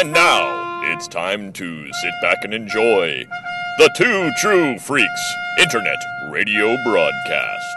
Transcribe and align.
And 0.00 0.14
now 0.14 0.80
it's 0.94 1.06
time 1.06 1.52
to 1.52 1.92
sit 1.92 2.14
back 2.22 2.38
and 2.42 2.54
enjoy 2.54 3.26
the 3.76 3.90
Two 3.94 4.30
True 4.40 4.78
Freaks 4.78 5.34
Internet 5.58 5.98
Radio 6.30 6.74
Broadcast. 6.86 7.76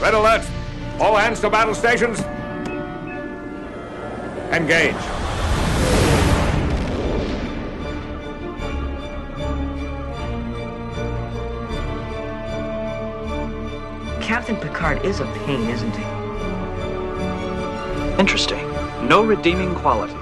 Red 0.00 0.14
alert! 0.14 0.46
All 1.00 1.16
hands 1.16 1.40
to 1.40 1.50
battle 1.50 1.74
stations! 1.74 2.20
Engage. 4.52 5.17
Captain 14.28 14.56
Picard 14.56 15.02
is 15.06 15.20
a 15.20 15.24
pain, 15.46 15.70
isn't 15.70 15.96
he? 15.96 16.04
Interesting. 18.20 18.60
No 19.08 19.24
redeeming 19.24 19.74
qualities. 19.76 20.14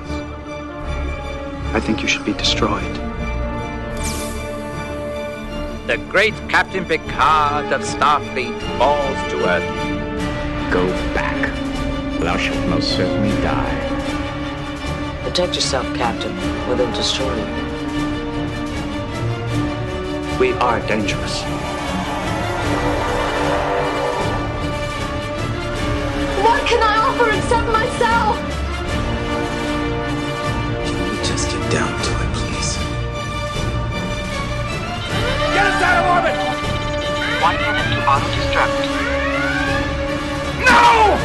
I 1.75 1.81
think 1.81 2.03
you 2.03 2.07
should 2.07 2.25
be 2.25 2.33
destroyed. 2.35 2.95
The 5.89 5.97
great 6.09 6.35
Captain 6.49 6.85
Picard 6.85 7.73
of 7.73 7.81
Starfleet 7.81 8.57
falls 8.79 9.33
to 9.33 9.45
earth. 9.45 10.73
Go 10.73 10.87
back. 11.13 11.53
Thou 12.21 12.37
shalt 12.37 12.69
most 12.69 12.95
certainly 12.95 13.35
die. 13.43 15.21
Protect 15.25 15.57
yourself, 15.57 15.85
Captain, 15.97 16.31
or 16.71 16.77
they'll 16.77 16.95
destroy 16.95 17.35
you. 17.35 17.45
We 20.39 20.53
are 20.53 20.79
dangerous. 20.87 21.56
What 26.57 26.67
can 26.67 26.83
I 26.83 26.97
offer 26.97 27.29
except 27.37 27.69
myself? 27.69 28.35
Just 31.23 31.51
get 31.51 31.71
down 31.71 31.93
to 31.93 32.11
it, 32.17 32.31
please. 32.33 32.71
Get 35.53 35.67
us 35.69 35.83
out 35.85 35.97
of 36.01 36.07
orbit! 36.17 36.37
One 37.45 37.57
minute 37.61 37.89
to 37.93 37.99
auto-destruct. 38.09 38.73
No! 40.65 41.21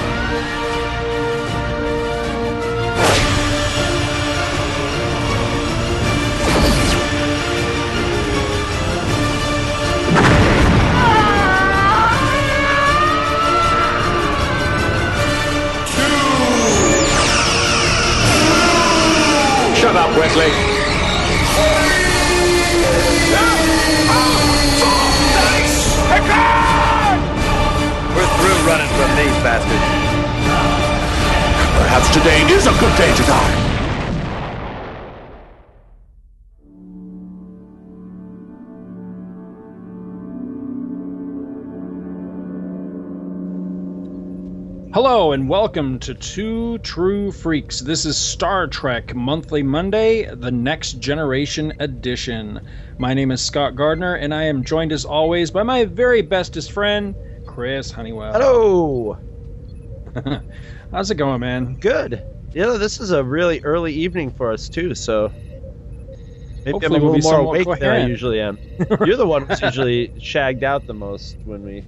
Shut 19.92 20.10
up, 20.10 20.18
Wesley. 20.18 20.46
We're 28.16 28.32
through 28.38 28.60
running 28.70 28.88
from 28.88 29.10
these 29.18 29.36
bastards. 29.44 29.88
Perhaps 31.78 32.08
today 32.14 32.42
is 32.54 32.68
a 32.68 32.72
good 32.80 32.96
day 32.96 33.14
to 33.14 33.24
die. 33.24 33.61
Hello 45.12 45.34
and 45.34 45.50
welcome 45.50 46.00
to 46.00 46.14
Two 46.14 46.78
True 46.78 47.34
Freaks. 47.34 47.82
This 47.82 48.06
is 48.06 48.18
Star 48.18 48.66
Trek 48.66 49.14
Monthly 49.14 49.62
Monday, 49.62 50.34
the 50.34 50.52
Next 50.52 51.00
Generation 51.00 51.74
edition. 51.80 52.62
My 52.98 53.14
name 53.14 53.30
is 53.32 53.42
Scott 53.42 53.76
Gardner, 53.76 54.16
and 54.16 54.34
I 54.34 54.44
am 54.44 54.64
joined 54.64 54.94
as 54.94 55.04
always 55.04 55.52
by 55.52 55.64
my 55.64 55.84
very 55.84 56.22
bestest 56.22 56.72
friend, 56.72 57.14
Chris 57.46 57.92
Honeywell. 57.92 58.32
Hello. 58.32 59.18
How's 60.94 61.12
it 61.12 61.16
going, 61.16 61.42
man? 61.42 61.76
Good. 61.76 62.24
You 62.54 62.62
know, 62.62 62.78
this 62.78 63.02
is 63.02 63.12
a 63.12 63.22
really 63.22 63.60
early 63.66 63.92
evening 63.92 64.32
for 64.32 64.54
us 64.54 64.70
too, 64.70 64.96
so 64.96 65.30
maybe 66.64 66.72
Hopefully 66.72 66.86
I'm 66.86 67.02
a 67.02 67.06
we'll 67.06 67.16
little 67.16 67.16
be 67.16 67.22
more 67.22 67.40
awake 67.40 67.80
than 67.82 67.90
I 67.90 68.08
usually 68.08 68.40
am. 68.40 68.58
You're 69.06 69.18
the 69.18 69.28
one 69.28 69.46
who's 69.46 69.62
usually 69.62 70.18
shagged 70.22 70.64
out 70.64 70.88
the 70.88 70.94
most 70.94 71.36
when 71.44 71.64
we. 71.64 71.84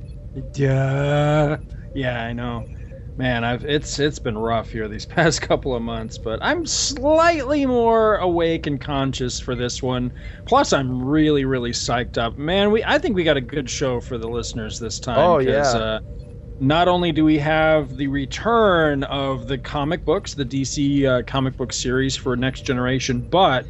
Yeah, 0.55 1.59
yeah, 1.95 2.21
I 2.21 2.33
know. 2.33 2.67
Man, 3.15 3.43
I've 3.43 3.63
it's 3.63 3.99
it's 3.99 4.17
been 4.19 4.37
rough 4.37 4.71
here 4.71 4.87
these 4.87 5.05
past 5.07 5.41
couple 5.41 5.75
of 5.75 5.83
months, 5.83 6.17
but 6.17 6.39
I'm 6.41 6.65
slightly 6.65 7.65
more 7.65 8.17
awake 8.17 8.65
and 8.65 8.81
conscious 8.81 9.39
for 9.39 9.55
this 9.55 9.83
one. 9.83 10.13
Plus, 10.45 10.73
I'm 10.73 11.03
really 11.03 11.45
really 11.45 11.71
psyched 11.71 12.17
up. 12.17 12.37
Man, 12.37 12.71
we 12.71 12.83
I 12.83 12.97
think 12.97 13.15
we 13.15 13.23
got 13.23 13.37
a 13.37 13.41
good 13.41 13.69
show 13.69 14.01
for 14.01 14.17
the 14.17 14.27
listeners 14.27 14.79
this 14.79 14.99
time. 14.99 15.17
Oh, 15.19 15.37
yeah. 15.39 15.61
Uh, 15.61 15.99
not 16.59 16.87
only 16.87 17.11
do 17.11 17.25
we 17.25 17.37
have 17.39 17.97
the 17.97 18.07
return 18.07 19.03
of 19.05 19.47
the 19.47 19.57
comic 19.57 20.05
books, 20.05 20.33
the 20.33 20.45
DC 20.45 21.05
uh, 21.05 21.23
comic 21.23 21.57
book 21.57 21.73
series 21.73 22.15
for 22.15 22.35
Next 22.35 22.61
Generation, 22.61 23.21
but 23.21 23.69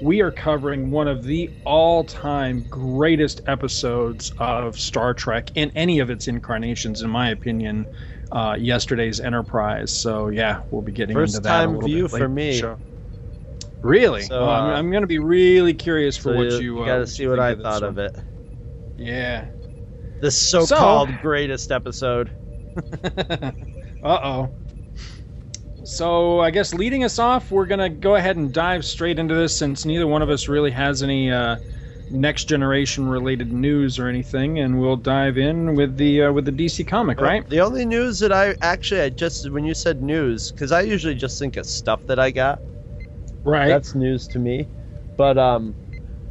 we 0.00 0.20
are 0.20 0.32
covering 0.32 0.90
one 0.90 1.08
of 1.08 1.24
the 1.24 1.50
all-time 1.64 2.66
greatest 2.68 3.40
episodes 3.46 4.32
of 4.38 4.78
Star 4.78 5.14
Trek 5.14 5.50
in 5.54 5.70
any 5.74 6.00
of 6.00 6.10
its 6.10 6.28
incarnations, 6.28 7.02
in 7.02 7.10
my 7.10 7.30
opinion. 7.30 7.88
Uh, 8.32 8.56
yesterday's 8.58 9.20
Enterprise. 9.20 9.92
So 9.92 10.28
yeah, 10.28 10.62
we'll 10.70 10.82
be 10.82 10.92
getting 10.92 11.14
First 11.14 11.36
into 11.36 11.48
that. 11.48 11.54
a 11.60 11.64
time 11.66 11.74
little 11.74 11.88
view 11.88 12.08
for 12.08 12.18
the 12.20 12.28
me. 12.28 12.58
show. 12.58 12.78
Really? 13.82 14.22
So, 14.22 14.40
Oh, 14.40 14.48
I'm, 14.48 14.70
uh, 14.70 14.74
I'm 14.74 14.90
going 14.90 15.02
to 15.02 15.06
be 15.06 15.18
really 15.18 15.74
curious 15.74 16.16
for 16.16 16.30
So 16.32 16.36
what 16.36 16.46
you, 16.52 16.58
you. 16.78 16.82
uh, 16.82 16.86
gotta 16.86 17.06
see 17.06 17.26
what 17.26 17.38
I 17.38 17.50
of 17.50 17.60
thought 17.60 17.82
of 17.82 17.98
it. 17.98 18.16
Yeah. 18.96 19.48
This 20.20 20.40
so-called 20.40 21.10
greatest 21.20 21.70
episode. 21.70 22.30
uh 23.04 23.50
oh. 24.02 24.54
So 25.84 26.40
I 26.40 26.50
guess 26.50 26.72
leading 26.72 27.04
us 27.04 27.18
off, 27.18 27.50
we're 27.50 27.66
gonna 27.66 27.90
go 27.90 28.14
ahead 28.14 28.36
and 28.36 28.52
dive 28.52 28.84
straight 28.86 29.18
into 29.18 29.34
this 29.34 29.54
since 29.56 29.84
neither 29.84 30.06
one 30.06 30.22
of 30.22 30.30
us 30.30 30.48
really 30.48 30.70
has 30.70 31.02
any 31.02 31.30
uh, 31.30 31.56
next 32.14 32.44
generation 32.48 33.08
related 33.08 33.52
news 33.52 33.98
or 33.98 34.08
anything, 34.08 34.58
and 34.60 34.80
we'll 34.80 34.96
dive 34.96 35.36
in 35.36 35.74
with 35.74 35.96
the 35.96 36.22
uh, 36.22 36.32
with 36.32 36.44
the 36.44 36.52
DC 36.52 36.84
comic, 36.84 37.20
right? 37.20 37.46
The 37.48 37.60
only 37.60 37.84
news 37.84 38.20
that 38.20 38.32
I 38.32 38.54
actually 38.62 39.00
I 39.02 39.10
just 39.10 39.50
when 39.50 39.64
you 39.64 39.74
said 39.74 40.02
news, 40.02 40.50
because 40.50 40.72
I 40.72 40.82
usually 40.82 41.14
just 41.14 41.38
think 41.38 41.56
of 41.56 41.66
stuff 41.66 42.06
that 42.06 42.18
I 42.18 42.30
got. 42.30 42.62
Right. 43.44 43.68
That's 43.68 43.94
news 43.94 44.26
to 44.28 44.38
me. 44.38 44.68
But 45.16 45.36
um, 45.38 45.74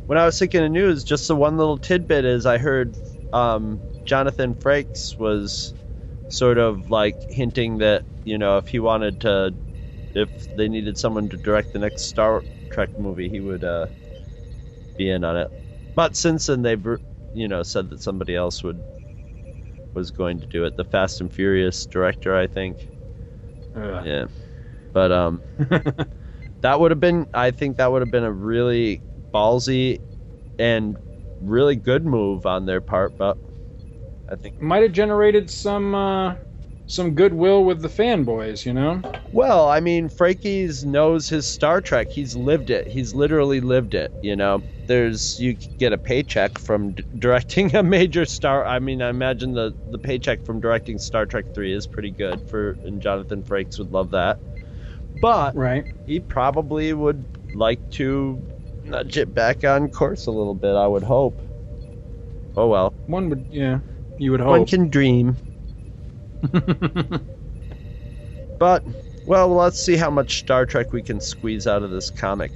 when 0.07 0.17
I 0.17 0.25
was 0.25 0.37
thinking 0.39 0.63
of 0.63 0.71
news, 0.71 1.03
just 1.03 1.27
the 1.27 1.35
one 1.35 1.57
little 1.57 1.77
tidbit 1.77 2.25
is 2.25 2.45
I 2.45 2.57
heard 2.57 2.95
um, 3.31 3.81
Jonathan 4.05 4.55
Frakes 4.55 5.17
was 5.17 5.73
sort 6.29 6.57
of 6.57 6.89
like 6.89 7.15
hinting 7.29 7.77
that 7.79 8.03
you 8.23 8.37
know 8.37 8.57
if 8.57 8.67
he 8.67 8.79
wanted 8.79 9.19
to, 9.21 9.53
if 10.15 10.29
they 10.55 10.67
needed 10.67 10.97
someone 10.97 11.29
to 11.29 11.37
direct 11.37 11.73
the 11.73 11.79
next 11.79 12.03
Star 12.03 12.43
Trek 12.71 12.89
movie, 12.97 13.29
he 13.29 13.39
would 13.39 13.63
uh, 13.63 13.87
be 14.97 15.09
in 15.09 15.23
on 15.23 15.37
it. 15.37 15.51
But 15.95 16.15
since 16.15 16.47
then 16.47 16.61
they've 16.61 16.85
you 17.33 17.47
know 17.47 17.63
said 17.63 17.89
that 17.89 18.01
somebody 18.01 18.35
else 18.35 18.63
would 18.63 18.83
was 19.93 20.11
going 20.11 20.39
to 20.41 20.47
do 20.47 20.65
it. 20.65 20.75
The 20.75 20.85
Fast 20.85 21.21
and 21.21 21.31
Furious 21.31 21.85
director, 21.85 22.35
I 22.35 22.47
think. 22.47 22.89
Ugh. 23.75 24.05
Yeah. 24.05 24.25
But 24.93 25.11
um 25.11 25.43
that 26.61 26.79
would 26.79 26.91
have 26.91 26.99
been 26.99 27.27
I 27.33 27.51
think 27.51 27.77
that 27.77 27.91
would 27.91 28.01
have 28.01 28.11
been 28.11 28.23
a 28.23 28.31
really 28.31 29.01
ballsy 29.33 29.99
and 30.59 30.97
really 31.39 31.75
good 31.75 32.05
move 32.05 32.45
on 32.45 32.65
their 32.65 32.81
part, 32.81 33.15
but 33.17 33.37
I 34.29 34.35
think 34.35 34.55
Might 34.59 34.83
have 34.83 34.91
generated 34.93 35.49
some 35.49 35.93
uh, 35.95 36.35
some 36.93 37.15
goodwill 37.15 37.63
with 37.65 37.81
the 37.81 37.87
fanboys, 37.87 38.65
you 38.65 38.73
know. 38.73 39.01
well, 39.31 39.67
I 39.67 39.79
mean, 39.79 40.09
Frakes 40.09 40.85
knows 40.85 41.27
his 41.27 41.45
Star 41.47 41.81
Trek. 41.81 42.07
He's 42.11 42.35
lived 42.35 42.69
it. 42.69 42.87
He's 42.87 43.13
literally 43.13 43.61
lived 43.61 43.93
it, 43.95 44.11
you 44.21 44.35
know. 44.35 44.61
There's 44.85 45.39
you 45.39 45.57
get 45.79 45.93
a 45.93 45.97
paycheck 45.97 46.57
from 46.59 46.91
d- 46.91 47.03
directing 47.17 47.73
a 47.75 47.81
major 47.83 48.25
star. 48.25 48.65
I 48.65 48.79
mean, 48.79 49.01
I 49.01 49.09
imagine 49.09 49.53
the 49.53 49.73
the 49.87 49.97
paycheck 49.97 50.45
from 50.45 50.59
directing 50.59 50.97
Star 50.99 51.25
Trek 51.25 51.45
3 51.53 51.73
is 51.73 51.87
pretty 51.87 52.11
good 52.11 52.41
for 52.47 52.77
and 52.83 53.01
Jonathan 53.01 53.43
Frakes 53.43 53.79
would 53.79 53.91
love 53.91 54.11
that. 54.11 54.39
But 55.21 55.55
Right. 55.55 55.85
he 56.05 56.19
probably 56.19 56.91
would 56.93 57.25
like 57.55 57.79
to 57.91 58.39
nudge 58.83 59.17
it 59.17 59.33
back 59.33 59.63
on 59.63 59.89
course 59.89 60.25
a 60.27 60.31
little 60.31 60.55
bit, 60.55 60.75
I 60.75 60.85
would 60.85 61.03
hope. 61.03 61.39
Oh 62.57 62.67
well. 62.67 62.93
One 63.07 63.29
would, 63.29 63.45
yeah. 63.49 63.79
You 64.17 64.31
would 64.31 64.41
hope. 64.41 64.49
One 64.49 64.65
can 64.65 64.89
dream. 64.89 65.37
But 68.63 68.85
well, 69.25 69.49
let's 69.49 69.77
see 69.77 69.97
how 69.97 70.09
much 70.09 70.39
Star 70.39 70.65
Trek 70.65 70.93
we 70.93 71.01
can 71.01 71.19
squeeze 71.19 71.67
out 71.67 71.83
of 71.83 71.91
this 71.91 72.09
comic. 72.09 72.51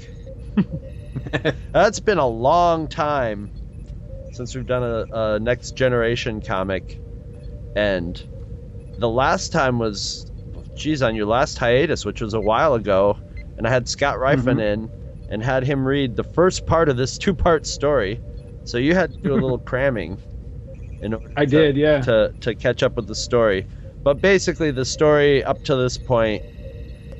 That's 1.74 2.00
been 2.00 2.18
a 2.18 2.28
long 2.28 2.88
time 2.88 3.52
since 4.32 4.56
we've 4.56 4.66
done 4.66 4.84
a, 4.84 5.06
a 5.12 5.40
next 5.40 5.72
generation 5.72 6.40
comic, 6.40 6.98
and 7.76 8.22
the 9.00 9.10
last 9.10 9.52
time 9.52 9.80
was, 9.80 10.32
geez, 10.76 11.02
on 11.02 11.14
your 11.14 11.26
last 11.26 11.58
hiatus, 11.58 12.06
which 12.06 12.22
was 12.22 12.34
a 12.34 12.40
while 12.40 12.74
ago, 12.74 13.18
and 13.58 13.68
I 13.68 13.70
had 13.70 13.90
Scott 13.90 14.16
Rifen 14.16 14.44
mm-hmm. 14.44 14.60
in 14.62 14.92
and 15.30 15.44
had 15.44 15.64
him 15.64 15.86
read 15.86 16.16
the 16.16 16.24
first 16.24 16.66
part 16.66 16.88
of 16.88 16.96
this 16.96 17.18
two-part 17.18 17.66
story. 17.68 18.22
So 18.64 18.78
you 18.78 18.96
had 18.96 19.12
to 19.12 19.18
do 19.18 19.34
a 19.34 19.36
little 19.36 19.60
cramming. 19.66 20.22
In 21.02 21.14
order 21.14 21.34
I 21.36 21.44
to- 21.44 21.52
did, 21.52 21.76
yeah. 21.76 22.02
To 22.02 22.34
to 22.42 22.56
catch 22.56 22.82
up 22.82 22.96
with 22.96 23.08
the 23.08 23.16
story, 23.16 23.68
but 24.08 24.22
basically 24.22 24.72
the 24.72 24.86
story 24.86 25.44
up 25.44 25.62
to 25.66 25.76
this 25.76 25.98
point 25.98 26.42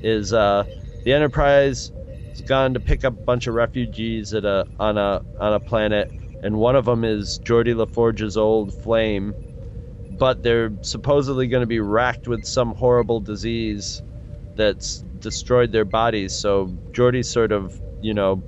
is 0.04 0.32
uh, 0.32 0.64
the 1.04 1.12
Enterprise 1.12 1.92
has 2.30 2.40
gone 2.44 2.76
to 2.76 2.80
pick 2.80 3.04
up 3.04 3.12
a 3.12 3.26
bunch 3.26 3.46
of 3.46 3.56
refugees 3.56 4.34
at 4.34 4.46
a 4.46 4.66
on 4.80 4.98
a 4.98 5.22
on 5.38 5.52
a 5.52 5.60
planet, 5.60 6.10
and 6.44 6.56
one 6.56 6.78
of 6.78 6.86
them 6.86 7.04
is 7.04 7.42
Geordi 7.44 7.76
LaForge's 7.76 8.38
old 8.38 8.74
flame, 8.74 9.36
but 10.18 10.42
they're 10.42 10.72
supposedly 10.80 11.48
going 11.48 11.60
to 11.60 11.68
be 11.68 11.82
racked 11.82 12.26
with 12.26 12.46
some 12.46 12.74
horrible 12.74 13.20
disease 13.20 14.02
that's 14.56 15.04
destroyed 15.20 15.74
their 15.74 15.84
bodies. 15.84 16.32
So 16.32 16.74
Geordi's 16.94 17.28
sort 17.28 17.52
of 17.52 17.78
you 18.00 18.14
know 18.14 18.42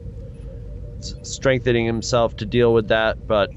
strengthening 1.23 1.85
himself 1.85 2.37
to 2.37 2.45
deal 2.45 2.73
with 2.73 2.87
that, 2.87 3.17
but 3.27 3.49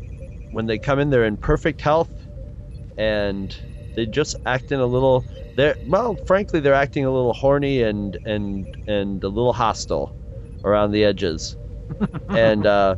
when 0.50 0.66
they 0.66 0.78
come 0.78 0.98
in, 0.98 1.10
they're 1.10 1.24
in 1.24 1.36
perfect 1.36 1.82
health, 1.82 2.10
and 2.98 3.54
they 3.94 4.06
just 4.06 4.36
acting 4.46 4.80
a 4.80 4.86
little. 4.86 5.26
They're 5.56 5.76
well, 5.82 6.18
frankly, 6.24 6.60
they're 6.60 6.74
acting 6.74 7.04
a 7.04 7.12
little 7.12 7.32
horny 7.34 7.82
and 7.82 8.18
and 8.24 8.68
and 8.86 9.22
a 9.24 9.28
little 9.28 9.52
hostile 9.52 10.16
around 10.64 10.92
the 10.92 11.04
edges. 11.04 11.56
and 12.32 12.66
uh, 12.66 12.96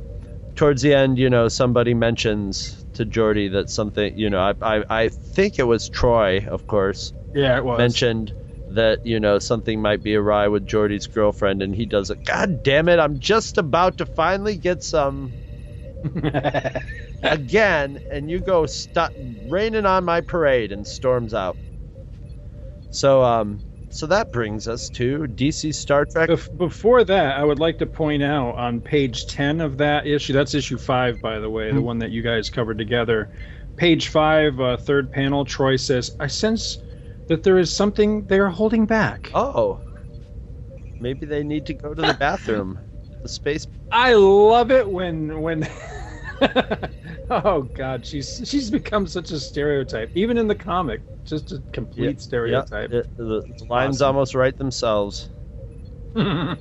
towards 0.56 0.82
the 0.82 0.94
end, 0.94 1.18
you 1.18 1.30
know, 1.30 1.48
somebody 1.48 1.94
mentions 1.94 2.84
to 2.94 3.04
Geordi 3.06 3.52
that 3.52 3.70
something, 3.70 4.16
you 4.16 4.30
know, 4.30 4.40
I, 4.62 4.76
I 4.78 4.84
I 5.04 5.08
think 5.10 5.58
it 5.58 5.64
was 5.64 5.88
Troi, 5.90 6.46
of 6.48 6.66
course, 6.66 7.12
Yeah, 7.34 7.56
it 7.58 7.64
was. 7.64 7.94
mentioned 7.94 8.34
that 8.68 9.00
you 9.04 9.20
know 9.20 9.38
something 9.38 9.82
might 9.82 10.02
be 10.02 10.14
awry 10.16 10.48
with 10.48 10.66
Geordi's 10.66 11.06
girlfriend, 11.06 11.62
and 11.62 11.74
he 11.74 11.86
does 11.86 12.10
it. 12.10 12.24
God 12.24 12.62
damn 12.62 12.88
it! 12.88 12.98
I'm 12.98 13.18
just 13.20 13.58
about 13.58 13.98
to 13.98 14.06
finally 14.06 14.56
get 14.56 14.82
some 14.82 15.34
again, 17.22 18.00
and 18.10 18.30
you 18.30 18.40
go 18.40 18.66
stop 18.66 19.12
raining 19.46 19.86
on 19.86 20.04
my 20.04 20.20
parade 20.20 20.72
and 20.72 20.86
storms 20.86 21.34
out. 21.34 21.56
So 22.90 23.22
um, 23.22 23.60
so 23.90 24.06
that 24.06 24.32
brings 24.32 24.66
us 24.68 24.90
to 24.90 25.26
DC 25.26 25.72
Star 25.72 26.04
Trek. 26.04 26.28
Bef- 26.28 26.56
Before 26.58 27.04
that, 27.04 27.38
I 27.38 27.44
would 27.44 27.58
like 27.58 27.78
to 27.78 27.86
point 27.86 28.22
out 28.22 28.56
on 28.56 28.80
page 28.80 29.26
10 29.26 29.60
of 29.60 29.78
that 29.78 30.06
issue, 30.06 30.32
that's 30.32 30.54
issue 30.54 30.78
5, 30.78 31.20
by 31.20 31.38
the 31.38 31.48
way, 31.50 31.72
the 31.72 31.80
one 31.80 31.98
that 31.98 32.10
you 32.10 32.22
guys 32.22 32.50
covered 32.50 32.78
together. 32.78 33.30
Page 33.76 34.08
5, 34.08 34.60
uh, 34.60 34.76
third 34.76 35.10
panel, 35.10 35.44
Troi 35.44 35.76
says, 35.78 36.14
I 36.20 36.26
sense 36.26 36.78
that 37.28 37.42
there 37.42 37.58
is 37.58 37.72
something 37.72 38.26
they 38.26 38.38
are 38.38 38.48
holding 38.50 38.86
back. 38.86 39.30
Oh, 39.32 39.80
maybe 41.00 41.26
they 41.26 41.44
need 41.44 41.66
to 41.66 41.74
go 41.74 41.94
to 41.94 42.02
the 42.02 42.14
bathroom. 42.14 42.80
The 43.22 43.28
space. 43.30 43.66
I 43.90 44.12
love 44.12 44.70
it 44.70 44.90
when 44.90 45.40
when 45.40 45.62
Oh 47.30 47.62
god, 47.74 48.04
she's 48.04 48.42
she's 48.44 48.70
become 48.70 49.06
such 49.06 49.30
a 49.30 49.40
stereotype. 49.40 50.10
Even 50.14 50.36
in 50.38 50.46
the 50.46 50.54
comic, 50.54 51.02
just 51.24 51.52
a 51.52 51.62
complete 51.72 52.20
stereotype. 52.20 52.92
Yeah, 52.92 52.98
it- 53.00 53.10
the 53.16 53.44
the 53.58 53.64
lines 53.64 53.96
Awesome. 53.96 54.06
almost 54.16 54.34
write 54.34 54.58
themselves. 54.58 55.28
All 56.16 56.56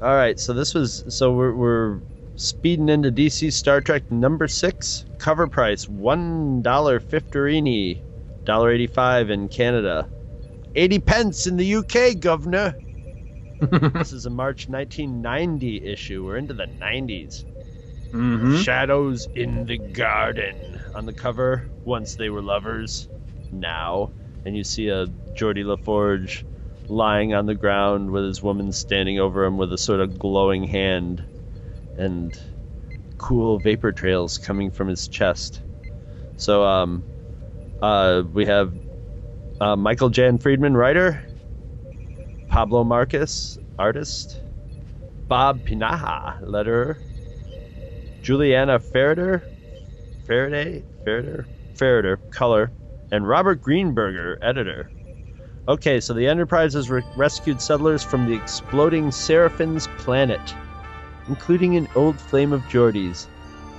right, 0.00 0.38
so 0.38 0.52
this 0.52 0.74
was 0.74 1.02
so 1.08 1.32
we're, 1.32 1.54
we're 1.54 2.00
speeding 2.36 2.88
into 2.88 3.10
DC 3.10 3.52
Star 3.52 3.80
Trek 3.80 4.10
number 4.10 4.46
six. 4.48 5.04
Cover 5.18 5.46
price 5.46 5.88
one 5.88 6.62
dollar 6.62 7.00
fifterini, 7.00 8.00
dollar 8.44 8.70
eighty 8.70 8.86
five 8.86 9.30
in 9.30 9.48
Canada, 9.48 10.08
eighty 10.74 10.98
pence 10.98 11.46
in 11.46 11.56
the 11.56 11.76
UK, 11.76 12.18
governor. 12.20 12.76
this 13.94 14.12
is 14.12 14.26
a 14.26 14.30
March 14.30 14.68
1990 14.68 15.84
issue. 15.84 16.24
We're 16.24 16.36
into 16.36 16.54
the 16.54 16.66
90s. 16.66 17.44
Mhm. 18.14 18.62
Shadows 18.62 19.28
in 19.34 19.66
the 19.66 19.76
garden 19.76 20.80
on 20.94 21.04
the 21.04 21.12
cover. 21.12 21.66
Once 21.84 22.14
they 22.14 22.30
were 22.30 22.40
lovers, 22.40 23.08
now, 23.50 24.10
and 24.44 24.56
you 24.56 24.62
see 24.64 24.88
a 24.88 25.06
Geordi 25.34 25.64
LaForge 25.64 26.44
lying 26.88 27.34
on 27.34 27.46
the 27.46 27.54
ground 27.54 28.10
with 28.10 28.24
his 28.24 28.42
woman 28.42 28.72
standing 28.72 29.18
over 29.18 29.44
him 29.44 29.56
with 29.56 29.72
a 29.72 29.78
sort 29.78 30.00
of 30.00 30.18
glowing 30.18 30.64
hand, 30.64 31.24
and 31.96 32.38
cool 33.18 33.58
vapor 33.58 33.92
trails 33.92 34.38
coming 34.38 34.70
from 34.70 34.88
his 34.88 35.08
chest. 35.08 35.60
So, 36.36 36.64
um, 36.64 37.04
uh, 37.82 38.22
we 38.32 38.46
have 38.46 38.72
uh, 39.60 39.76
Michael 39.76 40.10
Jan 40.10 40.38
Friedman, 40.38 40.76
writer, 40.76 41.24
Pablo 42.48 42.84
Marcos, 42.84 43.58
artist, 43.78 44.40
Bob 45.28 45.66
Pinaha, 45.66 46.40
letterer, 46.42 46.98
Juliana 48.24 48.78
Farader, 48.80 49.42
Faraday, 50.26 50.82
Farader, 51.06 51.44
Farader, 51.76 52.18
color, 52.30 52.72
and 53.12 53.28
Robert 53.28 53.60
Greenberger, 53.60 54.38
editor. 54.40 54.90
Okay, 55.68 56.00
so 56.00 56.14
the 56.14 56.26
Enterprise 56.26 56.72
has 56.72 56.88
re- 56.88 57.02
rescued 57.18 57.60
settlers 57.60 58.02
from 58.02 58.24
the 58.26 58.34
exploding 58.34 59.10
Seraphin's 59.12 59.88
planet, 59.98 60.40
including 61.28 61.76
an 61.76 61.86
old 61.94 62.18
flame 62.18 62.54
of 62.54 62.62
Geordi's. 62.62 63.28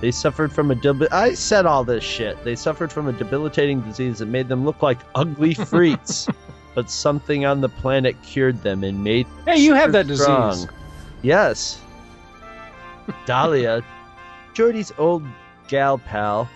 They 0.00 0.12
suffered 0.12 0.52
from 0.52 0.70
a 0.70 0.76
debil- 0.76 1.08
I 1.10 1.34
said 1.34 1.66
all 1.66 1.82
this 1.82 2.04
shit. 2.04 2.42
They 2.44 2.54
suffered 2.54 2.92
from 2.92 3.08
a 3.08 3.12
debilitating 3.12 3.80
disease 3.80 4.20
that 4.20 4.26
made 4.26 4.46
them 4.46 4.64
look 4.64 4.80
like 4.80 5.00
ugly 5.16 5.54
freaks. 5.54 6.28
but 6.76 6.88
something 6.88 7.44
on 7.44 7.62
the 7.62 7.68
planet 7.68 8.14
cured 8.22 8.62
them 8.62 8.84
and 8.84 9.02
made 9.02 9.26
Hey, 9.44 9.56
you 9.56 9.74
have 9.74 9.90
that 9.90 10.06
strong. 10.06 10.50
disease. 10.52 10.68
Yes. 11.22 11.80
Dahlia, 13.26 13.82
Geordi's 14.56 14.90
old 14.96 15.22
gal 15.68 15.98
pal, 15.98 16.48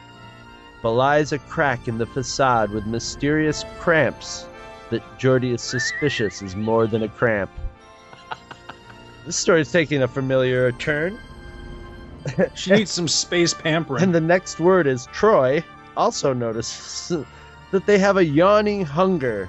belies 0.81 1.33
a 1.33 1.39
crack 1.39 1.87
in 1.87 1.99
the 1.99 2.07
facade 2.07 2.71
with 2.71 2.87
mysterious 2.87 3.63
cramps 3.79 4.47
that 4.89 5.03
Geordi 5.19 5.53
is 5.53 5.61
suspicious 5.61 6.41
is 6.41 6.57
more 6.57 6.87
than 6.87 7.03
a 7.03 7.09
cramp. 7.09 7.51
this 9.27 9.37
story's 9.37 9.71
taking 9.71 10.03
a 10.03 10.09
familiar 10.09 10.73
turn. 10.73 11.19
She 12.55 12.71
needs 12.71 12.91
some 12.91 13.07
space 13.07 13.53
pampering. 13.53 14.03
And 14.03 14.15
the 14.15 14.21
next 14.21 14.61
word 14.61 14.87
is 14.87 15.07
Troi 15.09 15.63
also 15.95 16.33
notices 16.33 17.27
that 17.71 17.85
they 17.85 17.99
have 17.99 18.17
a 18.17 18.25
yawning 18.25 18.83
hunger 18.83 19.47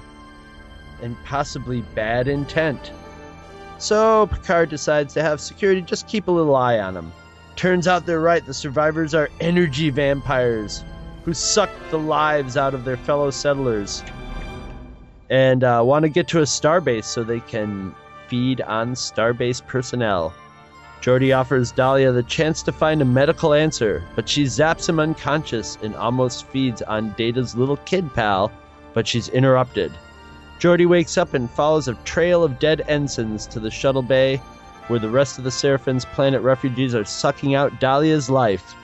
and 1.00 1.16
possibly 1.24 1.80
bad 1.94 2.28
intent. 2.28 2.92
So 3.78 4.26
Picard 4.26 4.68
decides 4.68 5.14
to 5.14 5.22
have 5.22 5.40
security 5.40 5.80
just 5.80 6.06
keep 6.06 6.28
a 6.28 6.30
little 6.30 6.54
eye 6.54 6.78
on 6.78 6.92
them. 6.92 7.12
Turns 7.56 7.86
out 7.86 8.06
they're 8.06 8.20
right. 8.20 8.44
The 8.44 8.54
survivors 8.54 9.14
are 9.14 9.28
energy 9.40 9.90
vampires 9.90 10.84
who 11.24 11.34
suck 11.34 11.70
the 11.90 11.98
lives 11.98 12.56
out 12.56 12.74
of 12.74 12.84
their 12.84 12.96
fellow 12.96 13.30
settlers 13.30 14.02
and 15.30 15.64
uh, 15.64 15.82
want 15.84 16.02
to 16.02 16.08
get 16.10 16.28
to 16.28 16.40
a 16.40 16.42
starbase 16.42 17.04
so 17.04 17.24
they 17.24 17.40
can 17.40 17.94
feed 18.28 18.60
on 18.60 18.92
starbase 18.92 19.66
personnel. 19.66 20.34
Geordi 21.00 21.36
offers 21.36 21.72
Dahlia 21.72 22.12
the 22.12 22.22
chance 22.22 22.62
to 22.62 22.70
find 22.70 23.02
a 23.02 23.06
medical 23.06 23.54
answer, 23.54 24.04
but 24.14 24.28
she 24.28 24.44
zaps 24.44 24.88
him 24.88 25.00
unconscious 25.00 25.76
and 25.82 25.96
almost 25.96 26.46
feeds 26.46 26.82
on 26.82 27.14
Data's 27.16 27.56
little 27.56 27.78
kid 27.78 28.12
pal, 28.14 28.52
but 28.92 29.08
she's 29.08 29.28
interrupted. 29.30 29.90
Geordi 30.60 30.86
wakes 30.86 31.18
up 31.18 31.34
and 31.34 31.50
follows 31.50 31.88
a 31.88 31.94
trail 32.04 32.44
of 32.44 32.58
dead 32.58 32.82
ensigns 32.86 33.46
to 33.48 33.58
the 33.58 33.70
shuttle 33.70 34.02
bay, 34.02 34.40
where 34.92 35.00
the 35.00 35.08
rest 35.08 35.38
of 35.38 35.44
the 35.44 35.50
Seraphim's 35.50 36.04
planet 36.04 36.42
refugees 36.42 36.94
are 36.94 37.02
sucking 37.02 37.54
out 37.54 37.80
Dahlia's 37.80 38.28
life. 38.28 38.74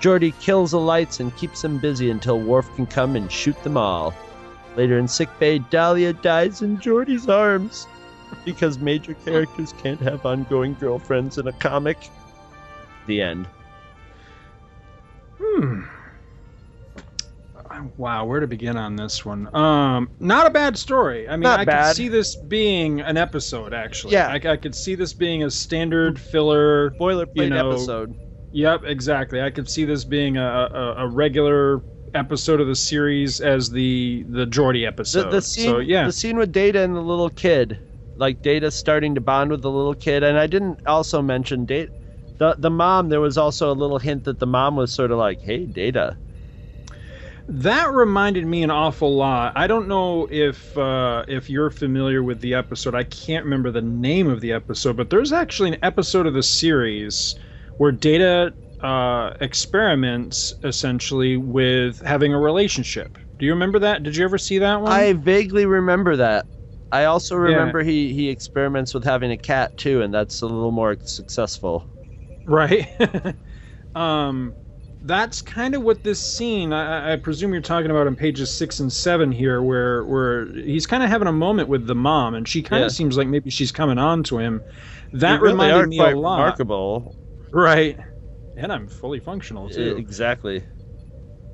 Geordi 0.00 0.32
kills 0.40 0.70
the 0.70 0.80
lights 0.80 1.20
and 1.20 1.36
keeps 1.36 1.60
them 1.60 1.76
busy 1.76 2.10
until 2.10 2.40
Worf 2.40 2.74
can 2.76 2.86
come 2.86 3.14
and 3.14 3.30
shoot 3.30 3.62
them 3.62 3.76
all. 3.76 4.14
Later 4.74 4.98
in 4.98 5.06
sickbay, 5.06 5.58
Dahlia 5.58 6.14
dies 6.14 6.62
in 6.62 6.78
Geordi's 6.78 7.28
arms 7.28 7.86
because 8.46 8.78
major 8.78 9.12
characters 9.12 9.74
can't 9.82 10.00
have 10.00 10.24
ongoing 10.24 10.78
girlfriends 10.80 11.36
in 11.36 11.46
a 11.46 11.52
comic. 11.52 11.98
The 13.06 13.20
end. 13.20 13.46
Hmm. 15.38 15.82
Wow, 17.96 18.24
where 18.26 18.40
to 18.40 18.46
begin 18.46 18.76
on 18.76 18.96
this 18.96 19.24
one? 19.24 19.54
Um, 19.54 20.10
not 20.20 20.46
a 20.46 20.50
bad 20.50 20.76
story. 20.78 21.28
I 21.28 21.32
mean, 21.32 21.42
Not 21.42 21.60
I 21.60 21.64
bad. 21.64 21.88
could 21.88 21.96
see 21.96 22.08
this 22.08 22.36
being 22.36 23.00
an 23.00 23.16
episode. 23.16 23.72
Actually, 23.74 24.14
Yeah. 24.14 24.28
I, 24.28 24.34
I 24.52 24.56
could 24.56 24.74
see 24.74 24.94
this 24.94 25.12
being 25.12 25.44
a 25.44 25.50
standard 25.50 26.18
filler 26.18 26.90
Boilerplate 26.92 27.36
you 27.44 27.50
know, 27.50 27.70
episode. 27.70 28.14
Yep, 28.52 28.82
exactly. 28.84 29.40
I 29.40 29.50
could 29.50 29.68
see 29.70 29.84
this 29.84 30.04
being 30.04 30.36
a, 30.36 30.42
a, 30.72 30.94
a 30.98 31.08
regular 31.08 31.82
episode 32.14 32.60
of 32.60 32.66
the 32.66 32.74
series 32.74 33.40
as 33.40 33.70
the 33.70 34.24
the 34.28 34.44
Geordi 34.46 34.80
The, 34.82 34.86
episode. 34.86 35.30
the 35.30 35.40
scene, 35.40 35.66
so 35.66 35.78
yeah, 35.78 36.06
the 36.06 36.12
scene 36.12 36.36
with 36.36 36.50
Data 36.50 36.80
and 36.82 36.96
the 36.96 37.00
little 37.00 37.30
kid, 37.30 37.78
like 38.16 38.42
Data 38.42 38.70
starting 38.72 39.14
to 39.14 39.20
bond 39.20 39.52
with 39.52 39.62
the 39.62 39.70
little 39.70 39.94
kid, 39.94 40.24
and 40.24 40.36
I 40.36 40.48
didn't 40.48 40.84
also 40.86 41.22
mention 41.22 41.64
Data. 41.66 41.92
the 42.38 42.56
the 42.58 42.70
mom. 42.70 43.08
There 43.10 43.20
was 43.20 43.38
also 43.38 43.70
a 43.70 43.74
little 43.78 43.98
hint 44.00 44.24
that 44.24 44.40
the 44.40 44.46
mom 44.48 44.74
was 44.74 44.92
sort 44.92 45.12
of 45.12 45.18
like, 45.18 45.40
"Hey, 45.40 45.64
Data." 45.66 46.16
That 47.50 47.92
reminded 47.92 48.46
me 48.46 48.62
an 48.62 48.70
awful 48.70 49.16
lot. 49.16 49.54
I 49.56 49.66
don't 49.66 49.88
know 49.88 50.28
if 50.30 50.78
uh, 50.78 51.24
if 51.26 51.50
you're 51.50 51.70
familiar 51.70 52.22
with 52.22 52.40
the 52.40 52.54
episode. 52.54 52.94
I 52.94 53.02
can't 53.02 53.44
remember 53.44 53.72
the 53.72 53.82
name 53.82 54.28
of 54.28 54.40
the 54.40 54.52
episode, 54.52 54.96
but 54.96 55.10
there's 55.10 55.32
actually 55.32 55.70
an 55.70 55.78
episode 55.82 56.26
of 56.26 56.34
the 56.34 56.44
series 56.44 57.34
where 57.78 57.90
Data 57.90 58.54
uh, 58.82 59.32
experiments 59.40 60.54
essentially 60.62 61.36
with 61.36 62.00
having 62.02 62.32
a 62.32 62.38
relationship. 62.38 63.18
Do 63.40 63.46
you 63.46 63.52
remember 63.52 63.80
that? 63.80 64.04
Did 64.04 64.14
you 64.14 64.24
ever 64.24 64.38
see 64.38 64.58
that 64.58 64.80
one? 64.80 64.92
I 64.92 65.14
vaguely 65.14 65.66
remember 65.66 66.14
that. 66.16 66.46
I 66.92 67.06
also 67.06 67.34
remember 67.34 67.80
yeah. 67.80 67.90
he 67.90 68.14
he 68.14 68.28
experiments 68.28 68.94
with 68.94 69.02
having 69.02 69.32
a 69.32 69.36
cat 69.36 69.76
too, 69.76 70.02
and 70.02 70.14
that's 70.14 70.42
a 70.42 70.46
little 70.46 70.70
more 70.70 70.96
successful. 71.02 71.84
Right. 72.46 72.88
um, 73.96 74.54
that's 75.02 75.40
kind 75.42 75.74
of 75.74 75.82
what 75.82 76.02
this 76.02 76.20
scene. 76.20 76.72
I, 76.72 77.14
I, 77.14 77.16
presume 77.16 77.52
you're 77.52 77.62
talking 77.62 77.90
about 77.90 78.06
on 78.06 78.16
pages 78.16 78.50
six 78.50 78.80
and 78.80 78.92
seven 78.92 79.32
here, 79.32 79.62
where 79.62 80.04
where 80.04 80.46
he's 80.52 80.86
kind 80.86 81.02
of 81.02 81.08
having 81.08 81.28
a 81.28 81.32
moment 81.32 81.68
with 81.68 81.86
the 81.86 81.94
mom, 81.94 82.34
and 82.34 82.46
she 82.46 82.62
kind 82.62 82.82
of 82.82 82.90
yeah. 82.90 82.94
seems 82.94 83.16
like 83.16 83.28
maybe 83.28 83.50
she's 83.50 83.72
coming 83.72 83.98
on 83.98 84.22
to 84.24 84.38
him. 84.38 84.62
That 85.12 85.40
really 85.40 85.54
reminded 85.54 85.88
me 85.88 85.98
a 85.98 86.16
lot. 86.16 86.38
Remarkable, 86.38 87.16
right? 87.50 87.98
And 88.56 88.72
I'm 88.72 88.88
fully 88.88 89.20
functional 89.20 89.70
too. 89.70 89.96
Exactly. 89.96 90.62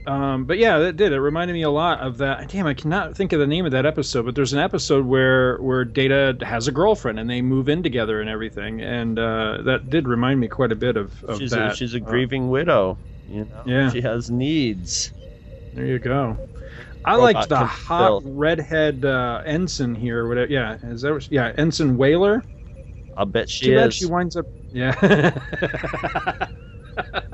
Um, 0.07 0.45
but 0.45 0.59
yeah, 0.59 0.79
that 0.79 0.97
did. 0.97 1.13
It 1.13 1.21
reminded 1.21 1.55
me 1.55 1.63
a 1.63 1.71
lot 1.71 2.01
of 2.01 2.19
that. 2.19 2.49
Damn, 2.49 2.67
I 2.67 2.75
cannot 2.75 3.17
think 3.17 3.33
of 3.33 3.41
the 3.41 3.47
name 3.47 3.67
of 3.67 3.73
that 3.73 3.87
episode. 3.87 4.25
But 4.25 4.35
there's 4.35 4.53
an 4.53 4.61
episode 4.61 5.05
where 5.05 5.59
where 5.59 5.85
Data 5.85 6.37
has 6.43 6.69
a 6.69 6.73
girlfriend 6.73 7.19
and 7.19 7.29
they 7.29 7.43
move 7.43 7.69
in 7.69 7.83
together 7.83 8.21
and 8.21 8.31
everything, 8.31 8.81
and 8.81 9.19
uh, 9.19 9.63
that 9.63 9.91
did 9.91 10.07
remind 10.07 10.41
me 10.41 10.49
quite 10.49 10.73
a 10.73 10.77
bit 10.77 10.97
of, 10.97 11.25
of 11.25 11.39
she's 11.39 11.51
that. 11.51 11.73
A, 11.73 11.75
she's 11.77 11.95
a 11.95 12.01
grieving 12.01 12.45
uh, 12.45 12.49
widow. 12.49 12.99
You 13.29 13.45
know, 13.45 13.63
yeah, 13.67 13.91
she 13.91 14.01
has 14.01 14.31
needs. 14.31 15.13
There 15.75 15.87
you 15.87 15.99
go. 15.99 16.37
I 17.05 17.15
liked 17.15 17.49
the 17.49 17.65
hot 17.65 18.23
redhead 18.25 19.05
uh, 19.05 19.43
ensign 19.45 19.95
here. 19.95 20.27
Whatever. 20.27 20.51
Yeah, 20.51 20.79
is 20.83 21.03
that? 21.03 21.13
what, 21.13 21.31
Yeah, 21.31 21.53
ensign 21.57 21.97
Whaler. 21.97 22.43
I'll 23.17 23.27
bet 23.27 23.49
she 23.49 23.67
Too 23.67 23.75
is. 23.75 23.83
Bad 23.83 23.95
she 23.95 24.07
winds 24.07 24.37
up. 24.37 24.47
Yeah. 24.73 24.95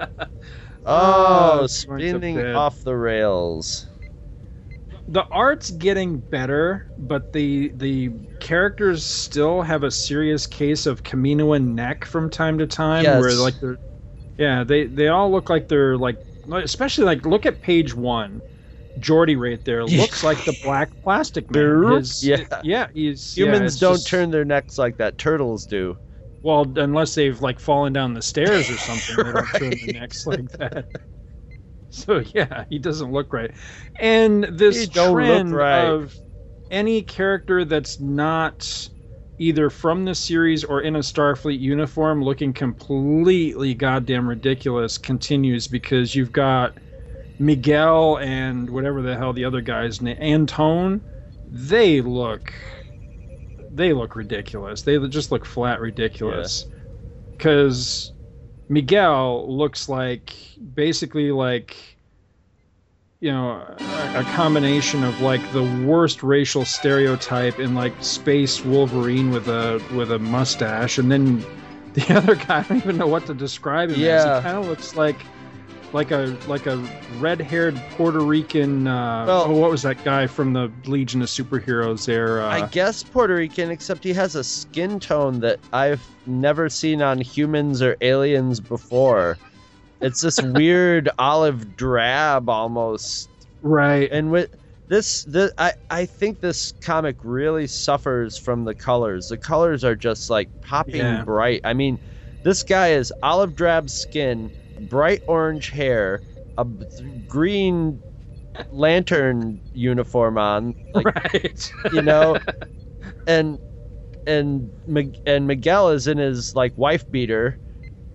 oh, 0.87 1.61
oh 1.63 1.67
spinning 1.67 2.39
off 2.55 2.83
the 2.85 2.97
rails. 2.97 3.87
The 5.09 5.25
art's 5.25 5.71
getting 5.71 6.19
better, 6.19 6.91
but 6.99 7.33
the 7.33 7.69
the 7.77 8.11
characters 8.41 9.05
still 9.05 9.63
have 9.63 9.83
a 9.83 9.91
serious 9.91 10.47
case 10.47 10.87
of 10.87 11.03
Kaminoan 11.03 11.75
neck 11.75 12.05
from 12.05 12.31
time 12.31 12.59
to 12.59 12.67
time, 12.67 13.05
yes. 13.05 13.21
where 13.21 13.35
like 13.35 13.59
they're 13.61 13.79
yeah, 14.39 14.65
they 14.65 14.87
they 14.87 15.09
all 15.09 15.31
look 15.31 15.51
like 15.51 15.69
they're 15.69 15.97
like 15.97 16.17
especially 16.53 17.05
like 17.05 17.25
look 17.27 17.47
at 17.47 17.61
page 17.61 17.95
one. 17.95 18.43
Geordi 19.01 19.39
right 19.39 19.65
there 19.65 19.85
looks 19.85 20.23
like 20.23 20.45
the 20.45 20.55
black 20.62 20.91
plastic 21.03 21.51
man. 21.51 21.95
His, 21.95 22.23
yeah, 22.23 22.45
yeah, 22.62 22.89
he's 22.93 23.35
humans 23.35 23.81
yeah, 23.81 23.89
don't 23.89 23.97
just, 23.97 24.07
turn 24.07 24.31
their 24.31 24.45
necks 24.45 24.77
like 24.77 24.99
that. 24.99 25.17
Turtles 25.17 25.65
do. 25.65 25.97
Well, 26.43 26.71
unless 26.77 27.15
they've 27.15 27.41
like 27.41 27.59
fallen 27.59 27.93
down 27.95 28.12
the 28.12 28.21
stairs 28.21 28.69
or 28.69 28.77
something, 28.77 29.17
they 29.17 29.33
don't 29.33 29.47
turn 29.47 29.71
their 29.71 29.95
necks 30.01 30.27
like 30.27 30.51
that. 30.53 30.87
So 31.89 32.23
yeah, 32.35 32.65
he 32.69 32.79
doesn't 32.79 33.12
look 33.12 33.33
right. 33.33 33.53
And 33.99 34.45
this 34.45 34.89
trend 34.89 35.55
right. 35.55 35.85
of 35.85 36.15
any 36.71 37.03
character 37.03 37.65
that's 37.65 38.01
not 38.01 38.89
either 39.43 39.69
from 39.71 40.05
the 40.05 40.15
series 40.15 40.65
or 40.65 40.81
in 40.81 40.97
a 40.97 41.01
Starfleet 41.01 41.59
uniform 41.59 42.23
looking 42.23 42.53
completely 42.53 43.75
goddamn 43.75 44.29
ridiculous 44.29 44.99
continues 44.99 45.67
because 45.67 46.15
you've 46.15 46.33
got 46.33 46.79
Miguel 47.39 48.19
and 48.19 48.71
whatever 48.71 49.03
the 49.03 49.17
hell 49.17 49.33
the 49.33 49.45
other 49.45 49.61
guy's 49.61 50.01
name, 50.01 50.17
Antone, 50.21 51.01
they 51.51 52.01
look 52.01 52.53
they 53.75 53.93
look 53.93 54.17
ridiculous. 54.17 54.83
They 54.83 54.99
just 55.09 55.33
look 55.33 55.45
flat 55.45 55.81
ridiculous. 55.81 56.67
Because. 57.33 58.13
Miguel 58.69 59.55
looks 59.55 59.89
like 59.91 60.33
basically 60.75 61.31
like 61.31 61.92
you 63.23 63.31
know 63.31 63.52
a, 63.79 64.12
a, 64.19 64.25
combination 64.35 65.05
of 65.05 65.21
like 65.21 65.41
the 65.52 65.62
worst 65.87 66.25
racial 66.25 66.64
stereotype 66.64 67.61
in 67.61 67.73
like 67.73 67.95
space 68.02 68.64
Wolverine 68.64 69.31
with 69.31 69.47
a 69.47 69.81
with 69.95 70.11
a 70.11 70.19
mustache, 70.19 70.99
and 70.99 71.11
then 71.11 71.45
the 71.95 72.14
other 72.14 72.35
guy 72.35 72.59
I 72.59 72.62
don't 72.64 72.79
even 72.79 72.97
know 72.97 73.07
what 73.07 73.25
to 73.26 73.35
describe 73.35 73.91
him 73.91 74.00
yeah. 74.00 74.17
as. 74.17 74.43
He 74.43 74.50
kind 74.50 74.59
of 74.59 74.67
looks 74.67 74.97
like 74.97 75.17
like 75.93 76.11
a 76.11 76.37
like 76.49 76.67
a 76.67 76.76
red-haired 77.21 77.81
Puerto 77.93 78.19
Rican. 78.19 78.88
Uh, 78.88 79.25
well, 79.25 79.45
oh, 79.47 79.52
what 79.52 79.71
was 79.71 79.83
that 79.83 80.02
guy 80.02 80.26
from 80.26 80.52
the 80.52 80.73
Legion 80.87 81.23
of 81.23 81.29
Superheroes? 81.29 82.07
There, 82.07 82.43
uh, 82.43 82.49
I 82.49 82.67
guess 82.67 83.05
Puerto 83.05 83.37
Rican, 83.37 83.71
except 83.71 84.02
he 84.02 84.12
has 84.14 84.35
a 84.35 84.43
skin 84.43 84.99
tone 84.99 85.38
that 85.41 85.61
I've 85.73 86.05
never 86.26 86.69
seen 86.69 87.00
on 87.02 87.21
humans 87.21 87.83
or 87.83 87.97
aliens 88.00 88.59
before. 88.59 89.38
It's 90.03 90.21
this 90.21 90.41
weird 90.43 91.09
olive 91.19 91.77
drab 91.77 92.49
almost. 92.49 93.29
Right. 93.63 94.11
And 94.11 94.31
with 94.31 94.55
this, 94.89 95.25
this 95.25 95.53
I, 95.59 95.73
I 95.91 96.07
think 96.07 96.41
this 96.41 96.73
comic 96.81 97.17
really 97.23 97.67
suffers 97.67 98.37
from 98.37 98.65
the 98.65 98.75
colors. 98.75 99.29
The 99.29 99.39
colors 99.39 99.85
are 99.85 99.95
just 99.95 100.29
like 100.29 100.49
popping 100.63 100.97
yeah. 100.97 101.23
bright. 101.25 101.61
I 101.65 101.73
mean, 101.73 101.99
this 102.43 102.63
guy 102.63 102.89
is 102.89 103.13
olive 103.23 103.55
drab 103.55 103.89
skin, 103.89 104.51
bright 104.91 105.23
orange 105.27 105.71
hair, 105.71 106.21
a 106.59 106.65
green 107.29 108.03
lantern 108.71 109.61
uniform 109.73 110.37
on, 110.39 110.75
like, 110.95 111.07
right? 111.07 111.73
you 111.93 112.03
know, 112.03 112.37
and 113.27 113.59
and 114.27 114.71
and 115.27 115.47
Miguel 115.47 115.91
is 115.91 116.07
in 116.07 116.19
his 116.19 116.55
like 116.55 116.77
wife 116.77 117.09
beater, 117.11 117.59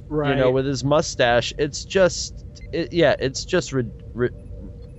right. 0.09 0.29
you 0.29 0.35
know, 0.35 0.51
with 0.51 0.65
his 0.65 0.83
mustache. 0.83 1.53
It's 1.57 1.85
just, 1.85 2.45
it, 2.71 2.93
yeah, 2.93 3.15
it's 3.19 3.45
just 3.45 3.73
rid, 3.73 3.91
rid, 4.13 4.33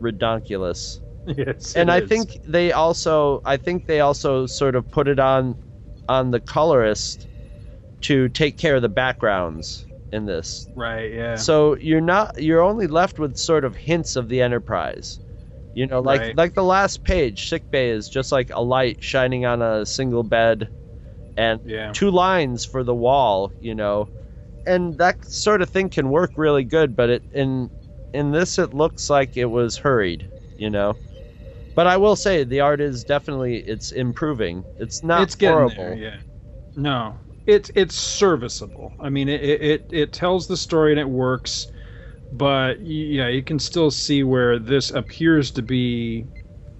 redonkulous. 0.01 1.01
Yes, 1.37 1.77
and 1.77 1.91
I 1.91 1.99
is. 1.99 2.09
think 2.09 2.43
they 2.47 2.73
also, 2.73 3.43
I 3.45 3.59
think 3.59 3.87
they 3.87 4.01
also 4.01 4.47
sort 4.47 4.75
of 4.75 4.91
put 4.91 5.09
it 5.09 5.19
on, 5.19 5.59
on 6.09 6.31
the 6.31 6.41
colorist 6.41 7.29
to 8.03 8.31
take 8.31 8.57
care 8.57 8.77
of 8.77 8.81
the 8.81 8.89
backgrounds 8.89 9.85
in 10.11 10.25
this. 10.25 10.67
Right. 10.75 11.13
Yeah. 11.13 11.35
So 11.37 11.77
you're 11.77 12.01
not, 12.01 12.43
you're 12.43 12.63
only 12.63 12.87
left 12.87 13.19
with 13.19 13.37
sort 13.37 13.67
of 13.67 13.77
hints 13.77 14.17
of 14.17 14.31
the 14.31 14.41
Enterprise. 14.41 15.21
You 15.75 15.87
know, 15.87 16.01
like 16.01 16.21
right. 16.21 16.37
like 16.37 16.55
the 16.55 16.65
last 16.65 17.05
page, 17.05 17.49
sick 17.49 17.71
bay 17.71 17.91
is 17.91 18.09
just 18.09 18.33
like 18.33 18.51
a 18.51 18.61
light 18.61 19.01
shining 19.01 19.47
on 19.47 19.63
a 19.63 19.87
single 19.87 20.25
bed, 20.25 20.69
and 21.37 21.61
yeah. 21.65 21.93
two 21.93 22.11
lines 22.11 22.65
for 22.65 22.83
the 22.83 22.95
wall. 22.95 23.53
You 23.61 23.77
know, 23.77 24.09
and 24.69 24.99
that 24.99 25.25
sort 25.25 25.63
of 25.63 25.71
thing 25.71 25.91
can 25.91 26.11
work 26.11 26.33
really 26.37 26.65
good. 26.65 26.97
But 26.97 27.11
it 27.11 27.25
in 27.33 27.71
in 28.13 28.33
this, 28.33 28.59
it 28.59 28.75
looks 28.75 29.11
like 29.11 29.37
it 29.37 29.47
was 29.47 29.79
hurried, 29.79 30.29
you 30.57 30.71
know. 30.71 31.01
But 31.75 31.87
I 31.89 31.97
will 31.99 32.17
say 32.17 32.45
the 32.45 32.61
art 32.61 32.81
is 32.81 33.05
definitely 33.05 33.59
it's 33.59 33.93
improving. 33.93 34.67
It's 34.77 35.03
not 35.03 35.31
it's 35.31 35.35
getting 35.35 35.67
horrible. 35.67 35.67
There, 35.67 36.03
yeah. 36.03 36.21
No, 36.77 37.19
it's 37.47 37.71
it's 37.75 37.97
serviceable. 37.97 38.95
I 39.01 39.11
mean, 39.11 39.29
it, 39.29 39.43
it 39.43 39.87
it 39.91 40.13
tells 40.13 40.47
the 40.47 40.57
story 40.57 40.93
and 40.93 41.01
it 41.01 41.09
works, 41.09 41.69
but 42.33 42.81
yeah, 42.83 43.29
you 43.29 43.43
can 43.45 43.59
still 43.61 43.91
see 43.91 44.25
where 44.25 44.59
this 44.59 44.91
appears 44.91 45.53
to 45.53 45.63
be, 45.63 46.29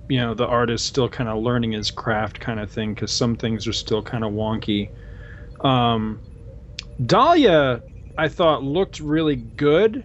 you 0.09 0.19
know, 0.19 0.35
the 0.35 0.47
artist 0.47 0.87
still 0.87 1.09
kind 1.09 1.29
of 1.31 1.43
learning 1.43 1.73
his 1.73 1.91
craft 1.91 2.41
kind 2.41 2.61
of 2.61 2.71
thing 2.73 2.95
because 2.95 3.13
some 3.13 3.37
things 3.37 3.67
are 3.69 3.73
still 3.75 4.03
kind 4.03 4.25
of 4.25 4.33
wonky. 4.33 4.93
Um, 5.63 6.23
Dahlia, 7.05 7.83
I 8.17 8.29
thought 8.29 8.63
looked 8.63 9.01
really 9.01 9.37
good, 9.37 10.05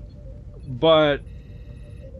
but 0.67 1.21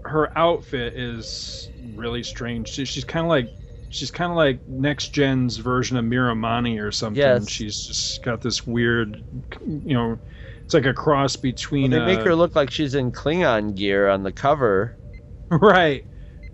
her 0.05 0.37
outfit 0.37 0.93
is 0.95 1.69
really 1.95 2.23
strange. 2.23 2.69
She, 2.69 2.85
she's 2.85 3.03
kind 3.03 3.25
of 3.25 3.29
like 3.29 3.49
she's 3.89 4.11
kind 4.11 4.31
of 4.31 4.37
like 4.37 4.67
next 4.67 5.13
gen's 5.13 5.57
version 5.57 5.97
of 5.97 6.05
Miramanee 6.05 6.81
or 6.81 6.91
something. 6.91 7.19
Yes. 7.19 7.49
She's 7.49 7.85
just 7.85 8.23
got 8.23 8.41
this 8.41 8.65
weird, 8.65 9.23
you 9.67 9.93
know, 9.93 10.19
it's 10.65 10.73
like 10.73 10.85
a 10.85 10.93
cross 10.93 11.35
between. 11.35 11.91
Well, 11.91 12.05
they 12.05 12.15
make 12.15 12.25
her 12.25 12.31
uh, 12.31 12.35
look 12.35 12.55
like 12.55 12.71
she's 12.71 12.95
in 12.95 13.11
Klingon 13.11 13.75
gear 13.75 14.09
on 14.09 14.23
the 14.23 14.31
cover. 14.31 14.97
Right. 15.51 16.03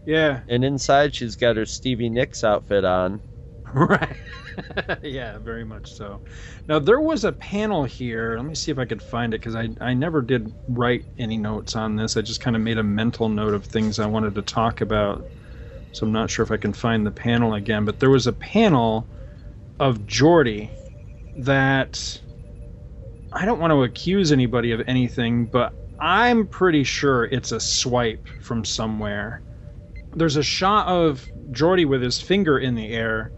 Yeah. 0.05 0.41
And 0.49 0.65
inside 0.65 1.15
she's 1.15 1.37
got 1.37 1.55
her 1.55 1.65
Stevie 1.65 2.09
Nicks 2.09 2.43
outfit 2.43 2.83
on. 2.83 3.21
Right. 3.73 4.17
yeah, 5.03 5.37
very 5.39 5.63
much 5.63 5.93
so. 5.93 6.21
Now 6.67 6.79
there 6.79 6.99
was 6.99 7.23
a 7.23 7.31
panel 7.31 7.83
here. 7.83 8.35
Let 8.35 8.45
me 8.45 8.55
see 8.55 8.71
if 8.71 8.79
I 8.79 8.85
could 8.85 9.01
find 9.01 9.33
it 9.33 9.41
because 9.41 9.55
I 9.55 9.69
I 9.79 9.93
never 9.93 10.21
did 10.21 10.53
write 10.67 11.05
any 11.17 11.37
notes 11.37 11.75
on 11.75 11.95
this. 11.95 12.17
I 12.17 12.21
just 12.21 12.41
kind 12.41 12.55
of 12.55 12.61
made 12.61 12.77
a 12.77 12.83
mental 12.83 13.29
note 13.29 13.53
of 13.53 13.65
things 13.65 13.99
I 13.99 14.07
wanted 14.07 14.35
to 14.35 14.41
talk 14.41 14.81
about. 14.81 15.25
So 15.93 16.05
I'm 16.05 16.13
not 16.13 16.29
sure 16.31 16.43
if 16.43 16.51
I 16.51 16.57
can 16.57 16.73
find 16.73 17.05
the 17.05 17.11
panel 17.11 17.53
again. 17.55 17.85
But 17.85 17.99
there 17.99 18.09
was 18.09 18.27
a 18.27 18.33
panel 18.33 19.09
of 19.79 19.99
Geordi 20.05 20.73
that 21.35 22.21
I 23.31 23.45
don't 23.45 23.59
want 23.59 23.71
to 23.71 23.83
accuse 23.83 24.31
anybody 24.31 24.71
of 24.71 24.81
anything, 24.87 25.47
but 25.47 25.75
I'm 25.99 26.47
pretty 26.47 26.83
sure 26.83 27.25
it's 27.25 27.51
a 27.51 27.59
swipe 27.59 28.27
from 28.41 28.65
somewhere. 28.65 29.43
There's 30.15 30.37
a 30.37 30.43
shot 30.43 30.87
of 30.87 31.29
Geordi 31.51 31.85
with 31.87 32.01
his 32.03 32.21
finger 32.21 32.59
in 32.59 32.75
the 32.75 32.89
air. 32.89 33.33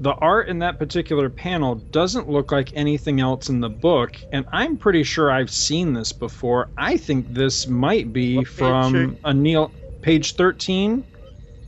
The 0.00 0.12
art 0.12 0.48
in 0.48 0.60
that 0.60 0.78
particular 0.78 1.28
panel 1.28 1.76
doesn't 1.90 2.28
look 2.28 2.52
like 2.52 2.70
anything 2.76 3.18
else 3.20 3.48
in 3.48 3.60
the 3.60 3.68
book, 3.68 4.16
and 4.30 4.46
I'm 4.52 4.76
pretty 4.76 5.02
sure 5.02 5.28
I've 5.28 5.50
seen 5.50 5.92
this 5.92 6.12
before. 6.12 6.70
I 6.76 6.96
think 6.96 7.34
this 7.34 7.66
might 7.66 8.12
be 8.12 8.44
from 8.44 9.18
a 9.24 9.34
Neal 9.34 9.72
page 10.02 10.36
13. 10.36 11.04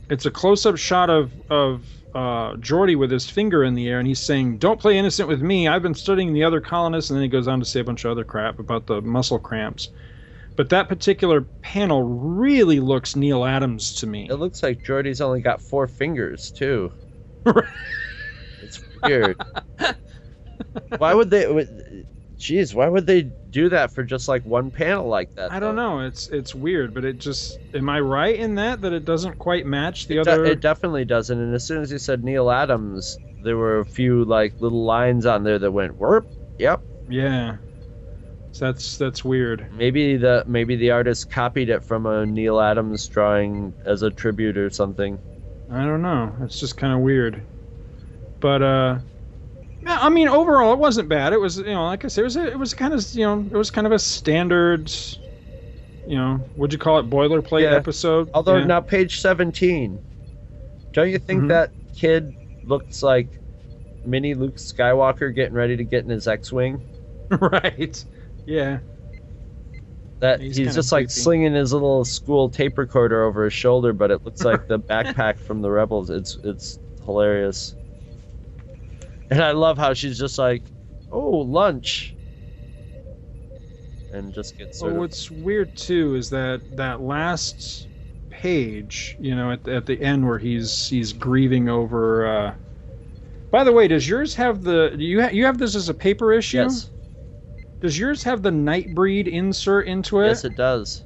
It's 0.09 0.25
a 0.25 0.31
close-up 0.31 0.77
shot 0.77 1.09
of 1.09 1.33
of 1.49 1.85
uh, 2.15 2.55
Geordi 2.55 2.97
with 2.97 3.11
his 3.11 3.29
finger 3.29 3.65
in 3.65 3.73
the 3.73 3.89
air, 3.89 3.99
and 3.99 4.07
he's 4.07 4.21
saying, 4.21 4.59
"Don't 4.59 4.79
play 4.79 4.97
innocent 4.97 5.27
with 5.27 5.41
me. 5.41 5.67
I've 5.67 5.83
been 5.83 5.93
studying 5.93 6.31
the 6.31 6.45
other 6.45 6.61
colonists." 6.61 7.09
And 7.09 7.17
then 7.17 7.23
he 7.23 7.29
goes 7.29 7.49
on 7.49 7.59
to 7.59 7.65
say 7.65 7.81
a 7.81 7.83
bunch 7.83 8.05
of 8.05 8.11
other 8.11 8.23
crap 8.23 8.59
about 8.59 8.87
the 8.87 9.01
muscle 9.01 9.39
cramps. 9.39 9.89
But 10.55 10.69
that 10.69 10.87
particular 10.87 11.47
panel 11.61 12.03
really 12.03 12.79
looks 12.79 13.13
Neal 13.13 13.43
Adams 13.43 13.93
to 13.95 14.07
me. 14.07 14.27
It 14.29 14.35
looks 14.35 14.63
like 14.63 14.85
Geordi's 14.85 15.19
only 15.19 15.41
got 15.41 15.61
four 15.61 15.87
fingers 15.87 16.49
too. 16.51 16.93
weird. 19.03 19.41
why 20.97 21.13
would 21.13 21.29
they? 21.29 21.45
Jeez, 22.37 22.73
why 22.73 22.87
would 22.87 23.05
they 23.05 23.21
do 23.21 23.69
that 23.69 23.93
for 23.93 24.03
just 24.03 24.27
like 24.27 24.43
one 24.45 24.71
panel 24.71 25.07
like 25.07 25.35
that? 25.35 25.51
I 25.51 25.59
don't 25.59 25.75
know. 25.75 25.99
It's 25.99 26.27
it's 26.29 26.55
weird, 26.55 26.91
but 26.91 27.05
it 27.05 27.19
just 27.19 27.59
am 27.75 27.87
I 27.87 27.99
right 27.99 28.35
in 28.35 28.55
that 28.55 28.81
that 28.81 28.93
it 28.93 29.05
doesn't 29.05 29.37
quite 29.37 29.67
match 29.67 30.07
the 30.07 30.17
it 30.17 30.27
other? 30.27 30.45
it 30.45 30.59
definitely 30.59 31.05
doesn't. 31.05 31.37
And 31.37 31.53
as 31.53 31.63
soon 31.63 31.83
as 31.83 31.91
you 31.91 31.99
said 31.99 32.23
Neal 32.23 32.49
Adams, 32.49 33.17
there 33.43 33.57
were 33.57 33.79
a 33.79 33.85
few 33.85 34.25
like 34.25 34.59
little 34.59 34.83
lines 34.83 35.27
on 35.27 35.43
there 35.43 35.59
that 35.59 35.71
went 35.71 35.99
whoop. 35.99 36.25
Yep. 36.57 36.81
Yeah. 37.09 37.57
So 38.53 38.65
that's 38.65 38.97
that's 38.97 39.23
weird. 39.23 39.67
Maybe 39.73 40.17
the 40.17 40.43
maybe 40.47 40.75
the 40.75 40.91
artist 40.91 41.29
copied 41.29 41.69
it 41.69 41.83
from 41.83 42.07
a 42.07 42.25
Neal 42.25 42.59
Adams 42.59 43.07
drawing 43.07 43.73
as 43.85 44.01
a 44.01 44.09
tribute 44.09 44.57
or 44.57 44.71
something. 44.71 45.19
I 45.69 45.85
don't 45.85 46.01
know. 46.01 46.35
It's 46.41 46.59
just 46.59 46.75
kind 46.75 46.93
of 46.93 46.99
weird. 46.99 47.43
But 48.41 48.61
uh 48.61 48.99
I 49.85 50.09
mean 50.09 50.27
overall 50.27 50.73
it 50.73 50.79
wasn't 50.79 51.09
bad. 51.09 51.33
It 51.33 51.39
was 51.39 51.57
you 51.57 51.65
know 51.65 51.85
like 51.85 52.05
I 52.05 52.07
said 52.09 52.21
it 52.21 52.25
was 52.25 52.35
a, 52.37 52.47
it 52.47 52.59
was 52.59 52.73
kind 52.73 52.93
of 52.93 53.13
you 53.13 53.25
know 53.25 53.47
it 53.51 53.57
was 53.57 53.71
kind 53.71 53.87
of 53.87 53.93
a 53.93 53.99
standard 53.99 54.91
you 56.05 56.15
know 56.15 56.37
what'd 56.55 56.73
you 56.73 56.79
call 56.79 56.99
it 56.99 57.09
boilerplate 57.09 57.63
Yeah. 57.63 57.75
episode. 57.75 58.29
Although 58.33 58.57
Yeah. 58.57 58.65
now 58.65 58.81
page 58.81 59.19
seventeen, 59.19 60.03
don't 60.93 61.09
you 61.09 61.19
think 61.19 61.43
Mhm. 61.43 61.47
that 61.49 61.73
kid 61.95 62.33
looks 62.63 63.03
like 63.03 63.39
mini 64.05 64.33
Luke 64.35 64.57
Skywalker 64.57 65.33
getting 65.33 65.55
ready 65.55 65.77
to 65.77 65.83
get 65.85 66.03
in 66.03 66.09
his 66.09 66.27
X-wing? 66.27 66.83
right. 67.41 68.05
Yeah. 68.45 68.79
That 70.19 70.39
He's 70.39 70.57
he's, 70.57 70.75
just 70.75 70.91
like 70.91 71.07
creepy. 71.07 71.21
slinging 71.21 71.53
his 71.55 71.73
little 71.73 72.05
school 72.05 72.49
tape 72.49 72.77
recorder 72.77 73.23
over 73.23 73.43
his 73.45 73.53
shoulder, 73.53 73.91
but 73.93 74.11
it 74.11 74.21
looks 74.23 74.45
like 74.45 74.67
the 74.67 74.79
backpack 74.89 75.39
from 75.39 75.61
the 75.61 75.71
rebels. 75.71 76.09
It's 76.11 76.37
it's 76.43 76.79
hilarious. 77.05 77.75
And 79.31 79.41
I 79.41 79.51
love 79.53 79.77
how 79.79 79.93
she's 79.95 80.19
just 80.19 80.37
like, 80.37 80.71
"Oh, 81.11 81.37
lunch," 81.39 82.15
and 84.11 84.33
just 84.33 84.57
gets 84.57 84.77
sort 84.79 84.91
Well, 84.91 84.97
of 84.97 85.01
what's 85.01 85.31
weird 85.31 85.75
too 85.75 86.15
is 86.15 86.29
that 86.31 86.61
that 86.75 87.01
last 87.01 87.87
page, 88.29 89.15
you 89.19 89.35
know, 89.35 89.51
at, 89.51 89.67
at 89.67 89.85
the 89.85 90.01
end 90.01 90.27
where 90.27 90.39
he's 90.39 90.89
he's 90.89 91.13
grieving 91.13 91.69
over. 91.69 92.25
Uh... 92.27 92.55
By 93.51 93.63
the 93.63 93.71
way, 93.71 93.87
does 93.87 94.09
yours 94.09 94.35
have 94.35 94.63
the 94.63 94.93
do 94.97 95.03
you 95.03 95.21
ha- 95.23 95.29
you 95.31 95.45
have 95.45 95.57
this 95.59 95.75
as 95.75 95.89
a 95.89 95.93
paper 95.93 96.33
issue? 96.33 96.57
yes, 96.57 96.91
Does 97.81 97.99
yours 97.99 98.23
have 98.23 98.43
the 98.43 98.51
Nightbreed 98.51 99.27
insert 99.27 99.87
into 99.87 100.21
it? 100.21 100.39
yes, 100.39 100.45
it 100.45 100.55
does. 100.55 101.03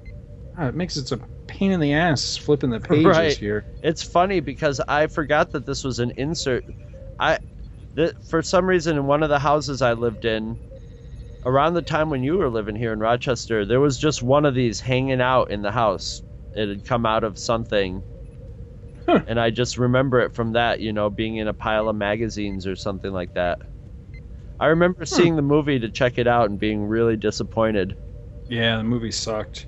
Ah, 0.57 0.67
it 0.67 0.75
makes 0.75 0.97
it 0.97 1.11
a 1.11 1.19
pain 1.47 1.71
in 1.71 1.79
the 1.79 1.93
ass 1.93 2.37
flipping 2.37 2.69
the 2.69 2.79
pages 2.79 3.13
Right. 3.15 3.37
here. 3.37 3.65
It's 3.81 4.03
funny 4.03 4.39
because 4.39 4.81
I 4.87 5.07
forgot 5.07 5.51
that 5.51 5.65
this 5.65 5.83
was 5.83 5.99
an 5.99 6.11
insert. 6.17 6.65
I, 7.19 7.39
th- 7.95 8.13
for 8.29 8.41
some 8.41 8.65
reason, 8.65 8.97
in 8.97 9.05
one 9.05 9.23
of 9.23 9.29
the 9.29 9.39
houses 9.39 9.81
I 9.81 9.93
lived 9.93 10.25
in, 10.25 10.57
around 11.45 11.73
the 11.73 11.81
time 11.81 12.09
when 12.09 12.23
you 12.23 12.37
were 12.37 12.49
living 12.49 12.75
here 12.75 12.93
in 12.93 12.99
Rochester, 12.99 13.65
there 13.65 13.79
was 13.79 13.97
just 13.97 14.23
one 14.23 14.45
of 14.45 14.55
these 14.55 14.79
hanging 14.79 15.21
out 15.21 15.51
in 15.51 15.61
the 15.61 15.71
house. 15.71 16.21
It 16.55 16.69
had 16.69 16.85
come 16.85 17.05
out 17.05 17.23
of 17.23 17.37
something. 17.37 18.03
Huh. 19.05 19.21
And 19.27 19.39
I 19.39 19.51
just 19.51 19.77
remember 19.77 20.21
it 20.21 20.33
from 20.33 20.53
that, 20.53 20.79
you 20.79 20.91
know, 20.91 21.09
being 21.09 21.37
in 21.37 21.47
a 21.47 21.53
pile 21.53 21.89
of 21.89 21.95
magazines 21.95 22.65
or 22.65 22.75
something 22.75 23.11
like 23.11 23.33
that. 23.35 23.59
I 24.59 24.67
remember 24.67 25.05
seeing 25.05 25.35
the 25.35 25.41
movie 25.41 25.79
to 25.79 25.89
check 25.89 26.17
it 26.17 26.27
out 26.27 26.49
and 26.49 26.59
being 26.59 26.85
really 26.85 27.17
disappointed. 27.17 27.97
Yeah, 28.47 28.77
the 28.77 28.83
movie 28.83 29.11
sucked. 29.11 29.67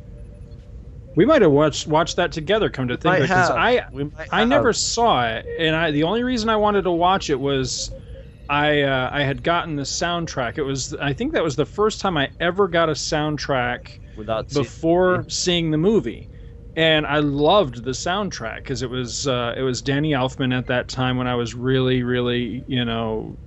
We 1.15 1.25
might 1.25 1.41
have 1.41 1.51
watched 1.51 1.87
watched 1.87 2.15
that 2.17 2.31
together. 2.31 2.69
Come 2.69 2.87
to 2.87 2.97
think 2.97 3.15
of 3.15 3.21
it, 3.21 3.23
because. 3.23 3.49
I 3.49 3.85
I 4.31 4.39
have. 4.39 4.47
never 4.47 4.71
saw 4.71 5.27
it, 5.27 5.45
and 5.59 5.75
I 5.75 5.91
the 5.91 6.03
only 6.03 6.23
reason 6.23 6.47
I 6.49 6.55
wanted 6.55 6.83
to 6.83 6.91
watch 6.91 7.29
it 7.29 7.39
was 7.39 7.91
I 8.49 8.81
uh, 8.81 9.09
I 9.11 9.23
had 9.23 9.43
gotten 9.43 9.75
the 9.75 9.83
soundtrack. 9.83 10.57
It 10.57 10.63
was 10.63 10.93
I 11.01 11.13
think 11.13 11.33
that 11.33 11.43
was 11.43 11.55
the 11.55 11.65
first 11.65 11.99
time 11.99 12.17
I 12.17 12.31
ever 12.39 12.67
got 12.67 12.89
a 12.89 12.93
soundtrack 12.93 13.99
without 14.15 14.49
seeing- 14.51 14.63
before 14.65 15.25
seeing 15.29 15.71
the 15.71 15.77
movie, 15.77 16.29
and 16.75 17.05
I 17.05 17.19
loved 17.19 17.83
the 17.83 17.91
soundtrack 17.91 18.57
because 18.57 18.81
it 18.81 18.89
was 18.89 19.27
uh, 19.27 19.53
it 19.57 19.63
was 19.63 19.81
Danny 19.81 20.11
Elfman 20.11 20.57
at 20.57 20.67
that 20.67 20.87
time 20.87 21.17
when 21.17 21.27
I 21.27 21.35
was 21.35 21.53
really 21.55 22.03
really 22.03 22.63
you 22.67 22.85
know 22.85 23.37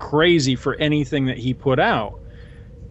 crazy 0.00 0.56
for 0.56 0.76
anything 0.76 1.26
that 1.26 1.38
he 1.38 1.54
put 1.54 1.78
out 1.80 2.14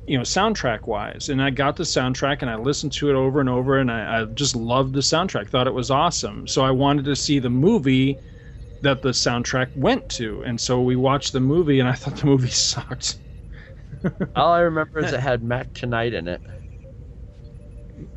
you 0.05 0.17
know 0.17 0.23
soundtrack 0.23 0.87
wise. 0.87 1.29
And 1.29 1.41
i 1.41 1.49
got 1.49 1.75
the 1.75 1.83
soundtrack 1.83 2.41
and 2.41 2.49
i 2.49 2.55
listened 2.55 2.93
to 2.93 3.09
it 3.09 3.15
over 3.15 3.39
and 3.39 3.49
over 3.49 3.77
and 3.79 3.91
I, 3.91 4.21
I 4.21 4.25
just 4.25 4.55
loved 4.55 4.93
the 4.93 5.01
soundtrack 5.01 5.49
thought 5.49 5.67
it 5.67 5.73
was 5.73 5.91
awesome. 5.91 6.47
So 6.47 6.63
i 6.63 6.71
wanted 6.71 7.05
to 7.05 7.15
see 7.15 7.39
the 7.39 7.49
movie 7.49 8.19
that 8.81 9.01
the 9.01 9.09
soundtrack 9.09 9.75
went 9.75 10.07
to 10.09 10.43
and 10.43 10.59
so 10.59 10.81
we 10.81 10.95
watched 10.95 11.33
the 11.33 11.39
movie 11.39 11.79
and 11.79 11.87
i 11.89 11.93
thought 11.93 12.15
the 12.17 12.25
movie 12.25 12.47
sucked 12.71 13.17
All 14.35 14.51
I 14.53 14.59
remember 14.59 14.99
is 14.99 15.11
it 15.13 15.19
had 15.19 15.41
Mac 15.43 15.73
Tonight 15.73 16.13
in 16.13 16.27
it. 16.27 16.41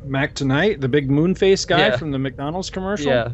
mac 0.03 0.33
tonight 0.35 0.79
the 0.81 0.87
big 0.89 1.09
moon 1.09 1.33
face 1.33 1.65
guy 1.65 1.79
Yeah. 1.87 1.97
from 1.97 2.11
the 2.11 2.19
mcdonald's 2.19 2.69
commercial 2.69 3.11
Yeah. 3.11 3.29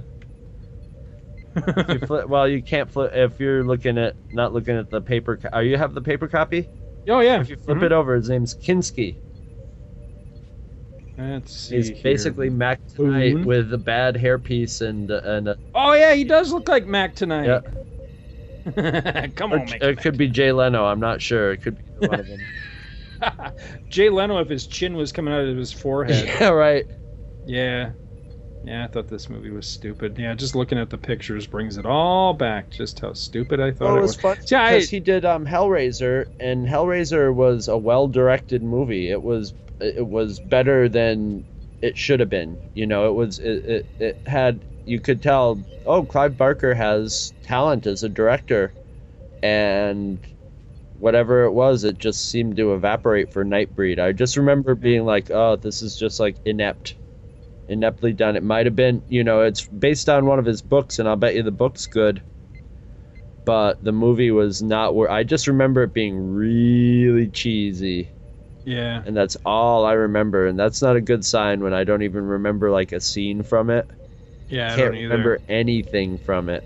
you 1.89 1.99
flip, 2.05 2.27
well, 2.29 2.47
you 2.47 2.61
can't 2.61 2.89
flip 2.89 3.11
if 3.15 3.39
you're 3.39 3.63
looking 3.63 3.97
at 3.97 4.15
not 4.31 4.53
looking 4.53 4.77
at 4.77 4.89
the 4.91 5.01
paper. 5.01 5.37
co- 5.37 5.49
Are 5.51 5.63
you 5.63 5.75
have 5.77 5.93
the 5.95 6.01
paper 6.01 6.27
copy? 6.27 6.69
oh 7.09 7.19
yeah 7.19 7.41
If 7.41 7.49
you 7.49 7.57
flip 7.57 7.79
Mhm. 7.79 7.83
it 7.87 7.91
over, 7.91 8.15
his 8.15 8.29
name's 8.29 8.53
Kinski. 8.55 9.17
Let's 11.17 11.51
see 11.53 11.75
He's 11.77 11.87
here. 11.89 11.97
basically 12.03 12.49
Mac 12.49 12.79
Tonight 12.95 13.33
Boone. 13.33 13.45
with 13.45 13.73
a 13.73 13.77
bad 13.77 14.15
hairpiece 14.15 14.81
and 14.81 15.09
and 15.11 15.47
a, 15.49 15.57
oh 15.73 15.93
yeah 15.93 16.13
he 16.13 16.23
does 16.23 16.51
look 16.51 16.67
like 16.67 16.85
mac 16.85 17.15
tonight 17.15 17.45
yeah. 17.45 19.27
come 19.35 19.53
Or 19.53 19.59
on 19.59 19.65
Mac 19.65 19.81
it 19.81 19.97
could 19.99 20.17
be 20.17 20.27
Jay 20.27 20.51
Leno. 20.51 20.85
I'm 20.85 20.99
not 20.99 21.21
sure. 21.21 21.53
It 21.53 21.61
could 21.61 21.77
be 21.77 22.07
one 22.07 22.19
of 22.19 22.27
them. 22.27 22.39
jay 23.89 24.09
leno 24.09 24.37
if 24.39 24.49
his 24.49 24.67
chin 24.67 24.95
was 24.95 25.11
coming 25.11 25.33
out 25.33 25.45
of 25.47 25.57
his 25.57 25.71
forehead 25.73 26.25
yeah, 26.39 26.49
right. 26.49 26.85
Yeah. 27.45 27.91
Yeah, 28.63 28.83
I 28.83 28.87
thought 28.87 29.07
this 29.07 29.29
movie 29.29 29.49
was 29.51 29.65
stupid. 29.65 30.17
Yeah, 30.19 30.33
just 30.33 30.53
looking 30.55 30.77
at 30.77 30.89
the 30.89 30.97
pictures 30.97 31.47
brings 31.47 31.77
it 31.77 31.85
all 31.85 32.33
back. 32.33 32.69
Just 32.69 32.99
how 32.99 33.13
stupid 33.13 33.61
I 33.61 33.71
thought 33.71 33.85
Well, 33.85 33.95
it 33.95 33.99
it 33.99 34.01
was. 34.01 34.15
was 34.17 34.21
fun 34.21 34.37
Yeah, 34.49 34.63
I- 34.63 34.79
he 34.81 34.99
did 34.99 35.23
um, 35.23 35.45
Hellraiser, 35.45 36.25
and 36.41 36.67
Hellraiser 36.67 37.33
was 37.33 37.69
a 37.69 37.77
well-directed 37.77 38.61
movie. 38.63 39.09
It 39.09 39.21
was 39.23 39.53
it 39.79 40.05
was 40.05 40.39
better 40.39 40.89
than 40.89 41.45
it 41.81 41.97
should 41.97 42.19
have 42.19 42.29
been. 42.29 42.59
You 42.73 42.87
know, 42.87 43.09
it 43.09 43.13
was 43.13 43.39
it, 43.39 43.65
it, 43.65 43.87
it 43.99 44.21
had 44.25 44.65
you 44.85 44.99
could 44.99 45.21
tell. 45.21 45.63
Oh, 45.85 46.03
Clive 46.03 46.37
Barker 46.37 46.73
has 46.73 47.33
talent 47.43 47.87
as 47.87 48.03
a 48.03 48.09
director, 48.09 48.73
and 49.41 50.19
whatever 50.99 51.45
it 51.45 51.51
was, 51.51 51.83
it 51.83 51.97
just 51.97 52.29
seemed 52.29 52.57
to 52.57 52.73
evaporate 52.73 53.31
for 53.31 53.45
Nightbreed. 53.45 53.99
I 53.99 54.11
just 54.11 54.37
remember 54.37 54.75
being 54.75 55.05
like, 55.05 55.31
oh, 55.31 55.55
this 55.55 55.81
is 55.81 55.95
just 55.97 56.19
like 56.19 56.37
inept. 56.45 56.95
Ineptly 57.69 58.13
done. 58.13 58.35
It 58.35 58.43
might 58.43 58.65
have 58.65 58.75
been, 58.75 59.03
you 59.07 59.23
know, 59.23 59.41
it's 59.41 59.67
based 59.67 60.09
on 60.09 60.25
one 60.25 60.39
of 60.39 60.45
his 60.45 60.61
books, 60.61 60.99
and 60.99 61.07
I'll 61.07 61.17
bet 61.17 61.35
you 61.35 61.43
the 61.43 61.51
book's 61.51 61.85
good 61.87 62.23
but 63.45 63.81
the 63.81 63.93
movie 63.93 64.29
was 64.31 64.61
not 64.61 64.93
where 64.93 65.09
I 65.09 65.23
just 65.23 65.47
remember 65.47 65.83
it 65.83 65.93
being 65.93 66.19
really 66.33 67.29
cheesy 67.29 68.11
yeah. 68.67 69.05
and 69.05 69.15
that's 69.15 69.37
all 69.45 69.85
I 69.85 69.93
remember 69.93 70.47
and 70.47 70.59
that's 70.59 70.81
not 70.81 70.95
a 70.95 71.01
good 71.01 71.25
sign 71.25 71.61
when 71.61 71.73
I 71.73 71.83
don't 71.83 72.03
even 72.03 72.23
remember 72.25 72.71
like 72.71 72.91
a 72.91 72.99
scene 73.01 73.43
from 73.43 73.69
it. 73.69 73.89
Yeah, 74.49 74.75
I 74.75 74.75
Can't 74.75 74.79
don't 74.81 74.95
either. 74.95 75.09
remember 75.09 75.41
anything 75.47 76.19
from 76.19 76.49
it. 76.49 76.65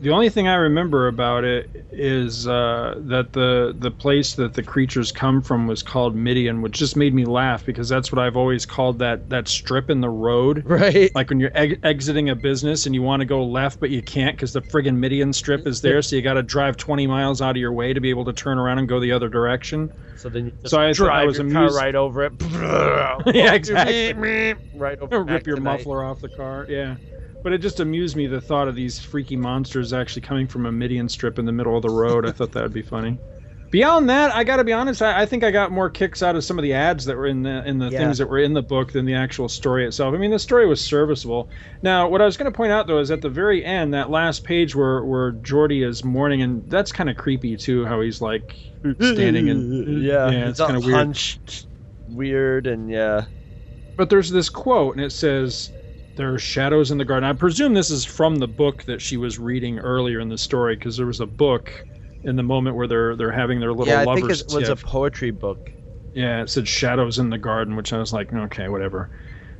The 0.00 0.08
only 0.10 0.30
thing 0.30 0.48
I 0.48 0.54
remember 0.54 1.08
about 1.08 1.44
it 1.44 1.68
is 1.92 2.48
uh, 2.48 2.94
that 3.00 3.34
the 3.34 3.74
the 3.78 3.90
place 3.90 4.34
that 4.36 4.54
the 4.54 4.62
creatures 4.62 5.12
come 5.12 5.42
from 5.42 5.66
was 5.66 5.82
called 5.82 6.16
Midian, 6.16 6.62
which 6.62 6.72
just 6.72 6.96
made 6.96 7.12
me 7.12 7.26
laugh 7.26 7.66
because 7.66 7.88
that's 7.90 8.10
what 8.10 8.18
I've 8.18 8.36
always 8.36 8.64
called 8.64 8.98
that 9.00 9.28
that 9.28 9.46
strip 9.46 9.90
in 9.90 10.00
the 10.00 10.08
road. 10.08 10.64
Right. 10.70 11.14
Like 11.14 11.28
when 11.28 11.40
you're 11.40 11.50
ex- 11.54 11.78
exiting 11.82 12.30
a 12.30 12.34
business 12.34 12.86
and 12.86 12.94
you 12.94 13.02
want 13.02 13.20
to 13.20 13.26
go 13.26 13.44
left 13.44 13.80
but 13.80 13.90
you 13.90 14.00
can't 14.02 14.34
because 14.36 14.52
the 14.54 14.62
friggin' 14.62 14.96
Midian 14.96 15.32
strip 15.34 15.66
is 15.66 15.82
there, 15.82 16.00
so 16.00 16.16
you 16.16 16.22
got 16.22 16.34
to 16.34 16.42
drive 16.42 16.76
20 16.78 17.06
miles 17.06 17.42
out 17.42 17.50
of 17.50 17.56
your 17.58 17.72
way 17.72 17.92
to 17.92 18.00
be 18.00 18.08
able 18.08 18.24
to 18.24 18.32
turn 18.32 18.58
around 18.58 18.78
and 18.78 18.88
go 18.88 18.98
the 19.00 19.12
other 19.12 19.28
direction. 19.28 19.92
So 20.16 20.28
then 20.30 20.46
you 20.46 20.52
just 20.62 20.70
So 20.70 20.78
I 20.80 20.80
thought 20.80 20.88
I 20.88 20.92
drive 20.92 21.26
was 21.26 21.36
your 21.38 21.46
amused- 21.46 21.74
car 21.74 21.84
right 21.84 21.94
over 21.94 22.22
it. 22.24 22.32
yeah, 23.34 23.52
exactly. 23.52 24.54
right 24.74 24.98
over. 24.98 25.22
Rip 25.24 25.46
your 25.46 25.56
tonight. 25.56 25.78
muffler 25.78 26.04
off 26.04 26.20
the 26.20 26.28
car. 26.30 26.66
Yeah. 26.68 26.96
But 27.42 27.52
it 27.52 27.58
just 27.58 27.80
amused 27.80 28.16
me 28.16 28.26
the 28.26 28.40
thought 28.40 28.68
of 28.68 28.74
these 28.74 28.98
freaky 28.98 29.36
monsters 29.36 29.92
actually 29.92 30.22
coming 30.22 30.46
from 30.46 30.66
a 30.66 30.72
Midian 30.72 31.08
strip 31.08 31.38
in 31.38 31.44
the 31.46 31.52
middle 31.52 31.76
of 31.76 31.82
the 31.82 31.90
road. 31.90 32.26
I 32.26 32.32
thought 32.32 32.52
that 32.52 32.62
would 32.62 32.72
be 32.72 32.82
funny. 32.82 33.20
Beyond 33.70 34.10
that, 34.10 34.34
I 34.34 34.42
got 34.42 34.56
to 34.56 34.64
be 34.64 34.72
honest. 34.72 35.00
I, 35.00 35.22
I 35.22 35.26
think 35.26 35.44
I 35.44 35.52
got 35.52 35.70
more 35.70 35.88
kicks 35.88 36.22
out 36.24 36.34
of 36.34 36.42
some 36.42 36.58
of 36.58 36.64
the 36.64 36.72
ads 36.72 37.04
that 37.04 37.16
were 37.16 37.26
in 37.28 37.42
the 37.44 37.64
in 37.64 37.78
the 37.78 37.90
Yeah. 37.90 37.98
things 37.98 38.18
that 38.18 38.28
were 38.28 38.40
in 38.40 38.52
the 38.52 38.62
book 38.62 38.90
than 38.90 39.04
the 39.04 39.14
actual 39.14 39.48
story 39.48 39.86
itself. 39.86 40.12
I 40.12 40.18
mean, 40.18 40.32
the 40.32 40.40
story 40.40 40.66
was 40.66 40.84
serviceable. 40.84 41.48
Now, 41.80 42.08
what 42.08 42.20
I 42.20 42.24
was 42.24 42.36
going 42.36 42.50
to 42.50 42.56
point 42.56 42.72
out 42.72 42.88
though 42.88 42.98
is 42.98 43.12
at 43.12 43.22
the 43.22 43.28
very 43.30 43.64
end, 43.64 43.94
that 43.94 44.10
last 44.10 44.42
page 44.42 44.74
where 44.74 45.04
where 45.04 45.32
Geordi 45.32 45.86
is 45.86 46.02
mourning, 46.04 46.42
and 46.42 46.68
that's 46.68 46.90
kind 46.90 47.08
of 47.08 47.16
creepy 47.16 47.56
too. 47.56 47.86
How 47.86 48.00
he's 48.00 48.20
like 48.20 48.56
standing 49.00 49.48
and 49.48 49.68
yeah, 50.02 50.32
yeah, 50.32 50.48
it's 50.48 50.60
kind 50.60 50.76
of 50.76 50.82
weird. 50.84 50.98
hunched, 51.06 51.66
weird, 52.08 52.66
and 52.66 52.90
yeah. 52.90 53.26
But 53.96 54.10
there's 54.10 54.30
this 54.30 54.48
quote, 54.50 54.96
and 54.96 55.04
it 55.04 55.12
says, 55.12 55.70
"There 56.16 56.32
are 56.34 56.38
shadows 56.38 56.90
in 56.90 56.98
the 56.98 57.04
garden." 57.04 57.28
I 57.28 57.32
presume 57.34 57.74
this 57.74 57.90
is 57.90 58.04
from 58.04 58.36
the 58.36 58.48
book 58.48 58.84
that 58.84 59.00
she 59.00 59.16
was 59.16 59.38
reading 59.38 59.78
earlier 59.78 60.20
in 60.20 60.28
the 60.28 60.38
story, 60.38 60.74
because 60.76 60.96
there 60.96 61.06
was 61.06 61.20
a 61.20 61.26
book 61.26 61.86
in 62.24 62.36
the 62.36 62.42
moment 62.42 62.76
where 62.76 62.86
they're 62.86 63.16
they're 63.16 63.32
having 63.32 63.60
their 63.60 63.72
little 63.72 63.86
yeah, 63.86 64.00
I 64.00 64.04
think 64.04 64.22
lovers 64.22 64.40
it 64.40 64.48
was 64.52 64.68
a 64.68 64.76
poetry 64.76 65.30
book. 65.30 65.70
Yeah, 66.12 66.42
it 66.42 66.50
said 66.50 66.66
shadows 66.68 67.18
in 67.18 67.30
the 67.30 67.38
garden, 67.38 67.76
which 67.76 67.92
I 67.92 67.98
was 67.98 68.12
like, 68.12 68.32
okay, 68.32 68.68
whatever. 68.68 69.10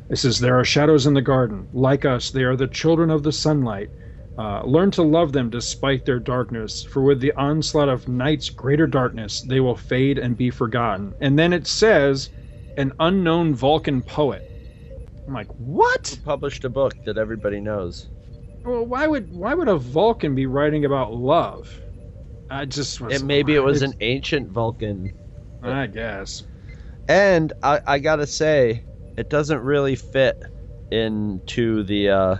It 0.08 0.16
says 0.16 0.40
there 0.40 0.58
are 0.58 0.64
shadows 0.64 1.06
in 1.06 1.14
the 1.14 1.22
garden. 1.22 1.68
Like 1.72 2.04
us, 2.04 2.30
they 2.30 2.42
are 2.42 2.56
the 2.56 2.66
children 2.66 3.10
of 3.10 3.22
the 3.22 3.32
sunlight. 3.32 3.90
Uh, 4.36 4.62
learn 4.64 4.90
to 4.92 5.02
love 5.02 5.32
them 5.32 5.50
despite 5.50 6.04
their 6.04 6.18
darkness, 6.18 6.82
for 6.82 7.02
with 7.02 7.20
the 7.20 7.32
onslaught 7.34 7.88
of 7.88 8.08
night's 8.08 8.50
greater 8.50 8.86
darkness, 8.88 9.40
they 9.40 9.60
will 9.60 9.76
fade 9.76 10.18
and 10.18 10.36
be 10.36 10.50
forgotten. 10.50 11.14
And 11.20 11.38
then 11.38 11.52
it 11.52 11.66
says, 11.66 12.30
an 12.76 12.92
unknown 12.98 13.54
Vulcan 13.54 14.02
poet. 14.02 14.44
I'm 15.26 15.34
like, 15.34 15.48
what? 15.58 16.18
Published 16.24 16.64
a 16.64 16.68
book 16.68 16.94
that 17.04 17.18
everybody 17.18 17.60
knows. 17.60 18.08
Well, 18.64 18.84
why 18.84 19.06
would 19.06 19.32
why 19.32 19.54
would 19.54 19.68
a 19.68 19.76
Vulcan 19.76 20.34
be 20.34 20.46
writing 20.46 20.84
about 20.84 21.14
love? 21.14 21.80
I 22.50 22.64
just 22.64 23.00
was. 23.00 23.16
And 23.16 23.26
maybe 23.26 23.54
it 23.54 23.60
was 23.60 23.82
an 23.82 23.94
ancient 24.00 24.50
Vulcan. 24.50 25.12
I 25.62 25.86
guess. 25.86 26.42
And 27.08 27.52
I, 27.62 27.80
I 27.86 27.98
gotta 27.98 28.26
say, 28.26 28.84
it 29.16 29.30
doesn't 29.30 29.60
really 29.60 29.96
fit 29.96 30.42
into 30.90 31.82
the 31.84 32.08
uh, 32.10 32.36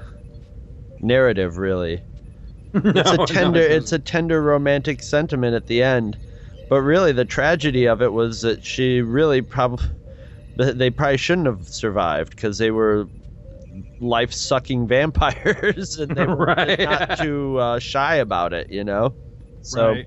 narrative. 1.01 1.59
Really, 1.59 2.03
it's 2.75 3.11
a 3.11 3.27
tender, 3.27 3.61
it's 3.61 3.93
a 3.93 3.99
tender 3.99 4.43
romantic 4.43 5.03
sentiment 5.03 5.55
at 5.55 5.67
the 5.67 5.83
end. 5.83 6.19
But 6.69 6.83
really, 6.83 7.13
the 7.13 7.25
tragedy 7.25 7.87
of 7.87 8.01
it 8.01 8.13
was 8.13 8.43
that 8.43 8.65
she 8.65 9.01
really 9.01 9.43
probably, 9.43 9.87
they 10.65 10.91
probably 10.91 11.17
shouldn't 11.17 11.47
have 11.47 11.67
survived 11.69 12.31
because 12.31 12.59
they 12.59 12.71
were 12.71 13.07
life-sucking 14.01 14.87
vampires, 14.89 15.99
and 15.99 16.15
they 16.17 16.27
were 16.27 16.37
Right. 16.47 16.79
not 16.81 17.19
too 17.19 17.59
uh, 17.59 17.79
shy 17.79 18.17
about 18.17 18.53
it. 18.53 18.71
You 18.71 18.85
know, 18.85 19.15
so 19.63 19.91
right. 19.91 20.07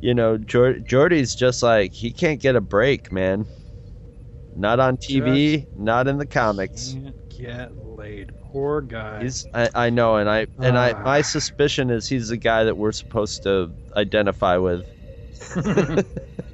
you 0.00 0.14
know, 0.14 0.36
Jor- 0.38 0.78
Geordi's 0.80 1.34
just 1.34 1.62
like 1.62 1.92
he 1.92 2.12
can't 2.12 2.40
get 2.40 2.56
a 2.56 2.60
break, 2.60 3.10
man. 3.12 3.46
Not 4.56 4.80
on 4.80 4.96
TV, 4.96 5.66
not 5.76 6.08
in 6.08 6.18
the 6.18 6.26
comics. 6.26 6.92
Can't 6.92 7.28
get 7.28 7.70
laid. 7.76 8.30
Poor 8.50 8.80
guy. 8.80 9.22
He's, 9.22 9.46
I, 9.54 9.68
I 9.74 9.90
know, 9.90 10.16
and 10.16 10.28
I 10.28 10.46
and 10.58 10.76
I 10.76 10.92
Ah. 10.92 11.02
my 11.04 11.22
suspicion 11.22 11.90
is 11.90 12.08
he's 12.08 12.28
the 12.28 12.36
guy 12.36 12.64
that 12.64 12.76
we're 12.76 12.92
supposed 12.92 13.42
to 13.44 13.70
identify 13.96 14.56
with. 14.56 14.84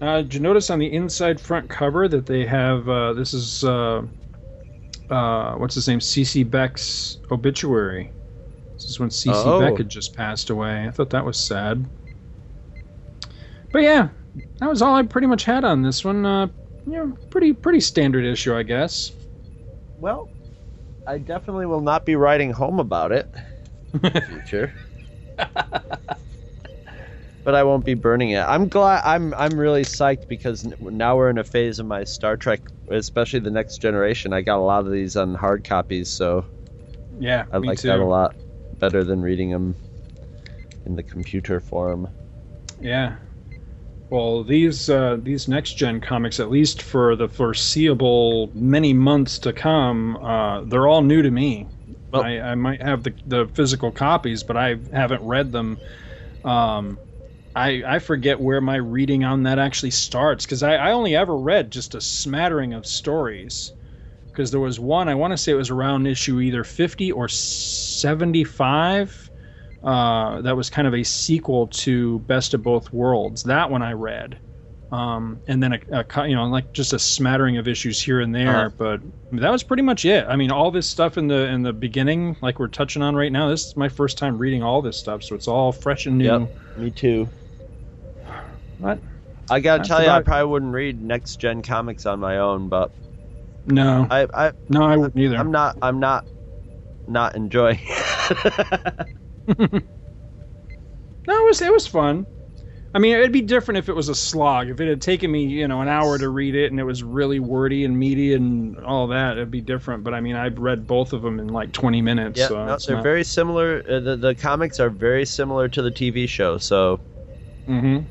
Uh, 0.00 0.22
did 0.22 0.34
you 0.34 0.40
notice 0.40 0.68
on 0.70 0.78
the 0.78 0.92
inside 0.92 1.40
front 1.40 1.68
cover 1.70 2.06
that 2.08 2.26
they 2.26 2.44
have? 2.44 2.88
Uh, 2.88 3.12
this 3.14 3.32
is 3.32 3.64
uh, 3.64 4.02
uh, 5.10 5.54
what's 5.54 5.74
his 5.74 5.88
name? 5.88 6.00
CC 6.00 6.48
Beck's 6.48 7.18
obituary. 7.30 8.10
This 8.74 8.84
is 8.84 9.00
when 9.00 9.08
CC 9.08 9.32
Oh. 9.34 9.60
Beck 9.60 9.78
had 9.78 9.88
just 9.88 10.14
passed 10.14 10.50
away. 10.50 10.86
I 10.86 10.90
thought 10.90 11.10
that 11.10 11.24
was 11.24 11.38
sad. 11.38 11.84
But 13.72 13.82
yeah, 13.82 14.08
that 14.58 14.68
was 14.68 14.82
all 14.82 14.94
I 14.94 15.02
pretty 15.02 15.26
much 15.26 15.44
had 15.44 15.64
on 15.64 15.82
this 15.82 16.04
one. 16.04 16.26
Uh, 16.26 16.48
you 16.86 16.92
know, 16.92 17.16
pretty 17.30 17.52
pretty 17.54 17.80
standard 17.80 18.24
issue, 18.24 18.54
I 18.54 18.62
guess. 18.64 19.12
Well, 19.98 20.28
I 21.06 21.18
definitely 21.18 21.66
will 21.66 21.80
not 21.80 22.04
be 22.04 22.16
writing 22.16 22.52
home 22.52 22.80
about 22.80 23.12
it 23.12 23.28
in 23.94 24.00
the 24.00 24.20
future. 24.28 24.74
but 27.46 27.54
I 27.54 27.62
won't 27.62 27.84
be 27.84 27.94
burning 27.94 28.30
it. 28.30 28.40
I'm 28.40 28.66
glad. 28.68 29.02
I'm 29.04 29.32
I'm 29.34 29.56
really 29.56 29.82
psyched 29.84 30.26
because 30.28 30.66
now 30.80 31.16
we're 31.16 31.30
in 31.30 31.38
a 31.38 31.44
phase 31.44 31.78
of 31.78 31.86
my 31.86 32.02
Star 32.02 32.36
Trek, 32.36 32.60
especially 32.90 33.38
the 33.38 33.52
Next 33.52 33.80
Generation. 33.80 34.32
I 34.32 34.40
got 34.40 34.58
a 34.58 34.66
lot 34.66 34.84
of 34.84 34.90
these 34.90 35.16
on 35.16 35.36
hard 35.36 35.62
copies, 35.62 36.10
so 36.10 36.44
Yeah, 37.20 37.44
I 37.52 37.58
like 37.58 37.78
too. 37.78 37.86
that 37.86 38.00
a 38.00 38.04
lot 38.04 38.34
better 38.80 39.04
than 39.04 39.22
reading 39.22 39.50
them 39.52 39.76
in 40.86 40.96
the 40.96 41.04
computer 41.04 41.60
form. 41.60 42.08
Yeah. 42.80 43.14
Well, 44.10 44.42
these 44.42 44.90
uh, 44.90 45.18
these 45.22 45.46
next 45.46 45.74
gen 45.74 46.00
comics, 46.00 46.40
at 46.40 46.50
least 46.50 46.82
for 46.82 47.14
the 47.14 47.28
foreseeable 47.28 48.50
many 48.54 48.92
months 48.92 49.38
to 49.40 49.52
come, 49.52 50.16
uh, 50.16 50.62
they're 50.62 50.88
all 50.88 51.02
new 51.02 51.22
to 51.22 51.30
me. 51.30 51.68
Well- 52.12 52.22
I, 52.22 52.40
I 52.40 52.54
might 52.56 52.82
have 52.82 53.04
the, 53.04 53.14
the 53.24 53.46
physical 53.54 53.92
copies, 53.92 54.42
but 54.42 54.56
I 54.56 54.78
haven't 54.92 55.22
read 55.22 55.52
them. 55.52 55.78
Um, 56.44 56.98
I 57.56 57.82
I 57.86 57.98
forget 57.98 58.40
where 58.40 58.60
my 58.60 58.76
reading 58.76 59.24
on 59.24 59.44
that 59.44 59.58
actually 59.58 59.90
starts 59.90 60.44
because 60.44 60.62
I, 60.62 60.74
I 60.74 60.92
only 60.92 61.16
ever 61.16 61.36
read 61.36 61.70
just 61.70 61.94
a 61.94 62.00
smattering 62.00 62.74
of 62.74 62.86
stories. 62.86 63.72
Because 64.26 64.50
there 64.50 64.60
was 64.60 64.78
one, 64.78 65.08
I 65.08 65.14
want 65.14 65.30
to 65.30 65.38
say 65.38 65.52
it 65.52 65.54
was 65.54 65.70
around 65.70 66.06
issue 66.06 66.40
either 66.40 66.62
50 66.62 67.10
or 67.12 67.26
75 67.26 69.30
uh, 69.86 70.42
that 70.42 70.56
was 70.56 70.68
kind 70.68 70.88
of 70.88 70.94
a 70.94 71.04
sequel 71.04 71.68
to 71.68 72.18
Best 72.20 72.54
of 72.54 72.62
Both 72.62 72.92
Worlds. 72.92 73.44
That 73.44 73.70
one 73.70 73.82
I 73.82 73.92
read, 73.92 74.36
um, 74.90 75.40
and 75.46 75.62
then 75.62 75.74
a, 75.74 75.80
a 75.92 76.28
you 76.28 76.34
know 76.34 76.44
like 76.46 76.72
just 76.72 76.92
a 76.92 76.98
smattering 76.98 77.56
of 77.56 77.68
issues 77.68 78.02
here 78.02 78.20
and 78.20 78.34
there. 78.34 78.66
Uh-huh. 78.66 78.70
But 78.76 79.00
that 79.40 79.50
was 79.50 79.62
pretty 79.62 79.84
much 79.84 80.04
it. 80.04 80.26
I 80.28 80.34
mean, 80.34 80.50
all 80.50 80.72
this 80.72 80.88
stuff 80.88 81.16
in 81.16 81.28
the 81.28 81.46
in 81.46 81.62
the 81.62 81.72
beginning, 81.72 82.36
like 82.42 82.58
we're 82.58 82.66
touching 82.66 83.00
on 83.00 83.14
right 83.14 83.30
now. 83.30 83.48
This 83.48 83.66
is 83.66 83.76
my 83.76 83.88
first 83.88 84.18
time 84.18 84.38
reading 84.38 84.62
all 84.62 84.82
this 84.82 84.98
stuff, 84.98 85.22
so 85.22 85.36
it's 85.36 85.46
all 85.46 85.70
fresh 85.70 86.06
and 86.06 86.18
new. 86.18 86.24
Yep. 86.24 86.78
Me 86.78 86.90
too. 86.90 87.28
What? 88.78 89.00
I 89.48 89.60
gotta 89.60 89.78
That's 89.78 89.88
tell 89.88 90.02
you, 90.02 90.08
I 90.08 90.22
probably 90.22 90.50
wouldn't 90.50 90.72
read 90.72 91.00
next 91.00 91.40
gen 91.40 91.62
comics 91.62 92.04
on 92.06 92.18
my 92.20 92.38
own, 92.38 92.68
but 92.68 92.90
No, 93.66 94.06
I, 94.10 94.26
I 94.34 94.52
no, 94.68 94.82
I 94.82 94.96
wouldn't 94.96 95.18
either. 95.18 95.36
I'm 95.36 95.50
not 95.52 95.76
I'm 95.80 96.00
not 96.00 96.26
not 97.06 97.36
enjoying. 97.36 97.78
it. 97.86 99.06
No, 101.26 101.34
it 101.34 101.44
was 101.46 101.60
it 101.60 101.72
was 101.72 101.86
fun. 101.86 102.26
I 102.94 102.98
mean, 102.98 103.14
it'd 103.14 103.32
be 103.32 103.42
different 103.42 103.78
if 103.78 103.88
it 103.90 103.96
was 103.96 104.08
a 104.08 104.14
slog. 104.14 104.70
If 104.70 104.80
it 104.80 104.88
had 104.88 105.02
taken 105.02 105.30
me, 105.30 105.44
you 105.44 105.68
know, 105.68 105.82
an 105.82 105.88
hour 105.88 106.16
to 106.16 106.28
read 106.30 106.54
it 106.54 106.70
and 106.70 106.80
it 106.80 106.84
was 106.84 107.02
really 107.02 107.40
wordy 107.40 107.84
and 107.84 107.98
meaty 107.98 108.32
and 108.32 108.78
all 108.78 109.08
that, 109.08 109.32
it'd 109.32 109.50
be 109.50 109.60
different. 109.60 110.02
But 110.02 110.14
I 110.14 110.20
mean, 110.20 110.34
I've 110.34 110.58
read 110.58 110.86
both 110.86 111.12
of 111.12 111.20
them 111.20 111.38
in 111.38 111.48
like 111.48 111.72
20 111.72 112.00
minutes. 112.00 112.40
yeah, 112.40 112.48
so 112.48 112.64
no, 112.64 112.78
they're 112.86 112.96
not- 112.96 113.02
very 113.02 113.24
similar. 113.24 113.82
Uh, 113.88 114.00
the 114.00 114.16
the 114.16 114.34
comics 114.34 114.80
are 114.80 114.88
very 114.88 115.26
similar 115.26 115.68
to 115.68 115.82
the 115.82 115.90
TV 115.90 116.26
show, 116.28 116.58
so 116.58 117.00
Mm-hmm. 117.68 118.04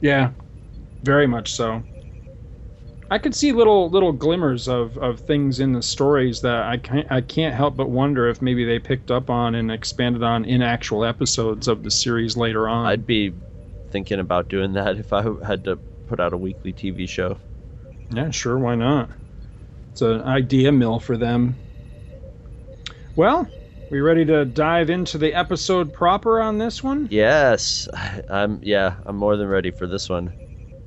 Yeah, 0.00 0.32
very 1.02 1.26
much 1.26 1.52
so. 1.52 1.84
I 3.10 3.18
could 3.18 3.34
see 3.34 3.52
little 3.52 3.88
little 3.88 4.12
glimmers 4.12 4.68
of, 4.68 4.98
of 4.98 5.20
things 5.20 5.60
in 5.60 5.72
the 5.72 5.82
stories 5.82 6.42
that 6.42 6.64
I 6.64 6.76
can't 6.76 7.10
I 7.10 7.22
can't 7.22 7.54
help 7.54 7.76
but 7.76 7.88
wonder 7.88 8.28
if 8.28 8.42
maybe 8.42 8.64
they 8.64 8.78
picked 8.78 9.10
up 9.10 9.30
on 9.30 9.54
and 9.54 9.70
expanded 9.70 10.22
on 10.22 10.44
in 10.44 10.60
actual 10.60 11.04
episodes 11.04 11.68
of 11.68 11.82
the 11.82 11.90
series 11.90 12.36
later 12.36 12.68
on. 12.68 12.86
I'd 12.86 13.06
be 13.06 13.32
thinking 13.90 14.20
about 14.20 14.48
doing 14.48 14.74
that 14.74 14.98
if 14.98 15.12
I 15.12 15.24
had 15.46 15.64
to 15.64 15.78
put 16.06 16.20
out 16.20 16.34
a 16.34 16.36
weekly 16.36 16.72
TV 16.74 17.08
show. 17.08 17.38
Yeah, 18.10 18.30
sure, 18.30 18.58
why 18.58 18.74
not? 18.74 19.10
It's 19.92 20.02
an 20.02 20.20
idea 20.22 20.70
mill 20.70 21.00
for 21.00 21.16
them. 21.16 21.56
Well, 23.16 23.48
we 23.90 24.00
ready 24.00 24.24
to 24.26 24.44
dive 24.44 24.90
into 24.90 25.18
the 25.18 25.34
episode 25.34 25.92
proper 25.92 26.40
on 26.40 26.58
this 26.58 26.82
one? 26.82 27.08
Yes, 27.10 27.88
I'm. 28.28 28.60
Yeah, 28.62 28.96
I'm 29.06 29.16
more 29.16 29.36
than 29.36 29.48
ready 29.48 29.70
for 29.70 29.86
this 29.86 30.08
one. 30.08 30.32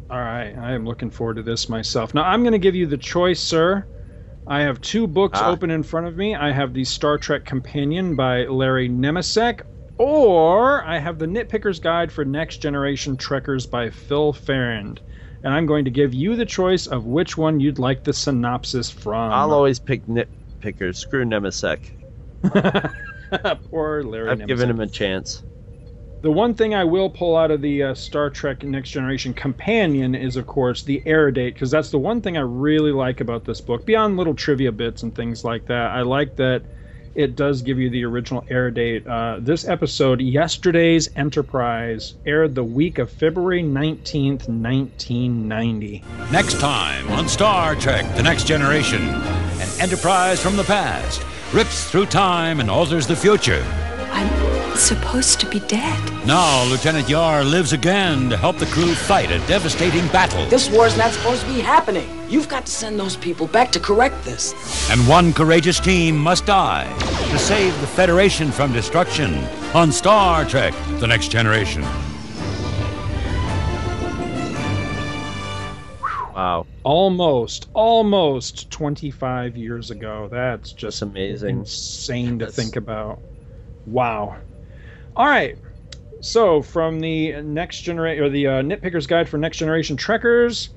All 0.09 0.19
right, 0.19 0.53
I 0.57 0.73
am 0.73 0.85
looking 0.85 1.09
forward 1.09 1.35
to 1.37 1.43
this 1.43 1.69
myself. 1.69 2.13
Now, 2.13 2.23
I'm 2.23 2.41
going 2.43 2.51
to 2.51 2.59
give 2.59 2.75
you 2.75 2.85
the 2.85 2.97
choice, 2.97 3.39
sir, 3.39 3.85
I 4.47 4.61
have 4.61 4.81
two 4.81 5.07
books 5.07 5.39
Ah. 5.41 5.49
open 5.51 5.71
in 5.71 5.83
front 5.83 6.07
of 6.07 6.17
me. 6.17 6.35
I 6.35 6.51
have 6.51 6.73
the 6.73 6.83
Star 6.83 7.17
Trek 7.17 7.45
Companion 7.45 8.15
by 8.15 8.45
Larry 8.45 8.89
Nemecek, 8.89 9.61
or 9.97 10.83
I 10.83 10.97
have 10.99 11.19
the 11.19 11.27
Nitpicker's 11.27 11.79
Guide 11.79 12.11
for 12.11 12.25
Next 12.25 12.57
Generation 12.57 13.15
Trekkers 13.15 13.69
by 13.69 13.89
Phil 13.89 14.33
Farrand. 14.33 14.99
And 15.43 15.53
I'm 15.53 15.65
going 15.65 15.85
to 15.85 15.91
give 15.91 16.13
you 16.13 16.35
the 16.35 16.45
choice 16.45 16.87
of 16.87 17.05
which 17.05 17.37
one 17.37 17.59
you'd 17.59 17.79
like 17.79 18.03
the 18.03 18.13
synopsis 18.13 18.89
from. 18.91 19.31
I'll 19.31 19.53
always 19.53 19.79
pick 19.79 20.05
nitpickers. 20.07 20.95
Screw 20.97 21.23
Nemecek. 21.23 21.79
Poor 23.69 24.03
Larry 24.03 24.29
I've 24.29 24.47
given 24.47 24.69
him 24.69 24.79
a 24.79 24.87
chance. 24.87 25.43
The 26.21 26.31
one 26.31 26.53
thing 26.53 26.75
I 26.75 26.83
will 26.83 27.09
pull 27.09 27.35
out 27.35 27.49
of 27.49 27.61
the 27.61 27.81
uh, 27.83 27.93
Star 27.95 28.29
Trek 28.29 28.63
Next 28.63 28.91
Generation 28.91 29.33
companion 29.33 30.13
is, 30.13 30.35
of 30.35 30.45
course, 30.45 30.83
the 30.83 31.01
air 31.07 31.31
date, 31.31 31.55
because 31.55 31.71
that's 31.71 31.89
the 31.89 31.97
one 31.97 32.21
thing 32.21 32.37
I 32.37 32.41
really 32.41 32.91
like 32.91 33.21
about 33.21 33.43
this 33.45 33.59
book. 33.59 33.85
Beyond 33.85 34.17
little 34.17 34.35
trivia 34.35 34.71
bits 34.71 35.01
and 35.01 35.15
things 35.15 35.43
like 35.43 35.65
that, 35.65 35.91
I 35.91 36.01
like 36.01 36.35
that 36.35 36.65
it 37.15 37.35
does 37.35 37.61
give 37.61 37.77
you 37.77 37.89
the 37.89 38.03
original 38.03 38.45
air 38.49 38.71
date. 38.71 39.05
Uh, 39.05 39.37
this 39.39 39.67
episode, 39.67 40.21
Yesterday's 40.21 41.09
Enterprise, 41.15 42.15
aired 42.25 42.55
the 42.55 42.63
week 42.63 42.97
of 42.97 43.09
February 43.09 43.63
19th, 43.63 44.47
1990. 44.47 46.03
Next 46.31 46.59
time 46.59 47.09
on 47.09 47.27
Star 47.27 47.75
Trek 47.75 48.15
The 48.15 48.23
Next 48.23 48.47
Generation, 48.47 49.01
an 49.01 49.69
enterprise 49.79 50.41
from 50.41 50.55
the 50.55 50.63
past 50.63 51.25
rips 51.53 51.89
through 51.89 52.05
time 52.05 52.59
and 52.59 52.69
alters 52.69 53.07
the 53.07 53.15
future. 53.15 53.63
I'm 54.11 54.50
supposed 54.75 55.39
to 55.39 55.45
be 55.47 55.59
dead. 55.61 56.25
Now, 56.25 56.63
Lieutenant 56.63 57.09
Yar 57.09 57.43
lives 57.43 57.73
again 57.73 58.29
to 58.29 58.37
help 58.37 58.57
the 58.57 58.65
crew 58.67 58.93
fight 58.93 59.31
a 59.31 59.39
devastating 59.47 60.07
battle. 60.07 60.45
This 60.47 60.69
war's 60.69 60.97
not 60.97 61.11
supposed 61.11 61.41
to 61.41 61.47
be 61.47 61.59
happening. 61.59 62.09
You've 62.29 62.49
got 62.49 62.65
to 62.65 62.71
send 62.71 62.99
those 62.99 63.15
people 63.15 63.47
back 63.47 63.71
to 63.73 63.79
correct 63.79 64.23
this. 64.23 64.53
And 64.89 65.07
one 65.07 65.33
courageous 65.33 65.79
team 65.79 66.17
must 66.17 66.45
die 66.45 66.91
to 67.31 67.39
save 67.39 67.79
the 67.81 67.87
Federation 67.87 68.51
from 68.51 68.73
destruction 68.73 69.35
on 69.73 69.91
Star 69.91 70.45
Trek 70.45 70.73
The 70.99 71.07
Next 71.07 71.29
Generation. 71.29 71.83
Wow. 76.33 76.65
Almost, 76.83 77.69
almost 77.73 78.71
25 78.71 79.57
years 79.57 79.91
ago. 79.91 80.27
That's 80.31 80.71
just 80.71 81.01
amazing. 81.01 81.59
Insane 81.59 82.39
to 82.39 82.47
think 82.47 82.77
about. 82.77 83.19
Wow. 83.85 84.37
All 85.15 85.27
right. 85.27 85.57
So, 86.21 86.61
from 86.61 86.99
the 86.99 87.41
next 87.41 87.81
generation 87.81 88.23
or 88.23 88.29
the 88.29 88.47
uh, 88.47 88.61
Nitpicker's 88.61 89.07
Guide 89.07 89.27
for 89.27 89.37
Next 89.37 89.57
Generation 89.57 89.97
Trekkers, 89.97 90.69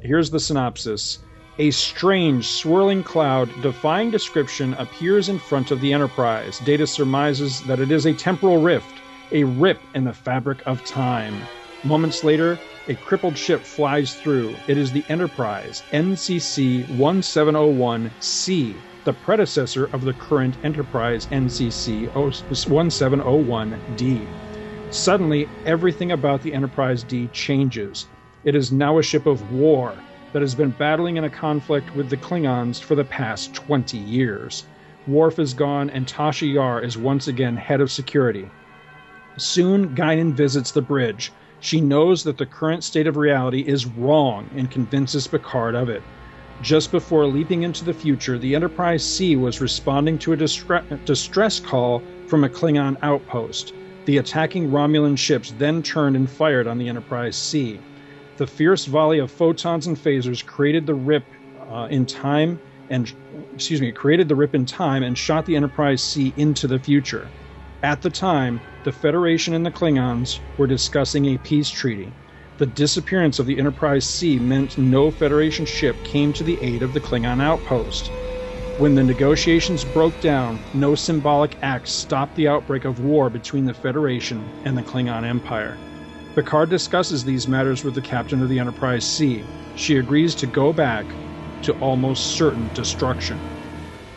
here's 0.00 0.30
the 0.30 0.40
synopsis. 0.40 1.18
A 1.58 1.70
strange, 1.70 2.46
swirling 2.46 3.02
cloud, 3.02 3.50
defying 3.60 4.10
description, 4.10 4.74
appears 4.74 5.28
in 5.28 5.38
front 5.38 5.70
of 5.70 5.80
the 5.80 5.92
Enterprise. 5.92 6.60
Data 6.60 6.86
surmises 6.86 7.60
that 7.62 7.80
it 7.80 7.90
is 7.90 8.06
a 8.06 8.14
temporal 8.14 8.60
rift, 8.60 8.94
a 9.32 9.44
rip 9.44 9.80
in 9.94 10.04
the 10.04 10.12
fabric 10.12 10.62
of 10.66 10.84
time. 10.84 11.34
Moments 11.82 12.24
later, 12.24 12.58
a 12.88 12.94
crippled 12.94 13.36
ship 13.36 13.62
flies 13.62 14.14
through. 14.14 14.54
It 14.66 14.78
is 14.78 14.92
the 14.92 15.04
Enterprise, 15.08 15.82
NCC 15.92 16.84
1701C, 16.86 18.74
the 19.04 19.12
predecessor 19.12 19.84
of 19.92 20.04
the 20.04 20.14
current 20.14 20.56
Enterprise 20.64 21.26
NCC 21.26 22.10
1701D. 22.12 24.26
Suddenly, 24.90 25.48
everything 25.66 26.12
about 26.12 26.42
the 26.42 26.54
Enterprise 26.54 27.02
D 27.02 27.28
changes. 27.32 28.06
It 28.44 28.54
is 28.54 28.72
now 28.72 28.98
a 28.98 29.02
ship 29.02 29.26
of 29.26 29.52
war 29.52 29.94
that 30.32 30.40
has 30.40 30.54
been 30.54 30.70
battling 30.70 31.18
in 31.18 31.24
a 31.24 31.30
conflict 31.30 31.94
with 31.94 32.08
the 32.08 32.16
Klingons 32.16 32.80
for 32.80 32.94
the 32.94 33.04
past 33.04 33.52
20 33.54 33.98
years. 33.98 34.64
Worf 35.06 35.38
is 35.38 35.52
gone, 35.52 35.90
and 35.90 36.06
Tasha 36.06 36.50
Yar 36.50 36.80
is 36.80 36.96
once 36.96 37.28
again 37.28 37.56
head 37.56 37.82
of 37.82 37.92
security. 37.92 38.48
Soon, 39.36 39.94
Guinan 39.94 40.32
visits 40.32 40.70
the 40.70 40.80
bridge. 40.80 41.30
She 41.60 41.80
knows 41.80 42.24
that 42.24 42.38
the 42.38 42.46
current 42.46 42.84
state 42.84 43.06
of 43.06 43.18
reality 43.18 43.60
is 43.60 43.84
wrong 43.84 44.48
and 44.56 44.70
convinces 44.70 45.26
Picard 45.26 45.74
of 45.74 45.90
it. 45.90 46.02
Just 46.60 46.90
before 46.90 47.26
leaping 47.26 47.62
into 47.62 47.84
the 47.84 47.92
future, 47.94 48.38
the 48.38 48.54
Enterprise 48.54 49.04
C 49.06 49.36
was 49.36 49.60
responding 49.60 50.18
to 50.20 50.32
a 50.32 50.36
distre- 50.36 51.04
distress 51.04 51.60
call 51.60 52.06
from 52.26 52.44
a 52.44 52.48
Klingon 52.48 52.96
outpost. 53.02 53.74
The 54.06 54.18
attacking 54.18 54.68
Romulan 54.68 55.18
ships 55.18 55.50
then 55.50 55.82
turned 55.82 56.16
and 56.16 56.30
fired 56.30 56.66
on 56.66 56.78
the 56.78 56.88
Enterprise 56.88 57.38
C. 57.38 57.84
The 58.36 58.46
fierce 58.46 58.86
volley 58.86 59.18
of 59.18 59.30
photons 59.32 59.86
and 59.86 59.96
phasers 59.96 60.44
created 60.44 60.86
the 60.86 60.94
rip 60.94 61.26
uh, 61.68 61.88
in 61.90 62.06
time 62.06 62.60
and 62.88 63.12
excuse 63.54 63.80
me, 63.80 63.92
created 63.92 64.28
the 64.28 64.36
rip 64.36 64.54
in 64.54 64.66
time 64.66 65.02
and 65.02 65.16
shot 65.16 65.46
the 65.46 65.56
Enterprise 65.56 66.04
C 66.04 66.32
into 66.36 66.66
the 66.68 66.78
future. 66.78 67.32
At 67.82 68.02
the 68.02 68.10
time, 68.10 68.62
the 68.84 68.92
Federation 68.92 69.54
and 69.54 69.64
the 69.64 69.70
Klingons 69.70 70.40
were 70.56 70.66
discussing 70.66 71.26
a 71.26 71.38
peace 71.38 71.70
treaty. 71.70 72.14
The 72.56 72.66
disappearance 72.66 73.40
of 73.40 73.46
the 73.46 73.58
Enterprise 73.58 74.04
C 74.04 74.38
meant 74.38 74.78
no 74.78 75.10
Federation 75.10 75.66
ship 75.66 75.96
came 76.04 76.32
to 76.34 76.44
the 76.44 76.56
aid 76.62 76.84
of 76.84 76.94
the 76.94 77.00
Klingon 77.00 77.42
outpost. 77.42 78.12
When 78.76 78.94
the 78.94 79.02
negotiations 79.02 79.84
broke 79.84 80.20
down, 80.20 80.62
no 80.72 80.94
symbolic 80.94 81.56
act 81.62 81.88
stopped 81.88 82.36
the 82.36 82.46
outbreak 82.46 82.84
of 82.84 83.00
war 83.00 83.28
between 83.28 83.64
the 83.64 83.74
Federation 83.74 84.48
and 84.64 84.78
the 84.78 84.84
Klingon 84.84 85.24
Empire. 85.24 85.76
Picard 86.36 86.70
discusses 86.70 87.24
these 87.24 87.48
matters 87.48 87.82
with 87.82 87.96
the 87.96 88.00
captain 88.00 88.40
of 88.40 88.48
the 88.48 88.60
Enterprise 88.60 89.04
C. 89.04 89.42
She 89.74 89.96
agrees 89.96 90.36
to 90.36 90.46
go 90.46 90.72
back 90.72 91.06
to 91.62 91.72
almost 91.80 92.36
certain 92.36 92.72
destruction. 92.72 93.40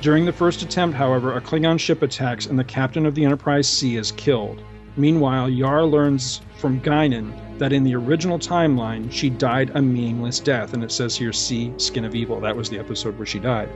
During 0.01 0.25
the 0.25 0.31
first 0.31 0.61
attempt, 0.61 0.95
however, 0.95 1.37
a 1.37 1.41
Klingon 1.41 1.79
ship 1.79 2.03
attacks 2.03 2.45
and 2.45 2.59
the 2.59 2.63
captain 2.63 3.07
of 3.07 3.15
the 3.15 3.25
Enterprise 3.25 3.67
C 3.67 3.97
is 3.97 4.11
killed. 4.11 4.61
Meanwhile, 4.95 5.49
Yar 5.49 5.85
learns 5.85 6.41
from 6.57 6.79
Guinan 6.81 7.33
that 7.59 7.73
in 7.73 7.83
the 7.83 7.95
original 7.95 8.39
timeline, 8.39 9.11
she 9.11 9.29
died 9.29 9.71
a 9.73 9.81
meaningless 9.81 10.39
death, 10.39 10.73
and 10.73 10.83
it 10.83 10.91
says 10.91 11.15
here 11.15 11.33
see 11.33 11.73
Skin 11.77 12.05
of 12.05 12.15
Evil. 12.15 12.39
That 12.39 12.55
was 12.55 12.69
the 12.69 12.79
episode 12.79 13.17
where 13.17 13.25
she 13.25 13.39
died. 13.39 13.69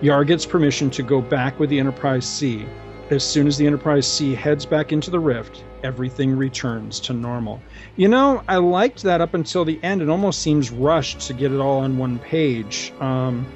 Yar 0.00 0.24
gets 0.24 0.44
permission 0.44 0.90
to 0.90 1.02
go 1.02 1.20
back 1.20 1.58
with 1.60 1.70
the 1.70 1.78
Enterprise 1.78 2.26
C. 2.26 2.66
As 3.10 3.22
soon 3.22 3.46
as 3.46 3.56
the 3.56 3.66
Enterprise 3.66 4.06
C 4.06 4.34
heads 4.34 4.66
back 4.66 4.92
into 4.92 5.10
the 5.10 5.20
rift, 5.20 5.64
everything 5.82 6.36
returns 6.36 6.98
to 7.00 7.12
normal. 7.12 7.60
You 7.96 8.08
know, 8.08 8.42
I 8.48 8.56
liked 8.56 9.02
that 9.02 9.20
up 9.20 9.34
until 9.34 9.64
the 9.64 9.78
end. 9.82 10.02
It 10.02 10.08
almost 10.08 10.40
seems 10.40 10.70
rushed 10.70 11.20
to 11.20 11.34
get 11.34 11.52
it 11.52 11.60
all 11.60 11.80
on 11.80 11.98
one 11.98 12.18
page. 12.18 12.92
Um, 13.00 13.46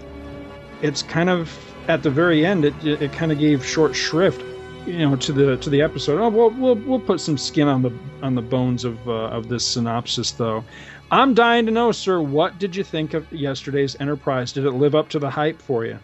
it's 0.83 1.03
kind 1.03 1.31
of 1.31 1.59
at 1.89 2.03
the 2.03 2.11
very 2.11 2.45
end. 2.45 2.65
It, 2.65 2.75
it, 2.85 3.03
it 3.03 3.13
kind 3.13 3.33
of 3.33 3.39
gave 3.39 3.65
short 3.65 3.95
shrift, 3.95 4.43
you 4.87 4.99
know, 4.99 5.17
to 5.17 5.33
the 5.33 5.57
to 5.59 5.71
the 5.71 5.83
episode. 5.83 6.21
Oh, 6.21 6.29
we'll 6.29 6.51
we'll, 6.51 6.75
we'll 6.77 7.01
put 7.01 7.21
some 7.21 7.37
skin 7.39 7.69
on 7.69 7.83
the 7.83 7.93
on 8.23 8.35
the 8.35 8.43
bones 8.43 8.85
of 8.85 9.09
uh, 9.09 9.13
of 9.29 9.49
this 9.49 9.65
synopsis, 9.65 10.33
though. 10.33 10.65
I'm 11.11 11.35
dying 11.35 11.67
to 11.67 11.73
know, 11.73 11.93
sir. 11.93 12.21
What 12.21 12.59
did 12.59 12.75
you 12.75 12.83
think 12.83 13.15
of 13.15 13.31
yesterday's 13.33 13.97
Enterprise? 14.01 14.53
Did 14.53 14.65
it 14.65 14.73
live 14.73 14.95
up 14.95 15.09
to 15.11 15.19
the 15.19 15.31
hype 15.31 15.61
for 15.63 15.85
you? 15.85 15.99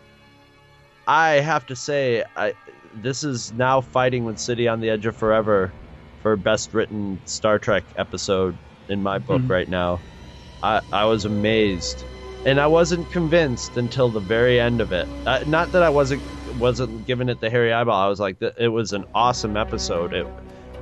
I 1.07 1.31
have 1.40 1.66
to 1.66 1.77
say, 1.77 2.25
I 2.37 2.55
this 2.95 3.25
is 3.25 3.53
now 3.55 3.81
fighting 3.81 4.25
with 4.25 4.38
City 4.38 4.68
on 4.68 4.81
the 4.81 4.90
Edge 4.90 5.07
of 5.07 5.16
Forever 5.16 5.73
for 6.23 6.37
best 6.37 6.73
written 6.75 7.21
Star 7.25 7.59
Trek 7.59 7.85
episode 7.97 8.57
in 8.88 9.03
my 9.03 9.18
book 9.18 9.42
Mhm. 9.42 9.49
right 9.51 9.68
now. 9.68 10.01
I 10.62 10.81
I 10.92 11.05
was 11.07 11.25
amazed, 11.25 12.05
and 12.47 12.61
I 12.61 12.68
wasn't 12.68 13.11
convinced 13.11 13.77
until 13.77 14.09
the 14.09 14.21
very 14.21 14.61
end 14.61 14.81
of 14.81 14.92
it. 14.92 15.09
Uh, 15.27 15.42
not 15.47 15.73
that 15.73 15.83
I 15.83 15.88
wasn't 15.88 16.23
wasn't 16.57 17.07
giving 17.07 17.29
it 17.29 17.41
the 17.41 17.51
hairy 17.51 17.73
eyeball. 17.73 18.01
I 18.01 18.09
was 18.09 18.21
like, 18.21 18.37
it 18.41 18.69
was 18.69 18.93
an 18.93 19.05
awesome 19.15 19.57
episode. 19.57 20.12
It, 20.12 20.27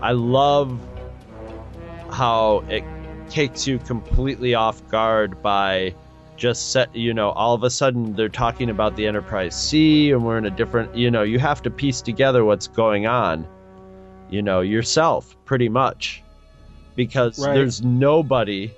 I 0.02 0.12
love 0.12 0.78
how 2.10 2.64
it 2.68 2.84
takes 3.28 3.66
you 3.66 3.78
completely 3.78 4.54
off 4.54 4.86
guard 4.88 5.40
by 5.42 5.94
just 6.36 6.72
set 6.72 6.94
you 6.96 7.12
know 7.14 7.30
all 7.30 7.54
of 7.54 7.62
a 7.62 7.70
sudden 7.70 8.14
they're 8.14 8.28
talking 8.28 8.70
about 8.70 8.96
the 8.96 9.06
enterprise 9.06 9.54
c 9.54 10.10
and 10.10 10.24
we're 10.24 10.38
in 10.38 10.46
a 10.46 10.50
different 10.50 10.96
you 10.96 11.10
know 11.10 11.22
you 11.22 11.38
have 11.38 11.60
to 11.62 11.70
piece 11.70 12.00
together 12.00 12.44
what's 12.44 12.66
going 12.66 13.06
on 13.06 13.46
you 14.30 14.40
know 14.40 14.60
yourself 14.62 15.36
pretty 15.44 15.68
much 15.68 16.22
because 16.96 17.38
Right. 17.38 17.54
there's 17.54 17.82
nobody 17.82 18.72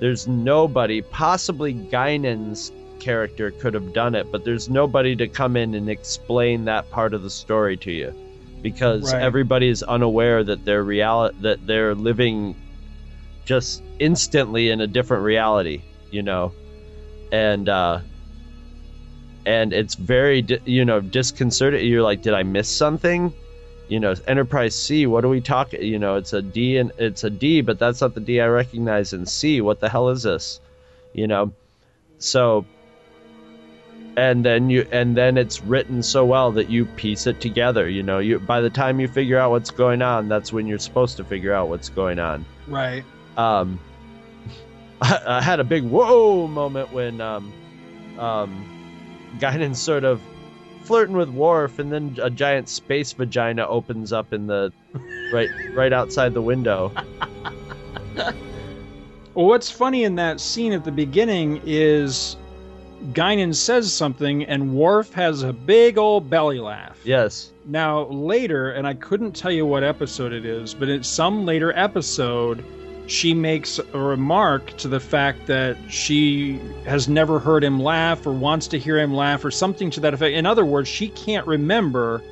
there's 0.00 0.28
nobody 0.28 1.00
possibly 1.00 1.72
Guinan's 1.72 2.70
character 3.02 3.50
could 3.60 3.74
have 3.74 3.92
done 3.92 4.14
it 4.14 4.26
but 4.32 4.44
there's 4.44 4.68
nobody 4.68 5.14
to 5.16 5.26
come 5.28 5.56
in 5.56 5.74
and 5.74 5.88
explain 5.90 6.64
that 6.64 6.88
part 6.90 7.14
of 7.14 7.22
the 7.22 7.30
story 7.30 7.76
to 7.76 7.90
you. 7.90 8.12
Because 8.62 9.12
Right. 9.12 9.22
everybody 9.22 9.68
is 9.68 9.82
unaware 9.82 10.44
that 10.44 10.64
they're 10.64 10.84
reality 10.84 11.36
that 11.42 11.66
they're 11.66 11.94
living 11.94 12.54
just 13.44 13.82
instantly 13.98 14.70
in 14.70 14.80
a 14.80 14.86
different 14.86 15.24
reality 15.24 15.82
you 16.12 16.22
know? 16.22 16.52
And 17.32 17.68
uh 17.68 18.00
and 19.46 19.72
it's 19.72 19.94
very 19.96 20.46
you 20.64 20.84
know 20.84 21.00
disconcerting. 21.00 21.84
You're 21.86 22.02
like 22.02 22.22
did 22.22 22.34
i 22.34 22.42
miss 22.44 22.68
something? 22.68 23.32
You 23.88 24.00
know 24.00 24.14
enterprise 24.26 24.74
c 24.74 25.06
what 25.06 25.24
are 25.24 25.28
we 25.28 25.40
talking 25.40 25.82
you 25.82 25.98
know 25.98 26.16
it's 26.16 26.32
a 26.32 26.40
d 26.40 26.78
and 26.78 26.92
it's 26.98 27.24
a 27.24 27.30
d 27.30 27.60
but 27.60 27.78
that's 27.78 28.00
not 28.00 28.14
the 28.14 28.20
d 28.20 28.40
i 28.40 28.46
recognize 28.46 29.12
in 29.12 29.26
c. 29.26 29.60
What 29.60 29.80
the 29.80 29.88
hell 29.88 30.08
is 30.10 30.22
this? 30.22 30.60
You 31.12 31.26
know? 31.26 31.52
So 32.18 32.64
and 34.16 34.44
then 34.44 34.68
you 34.70 34.86
and 34.92 35.16
then 35.16 35.38
it's 35.38 35.62
written 35.62 36.02
so 36.02 36.24
well 36.24 36.52
that 36.52 36.68
you 36.68 36.84
piece 36.84 37.26
it 37.26 37.40
together 37.40 37.88
you 37.88 38.02
know? 38.02 38.18
You 38.18 38.38
by 38.38 38.60
the 38.60 38.70
time 38.70 39.00
you 39.00 39.08
figure 39.08 39.38
out 39.38 39.50
what's 39.50 39.70
going 39.70 40.02
on 40.02 40.28
that's 40.28 40.52
when 40.52 40.66
you're 40.66 40.78
supposed 40.78 41.16
to 41.16 41.24
figure 41.24 41.52
out 41.52 41.68
what's 41.68 41.88
going 41.88 42.18
on. 42.18 42.44
Right. 42.66 43.04
um 43.36 43.80
I, 45.00 45.20
I 45.26 45.42
had 45.42 45.60
a 45.60 45.64
big 45.64 45.84
whoa 45.84 46.46
moment 46.46 46.92
when 46.92 47.20
um 47.20 47.52
um 48.18 48.68
Guinan's 49.40 49.80
sort 49.80 50.04
of 50.04 50.20
flirting 50.82 51.16
with 51.16 51.30
Worf 51.30 51.78
and 51.78 51.92
then 51.92 52.18
a 52.20 52.28
giant 52.28 52.68
space 52.68 53.12
vagina 53.12 53.66
opens 53.66 54.12
up 54.12 54.32
in 54.32 54.46
the 54.46 54.72
right 55.32 55.48
right 55.74 55.92
outside 55.92 56.34
the 56.34 56.42
window. 56.42 56.92
Well, 59.34 59.46
what's 59.46 59.70
funny 59.70 60.04
in 60.04 60.16
that 60.16 60.40
scene 60.40 60.72
at 60.72 60.84
the 60.84 60.92
beginning 60.92 61.62
is 61.64 62.36
Guinan 63.12 63.54
says 63.54 63.92
something 63.92 64.44
and 64.44 64.74
Worf 64.74 65.12
has 65.12 65.42
a 65.42 65.52
big 65.52 65.98
old 65.98 66.30
belly 66.30 66.60
laugh. 66.60 66.98
yes 67.04 67.50
Now, 67.66 68.04
later, 68.04 68.70
and 68.70 68.86
I 68.86 68.94
couldn't 68.94 69.32
tell 69.32 69.50
you 69.50 69.66
what 69.66 69.82
episode 69.82 70.32
it 70.32 70.44
is, 70.44 70.72
but 70.72 70.88
in 70.88 71.02
some 71.02 71.44
later 71.44 71.72
episode, 71.76 72.64
she 73.06 73.34
makes 73.34 73.78
a 73.78 73.98
remark 73.98 74.76
to 74.78 74.88
the 74.88 75.00
fact 75.00 75.46
that 75.46 75.76
she 75.88 76.60
has 76.84 77.08
never 77.08 77.38
heard 77.38 77.64
him 77.64 77.80
laugh 77.80 78.26
or 78.26 78.32
wants 78.32 78.68
to 78.68 78.78
hear 78.78 78.98
him 78.98 79.12
laugh 79.12 79.44
or 79.44 79.50
something 79.50 79.90
to 79.90 80.00
that 80.00 80.14
effect. 80.14 80.34
In 80.34 80.46
other 80.46 80.64
words, 80.64 80.88
she 80.88 81.08
can't 81.08 81.46
remember 81.46 82.22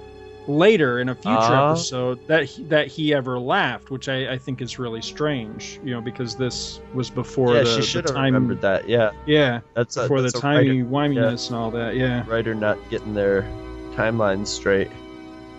later 0.59 0.99
in 1.01 1.09
a 1.09 1.15
future 1.15 1.37
Uh-huh. 1.39 1.71
episode 1.73 2.19
that 2.27 2.45
he, 2.45 2.65
that 2.65 2.87
he 2.89 3.15
ever 3.15 3.39
laughed, 3.39 3.91
which 3.91 4.09
I, 4.09 4.33
I 4.33 4.39
think 4.39 4.61
is 4.61 4.79
really 4.79 5.01
strange, 5.03 5.81
you 5.85 5.93
know, 5.95 6.01
because 6.01 6.37
this 6.37 6.81
was 6.95 7.09
before 7.11 7.55
yeah 7.55 7.61
the, 7.63 7.67
she 7.71 7.77
the 7.77 7.83
should 7.87 8.05
have 8.05 8.15
time. 8.15 8.35
remembered 8.35 8.61
that 8.63 8.89
yeah 8.89 9.11
Yeah, 9.27 9.61
that's 9.75 9.97
a, 9.97 10.03
before 10.03 10.21
that's 10.23 10.35
the 10.35 10.41
timey 10.41 10.83
wiminess 10.83 11.49
and 11.49 11.57
all 11.57 11.71
that. 11.73 11.97
Yeah. 11.97 12.25
writer 12.27 12.55
not 12.55 12.79
getting 12.91 13.15
their 13.15 13.43
timeline 13.95 14.47
straight 14.47 14.91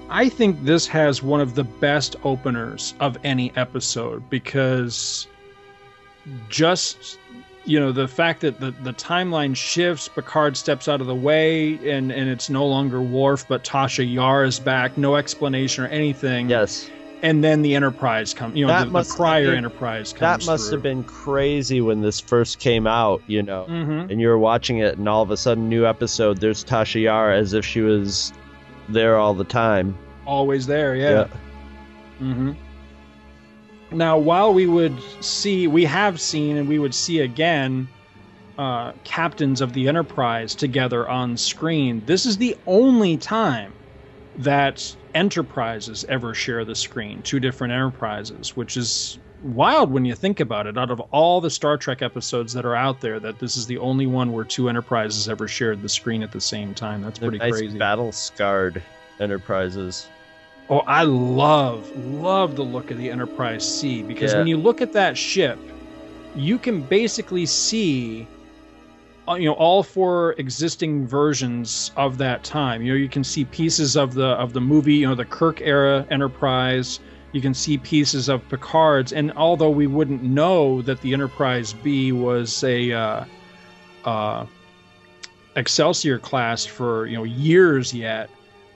I 0.10 0.28
think 0.28 0.64
this 0.66 0.86
has 0.88 1.24
one 1.24 1.40
of 1.40 1.56
the 1.56 1.64
best 1.64 2.18
openers 2.26 2.94
of 3.00 3.18
any 3.24 3.54
episode 3.56 4.30
because 4.30 5.26
just 6.50 7.18
you 7.66 7.80
know 7.80 7.92
the 7.92 8.08
fact 8.08 8.42
that 8.42 8.60
the, 8.60 8.72
the 8.84 8.94
timeline 8.94 9.56
shifts 9.56 10.08
picard 10.08 10.58
steps 10.58 10.88
out 10.88 11.00
of 11.02 11.08
the 11.08 11.16
way 11.16 11.74
and 11.90 12.12
and 12.12 12.30
it's 12.30 12.50
no 12.50 12.66
longer 12.66 13.02
Worf 13.02 13.48
but 13.48 13.64
tasha 13.64 14.12
yar 14.12 14.44
is 14.44 14.60
back. 14.60 14.98
No 14.98 15.16
explanation 15.16 15.84
or 15.84 15.88
anything. 15.88 16.50
Yes. 16.50 16.90
And 17.24 17.44
then 17.44 17.62
the 17.62 17.76
enterprise 17.76 18.34
comes 18.34 18.56
you 18.58 18.66
know 18.66 18.74
That 18.74 18.86
the, 18.86 18.92
must 18.92 19.12
the 19.12 19.18
prior 19.18 19.46
been- 19.48 19.58
enterprise 19.58 20.12
comes 20.12 20.20
that 20.46 20.52
must 20.52 20.66
through. 20.70 20.78
have 20.78 20.84
been 20.84 21.04
crazy 21.04 21.80
when 21.82 22.02
this 22.02 22.20
first 22.20 22.58
came 22.60 22.88
out 22.88 23.22
you 23.28 23.44
know. 23.44 23.68
Mhm. 23.70 24.10
and 24.10 24.20
you 24.20 24.28
were 24.28 24.40
watching 24.40 24.80
it 24.80 24.98
and 24.98 25.08
all 25.08 25.22
of 25.22 25.30
a 25.30 25.38
sudden 25.38 25.70
new 25.70 25.86
episode 25.86 26.40
there's 26.40 26.66
tasha 26.66 27.02
yar 27.04 27.32
as 27.32 27.54
if 27.54 27.64
she 27.64 27.82
was 27.82 28.34
there 28.90 29.18
all 29.18 29.36
the 29.36 29.44
time. 29.44 29.96
Always 30.26 30.66
there 30.66 30.96
yeah, 30.96 31.28
hmm 32.18 32.52
Now, 33.92 34.18
while 34.18 34.54
we 34.54 34.68
would 34.68 34.98
see, 35.22 35.68
we 35.68 35.86
have 35.86 36.20
seen, 36.22 36.58
and 36.58 36.68
we 36.68 36.80
would 36.80 36.96
see 36.96 37.20
again, 37.20 37.88
uh, 38.58 38.94
captains 39.04 39.60
of 39.60 39.74
the 39.74 39.88
Enterprise 39.88 40.56
together 40.56 41.10
on 41.10 41.36
screen. 41.36 42.02
This 42.06 42.26
is 42.26 42.38
the 42.38 42.56
only 42.68 43.18
time 43.18 43.74
that 44.38 44.96
Enterprises 45.14 46.06
ever 46.08 46.34
share 46.34 46.64
the 46.64 46.76
screen, 46.76 47.22
two 47.22 47.40
different 47.40 47.74
Enterprises, 47.74 48.56
which 48.56 48.78
is 48.78 49.20
wild 49.44 49.92
when 49.92 50.06
you 50.06 50.16
think 50.16 50.40
about 50.40 50.68
it. 50.68 50.78
Out 50.78 50.90
of 50.90 51.02
all 51.12 51.42
the 51.42 51.50
Star 51.50 51.78
Trek 51.78 52.02
episodes 52.02 52.54
that 52.54 52.66
are 52.66 52.76
out 52.76 53.02
there, 53.02 53.20
that 53.20 53.40
this 53.40 53.58
is 53.58 53.66
the 53.66 53.78
only 53.80 54.08
one 54.08 54.32
where 54.32 54.46
two 54.46 54.70
Enterprises 54.70 55.28
ever 55.28 55.48
shared 55.50 55.82
the 55.82 55.90
screen 55.90 56.24
at 56.24 56.32
the 56.32 56.42
same 56.42 56.74
time. 56.74 57.02
That's 57.02 57.20
pretty 57.20 57.40
nice 57.40 57.52
crazy. 57.52 57.78
battle 57.78 58.12
scarred 58.12 58.82
enterprises 59.20 60.08
Oh, 60.72 60.80
I 60.88 61.04
love 61.04 61.92
love 61.98 62.56
the 62.56 62.64
look 62.64 62.92
of 62.92 62.98
the 62.98 63.12
Enterprise 63.12 63.68
C 63.68 64.04
because 64.04 64.32
Yeah. 64.32 64.40
when 64.40 64.48
you 64.48 64.56
look 64.56 64.82
at 64.82 64.94
that 64.94 65.18
ship, 65.18 65.60
you 66.34 66.58
can 66.58 66.82
basically 66.82 67.46
see 67.46 68.26
uh, 69.28 69.34
you 69.36 69.50
know 69.50 69.54
all 69.56 69.84
four 69.84 70.34
existing 70.38 71.06
versions 71.06 71.92
of 71.98 72.18
that 72.20 72.46
time. 72.46 72.82
You 72.82 72.94
know, 72.94 72.98
you 72.98 73.10
can 73.10 73.24
see 73.24 73.44
pieces 73.44 73.98
of 73.98 74.14
the 74.14 74.28
of 74.28 74.54
the 74.54 74.62
movie, 74.62 74.96
you 74.96 75.08
know, 75.08 75.14
the 75.14 75.26
Kirk 75.26 75.60
era 75.62 76.08
Enterprise. 76.10 77.02
You 77.34 77.42
can 77.42 77.54
see 77.54 77.78
pieces 77.78 78.30
of 78.30 78.48
Picard's, 78.48 79.12
and 79.12 79.34
although 79.34 79.70
we 79.70 79.88
wouldn't 79.88 80.24
know 80.24 80.82
that 80.84 81.02
the 81.02 81.14
Enterprise 81.14 81.74
B 81.74 82.14
was 82.14 82.64
a 82.64 82.92
uh, 82.94 83.26
uh, 84.06 84.46
Excelsior 85.58 86.18
class 86.18 86.66
for 86.66 87.08
you 87.08 87.18
know 87.18 87.26
years 87.26 87.94
yet, 87.94 88.30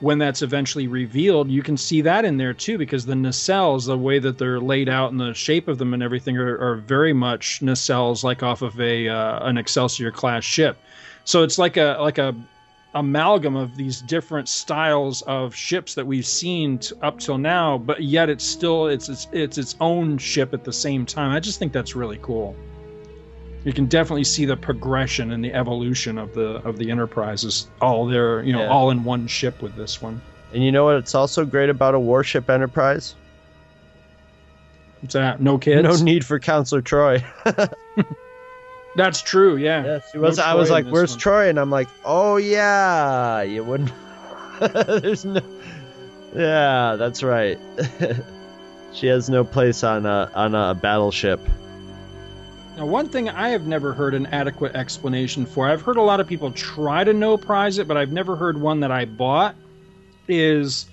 when 0.05 0.19
that's 0.19 0.43
eventually 0.43 0.87
revealed, 0.87 1.49
you 1.49 1.63
can 1.63 1.75
see 1.75 1.99
that 1.99 2.25
in 2.25 2.37
there 2.37 2.53
too, 2.53 2.77
because 2.77 3.07
the 3.07 3.15
nacelles, 3.15 3.87
the 3.87 3.97
way 3.97 4.19
that 4.19 4.37
they're 4.37 4.59
laid 4.59 4.87
out 4.87 5.11
and 5.11 5.19
the 5.19 5.33
shape 5.33 5.67
of 5.67 5.79
them 5.79 5.95
and 5.95 6.03
everything, 6.03 6.37
are, 6.37 6.55
are 6.59 6.75
very 6.75 7.11
much 7.11 7.59
nacelles 7.61 8.23
like 8.23 8.43
off 8.43 8.61
of 8.61 8.79
a 8.79 9.09
uh, 9.09 9.49
an 9.49 9.57
Excelsior 9.57 10.11
class 10.11 10.43
ship. 10.43 10.77
So 11.23 11.41
it's 11.41 11.57
like 11.57 11.75
a 11.77 11.97
like 11.99 12.19
a 12.19 12.35
amalgam 12.93 13.55
of 13.55 13.75
these 13.77 14.03
different 14.03 14.47
styles 14.47 15.23
of 15.23 15.55
ships 15.55 15.95
that 15.95 16.05
we've 16.05 16.27
seen 16.27 16.77
t- 16.77 16.93
up 17.01 17.17
till 17.17 17.39
now, 17.39 17.79
but 17.79 18.03
yet 18.03 18.29
it's 18.29 18.45
still 18.45 18.85
it's, 18.85 19.09
it's 19.09 19.27
it's 19.31 19.57
its 19.57 19.75
own 19.81 20.19
ship 20.19 20.53
at 20.53 20.63
the 20.63 20.73
same 20.73 21.07
time. 21.07 21.31
I 21.31 21.39
just 21.39 21.57
think 21.57 21.73
that's 21.73 21.95
really 21.95 22.19
cool. 22.21 22.55
You 23.65 23.73
can 23.73 23.87
definitely 23.87 24.23
see 24.23 24.45
the 24.45 24.55
progression 24.55 25.31
and 25.31 25.43
the 25.43 25.51
evolution 25.53 26.17
of 26.17 26.33
the 26.33 26.61
of 26.67 26.77
the 26.77 26.89
enterprises 26.91 27.67
all 27.81 28.05
there, 28.05 28.41
you 28.43 28.53
know, 28.53 28.61
Yeah. 28.61 28.69
all 28.69 28.91
in 28.91 29.03
one 29.03 29.27
ship 29.27 29.61
with 29.61 29.75
this 29.75 30.01
one. 30.01 30.21
and 30.53 30.63
you 30.63 30.71
know 30.71 30.85
what 30.85 30.95
it's 30.95 31.13
also 31.15 31.43
great 31.43 31.69
about 31.69 31.93
a 31.95 31.99
warship 31.99 32.49
enterprise 32.49 33.15
What's 35.01 35.13
that? 35.13 35.41
No 35.41 35.57
kids. 35.57 35.83
no 35.99 36.03
need 36.03 36.23
for 36.25 36.39
counselor 36.39 36.81
Troi 36.81 37.23
That's 38.95 39.21
true. 39.21 39.57
Yeah. 39.57 39.99
She 40.11 40.17
was. 40.19 40.39
I 40.39 40.53
was 40.53 40.69
like, 40.71 40.85
"Where's 40.87 41.11
one. 41.11 41.19
Troi?" 41.19 41.49
And 41.49 41.59
I'm 41.59 41.69
like, 41.69 41.89
"Oh 42.05 42.37
yeah, 42.37 43.41
you 43.41 43.61
wouldn't." 43.61 43.91
There's 44.61 45.25
no. 45.25 45.41
Yeah, 46.33 46.95
that's 46.97 47.21
right. 47.23 47.57
she 48.93 49.07
has 49.07 49.29
no 49.29 49.43
place 49.45 49.83
on 49.83 50.05
a 50.05 50.29
on 50.33 50.53
a 50.55 50.73
battleship. 50.75 51.39
Now, 52.77 52.85
one 52.85 53.07
thing 53.07 53.29
I 53.29 53.49
have 53.49 53.67
never 53.67 53.93
heard 53.93 54.13
an 54.13 54.25
adequate 54.27 54.75
explanation 54.75 55.45
for, 55.45 55.67
I've 55.67 55.81
heard 55.81 55.95
a 55.95 56.01
lot 56.01 56.19
of 56.19 56.27
people 56.27 56.51
try 56.51 57.05
to 57.05 57.13
no 57.13 57.37
prize 57.37 57.77
it, 57.77 57.87
but 57.87 57.95
I've 57.95 58.11
never 58.11 58.35
heard 58.35 58.59
one 58.59 58.81
that 58.81 58.91
I 58.91 59.05
bought, 59.05 59.55
is 60.27 60.87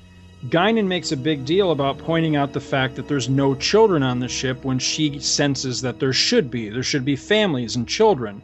Guinan 0.46 0.86
makes 0.86 1.10
a 1.10 1.16
big 1.16 1.44
deal 1.44 1.72
about 1.72 1.98
pointing 1.98 2.36
out 2.36 2.52
the 2.52 2.60
fact 2.60 2.94
that 2.96 3.08
there's 3.08 3.28
no 3.28 3.56
children 3.56 4.04
on 4.04 4.20
the 4.20 4.28
ship 4.28 4.64
when 4.64 4.78
she 4.78 5.18
senses 5.18 5.80
that 5.82 5.98
there 5.98 6.12
should 6.12 6.52
be. 6.52 6.68
There 6.68 6.84
should 6.84 7.04
be 7.04 7.16
families 7.16 7.74
and 7.74 7.88
children. 7.88 8.42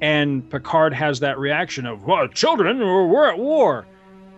And 0.00 0.48
Picard 0.50 0.92
has 0.92 1.20
that 1.20 1.38
reaction 1.38 1.86
of, 1.86 2.04
well, 2.04 2.26
children, 2.26 2.80
we're 2.80 3.28
at 3.28 3.38
war. 3.38 3.86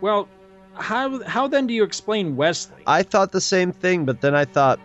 Well, 0.03 0.29
how, 0.75 1.23
how 1.25 1.49
then 1.49 1.67
do 1.67 1.73
you 1.73 1.83
explain 1.83 2.37
Wesley? 2.37 2.83
I 2.87 3.03
thought 3.05 3.33
the 3.33 3.41
same 3.41 3.73
thing, 3.73 4.05
but 4.05 4.21
then 4.21 4.35
I 4.35 4.45
thought 4.45 4.79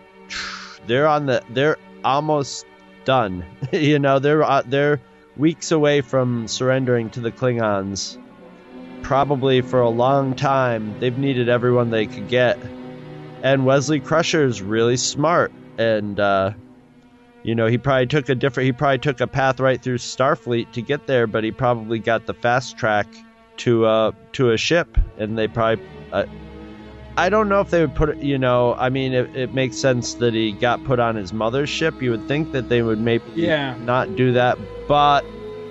they're 0.86 1.06
on 1.06 1.26
the 1.26 1.42
they're 1.50 1.76
almost 2.04 2.66
done. 3.04 3.44
you 3.72 3.98
know, 3.98 4.18
they're 4.18 4.42
uh, 4.42 4.62
they're 4.64 5.00
weeks 5.36 5.72
away 5.72 6.00
from 6.00 6.48
surrendering 6.48 7.10
to 7.10 7.20
the 7.20 7.32
Klingons. 7.32 8.18
Probably 9.02 9.60
for 9.60 9.80
a 9.80 9.90
long 9.90 10.34
time, 10.34 10.98
they've 11.00 11.16
needed 11.16 11.48
everyone 11.48 11.90
they 11.90 12.06
could 12.06 12.28
get. 12.28 12.58
And 13.42 13.66
Wesley 13.66 14.00
Crusher's 14.00 14.62
really 14.62 14.96
smart, 14.96 15.52
and 15.76 16.18
uh, 16.18 16.52
you 17.42 17.54
know 17.54 17.66
he 17.66 17.76
probably 17.76 18.06
took 18.06 18.28
a 18.28 18.34
different. 18.34 18.66
He 18.66 18.72
probably 18.72 18.98
took 18.98 19.20
a 19.20 19.26
path 19.26 19.60
right 19.60 19.80
through 19.80 19.98
Starfleet 19.98 20.72
to 20.72 20.82
get 20.82 21.06
there, 21.06 21.26
but 21.26 21.44
he 21.44 21.50
probably 21.50 21.98
got 21.98 22.26
the 22.26 22.34
fast 22.34 22.78
track 22.78 23.06
to 23.58 23.84
uh 23.84 24.12
to 24.32 24.50
a 24.52 24.56
ship, 24.56 24.96
and 25.18 25.36
they 25.36 25.48
probably. 25.48 25.84
Uh, 26.12 26.24
I 27.16 27.28
don't 27.28 27.48
know 27.48 27.60
if 27.60 27.70
they 27.70 27.80
would 27.80 27.94
put 27.94 28.08
it, 28.08 28.18
you 28.18 28.38
know, 28.38 28.74
I 28.74 28.88
mean, 28.88 29.12
it, 29.12 29.34
it 29.36 29.54
makes 29.54 29.76
sense 29.76 30.14
that 30.14 30.34
he 30.34 30.50
got 30.52 30.82
put 30.84 30.98
on 30.98 31.14
his 31.14 31.32
mother's 31.32 31.68
ship. 31.68 32.02
You 32.02 32.10
would 32.10 32.26
think 32.26 32.50
that 32.52 32.68
they 32.68 32.82
would 32.82 32.98
maybe 32.98 33.24
Yeah. 33.36 33.76
not 33.80 34.16
do 34.16 34.32
that, 34.32 34.58
but, 34.88 35.24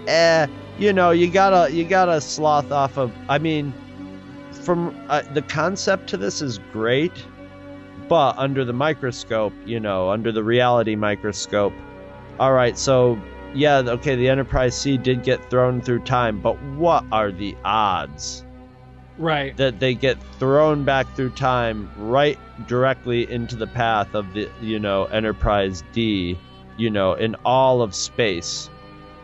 eh, 0.08 0.48
you 0.80 0.94
know, 0.94 1.12
you 1.12 1.30
gotta, 1.30 1.74
you 1.74 1.84
gotta 1.84 2.22
sloth 2.22 2.72
off 2.72 2.98
of, 2.98 3.12
I 3.28 3.40
mean, 3.40 3.74
from, 4.64 4.96
uh, 5.10 5.22
the 5.34 5.42
concept 5.42 6.08
to 6.12 6.18
this 6.18 6.42
is 6.42 6.60
great, 6.72 7.12
but 8.08 8.38
under 8.38 8.64
the 8.64 8.74
microscope, 8.74 9.54
you 9.66 9.82
know, 9.82 10.10
under 10.12 10.32
the 10.32 10.44
reality 10.44 10.96
microscope, 10.96 11.74
all 12.40 12.54
right, 12.54 12.78
so, 12.78 13.20
yeah, 13.54 13.80
okay, 13.80 14.16
the 14.16 14.30
Enterprise 14.30 14.76
C 14.78 14.98
did 14.98 15.24
get 15.24 15.50
thrown 15.50 15.82
through 15.82 16.00
time, 16.00 16.40
but 16.40 16.62
what 16.78 17.04
are 17.12 17.32
the 17.34 17.56
odds? 17.66 18.46
Right. 19.18 19.56
that 19.58 19.80
they 19.80 19.94
get 19.94 20.18
thrown 20.40 20.86
back 20.86 21.16
through 21.16 21.32
time 21.32 21.92
right 21.98 22.40
directly 22.68 23.32
into 23.32 23.56
the 23.56 23.68
path 23.68 24.16
of 24.16 24.34
the 24.34 24.50
you 24.62 24.80
know 24.80 25.06
Enterprise 25.06 25.84
D, 25.94 26.38
you 26.78 26.90
know, 26.90 27.14
in 27.14 27.36
all 27.46 27.82
of 27.82 27.94
space. 27.94 28.70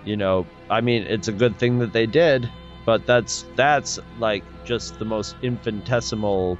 You 0.05 0.15
know, 0.15 0.45
I 0.69 0.81
mean, 0.81 1.03
it's 1.03 1.27
a 1.27 1.31
good 1.31 1.57
thing 1.57 1.79
that 1.79 1.91
they 1.93 2.05
did, 2.05 2.49
but 2.85 3.05
that's 3.05 3.45
that's 3.55 3.99
like 4.19 4.43
just 4.63 4.99
the 4.99 5.05
most 5.05 5.35
infinitesimal 5.41 6.57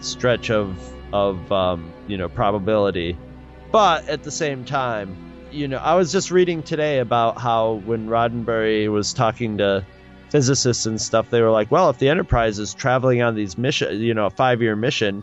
stretch 0.00 0.50
of 0.50 0.78
of 1.12 1.50
um, 1.52 1.92
you 2.06 2.16
know 2.16 2.28
probability. 2.28 3.16
But 3.70 4.08
at 4.08 4.22
the 4.22 4.30
same 4.30 4.64
time, 4.64 5.16
you 5.50 5.68
know, 5.68 5.78
I 5.78 5.94
was 5.94 6.10
just 6.10 6.30
reading 6.30 6.62
today 6.62 6.98
about 6.98 7.38
how 7.38 7.74
when 7.84 8.08
Roddenberry 8.08 8.90
was 8.90 9.12
talking 9.12 9.58
to 9.58 9.86
physicists 10.30 10.86
and 10.86 11.00
stuff, 11.00 11.30
they 11.30 11.40
were 11.40 11.50
like, 11.50 11.70
well, 11.70 11.90
if 11.90 11.98
the 11.98 12.08
Enterprise 12.08 12.58
is 12.58 12.74
traveling 12.74 13.22
on 13.22 13.34
these 13.34 13.58
mission, 13.58 14.00
you 14.00 14.14
know, 14.14 14.26
a 14.26 14.30
five 14.30 14.62
year 14.62 14.76
mission, 14.76 15.22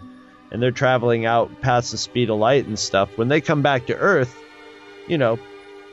and 0.52 0.62
they're 0.62 0.72
traveling 0.72 1.26
out 1.26 1.62
past 1.62 1.92
the 1.92 1.98
speed 1.98 2.30
of 2.30 2.38
light 2.38 2.66
and 2.66 2.78
stuff, 2.78 3.18
when 3.18 3.28
they 3.28 3.42
come 3.42 3.62
back 3.62 3.88
to 3.88 3.96
Earth, 3.96 4.36
you 5.08 5.18
know, 5.18 5.40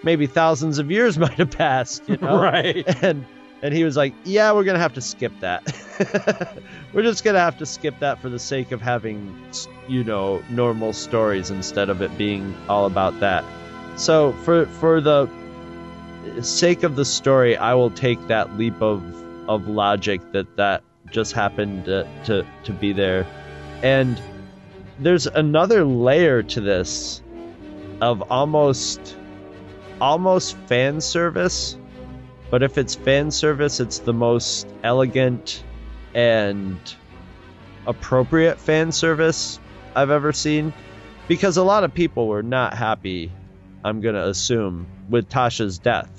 maybe 0.02 0.26
thousands 0.26 0.78
of 0.78 0.90
years 0.90 1.18
might 1.18 1.34
have 1.34 1.50
passed, 1.50 2.08
you 2.08 2.16
know, 2.16 2.40
right? 2.40 2.84
And 3.02 3.26
and 3.62 3.72
he 3.72 3.84
was 3.84 3.96
like, 3.96 4.12
yeah, 4.24 4.52
we're 4.52 4.64
gonna 4.64 4.80
have 4.80 4.94
to 4.94 5.00
skip 5.00 5.32
that. 5.40 5.62
we're 6.92 7.02
just 7.02 7.22
gonna 7.22 7.38
have 7.38 7.58
to 7.58 7.66
skip 7.66 7.98
that 8.00 8.18
for 8.18 8.28
the 8.28 8.38
sake 8.38 8.72
of 8.72 8.80
having, 8.80 9.36
you 9.88 10.02
know, 10.02 10.42
normal 10.50 10.92
stories 10.92 11.50
instead 11.50 11.88
of 11.88 12.02
it 12.02 12.16
being 12.18 12.56
all 12.68 12.86
about 12.86 13.20
that. 13.20 13.44
So 13.96 14.32
for 14.32 14.66
for 14.66 15.00
the 15.00 15.28
sake 16.40 16.82
of 16.82 16.96
the 16.96 17.04
story, 17.04 17.56
I 17.56 17.74
will 17.74 17.90
take 17.90 18.26
that 18.28 18.56
leap 18.56 18.80
of 18.80 19.02
of 19.48 19.66
logic 19.68 20.20
that 20.32 20.56
that 20.56 20.82
just 21.10 21.32
happened 21.32 21.84
to 21.86 22.08
to, 22.24 22.46
to 22.64 22.72
be 22.72 22.92
there, 22.92 23.26
and 23.82 24.20
there's 24.98 25.26
another 25.26 25.84
layer 25.84 26.42
to 26.42 26.60
this 26.60 27.22
of 28.00 28.22
almost 28.30 29.16
almost 30.00 30.56
fan 30.66 31.00
service, 31.00 31.76
but 32.50 32.62
if 32.62 32.78
it's 32.78 32.94
fan 32.94 33.30
service, 33.30 33.80
it's 33.80 34.00
the 34.00 34.12
most 34.12 34.66
elegant 34.82 35.62
and 36.14 36.78
appropriate 37.86 38.58
fan 38.58 38.92
service 38.92 39.58
I've 39.94 40.10
ever 40.10 40.32
seen 40.32 40.72
because 41.28 41.56
a 41.56 41.62
lot 41.62 41.84
of 41.84 41.94
people 41.94 42.28
were 42.28 42.42
not 42.42 42.74
happy 42.74 43.32
I'm 43.84 44.00
going 44.00 44.14
to 44.14 44.28
assume, 44.28 44.86
with 45.08 45.28
Tasha's 45.28 45.78
death. 45.78 46.10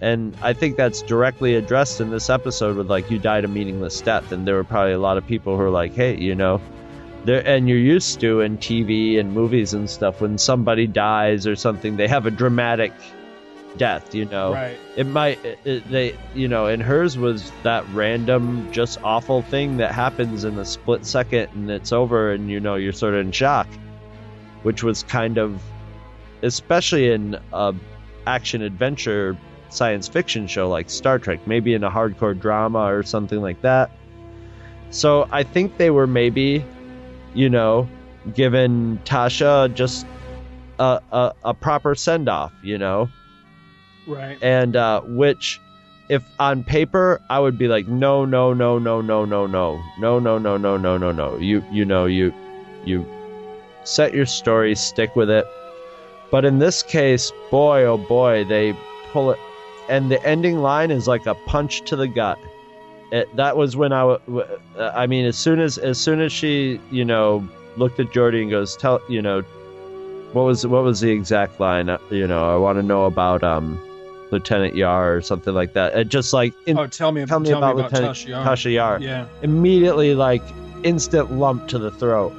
And 0.00 0.36
I 0.42 0.52
think 0.52 0.76
that's 0.76 1.02
directly 1.02 1.56
addressed 1.56 2.00
in 2.00 2.10
this 2.10 2.30
episode 2.30 2.76
with 2.76 2.88
like 2.88 3.10
you 3.10 3.18
died 3.18 3.44
a 3.44 3.48
meaningless 3.48 4.00
death 4.00 4.30
and 4.30 4.46
there 4.46 4.54
were 4.54 4.62
probably 4.62 4.92
a 4.92 4.98
lot 4.98 5.16
of 5.16 5.26
people 5.26 5.56
who 5.56 5.62
are 5.62 5.70
like, 5.70 5.92
"Hey, 5.92 6.16
you 6.16 6.36
know, 6.36 6.60
there 7.24 7.46
and 7.46 7.68
you're 7.68 7.78
used 7.78 8.20
to 8.20 8.40
in 8.40 8.58
TV 8.58 9.18
and 9.18 9.32
movies 9.32 9.74
and 9.74 9.90
stuff 9.90 10.20
when 10.20 10.38
somebody 10.38 10.86
dies 10.86 11.46
or 11.46 11.56
something, 11.56 11.96
they 11.96 12.06
have 12.06 12.26
a 12.26 12.30
dramatic 12.30 12.92
death, 13.76 14.14
you 14.14 14.24
know. 14.24 14.52
Right. 14.52 14.78
It 14.96 15.06
might 15.06 15.44
it, 15.44 15.58
it, 15.64 15.90
they 15.90 16.16
you 16.34 16.48
know, 16.48 16.66
and 16.66 16.82
hers 16.82 17.18
was 17.18 17.50
that 17.64 17.84
random 17.92 18.70
just 18.72 19.02
awful 19.02 19.42
thing 19.42 19.78
that 19.78 19.92
happens 19.92 20.44
in 20.44 20.58
a 20.58 20.64
split 20.64 21.04
second 21.04 21.48
and 21.54 21.70
it's 21.70 21.92
over 21.92 22.32
and 22.32 22.48
you 22.50 22.60
know 22.60 22.76
you're 22.76 22.92
sort 22.92 23.14
of 23.14 23.20
in 23.20 23.32
shock, 23.32 23.66
which 24.62 24.82
was 24.82 25.02
kind 25.02 25.38
of 25.38 25.60
especially 26.42 27.10
in 27.10 27.38
a 27.52 27.74
action 28.26 28.62
adventure 28.62 29.36
science 29.70 30.08
fiction 30.08 30.46
show 30.46 30.68
like 30.68 30.88
Star 30.90 31.18
Trek, 31.18 31.46
maybe 31.46 31.74
in 31.74 31.84
a 31.84 31.90
hardcore 31.90 32.38
drama 32.38 32.80
or 32.92 33.02
something 33.02 33.40
like 33.40 33.60
that. 33.62 33.90
So 34.90 35.28
I 35.30 35.42
think 35.42 35.76
they 35.76 35.90
were 35.90 36.06
maybe, 36.06 36.64
you 37.34 37.50
know, 37.50 37.88
giving 38.34 38.98
Tasha 39.04 39.72
just 39.74 40.06
a 40.78 41.00
a, 41.12 41.32
a 41.44 41.54
proper 41.54 41.94
send 41.94 42.28
off, 42.28 42.52
you 42.62 42.78
know, 42.78 43.08
Right. 44.06 44.38
and 44.42 44.76
uh, 44.76 45.00
which. 45.02 45.60
If 46.10 46.22
on 46.40 46.64
paper 46.64 47.20
I 47.28 47.38
would 47.38 47.58
be 47.58 47.68
like 47.68 47.86
no 47.86 48.24
no 48.24 48.54
no 48.54 48.78
no 48.78 49.02
no 49.02 49.26
no 49.26 49.46
no 49.46 49.78
no 49.98 50.18
no 50.18 50.38
no 50.38 50.56
no 50.56 50.76
no 50.78 50.96
no 50.96 51.12
no 51.12 51.36
you 51.36 51.62
you 51.70 51.84
know 51.84 52.06
you 52.06 52.32
you 52.86 53.04
set 53.84 54.14
your 54.14 54.24
story 54.24 54.74
stick 54.74 55.14
with 55.16 55.28
it 55.28 55.44
but 56.30 56.44
in 56.44 56.58
this 56.58 56.82
case, 56.82 57.32
boy, 57.50 57.84
oh 57.84 57.98
boy, 57.98 58.44
they 58.44 58.76
pull 59.12 59.30
it, 59.30 59.38
and 59.88 60.10
the 60.10 60.22
ending 60.24 60.58
line 60.58 60.90
is 60.90 61.06
like 61.08 61.26
a 61.26 61.34
punch 61.34 61.82
to 61.82 61.96
the 61.96 62.08
gut. 62.08 62.38
It, 63.10 63.34
that 63.36 63.56
was 63.56 63.76
when 63.76 63.92
I, 63.92 64.18
I 64.78 65.06
mean, 65.06 65.24
as 65.24 65.36
soon 65.36 65.60
as 65.60 65.78
as 65.78 65.98
soon 65.98 66.20
as 66.20 66.30
she, 66.30 66.78
you 66.90 67.04
know, 67.04 67.46
looked 67.76 67.98
at 68.00 68.08
Geordi 68.08 68.42
and 68.42 68.50
goes, 68.50 68.76
"Tell, 68.76 69.00
you 69.08 69.22
know, 69.22 69.40
what 70.32 70.42
was 70.42 70.66
what 70.66 70.84
was 70.84 71.00
the 71.00 71.10
exact 71.10 71.58
line? 71.58 71.88
Uh, 71.88 71.98
You 72.10 72.26
know, 72.26 72.54
I 72.54 72.56
want 72.58 72.78
to 72.78 72.82
know 72.82 73.06
about 73.06 73.42
um, 73.42 73.78
Lieutenant 74.30 74.76
Yar 74.76 75.16
or 75.16 75.22
something 75.22 75.54
like 75.54 75.72
that. 75.72 75.96
It 75.96 76.08
just 76.08 76.34
like, 76.34 76.52
in, 76.66 76.78
oh, 76.78 76.86
tell 76.86 77.12
me, 77.12 77.24
tell 77.24 77.40
me 77.40 77.50
about, 77.50 77.76
Lieutenant 77.76 78.14
Tasha 78.14 78.28
Yar. 78.28 78.44
Tasha 78.44 78.72
Yar. 78.74 79.00
Yeah. 79.00 79.26
Immediately, 79.40 80.14
like 80.14 80.42
instant 80.82 81.32
lump 81.32 81.66
to 81.68 81.78
the 81.78 81.90
throat, 81.90 82.32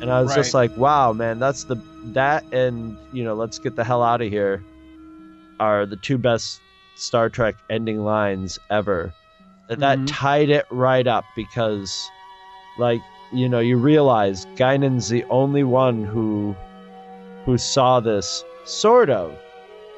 and 0.00 0.10
I 0.10 0.22
was 0.22 0.34
just 0.34 0.54
like, 0.54 0.74
wow, 0.78 1.12
man, 1.12 1.38
that's 1.38 1.64
the 1.64 1.76
that 2.14 2.44
and 2.52 2.96
you 3.12 3.24
know, 3.24 3.34
let's 3.34 3.58
get 3.58 3.76
the 3.76 3.84
hell 3.84 4.02
out 4.02 4.20
of 4.22 4.28
here. 4.30 4.62
Are 5.60 5.86
the 5.86 5.96
two 5.96 6.18
best 6.18 6.60
Star 6.94 7.28
Trek 7.28 7.54
ending 7.70 8.04
lines 8.04 8.58
ever. 8.70 9.12
That 9.68 9.80
that 9.80 9.98
Mhm. 9.98 10.06
tied 10.08 10.50
it 10.50 10.66
right 10.70 11.06
up 11.06 11.24
because, 11.36 12.10
like, 12.78 13.00
you 13.32 13.48
know, 13.48 13.60
you 13.60 13.76
realize 13.76 14.46
Guinan's 14.56 15.08
the 15.08 15.24
only 15.30 15.62
one 15.64 16.04
who 16.04 16.56
who 17.44 17.56
saw 17.58 18.00
this 18.00 18.44
sort 18.64 19.10
of. 19.10 19.32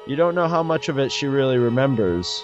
You 0.07 0.15
don't 0.15 0.35
know 0.35 0.47
how 0.47 0.63
much 0.63 0.89
of 0.89 0.97
it 0.99 1.11
she 1.11 1.27
really 1.27 1.57
remembers, 1.57 2.43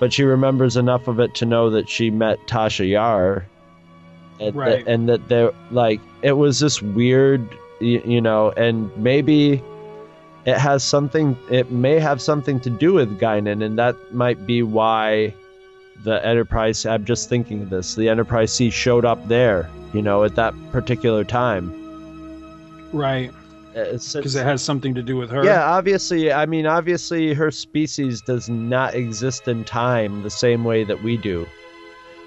but 0.00 0.12
she 0.12 0.24
remembers 0.24 0.76
enough 0.76 1.08
of 1.08 1.20
it 1.20 1.34
to 1.36 1.46
know 1.46 1.70
that 1.70 1.88
she 1.88 2.10
met 2.10 2.38
Tasha 2.46 2.88
Yar, 2.88 3.44
and 4.40 4.54
Right. 4.54 4.84
that, 4.84 4.90
and 4.90 5.08
that 5.08 5.28
there 5.28 5.52
like 5.70 6.00
it 6.22 6.32
was 6.32 6.58
this 6.60 6.80
weird, 6.82 7.46
you, 7.80 8.02
you 8.04 8.20
know, 8.20 8.50
and 8.52 8.94
maybe 8.96 9.62
it 10.44 10.58
has 10.58 10.82
something. 10.84 11.36
It 11.50 11.70
may 11.70 11.98
have 11.98 12.20
something 12.20 12.60
to 12.60 12.70
do 12.70 12.94
with 12.94 13.18
Guinan, 13.18 13.64
and 13.64 13.78
that 13.78 13.96
might 14.14 14.46
be 14.46 14.62
why 14.62 15.34
the 16.04 16.24
Enterprise. 16.24 16.86
I'm 16.86 17.04
just 17.04 17.28
thinking 17.28 17.62
of 17.62 17.70
this. 17.70 17.94
The 17.94 18.08
Enterprise 18.08 18.52
C 18.52 18.70
showed 18.70 19.04
up 19.04 19.28
there, 19.28 19.68
you 19.92 20.02
know, 20.02 20.24
at 20.24 20.34
that 20.36 20.54
particular 20.72 21.24
time. 21.24 21.74
Right. 22.92 23.30
Uh, 23.76 23.92
because 23.92 24.34
it 24.34 24.44
has 24.44 24.62
something 24.62 24.94
to 24.94 25.02
do 25.02 25.16
with 25.16 25.30
her. 25.30 25.44
yeah, 25.44 25.64
obviously. 25.64 26.32
I 26.32 26.46
mean, 26.46 26.66
obviously, 26.66 27.34
her 27.34 27.50
species 27.50 28.22
does 28.22 28.48
not 28.48 28.94
exist 28.94 29.46
in 29.46 29.64
time 29.64 30.22
the 30.22 30.30
same 30.30 30.64
way 30.64 30.84
that 30.84 31.02
we 31.02 31.16
do. 31.16 31.46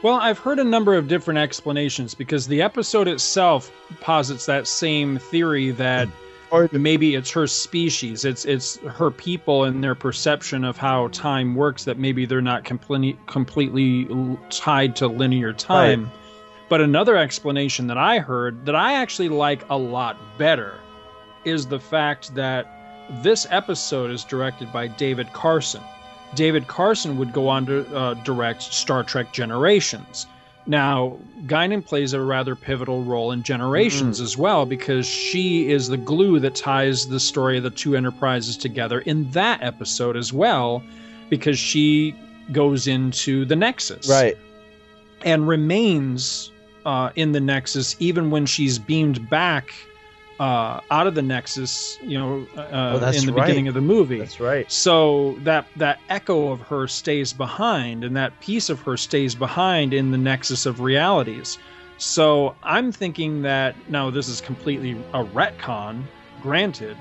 Well, 0.03 0.15
I've 0.15 0.39
heard 0.39 0.57
a 0.57 0.63
number 0.63 0.95
of 0.95 1.07
different 1.07 1.37
explanations 1.37 2.15
because 2.15 2.47
the 2.47 2.61
episode 2.61 3.07
itself 3.07 3.71
posits 3.99 4.47
that 4.47 4.65
same 4.65 5.19
theory 5.19 5.69
that 5.71 6.07
hmm. 6.51 6.65
maybe 6.81 7.13
it's 7.13 7.29
her 7.31 7.45
species, 7.45 8.25
it's 8.25 8.43
it's 8.45 8.77
her 8.77 9.11
people 9.11 9.63
and 9.63 9.83
their 9.83 9.93
perception 9.93 10.63
of 10.63 10.75
how 10.75 11.09
time 11.09 11.53
works 11.53 11.83
that 11.83 11.99
maybe 11.99 12.25
they're 12.25 12.41
not 12.41 12.63
completely 12.63 13.19
completely 13.27 14.07
tied 14.49 14.95
to 14.95 15.07
linear 15.07 15.53
time. 15.53 16.11
But 16.67 16.81
another 16.81 17.15
explanation 17.15 17.85
that 17.87 17.97
I 17.97 18.19
heard 18.19 18.65
that 18.65 18.75
I 18.75 18.93
actually 18.93 19.29
like 19.29 19.69
a 19.69 19.77
lot 19.77 20.17
better 20.39 20.79
is 21.45 21.67
the 21.67 21.79
fact 21.79 22.33
that 22.33 22.65
this 23.21 23.45
episode 23.51 24.09
is 24.09 24.23
directed 24.23 24.71
by 24.71 24.87
David 24.87 25.31
Carson. 25.33 25.83
David 26.35 26.67
Carson 26.67 27.17
would 27.17 27.33
go 27.33 27.47
on 27.47 27.65
to 27.65 27.95
uh, 27.95 28.13
direct 28.15 28.61
Star 28.63 29.03
Trek 29.03 29.31
Generations. 29.33 30.27
Now, 30.67 31.17
Guinan 31.47 31.83
plays 31.85 32.13
a 32.13 32.21
rather 32.21 32.55
pivotal 32.55 33.03
role 33.03 33.31
in 33.31 33.41
Generations 33.43 34.21
as 34.21 34.37
well 34.37 34.65
because 34.65 35.07
she 35.07 35.69
is 35.71 35.87
the 35.87 35.97
glue 35.97 36.39
that 36.39 36.55
ties 36.55 37.07
the 37.07 37.19
story 37.19 37.57
of 37.57 37.63
the 37.63 37.71
two 37.71 37.95
enterprises 37.95 38.55
together 38.57 38.99
in 38.99 39.29
that 39.31 39.61
episode 39.63 40.15
as 40.15 40.31
well 40.31 40.83
because 41.29 41.57
she 41.57 42.15
goes 42.51 42.85
into 42.87 43.43
the 43.45 43.55
Nexus 43.55 44.07
Right. 44.07 44.37
and 45.25 45.47
remains 45.47 46.51
uh, 46.85 47.09
in 47.15 47.31
the 47.31 47.39
Nexus 47.39 47.95
even 47.99 48.29
when 48.29 48.45
she's 48.45 48.77
beamed 48.77 49.29
back 49.29 49.73
uh, 50.41 50.81
out 50.89 51.05
of 51.05 51.13
the 51.13 51.21
Nexus, 51.21 51.99
you 52.01 52.17
know, 52.17 52.47
uh, 52.57 52.99
Oh, 52.99 53.11
in 53.11 53.27
the 53.27 53.31
right. 53.33 53.45
beginning 53.45 53.67
of 53.67 53.75
the 53.75 53.81
movie. 53.81 54.17
That's 54.17 54.39
right. 54.39 54.69
So 54.71 55.35
that 55.43 55.67
that 55.75 55.99
echo 56.09 56.51
of 56.51 56.61
her 56.61 56.87
stays 56.87 57.31
behind, 57.31 58.03
and 58.03 58.17
that 58.17 58.39
piece 58.39 58.67
of 58.67 58.81
her 58.81 58.97
stays 58.97 59.35
behind 59.35 59.93
in 59.93 60.09
the 60.09 60.17
nexus 60.17 60.65
of 60.65 60.79
realities. 60.79 61.59
So 61.99 62.55
I'm 62.63 62.91
thinking 62.91 63.43
that 63.43 63.75
now 63.87 64.09
this 64.09 64.27
is 64.27 64.41
completely 64.41 64.93
a 65.13 65.23
retcon, 65.23 66.05
granted, 66.41 66.97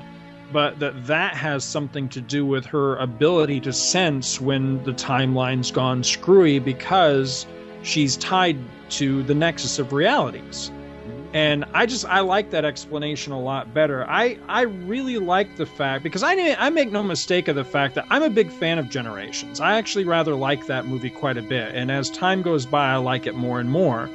but 0.52 0.78
that 0.80 1.06
that 1.06 1.34
has 1.34 1.64
something 1.64 2.10
to 2.10 2.20
do 2.20 2.44
with 2.44 2.66
her 2.66 2.96
ability 2.96 3.60
to 3.60 3.72
sense 3.72 4.38
when 4.38 4.84
the 4.84 4.92
timeline's 4.92 5.70
gone 5.70 6.04
screwy 6.04 6.58
because 6.58 7.46
she's 7.80 8.18
tied 8.18 8.58
to 8.90 9.22
the 9.22 9.34
nexus 9.34 9.78
of 9.78 9.94
realities. 9.94 10.70
And 11.32 11.64
I 11.74 11.86
just 11.86 12.04
I 12.06 12.20
like 12.20 12.50
that 12.50 12.64
explanation 12.64 13.32
a 13.32 13.40
lot 13.40 13.72
better. 13.72 14.04
I 14.08 14.38
I 14.48 14.62
really 14.62 15.18
like 15.18 15.56
the 15.56 15.66
fact 15.66 16.02
because 16.02 16.22
I 16.22 16.34
I 16.58 16.70
make 16.70 16.90
no 16.90 17.02
mistake 17.02 17.48
of 17.48 17.56
the 17.56 17.64
fact 17.64 17.94
that 17.94 18.06
I'm 18.10 18.22
a 18.22 18.30
big 18.30 18.50
fan 18.50 18.78
of 18.78 18.90
Generations. 18.90 19.60
I 19.60 19.76
actually 19.76 20.04
rather 20.04 20.34
like 20.34 20.66
that 20.66 20.86
movie 20.86 21.10
quite 21.10 21.36
a 21.36 21.42
bit, 21.42 21.74
and 21.74 21.90
as 21.90 22.10
time 22.10 22.42
goes 22.42 22.66
by, 22.66 22.92
I 22.92 22.96
like 22.96 23.26
it 23.26 23.34
more 23.34 23.60
and 23.60 23.70
more 23.70 24.10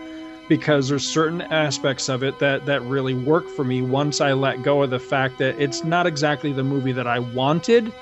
because 0.47 0.89
there's 0.89 1.07
certain 1.07 1.41
aspects 1.41 2.09
of 2.09 2.21
it 2.21 2.37
that 2.39 2.65
that 2.65 2.81
really 2.83 3.13
work 3.13 3.47
for 3.47 3.63
me 3.63 3.81
once 3.81 4.19
I 4.19 4.33
let 4.33 4.61
go 4.61 4.83
of 4.83 4.89
the 4.89 4.99
fact 4.99 5.37
that 5.39 5.59
it's 5.59 5.83
not 5.83 6.05
exactly 6.05 6.51
the 6.51 6.63
movie 6.63 6.91
that 6.91 7.07
I 7.07 7.19
wanted, 7.19 7.93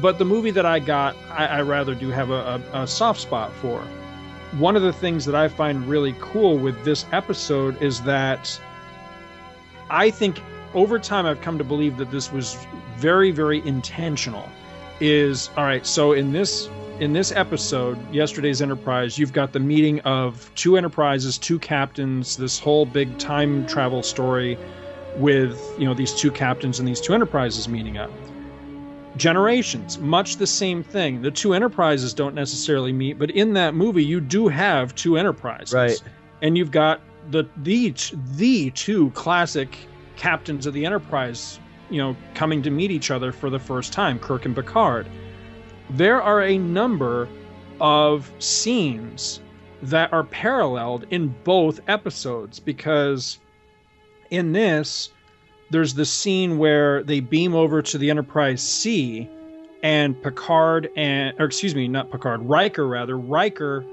but 0.00 0.18
the 0.18 0.24
movie 0.24 0.50
that 0.52 0.66
I 0.66 0.78
got, 0.78 1.16
I, 1.30 1.46
I 1.46 1.62
rather 1.62 1.94
do 1.94 2.10
have 2.10 2.30
a, 2.30 2.62
a, 2.72 2.82
a 2.82 2.86
soft 2.86 3.20
spot 3.20 3.52
for 3.54 3.82
one 4.52 4.76
of 4.76 4.82
the 4.82 4.92
things 4.92 5.24
that 5.26 5.34
I 5.34 5.48
find 5.48 5.86
really 5.86 6.14
cool 6.20 6.56
with 6.56 6.82
this 6.84 7.04
episode 7.12 7.80
is 7.82 8.00
that 8.02 8.58
I 9.90 10.10
think 10.10 10.40
over 10.74 10.98
time 10.98 11.26
I've 11.26 11.40
come 11.40 11.58
to 11.58 11.64
believe 11.64 11.96
that 11.98 12.10
this 12.10 12.32
was 12.32 12.56
very, 12.96 13.30
very 13.30 13.66
intentional. 13.66 14.48
Is 15.00 15.48
all 15.56 15.64
right, 15.64 15.86
so 15.86 16.12
in 16.12 16.32
this 16.32 16.68
in 16.98 17.12
this 17.12 17.30
episode, 17.30 17.96
yesterday's 18.12 18.60
Enterprise, 18.60 19.16
you've 19.16 19.32
got 19.32 19.52
the 19.52 19.60
meeting 19.60 20.00
of 20.00 20.50
two 20.56 20.76
enterprises, 20.76 21.38
two 21.38 21.60
captains, 21.60 22.36
this 22.36 22.58
whole 22.58 22.84
big 22.84 23.16
time 23.18 23.64
travel 23.68 24.02
story 24.02 24.58
with, 25.16 25.72
you 25.78 25.84
know, 25.84 25.94
these 25.94 26.12
two 26.12 26.32
captains 26.32 26.80
and 26.80 26.88
these 26.88 27.00
two 27.00 27.14
enterprises 27.14 27.68
meeting 27.68 27.96
up 27.96 28.10
generations 29.16 29.98
much 29.98 30.36
the 30.36 30.46
same 30.46 30.82
thing. 30.82 31.22
The 31.22 31.30
two 31.30 31.54
enterprises 31.54 32.14
don't 32.14 32.34
necessarily 32.34 32.92
meet 32.92 33.18
but 33.18 33.30
in 33.30 33.54
that 33.54 33.74
movie 33.74 34.04
you 34.04 34.20
do 34.20 34.48
have 34.48 34.94
two 34.94 35.16
enterprises. 35.16 35.74
Right. 35.74 36.02
And 36.42 36.56
you've 36.56 36.70
got 36.70 37.00
the 37.30 37.44
the 37.58 37.94
the 38.36 38.70
two 38.70 39.10
classic 39.10 39.76
captains 40.16 40.66
of 40.66 40.74
the 40.74 40.84
enterprise 40.84 41.60
you 41.90 41.98
know 41.98 42.16
coming 42.34 42.62
to 42.62 42.70
meet 42.70 42.90
each 42.90 43.10
other 43.10 43.32
for 43.32 43.50
the 43.50 43.58
first 43.58 43.92
time 43.92 44.18
kirk 44.18 44.44
and 44.44 44.54
picard. 44.54 45.06
There 45.90 46.22
are 46.22 46.42
a 46.42 46.58
number 46.58 47.28
of 47.80 48.30
scenes 48.38 49.40
that 49.82 50.12
are 50.12 50.24
paralleled 50.24 51.06
in 51.10 51.34
both 51.44 51.80
episodes 51.88 52.58
because 52.58 53.38
in 54.30 54.52
this 54.52 55.10
there's 55.70 55.94
the 55.94 56.04
scene 56.04 56.58
where 56.58 57.02
they 57.02 57.20
beam 57.20 57.54
over 57.54 57.82
to 57.82 57.98
the 57.98 58.10
Enterprise 58.10 58.62
C, 58.62 59.28
and 59.82 60.20
Picard 60.22 60.90
and, 60.96 61.38
or 61.38 61.46
excuse 61.46 61.74
me, 61.74 61.88
not 61.88 62.10
Picard, 62.10 62.42
Riker 62.42 62.86
rather, 62.86 63.16
Riker 63.16 63.84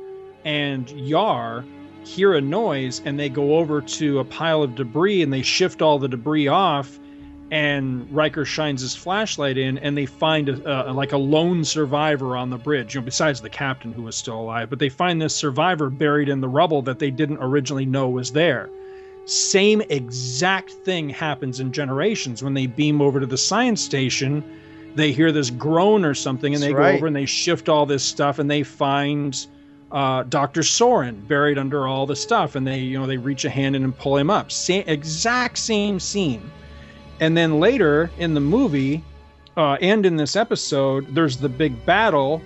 and 0.44 0.90
Yar 0.92 1.64
hear 2.04 2.36
a 2.36 2.42
noise 2.42 3.02
and 3.04 3.20
they 3.20 3.30
go 3.30 3.58
over 3.58 3.82
to 3.82 4.20
a 4.20 4.24
pile 4.24 4.62
of 4.62 4.76
debris 4.76 5.24
and 5.24 5.34
they 5.34 5.42
shift 5.42 5.82
all 5.82 5.98
the 5.98 6.08
debris 6.08 6.48
off 6.48 7.00
and 7.52 8.10
Riker 8.12 8.46
shines 8.46 8.82
his 8.82 8.96
flashlight 8.96 9.58
in 9.58 9.80
and 9.80 9.98
they 9.98 10.06
find 10.06 10.50
a, 10.50 10.92
a, 10.92 10.94
like 10.94 11.14
a 11.14 11.18
lone 11.18 11.64
survivor 11.64 12.38
on 12.38 12.52
the 12.52 12.58
bridge 12.58 12.94
you 12.94 13.02
know 13.02 13.06
besides 13.06 13.42
the 13.42 13.50
captain 13.50 13.92
who 13.92 14.04
was 14.04 14.16
still 14.16 14.40
alive 14.40 14.70
but 14.70 14.78
they 14.78 14.90
find 14.90 15.20
this 15.20 15.36
survivor 15.36 15.90
buried 15.90 16.30
in 16.30 16.42
the 16.42 16.48
rubble 16.48 16.84
that 16.84 17.00
they 17.00 17.10
didn't 17.10 17.40
originally 17.42 17.88
know 17.88 18.08
was 18.08 18.32
there 18.32 18.70
same 19.26 19.82
exact 19.90 20.72
thing 20.72 21.10
happens 21.10 21.60
in 21.60 21.72
generations 21.72 22.44
when 22.44 22.54
they 22.54 22.68
beam 22.68 23.02
over 23.02 23.20
to 23.20 23.26
the 23.26 23.38
science 23.38 23.82
station. 23.82 24.44
They 24.96 25.12
hear 25.12 25.32
this 25.32 25.50
groan 25.50 26.06
or 26.06 26.14
something, 26.14 26.54
and 26.54 26.62
That's 26.62 26.72
they 26.72 26.76
right. 26.76 26.92
go 26.92 26.98
over 26.98 27.08
and 27.08 27.16
they 27.16 27.26
shift 27.26 27.68
all 27.68 27.86
this 27.86 28.04
stuff, 28.04 28.40
and 28.40 28.50
they 28.50 28.64
find 28.64 29.46
uh, 29.92 30.24
Doctor 30.24 30.62
Soran 30.62 31.28
buried 31.28 31.58
under 31.58 31.88
all 31.88 32.06
the 32.06 32.16
stuff, 32.16 32.56
and 32.56 32.66
they 32.66 32.80
you 32.80 33.00
know 33.00 33.08
they 33.08 33.18
reach 33.18 33.46
a 33.46 33.50
hand 33.50 33.76
in 33.76 33.84
and 33.84 33.98
pull 33.98 34.16
him 34.18 34.30
up. 34.30 34.52
Same 34.52 34.84
exact 34.88 35.58
same 35.58 36.00
scene, 36.00 36.50
and 37.20 37.36
then 37.36 37.60
later 37.60 38.12
in 38.18 38.34
the 38.34 38.40
movie 38.40 39.04
uh, 39.58 39.78
and 39.82 40.06
in 40.06 40.18
this 40.18 40.36
episode, 40.36 41.14
there's 41.16 41.38
the 41.38 41.50
big 41.50 41.86
battle, 41.86 42.42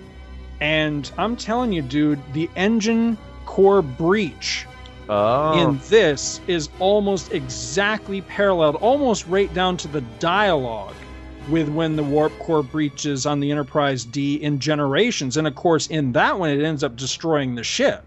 and 0.60 1.10
I'm 1.18 1.36
telling 1.36 1.72
you, 1.72 1.82
dude, 1.82 2.20
the 2.32 2.48
engine 2.56 3.18
core 3.46 3.82
breach 3.82 4.66
Oh. 5.12 5.60
in 5.60 5.80
this 5.88 6.40
is 6.46 6.68
almost 6.78 7.32
exactly 7.32 8.20
paralleled, 8.22 8.76
almost 8.76 9.26
right 9.26 9.52
down 9.52 9.76
to 9.78 9.88
the 9.88 10.02
dialogue 10.20 10.94
with 11.48 11.68
when 11.68 11.96
the 11.96 12.02
warp 12.04 12.38
core 12.38 12.62
breaches 12.62 13.26
on 13.26 13.40
the 13.40 13.50
Enterprise 13.50 14.04
D 14.04 14.36
in 14.36 14.60
Generations. 14.60 15.36
And 15.36 15.48
of 15.48 15.56
course, 15.56 15.88
in 15.88 16.12
that 16.12 16.38
one, 16.38 16.50
it 16.50 16.62
ends 16.62 16.84
up 16.84 16.94
destroying 16.94 17.56
the 17.56 17.64
ship. 17.64 18.04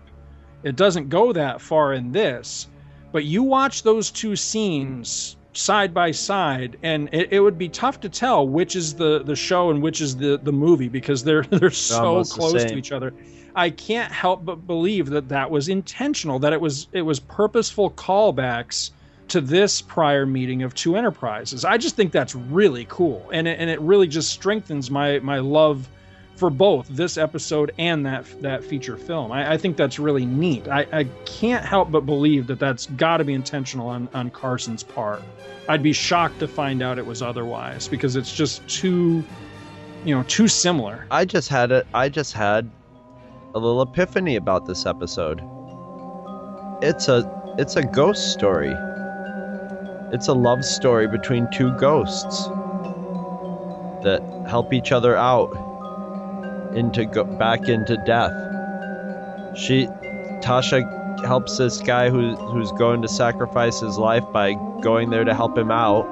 It 0.63 0.77
doesn't 0.77 1.09
go 1.09 1.33
that 1.33 1.59
far 1.59 1.91
in 1.91 2.13
this. 2.13 2.67
But 3.11 3.25
you 3.25 3.43
watch 3.43 3.83
those 3.83 4.09
two 4.09 4.37
scenes 4.37 5.35
side 5.51 5.93
by 5.93 6.11
side, 6.11 6.77
and 6.83 7.09
it, 7.11 7.33
it 7.33 7.39
would 7.41 7.57
be 7.57 7.67
tough 7.67 7.99
to 7.99 8.09
tell 8.09 8.47
which 8.47 8.77
is 8.77 8.95
the, 8.95 9.23
the 9.23 9.35
show 9.35 9.71
and 9.71 9.83
which 9.83 9.99
is 9.99 10.15
the, 10.15 10.39
the 10.41 10.53
movie 10.53 10.87
because 10.87 11.23
they're 11.23 11.43
they're 11.49 11.69
so 11.69 12.05
almost 12.05 12.33
close 12.33 12.63
to 12.63 12.75
each 12.77 12.93
other. 12.93 13.13
I 13.55 13.69
can't 13.69 14.11
help 14.11 14.45
but 14.45 14.65
believe 14.67 15.09
that 15.09 15.29
that 15.29 15.49
was 15.49 15.69
intentional, 15.69 16.39
that 16.39 16.53
it 16.53 16.61
was 16.61 16.87
it 16.91 17.01
was 17.01 17.19
purposeful 17.19 17.91
callbacks 17.91 18.91
to 19.29 19.41
this 19.41 19.81
prior 19.81 20.25
meeting 20.25 20.63
of 20.63 20.73
two 20.75 20.95
enterprises. 20.95 21.63
I 21.65 21.77
just 21.77 21.95
think 21.95 22.11
that's 22.11 22.35
really 22.35 22.85
cool, 22.89 23.29
and 23.31 23.47
it, 23.47 23.59
and 23.59 23.69
it 23.69 23.79
really 23.81 24.07
just 24.07 24.31
strengthens 24.31 24.89
my 24.89 25.19
my 25.19 25.39
love 25.39 25.87
for 26.35 26.49
both 26.49 26.87
this 26.89 27.17
episode 27.17 27.71
and 27.77 28.05
that 28.05 28.25
that 28.41 28.63
feature 28.63 28.97
film. 28.97 29.31
I, 29.31 29.53
I 29.53 29.57
think 29.57 29.77
that's 29.77 29.99
really 29.99 30.25
neat. 30.25 30.67
I, 30.67 30.87
I 30.91 31.03
can't 31.25 31.63
help 31.63 31.91
but 31.91 32.05
believe 32.05 32.47
that 32.47 32.59
that's 32.59 32.87
got 32.87 33.17
to 33.17 33.23
be 33.23 33.33
intentional 33.33 33.87
on 33.87 34.09
on 34.13 34.31
Carson's 34.31 34.83
part. 34.83 35.21
I'd 35.69 35.83
be 35.83 35.93
shocked 35.93 36.39
to 36.39 36.47
find 36.47 36.81
out 36.81 36.97
it 36.97 37.05
was 37.05 37.21
otherwise 37.21 37.87
because 37.87 38.15
it's 38.15 38.35
just 38.35 38.67
too, 38.67 39.23
you 40.03 40.15
know, 40.15 40.23
too 40.23 40.47
similar. 40.47 41.05
I 41.11 41.25
just 41.25 41.49
had 41.49 41.71
it. 41.71 41.87
I 41.93 42.09
just 42.09 42.33
had 42.33 42.69
a 43.53 43.59
little 43.59 43.81
epiphany 43.81 44.35
about 44.35 44.65
this 44.65 44.85
episode. 44.85 45.43
It's 46.81 47.07
a 47.07 47.23
it's 47.57 47.75
a 47.75 47.83
ghost 47.83 48.31
story. 48.31 48.73
It's 50.11 50.27
a 50.27 50.33
love 50.33 50.63
story 50.65 51.07
between 51.07 51.47
two 51.51 51.75
ghosts 51.77 52.49
that 54.03 54.21
help 54.47 54.73
each 54.73 54.91
other 54.91 55.15
out 55.15 55.49
into 56.73 57.05
go 57.05 57.23
back 57.23 57.69
into 57.69 57.97
death. 58.05 58.33
She 59.55 59.87
Tasha 60.41 60.83
helps 61.23 61.57
this 61.57 61.79
guy 61.81 62.09
who 62.09 62.35
who's 62.35 62.71
going 62.73 63.01
to 63.03 63.07
sacrifice 63.07 63.79
his 63.79 63.97
life 63.97 64.25
by 64.33 64.55
going 64.81 65.09
there 65.09 65.23
to 65.23 65.33
help 65.33 65.57
him 65.57 65.71
out 65.71 66.07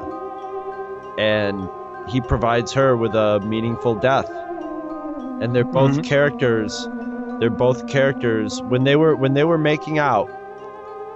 and 1.17 1.69
he 2.07 2.21
provides 2.21 2.73
her 2.73 2.95
with 2.97 3.13
a 3.15 3.39
meaningful 3.41 3.95
death. 3.95 4.29
And 5.41 5.55
they're 5.55 5.65
both 5.65 5.97
Mhm. 5.97 6.03
characters 6.03 6.87
they're 7.41 7.49
both 7.49 7.87
characters. 7.89 8.61
When 8.61 8.85
they 8.85 8.95
were 8.95 9.15
when 9.17 9.33
they 9.33 9.43
were 9.43 9.57
making 9.57 9.99
out 9.99 10.29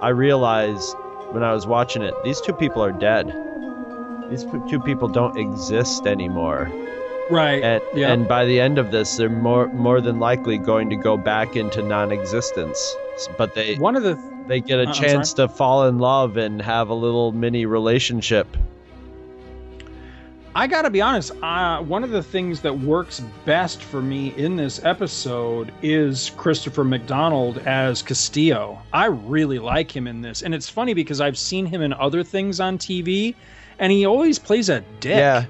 i 0.02 0.10
realized 0.10 0.94
when 1.30 1.42
i 1.42 1.52
was 1.54 1.66
watching 1.66 2.02
it 2.02 2.12
these 2.22 2.40
two 2.42 2.52
people 2.52 2.84
are 2.84 2.92
dead. 2.92 3.26
These 4.30 4.44
two 4.68 4.80
people 4.80 5.08
don't 5.08 5.38
exist 5.38 6.04
anymore. 6.06 6.68
Right. 7.30 7.62
and, 7.62 7.82
yeah. 7.94 8.12
and 8.12 8.26
by 8.28 8.44
the 8.44 8.60
end 8.60 8.76
of 8.78 8.90
this 8.90 9.16
they're 9.16 9.28
more 9.30 9.68
more 9.68 10.00
than 10.00 10.18
likely 10.18 10.58
going 10.58 10.90
to 10.90 10.96
go 10.96 11.16
back 11.16 11.56
into 11.56 11.80
non-existence. 11.82 12.78
But 13.38 13.54
they 13.54 13.76
One 13.76 13.96
of 13.96 14.02
the 14.02 14.18
they 14.48 14.60
get 14.60 14.80
a 14.80 14.88
Uh, 14.90 14.92
chance 14.92 15.32
to 15.34 15.48
fall 15.48 15.86
in 15.88 15.98
love 15.98 16.36
and 16.36 16.60
have 16.60 16.88
a 16.90 16.94
little 16.94 17.32
mini 17.32 17.66
relationship 17.66 18.48
I 20.56 20.66
gotta 20.66 20.88
be 20.88 21.02
honest. 21.02 21.32
Uh, 21.42 21.82
one 21.82 22.02
of 22.02 22.08
the 22.08 22.22
things 22.22 22.62
that 22.62 22.72
works 22.78 23.20
best 23.44 23.82
for 23.82 24.00
me 24.00 24.32
in 24.38 24.56
this 24.56 24.82
episode 24.82 25.70
is 25.82 26.30
Christopher 26.38 26.82
McDonald 26.82 27.58
as 27.66 28.00
Castillo. 28.00 28.80
I 28.90 29.04
really 29.04 29.58
like 29.58 29.94
him 29.94 30.06
in 30.06 30.22
this, 30.22 30.40
and 30.40 30.54
it's 30.54 30.66
funny 30.66 30.94
because 30.94 31.20
I've 31.20 31.36
seen 31.36 31.66
him 31.66 31.82
in 31.82 31.92
other 31.92 32.24
things 32.24 32.58
on 32.58 32.78
TV, 32.78 33.34
and 33.78 33.92
he 33.92 34.06
always 34.06 34.38
plays 34.38 34.70
a 34.70 34.82
dick. 35.00 35.18
yeah 35.18 35.44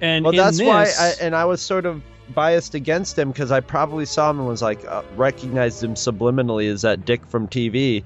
And 0.00 0.24
well 0.24 0.32
that's 0.32 0.56
this, 0.56 0.66
why 0.66 0.86
I, 0.98 1.12
and 1.20 1.36
i 1.36 1.44
was 1.44 1.60
sort 1.60 1.84
of 1.84 2.02
biased 2.34 2.74
against 2.74 3.18
him 3.18 3.32
because 3.32 3.52
i 3.52 3.60
probably 3.60 4.06
saw 4.06 4.30
him 4.30 4.38
and 4.38 4.48
was 4.48 4.62
like 4.62 4.82
uh, 4.86 5.02
recognized 5.16 5.84
him 5.84 5.94
subliminally 5.94 6.70
as 6.72 6.80
that 6.80 7.04
dick 7.04 7.26
from 7.26 7.46
tv 7.46 8.04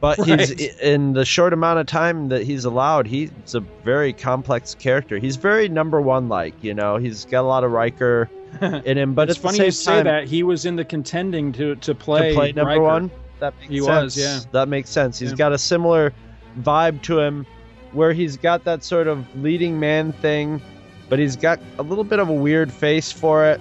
but 0.00 0.18
he's 0.24 0.50
in 0.78 1.12
the 1.12 1.24
short 1.24 1.52
amount 1.52 1.78
of 1.78 1.86
time 1.86 2.28
that 2.28 2.42
he's 2.44 2.64
allowed 2.64 3.06
he's 3.06 3.30
a 3.54 3.60
very 3.60 4.12
complex 4.12 4.74
character 4.74 5.18
he's 5.18 5.36
very 5.36 5.68
number 5.68 6.00
one 6.00 6.28
like 6.28 6.54
you 6.62 6.74
know 6.74 6.96
he's 6.96 7.24
got 7.24 7.40
a 7.42 7.46
lot 7.46 7.64
of 7.64 7.72
riker 7.72 8.30
in 8.60 8.96
him 8.98 9.14
but 9.14 9.28
it's 9.28 9.38
at 9.38 9.42
the 9.42 9.48
funny 9.48 9.58
same 9.58 9.66
you 9.66 9.70
say 9.72 9.94
time 9.96 10.04
that 10.04 10.24
he 10.28 10.42
was 10.42 10.64
in 10.64 10.76
the 10.76 10.84
contending 10.84 11.52
to 11.52 11.74
to 11.76 11.94
play 11.94 12.30
to 12.30 12.34
play 12.34 12.52
number 12.52 12.70
Riker. 12.70 12.82
one 12.82 13.10
that 13.40 13.54
makes 13.60 13.70
He 13.70 13.80
sense 13.80 14.04
was, 14.04 14.16
yeah. 14.18 14.40
that 14.52 14.68
makes 14.68 14.90
sense 14.90 15.18
He's 15.18 15.30
Yeah. 15.30 15.36
got 15.36 15.52
a 15.52 15.58
similar 15.58 16.12
vibe 16.60 17.02
to 17.02 17.20
him 17.20 17.46
where 17.92 18.12
he's 18.12 18.36
got 18.36 18.64
that 18.64 18.82
sort 18.84 19.06
of 19.06 19.24
leading 19.42 19.78
man 19.78 20.12
thing 20.12 20.60
but 21.08 21.18
he's 21.18 21.36
got 21.36 21.58
a 21.78 21.82
little 21.82 22.04
bit 22.04 22.18
of 22.18 22.28
a 22.28 22.32
weird 22.32 22.72
face 22.72 23.10
for 23.12 23.46
it 23.46 23.60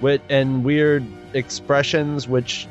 with 0.00 0.20
and 0.28 0.64
weird 0.64 1.04
expressions 1.34 2.28
which 2.28 2.66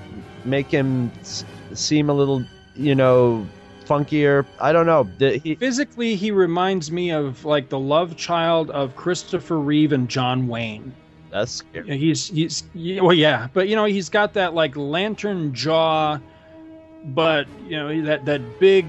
make 0.46 0.68
him 0.68 1.12
s- 1.22 1.44
seem 1.74 2.10
a 2.10 2.14
little 2.14 2.44
you 2.78 2.96
know 2.96 3.48
funkier. 3.86 4.46
I 4.60 4.72
don't 4.72 4.86
know. 4.86 5.04
He, 5.20 5.56
Physically, 5.56 6.16
he 6.16 6.32
reminds 6.32 6.92
me 6.92 7.12
of 7.12 7.44
like 7.46 7.70
the 7.70 7.80
love 7.80 8.16
child 8.18 8.70
of 8.72 8.96
Christopher 8.96 9.58
Reeve 9.60 9.94
and 9.94 10.10
John 10.10 10.48
Wayne. 10.48 10.94
That's 11.32 11.52
scary. 11.52 11.98
He's 11.98 12.28
he's 12.28 12.64
well, 12.76 13.14
yeah, 13.14 13.48
but 13.54 13.68
you 13.68 13.76
know 13.76 13.86
he's 13.86 14.10
got 14.10 14.34
that 14.34 14.54
like 14.54 14.76
lantern 14.76 15.54
jaw, 15.54 16.20
but 17.06 17.48
you 17.66 17.78
know 17.78 18.02
that 18.04 18.26
that 18.26 18.60
big 18.60 18.86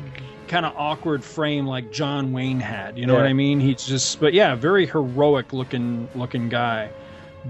kind 0.47 0.65
of 0.65 0.73
awkward 0.77 1.23
frame 1.23 1.67
like 1.67 1.93
John 1.93 2.33
Wayne 2.33 2.59
had. 2.61 2.97
You 2.97 3.07
know 3.07 3.15
Yeah. 3.15 3.21
what 3.21 3.29
I 3.29 3.35
mean? 3.35 3.61
He's 3.61 3.85
just, 3.87 4.19
but 4.19 4.33
yeah, 4.33 4.55
very 4.55 4.87
heroic 4.87 5.53
looking 5.53 6.09
looking 6.15 6.49
guy. 6.49 6.91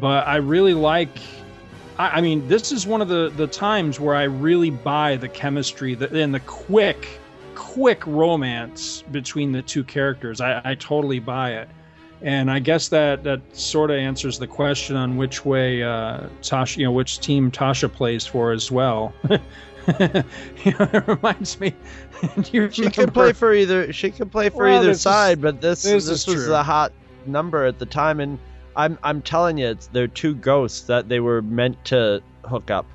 But 0.00 0.26
I 0.26 0.36
really 0.36 0.74
like. 0.74 1.18
I, 1.98 2.08
I 2.08 2.20
mean, 2.20 2.46
this 2.48 2.72
is 2.72 2.86
one 2.86 3.02
of 3.02 3.08
the 3.08 3.32
the 3.36 3.46
times 3.46 4.00
where 4.00 4.14
I 4.14 4.24
really 4.24 4.70
buy 4.70 5.16
the 5.16 5.28
chemistry 5.28 5.94
that 5.96 6.12
and 6.12 6.34
the 6.34 6.40
quick, 6.40 7.20
quick 7.54 8.06
romance 8.06 9.02
between 9.10 9.52
the 9.52 9.62
two 9.62 9.84
characters. 9.84 10.40
I, 10.40 10.60
I 10.64 10.74
totally 10.74 11.18
buy 11.18 11.52
it. 11.52 11.68
And 12.20 12.50
I 12.50 12.58
guess 12.58 12.88
that 12.88 13.22
that 13.24 13.40
sort 13.56 13.90
of 13.92 13.96
answers 13.96 14.38
the 14.40 14.46
question 14.46 14.96
on 14.96 15.16
which 15.16 15.44
way 15.44 15.82
uh, 15.84 16.22
Tasha, 16.42 16.78
you 16.78 16.84
know, 16.84 16.92
which 16.92 17.20
team 17.20 17.50
Tasha 17.50 17.92
plays 17.92 18.26
for 18.26 18.50
as 18.50 18.72
well. 18.72 19.14
you 19.30 19.38
know, 19.98 20.88
it 20.92 21.06
reminds 21.06 21.60
me. 21.60 21.74
she 22.44 22.90
could 22.90 23.14
play 23.14 23.32
for 23.32 23.54
either. 23.54 23.92
She 23.92 24.10
could 24.10 24.32
play 24.32 24.48
for 24.48 24.64
Well, 24.64 24.78
either 24.78 24.88
this 24.88 24.96
is- 24.96 25.02
side, 25.02 25.40
but 25.40 25.60
this 25.60 25.82
this 25.82 26.06
this, 26.06 26.26
is 26.26 26.34
was 26.34 26.46
the 26.46 26.62
hot 26.62 26.92
number 27.26 27.64
at 27.64 27.78
the 27.78 27.86
time, 27.86 28.18
and 28.18 28.38
I'm 28.78 28.96
I'm 29.02 29.20
telling 29.20 29.58
you, 29.58 29.66
it's 29.66 29.88
they're 29.88 30.06
two 30.06 30.34
ghosts 30.34 30.82
that 30.82 31.08
they 31.08 31.20
were 31.20 31.42
meant 31.42 31.84
to 31.86 32.22
hook 32.44 32.70
up. 32.70 32.86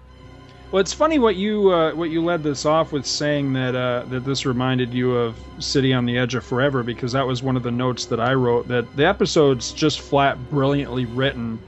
Well, 0.71 0.79
it's 0.79 0.93
funny 0.93 1.19
what 1.19 1.35
you 1.35 1.71
uh, 1.71 1.91
what 1.91 2.09
you 2.09 2.23
led 2.23 2.41
this 2.41 2.65
off 2.65 2.93
with 2.93 3.05
saying 3.05 3.53
that 3.53 3.75
uh, 3.75 4.05
that 4.09 4.21
this 4.21 4.45
reminded 4.45 4.93
you 4.93 5.15
of 5.15 5.35
City 5.59 5.93
on 5.93 6.05
the 6.05 6.17
Edge 6.17 6.33
of 6.35 6.43
Forever 6.43 6.81
because 6.81 7.11
that 7.11 7.27
was 7.27 7.43
one 7.43 7.57
of 7.57 7.63
the 7.63 7.69
notes 7.69 8.05
that 8.05 8.19
I 8.19 8.33
wrote 8.33 8.67
that 8.69 8.95
the 8.95 9.05
episode's 9.05 9.71
just 9.71 9.99
flat 9.99 10.37
brilliantly 10.49 11.05
written, 11.05 11.59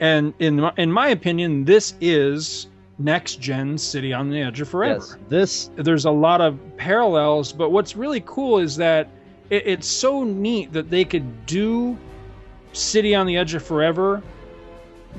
and 0.00 0.34
in 0.40 0.60
my, 0.60 0.72
in 0.76 0.90
my 0.90 1.08
opinion, 1.08 1.64
this 1.64 1.94
is 2.00 2.66
next 2.98 3.40
gen 3.40 3.78
City 3.78 4.12
on 4.12 4.28
the 4.28 4.42
Edge 4.42 4.60
of 4.60 4.68
Forever. 4.68 4.94
Yes, 5.00 5.16
this 5.28 5.70
There's 5.76 6.04
a 6.04 6.10
lot 6.10 6.40
of 6.40 6.58
parallels, 6.76 7.52
but 7.52 7.70
what's 7.70 7.96
really 7.96 8.22
cool 8.26 8.58
is 8.58 8.76
that 8.76 9.08
it, 9.50 9.62
it's 9.66 9.86
so 9.86 10.24
neat 10.24 10.72
that 10.72 10.90
they 10.90 11.04
could 11.04 11.46
do 11.46 11.96
City 12.72 13.14
on 13.14 13.26
the 13.26 13.36
Edge 13.36 13.54
of 13.54 13.62
Forever 13.62 14.22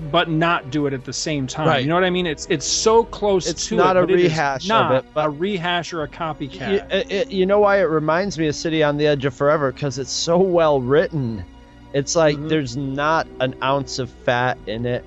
but 0.10 0.28
not 0.28 0.72
do 0.72 0.88
it 0.88 0.94
at 0.94 1.06
the 1.06 1.14
same 1.14 1.46
time. 1.46 1.68
Right. 1.68 1.84
You 1.84 1.88
know 1.88 1.94
what 1.94 2.04
I 2.04 2.10
mean? 2.10 2.26
It's 2.26 2.48
it's 2.50 2.66
so 2.66 3.04
close 3.04 3.46
It's 3.48 3.68
to 3.68 3.76
not 3.76 3.96
it, 3.96 4.04
a 4.04 4.08
but 4.08 4.10
it 4.16 4.24
rehash 4.24 4.64
of 4.64 4.70
not 4.70 4.92
it, 4.96 5.06
a 5.16 5.30
rehash 5.30 5.94
or 5.94 6.02
a 6.02 6.08
copycat. 6.08 6.92
It- 6.92 7.32
you 7.32 7.46
know 7.46 7.60
why 7.60 7.78
it 7.78 7.84
reminds 7.84 8.40
me 8.40 8.48
of 8.48 8.56
City 8.56 8.82
on 8.82 8.98
the 8.98 9.06
Edge 9.06 9.24
of 9.26 9.36
Forever? 9.36 9.72
Because 9.72 10.00
it's 10.00 10.12
so 10.12 10.40
well 10.40 10.82
written. 10.82 11.46
It's 11.94 12.16
like 12.16 12.38
Mm-hmm. 12.38 12.48
there's 12.48 12.76
not 12.76 13.28
an 13.40 13.54
ounce 13.62 14.00
of 14.00 14.10
fat 14.10 14.58
in 14.66 14.88
it. 14.88 15.06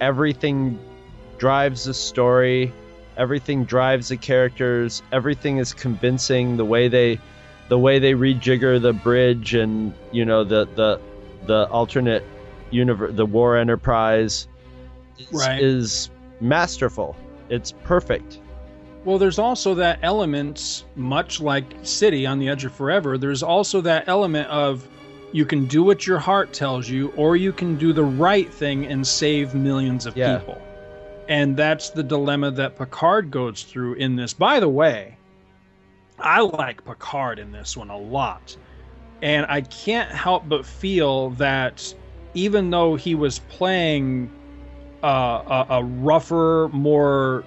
Everything 0.00 0.78
drives 1.38 1.84
the 1.84 1.94
story. 1.94 2.72
Everything 3.16 3.64
drives 3.64 4.10
the 4.10 4.16
characters. 4.16 5.02
Everything 5.10 5.56
is 5.58 5.74
convincing. 5.74 6.56
The 6.56 6.64
way 6.64 6.86
they, 6.86 7.18
the 7.68 7.78
way 7.78 7.98
they 7.98 8.12
rejigger 8.14 8.80
the 8.80 8.92
bridge, 8.92 9.54
and 9.54 9.92
you 10.12 10.24
know 10.24 10.44
the 10.44 10.66
the 10.76 11.00
the 11.46 11.68
alternate 11.70 12.24
universe, 12.70 13.12
the 13.14 13.26
War 13.26 13.56
Enterprise, 13.56 14.46
is, 15.18 15.32
Right. 15.32 15.60
is 15.60 16.10
masterful. 16.40 17.16
It's 17.48 17.72
perfect. 17.84 18.38
Well, 19.04 19.18
there's 19.18 19.38
also 19.38 19.74
that 19.76 19.98
element, 20.02 20.84
much 20.94 21.40
like 21.40 21.64
City 21.82 22.26
on 22.26 22.38
the 22.38 22.48
Edge 22.48 22.64
of 22.64 22.72
Forever, 22.72 23.16
there's 23.18 23.42
also 23.42 23.80
that 23.80 24.04
element 24.08 24.48
of 24.48 24.86
you 25.32 25.44
can 25.46 25.66
do 25.66 25.82
what 25.82 26.06
your 26.06 26.18
heart 26.18 26.52
tells 26.52 26.88
you, 26.88 27.12
or 27.16 27.36
you 27.36 27.52
can 27.52 27.76
do 27.76 27.92
the 27.92 28.04
right 28.04 28.52
thing 28.52 28.86
and 28.86 29.06
save 29.06 29.54
millions 29.54 30.04
of 30.04 30.16
Yeah. 30.16 30.38
people. 30.38 30.60
And 31.28 31.56
that's 31.56 31.90
the 31.90 32.02
dilemma 32.02 32.50
that 32.52 32.76
Picard 32.76 33.30
goes 33.30 33.62
through 33.62 33.94
in 33.94 34.16
this. 34.16 34.34
By 34.34 34.58
the 34.58 34.68
way, 34.68 35.16
I 36.18 36.40
like 36.40 36.84
Picard 36.84 37.38
in 37.38 37.52
this 37.52 37.76
one 37.76 37.88
a 37.88 37.96
lot. 37.96 38.56
And 39.22 39.46
I 39.48 39.62
can't 39.62 40.10
help 40.10 40.48
but 40.48 40.64
feel 40.64 41.30
that 41.30 41.94
even 42.34 42.70
though 42.70 42.96
he 42.96 43.14
was 43.14 43.40
playing 43.40 44.30
uh, 45.02 45.64
a, 45.68 45.74
a 45.76 45.84
rougher, 45.84 46.70
more 46.72 47.44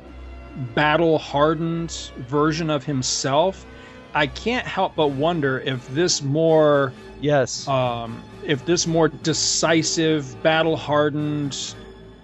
battle 0.76 1.18
hardened 1.18 1.92
version 2.28 2.70
of 2.70 2.84
himself, 2.84 3.66
I 4.14 4.28
can't 4.28 4.66
help 4.66 4.96
but 4.96 5.12
wonder 5.12 5.60
if 5.62 5.88
this 5.94 6.22
more 6.22 6.94
yes. 7.22 7.68
um, 7.68 8.22
if 8.46 8.66
this 8.66 8.86
more 8.86 9.08
decisive, 9.08 10.42
battle 10.44 10.76
hardened, 10.76 11.76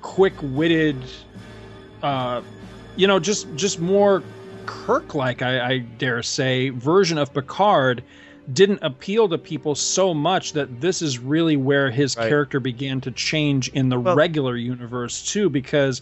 quick 0.01 0.33
witted, 0.41 0.97
uh, 2.03 2.41
you 2.95 3.07
know, 3.07 3.19
just 3.19 3.47
just 3.55 3.79
more 3.79 4.23
Kirk 4.65 5.15
like 5.15 5.41
I, 5.41 5.71
I 5.71 5.77
dare 5.79 6.21
say 6.21 6.69
version 6.69 7.17
of 7.17 7.33
Picard 7.33 8.03
didn't 8.53 8.79
appeal 8.81 9.29
to 9.29 9.37
people 9.37 9.75
so 9.75 10.13
much 10.13 10.53
that 10.53 10.81
this 10.81 11.01
is 11.01 11.19
really 11.19 11.57
where 11.57 11.91
his 11.91 12.15
Right. 12.17 12.29
character 12.29 12.59
began 12.59 13.01
to 13.01 13.11
change 13.11 13.69
in 13.69 13.89
the 13.89 13.99
Well- 13.99 14.15
regular 14.15 14.55
universe 14.55 15.31
too 15.31 15.49
because 15.49 16.01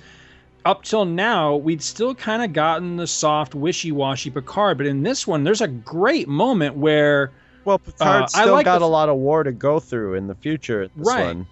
up 0.65 0.83
till 0.83 1.05
now 1.05 1.55
we'd 1.55 1.81
still 1.81 2.13
kind 2.15 2.43
of 2.43 2.53
gotten 2.53 2.97
the 2.97 3.07
soft 3.07 3.55
wishy-washy 3.55 4.29
Picard 4.29 4.77
but 4.77 4.87
in 4.87 5.03
this 5.03 5.25
one 5.27 5.43
there's 5.43 5.61
a 5.61 5.67
great 5.67 6.27
moment 6.27 6.75
where 6.75 7.31
Well, 7.65 7.79
Picard 7.79 8.21
Uh, 8.21 8.23
I 8.23 8.27
still 8.43 8.53
like 8.53 8.65
got 8.65 8.79
the 8.79 8.85
a 8.85 8.87
lot 8.87 9.09
of 9.09 9.17
war 9.17 9.43
to 9.43 9.51
go 9.51 9.79
through 9.79 10.13
in 10.13 10.27
the 10.27 10.35
future. 10.35 10.89
This 10.95 11.05
Right. 11.07 11.25
One. 11.25 11.47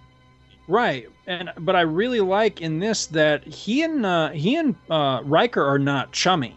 Right, 0.68 1.06
and 1.26 1.52
but 1.58 1.76
I 1.76 1.82
really 1.82 2.20
like 2.20 2.60
in 2.62 2.80
this 2.80 3.06
that 3.08 3.44
he 3.44 3.82
and 3.82 4.04
uh, 4.04 4.30
he 4.30 4.56
and 4.56 4.74
uh, 4.90 5.20
Riker 5.24 5.62
are 5.62 5.78
not 5.78 6.10
chummy. 6.12 6.56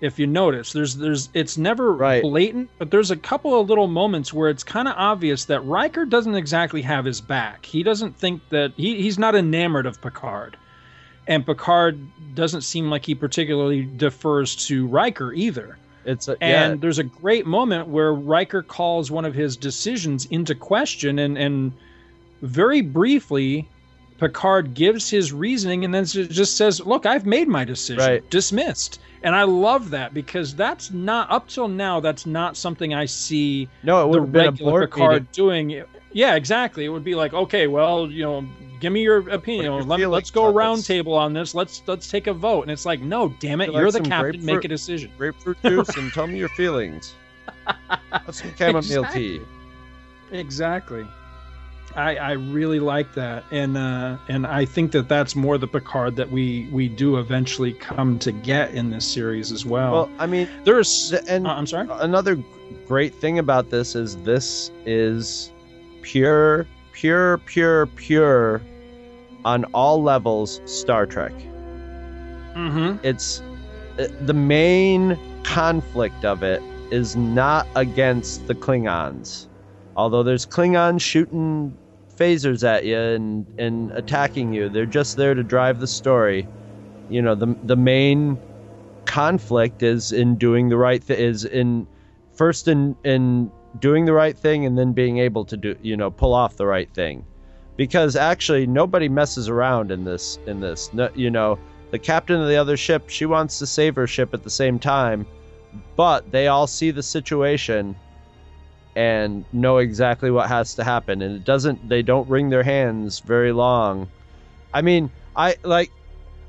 If 0.00 0.18
you 0.18 0.26
notice, 0.26 0.72
there's 0.72 0.96
there's 0.96 1.28
it's 1.34 1.58
never 1.58 1.92
Right. 1.92 2.22
blatant, 2.22 2.70
but 2.78 2.90
there's 2.90 3.10
a 3.10 3.16
couple 3.16 3.58
of 3.60 3.68
little 3.68 3.86
moments 3.86 4.32
where 4.32 4.48
it's 4.48 4.64
kind 4.64 4.88
of 4.88 4.94
obvious 4.96 5.44
that 5.46 5.60
Riker 5.60 6.04
doesn't 6.06 6.34
exactly 6.34 6.82
have 6.82 7.04
his 7.04 7.20
back. 7.20 7.66
He 7.66 7.82
doesn't 7.82 8.16
think 8.16 8.40
that 8.48 8.72
he, 8.76 9.02
he's 9.02 9.18
not 9.18 9.34
enamored 9.34 9.86
of 9.86 10.00
Picard, 10.00 10.56
and 11.26 11.44
Picard 11.44 12.00
doesn't 12.34 12.62
seem 12.62 12.88
like 12.88 13.04
he 13.04 13.14
particularly 13.14 13.82
defers 13.84 14.56
to 14.68 14.86
Riker 14.86 15.32
either. 15.34 15.76
It's 16.06 16.28
a, 16.28 16.32
And 16.42 16.76
yeah, 16.76 16.80
there's 16.80 16.98
a 16.98 17.04
great 17.04 17.44
moment 17.46 17.88
where 17.88 18.14
Riker 18.14 18.62
calls 18.62 19.10
one 19.10 19.26
of 19.26 19.34
his 19.34 19.56
decisions 19.56 20.24
into 20.26 20.54
question, 20.54 21.18
and 21.18 21.36
and 21.36 21.72
very 22.40 22.80
briefly, 22.80 23.68
Picard 24.20 24.74
gives 24.74 25.08
his 25.08 25.32
reasoning, 25.32 25.84
and 25.84 25.94
then 25.94 26.04
just 26.04 26.56
says, 26.56 26.80
"Look, 26.80 27.06
I've 27.06 27.24
made 27.24 27.48
my 27.48 27.64
decision. 27.64 28.04
Right. 28.04 28.30
Dismissed." 28.30 29.00
And 29.22 29.34
I 29.34 29.42
love 29.42 29.90
that 29.90 30.14
because 30.14 30.54
that's 30.54 30.90
not 30.90 31.30
up 31.30 31.48
till 31.48 31.68
now. 31.68 32.00
That's 32.00 32.26
not 32.26 32.56
something 32.56 32.94
I 32.94 33.06
see 33.06 33.68
no, 33.82 34.02
it 34.02 34.08
would 34.08 34.16
the 34.16 34.20
have 34.20 34.32
been 34.32 34.66
regular 34.66 34.86
Picard 34.86 35.32
doing. 35.32 35.84
Yeah, 36.12 36.34
exactly. 36.34 36.84
It 36.84 36.88
would 36.88 37.04
be 37.04 37.14
like, 37.14 37.32
okay, 37.34 37.66
well, 37.66 38.10
you 38.10 38.22
know, 38.22 38.46
give 38.80 38.92
me 38.92 39.02
your 39.02 39.28
opinion. 39.30 39.64
Your 39.64 39.82
Let, 39.82 40.00
let's 40.00 40.30
go 40.30 40.46
on 40.46 40.54
round 40.54 40.84
table 40.84 41.14
on 41.14 41.32
this. 41.32 41.54
Let's 41.54 41.82
let's 41.86 42.10
take 42.10 42.26
a 42.26 42.34
vote. 42.34 42.62
And 42.62 42.70
it's 42.70 42.86
like, 42.86 43.00
no, 43.00 43.34
damn 43.40 43.60
it, 43.60 43.68
you 43.68 43.78
you're 43.78 43.90
like 43.90 44.02
the 44.02 44.08
captain. 44.08 44.44
Make 44.44 44.64
a 44.64 44.68
decision. 44.68 45.10
grapefruit 45.16 45.62
juice 45.62 45.96
and 45.96 46.12
tell 46.12 46.26
me 46.26 46.38
your 46.38 46.48
feelings. 46.50 47.14
Let's 48.12 48.40
have 48.40 48.54
some 48.54 48.54
chamomile 48.56 49.04
tea. 49.12 49.40
Exactly. 50.32 51.06
I 51.96 52.16
I 52.16 52.32
really 52.32 52.80
like 52.80 53.14
that, 53.14 53.44
and 53.50 53.76
uh, 53.76 54.16
and 54.28 54.46
I 54.46 54.64
think 54.64 54.92
that 54.92 55.08
that's 55.08 55.34
more 55.34 55.58
the 55.58 55.66
Picard 55.66 56.16
that 56.16 56.30
we 56.30 56.68
we 56.70 56.88
do 56.88 57.18
eventually 57.18 57.72
come 57.72 58.18
to 58.20 58.32
get 58.32 58.74
in 58.74 58.90
this 58.90 59.06
series 59.06 59.50
as 59.50 59.66
well. 59.66 59.92
Well, 59.92 60.10
I 60.18 60.26
mean, 60.26 60.48
There's 60.64 61.12
and 61.12 61.46
uh, 61.46 61.50
I'm 61.50 61.66
sorry. 61.66 61.88
another 61.90 62.38
great 62.86 63.14
thing 63.14 63.38
about 63.38 63.70
this 63.70 63.94
is 63.94 64.16
this 64.18 64.70
is 64.86 65.50
pure, 66.02 66.66
pure, 66.92 67.38
pure, 67.38 67.86
pure 67.86 68.62
on 69.44 69.64
all 69.74 70.02
levels 70.02 70.60
Star 70.66 71.06
Trek. 71.06 71.32
Mm-hmm. 72.54 73.04
It's 73.04 73.40
uh, 73.98 74.08
the 74.20 74.34
main 74.34 75.18
conflict 75.42 76.24
of 76.24 76.42
it 76.42 76.62
is 76.90 77.16
not 77.16 77.66
against 77.74 78.46
the 78.46 78.54
Klingons. 78.54 79.46
Although 79.96 80.22
there's 80.22 80.46
Klingons 80.46 81.00
shooting 81.00 81.76
phasers 82.20 82.62
at 82.62 82.84
you 82.84 82.98
and, 82.98 83.46
and 83.58 83.90
attacking 83.92 84.52
you, 84.52 84.68
they're 84.68 84.84
just 84.84 85.16
there 85.16 85.34
to 85.34 85.42
drive 85.42 85.80
the 85.80 85.86
story. 85.86 86.46
You 87.08 87.22
know, 87.22 87.34
the 87.34 87.56
the 87.64 87.76
main 87.76 88.38
conflict 89.06 89.82
is 89.82 90.12
in 90.12 90.36
doing 90.36 90.68
the 90.68 90.76
right 90.76 91.02
thing 91.02 91.18
is 91.18 91.44
in 91.44 91.86
first 92.32 92.68
in 92.68 92.94
in 93.02 93.50
doing 93.80 94.04
the 94.04 94.12
right 94.12 94.36
thing 94.36 94.66
and 94.66 94.78
then 94.78 94.92
being 94.92 95.18
able 95.18 95.44
to 95.44 95.56
do 95.56 95.76
you 95.82 95.96
know 95.96 96.10
pull 96.10 96.34
off 96.34 96.56
the 96.56 96.66
right 96.66 96.92
thing. 96.94 97.24
Because 97.76 98.14
actually 98.14 98.66
nobody 98.66 99.08
messes 99.08 99.48
around 99.48 99.90
in 99.90 100.04
this 100.04 100.38
in 100.46 100.60
this. 100.60 100.92
No, 100.92 101.08
you 101.14 101.30
know 101.30 101.58
the 101.90 101.98
captain 101.98 102.40
of 102.40 102.48
the 102.48 102.56
other 102.56 102.76
ship 102.76 103.08
she 103.08 103.26
wants 103.26 103.58
to 103.58 103.66
save 103.66 103.96
her 103.96 104.06
ship 104.06 104.34
at 104.34 104.44
the 104.44 104.50
same 104.50 104.78
time 104.78 105.26
but 105.96 106.30
they 106.30 106.48
all 106.48 106.66
see 106.66 106.90
the 106.90 107.02
situation 107.02 107.96
and 109.00 109.46
know 109.54 109.78
exactly 109.78 110.30
what 110.30 110.46
has 110.46 110.74
to 110.74 110.84
happen. 110.84 111.22
And 111.22 111.34
it 111.34 111.44
doesn't 111.44 111.88
they 111.88 112.02
don't 112.02 112.28
wring 112.28 112.50
their 112.50 112.62
hands 112.62 113.20
very 113.20 113.50
long. 113.50 114.08
I 114.74 114.82
mean 114.82 115.10
i 115.36 115.56
like 115.62 115.90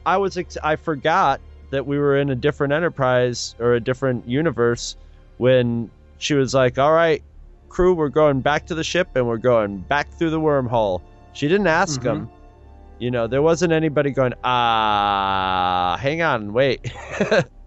i 0.07 0.17
was 0.17 0.35
ex- 0.35 0.57
i 0.63 0.75
forgot 0.75 1.39
that 1.69 1.85
we 1.85 1.97
were 1.97 2.17
in 2.17 2.29
a 2.31 2.35
different 2.35 2.73
enterprise 2.73 3.55
or 3.59 3.75
a 3.75 3.79
different 3.79 4.27
universe 4.27 4.95
when 5.37 5.89
she 6.17 6.33
was 6.33 6.53
like 6.53 6.77
all 6.79 6.91
right 6.91 7.23
crew 7.69 7.93
we're 7.93 8.09
going 8.09 8.41
back 8.41 8.65
to 8.65 8.75
the 8.75 8.83
ship 8.83 9.07
and 9.15 9.25
we're 9.27 9.37
going 9.53 9.77
back 9.77 10.11
through 10.17 10.31
the 10.31 10.39
wormhole. 10.39 10.99
She 11.33 11.47
didn't 11.47 11.67
ask 11.67 12.01
Mhm. 12.01 12.03
them 12.03 12.29
you 13.01 13.11
know 13.11 13.27
there 13.27 13.41
wasn't 13.41 13.73
anybody 13.73 14.11
going 14.11 14.33
ah 14.43 15.97
hang 15.99 16.21
on 16.21 16.53
wait 16.53 16.93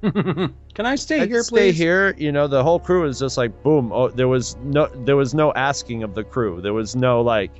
Can 0.74 0.87
I 0.87 0.97
stay 0.97 1.20
I'd 1.20 1.28
here, 1.30 1.43
stay 1.43 1.70
please? 1.70 1.78
here. 1.78 2.14
You 2.18 2.32
know, 2.32 2.47
the 2.49 2.62
whole 2.62 2.80
crew 2.80 3.03
was 3.03 3.20
just 3.20 3.39
like 3.39 3.62
boom. 3.62 3.93
Oh, 3.93 4.09
there 4.09 4.28
was 4.28 4.57
no, 4.57 4.87
there 5.05 5.16
was 5.16 5.35
no 5.35 5.53
asking 5.55 6.03
of 6.03 6.14
the 6.14 6.24
crew. 6.24 6.61
There 6.61 6.74
was 6.74 6.97
no 6.97 7.22
like, 7.22 7.53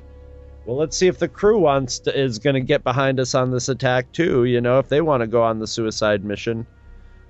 well, 0.65 0.75
let's 0.77 0.97
see 0.97 1.07
if 1.07 1.17
the 1.17 1.27
crew 1.29 1.57
wants 1.57 1.99
to 1.99 2.19
is 2.19 2.39
going 2.39 2.55
to 2.55 2.61
get 2.61 2.83
behind 2.83 3.19
us 3.19 3.33
on 3.33 3.51
this 3.51 3.69
attack 3.69 4.11
too. 4.11 4.43
You 4.43 4.59
know, 4.59 4.79
if 4.79 4.89
they 4.89 5.01
want 5.01 5.21
to 5.21 5.27
go 5.27 5.41
on 5.41 5.59
the 5.59 5.67
suicide 5.67 6.25
mission. 6.25 6.67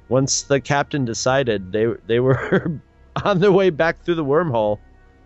Once 0.10 0.44
the 0.44 0.60
captain 0.60 1.06
decided, 1.06 1.72
they 1.72 1.88
they 2.08 2.20
were 2.20 2.82
on 3.24 3.40
their 3.40 3.52
way 3.52 3.70
back 3.70 4.04
through 4.04 4.16
the 4.16 4.26
wormhole 4.26 4.80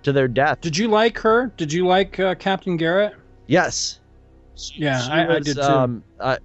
to 0.04 0.12
their 0.12 0.28
death. 0.28 0.62
Did 0.62 0.78
you 0.78 0.88
like 0.88 1.18
her? 1.20 1.52
Did 1.58 1.74
you 1.74 1.88
like 1.88 2.20
uh, 2.20 2.36
Captain 2.36 2.78
Garrett? 2.78 3.16
Yes. 3.48 3.99
Yeah, 4.76 5.00
She 5.02 5.10
I, 5.12 5.36
I 5.36 5.40
did 5.40 5.56
too. 5.56 5.62
Um, 5.62 6.04
uh, 6.20 6.38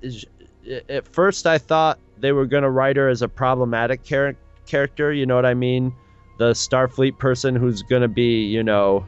at 0.88 1.06
first, 1.08 1.46
I 1.46 1.58
thought 1.58 1.98
they 2.18 2.32
were 2.32 2.46
going 2.46 2.62
to 2.62 2.70
write 2.70 2.96
her 2.96 3.08
as 3.08 3.22
a 3.22 3.28
problematic 3.28 4.02
char- 4.02 4.36
character. 4.66 5.12
You 5.12 5.26
know 5.26 5.34
what 5.36 5.46
I 5.46 5.54
mean? 5.54 5.92
The 6.38 6.52
Starfleet 6.52 7.18
person 7.18 7.54
who's 7.54 7.82
going 7.82 8.02
to 8.02 8.08
be, 8.08 8.44
you 8.46 8.62
know, 8.62 9.04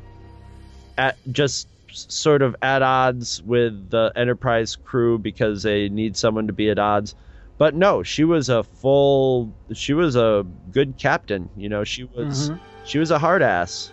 at 0.98 1.16
just 1.32 1.68
sort 1.92 2.42
of 2.42 2.54
at 2.62 2.82
odds 2.82 3.42
with 3.42 3.90
the 3.90 4.12
Enterprise 4.16 4.76
crew 4.76 5.18
because 5.18 5.62
they 5.62 5.88
need 5.88 6.16
someone 6.16 6.46
to 6.46 6.52
be 6.52 6.68
at 6.70 6.78
odds. 6.78 7.14
But 7.58 7.74
no, 7.74 8.02
she 8.02 8.24
was 8.24 8.48
a 8.50 8.62
full. 8.64 9.52
She 9.72 9.94
was 9.94 10.14
a 10.14 10.44
good 10.72 10.98
captain. 10.98 11.48
You 11.56 11.68
know, 11.70 11.84
she 11.84 12.04
was. 12.04 12.50
Mhm. 12.50 12.60
She 12.84 12.98
was 12.98 13.10
a 13.10 13.18
hard 13.18 13.40
ass. 13.42 13.90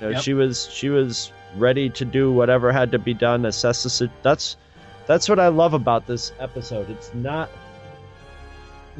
You 0.00 0.06
know, 0.08 0.12
Yep. 0.12 0.22
she 0.22 0.34
was. 0.34 0.68
She 0.70 0.88
was 0.90 1.32
ready 1.56 1.90
to 1.90 2.04
do 2.04 2.32
whatever 2.32 2.72
had 2.72 2.92
to 2.92 2.98
be 2.98 3.14
done. 3.14 3.44
Assess 3.46 3.82
the. 3.82 4.10
That's. 4.22 4.56
That's 5.06 5.28
what 5.28 5.40
I 5.40 5.48
love 5.48 5.74
about 5.74 6.06
this 6.06 6.32
episode. 6.38 6.88
It's 6.90 7.12
not. 7.12 7.50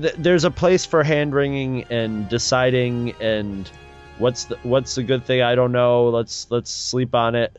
th- 0.00 0.14
There's 0.18 0.44
a 0.44 0.50
place 0.50 0.84
for 0.84 1.02
hand 1.04 1.34
wringing 1.34 1.84
and 1.90 2.28
deciding 2.28 3.14
and 3.20 3.70
what's 4.18 4.44
the 4.44 4.56
what's 4.62 4.94
the 4.94 5.02
good 5.02 5.24
thing. 5.24 5.42
I 5.42 5.54
don't 5.54 5.72
know. 5.72 6.08
Let's 6.08 6.50
let's 6.50 6.70
sleep 6.70 7.14
on 7.14 7.34
it. 7.34 7.56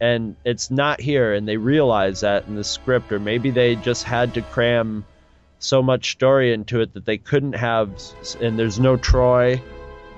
And 0.00 0.36
it's 0.44 0.70
not 0.70 1.00
here, 1.00 1.34
and 1.34 1.48
they 1.48 1.56
realize 1.56 2.20
that 2.20 2.46
in 2.46 2.54
the 2.54 2.62
script, 2.62 3.10
or 3.10 3.18
maybe 3.18 3.50
they 3.50 3.74
just 3.74 4.04
had 4.04 4.34
to 4.34 4.42
cram 4.42 5.04
so 5.58 5.82
much 5.82 6.12
story 6.12 6.52
into 6.52 6.80
it 6.80 6.94
that 6.94 7.04
they 7.04 7.18
couldn't 7.18 7.54
have. 7.54 7.90
And 8.40 8.56
there's 8.56 8.78
no 8.78 8.96
Troi, 8.96 9.60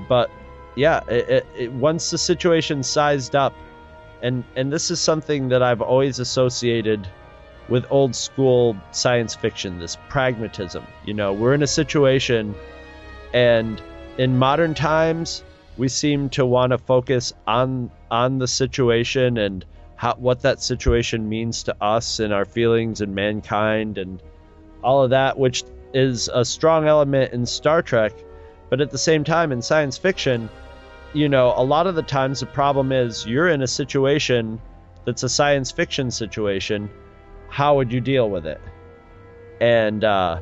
but 0.06 0.30
yeah, 0.76 1.00
it, 1.08 1.30
it, 1.30 1.46
it, 1.56 1.72
once 1.72 2.10
the 2.10 2.18
situation 2.18 2.82
sized 2.82 3.34
up, 3.34 3.54
and 4.22 4.44
and 4.56 4.72
this 4.72 4.90
is 4.90 5.00
something 5.00 5.48
that 5.48 5.62
I've 5.62 5.80
always 5.80 6.18
associated 6.18 7.08
with 7.68 7.86
old 7.90 8.14
school 8.16 8.76
science 8.90 9.34
fiction. 9.34 9.78
This 9.78 9.96
pragmatism, 10.08 10.86
you 11.04 11.14
know, 11.14 11.32
we're 11.32 11.54
in 11.54 11.62
a 11.62 11.68
situation, 11.68 12.54
and 13.32 13.80
in 14.18 14.38
modern 14.38 14.74
times, 14.74 15.44
we 15.76 15.88
seem 15.88 16.28
to 16.30 16.44
want 16.44 16.72
to 16.72 16.78
focus 16.78 17.32
on 17.46 17.90
on 18.10 18.38
the 18.38 18.48
situation 18.48 19.38
and 19.38 19.64
how 19.96 20.14
what 20.14 20.42
that 20.42 20.60
situation 20.62 21.28
means 21.28 21.62
to 21.64 21.76
us 21.82 22.20
and 22.20 22.32
our 22.32 22.44
feelings 22.44 23.00
and 23.00 23.14
mankind 23.14 23.98
and 23.98 24.22
all 24.82 25.04
of 25.04 25.10
that, 25.10 25.38
which 25.38 25.62
is 25.92 26.28
a 26.32 26.44
strong 26.44 26.86
element 26.86 27.32
in 27.32 27.46
Star 27.46 27.82
Trek. 27.82 28.12
But 28.68 28.80
at 28.80 28.90
the 28.90 28.98
same 28.98 29.24
time, 29.24 29.52
in 29.52 29.62
science 29.62 29.98
fiction, 29.98 30.48
you 31.12 31.28
know, 31.28 31.52
a 31.56 31.64
lot 31.64 31.86
of 31.86 31.94
the 31.94 32.02
times 32.02 32.40
the 32.40 32.46
problem 32.46 32.92
is 32.92 33.26
you're 33.26 33.48
in 33.48 33.62
a 33.62 33.66
situation 33.66 34.60
that's 35.04 35.22
a 35.22 35.28
science 35.28 35.70
fiction 35.70 36.10
situation. 36.10 36.90
How 37.48 37.76
would 37.76 37.92
you 37.92 38.00
deal 38.00 38.30
with 38.30 38.46
it? 38.46 38.60
And 39.60 40.04
uh, 40.04 40.40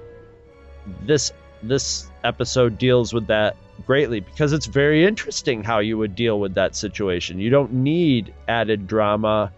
this 1.02 1.32
this 1.62 2.08
episode 2.22 2.78
deals 2.78 3.12
with 3.12 3.26
that 3.26 3.56
greatly 3.86 4.20
because 4.20 4.52
it's 4.52 4.66
very 4.66 5.04
interesting 5.04 5.64
how 5.64 5.78
you 5.78 5.98
would 5.98 6.14
deal 6.14 6.38
with 6.38 6.54
that 6.54 6.76
situation. 6.76 7.38
You 7.38 7.50
don't 7.50 7.72
need 7.72 8.34
added 8.46 8.86
drama 8.86 9.52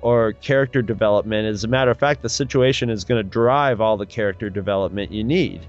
or 0.00 0.32
character 0.34 0.82
development. 0.82 1.46
As 1.46 1.64
a 1.64 1.68
matter 1.68 1.90
of 1.90 1.98
fact, 1.98 2.22
the 2.22 2.28
situation 2.28 2.90
is 2.90 3.04
going 3.04 3.22
to 3.22 3.28
drive 3.28 3.80
all 3.80 3.96
the 3.96 4.06
character 4.06 4.50
development 4.50 5.10
you 5.10 5.24
need. 5.24 5.66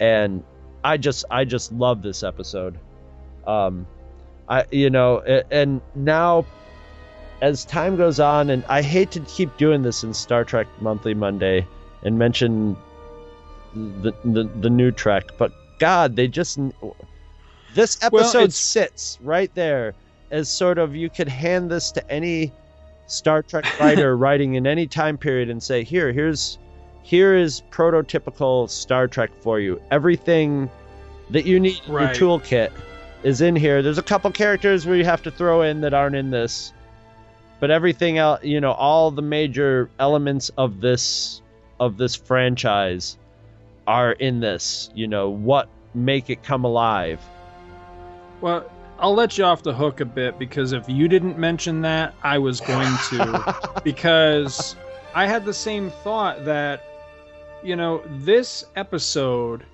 And 0.00 0.42
I 0.82 0.96
just 0.96 1.24
I 1.30 1.44
just 1.44 1.72
love 1.72 2.02
this 2.02 2.22
episode. 2.22 2.78
Um 3.46 3.86
I 4.48 4.64
you 4.70 4.90
know 4.90 5.20
and 5.50 5.80
now 5.94 6.44
as 7.40 7.64
time 7.64 7.96
goes 7.96 8.20
on 8.20 8.50
and 8.50 8.64
I 8.68 8.82
hate 8.82 9.10
to 9.12 9.20
keep 9.20 9.56
doing 9.56 9.82
this 9.82 10.04
in 10.04 10.14
Star 10.14 10.44
Trek 10.44 10.66
Monthly 10.80 11.14
Monday 11.14 11.66
and 12.04 12.18
mention 12.18 12.76
the 13.74 14.12
the, 14.24 14.44
the 14.60 14.70
new 14.70 14.90
Trek, 14.90 15.24
but 15.38 15.52
god, 15.78 16.14
they 16.16 16.28
just 16.28 16.58
this 17.74 18.02
episode 18.02 18.38
it's- 18.38 18.56
sits 18.56 19.18
right 19.22 19.52
there 19.54 19.94
as 20.30 20.48
sort 20.48 20.78
of 20.78 20.94
you 20.94 21.10
could 21.10 21.28
hand 21.28 21.70
this 21.70 21.90
to 21.92 22.10
any 22.10 22.52
Star 23.06 23.42
Trek 23.42 23.66
writer 23.80 24.16
writing 24.16 24.54
in 24.54 24.66
any 24.66 24.86
time 24.86 25.18
period 25.18 25.50
and 25.50 25.62
say, 25.62 25.82
"Here, 25.82 26.12
here's 26.12 26.58
here 27.02 27.34
is 27.36 27.62
prototypical 27.70 28.70
Star 28.70 29.08
Trek 29.08 29.30
for 29.40 29.58
you. 29.58 29.80
Everything 29.90 30.70
that 31.30 31.46
you 31.46 31.58
need 31.58 31.80
in 31.86 31.92
your 31.92 32.08
toolkit 32.08 32.70
is 33.22 33.40
in 33.40 33.56
here. 33.56 33.82
There's 33.82 33.98
a 33.98 34.02
couple 34.02 34.30
characters 34.30 34.86
where 34.86 34.96
you 34.96 35.04
have 35.04 35.22
to 35.22 35.30
throw 35.30 35.62
in 35.62 35.82
that 35.82 35.94
aren't 35.94 36.16
in 36.16 36.30
this, 36.30 36.72
but 37.60 37.70
everything 37.70 38.18
else, 38.18 38.42
you 38.42 38.60
know, 38.60 38.72
all 38.72 39.10
the 39.10 39.22
major 39.22 39.90
elements 39.98 40.50
of 40.56 40.80
this 40.80 41.40
of 41.78 41.96
this 41.96 42.14
franchise 42.14 43.16
are 43.86 44.12
in 44.12 44.40
this. 44.40 44.90
You 44.94 45.08
know, 45.08 45.30
what 45.30 45.68
make 45.94 46.30
it 46.30 46.42
come 46.42 46.64
alive. 46.64 47.20
Well, 48.40 48.70
I'll 48.98 49.14
let 49.14 49.36
you 49.36 49.44
off 49.44 49.62
the 49.62 49.74
hook 49.74 50.00
a 50.00 50.04
bit 50.04 50.38
because 50.38 50.72
if 50.72 50.88
you 50.88 51.08
didn't 51.08 51.38
mention 51.38 51.82
that, 51.82 52.14
I 52.22 52.38
was 52.38 52.60
going 52.60 52.96
to. 53.10 53.80
because 53.84 54.76
I 55.14 55.26
had 55.26 55.44
the 55.44 55.54
same 55.54 55.90
thought 55.90 56.44
that, 56.44 56.84
you 57.62 57.76
know, 57.76 58.02
this 58.08 58.64
episode 58.76 59.64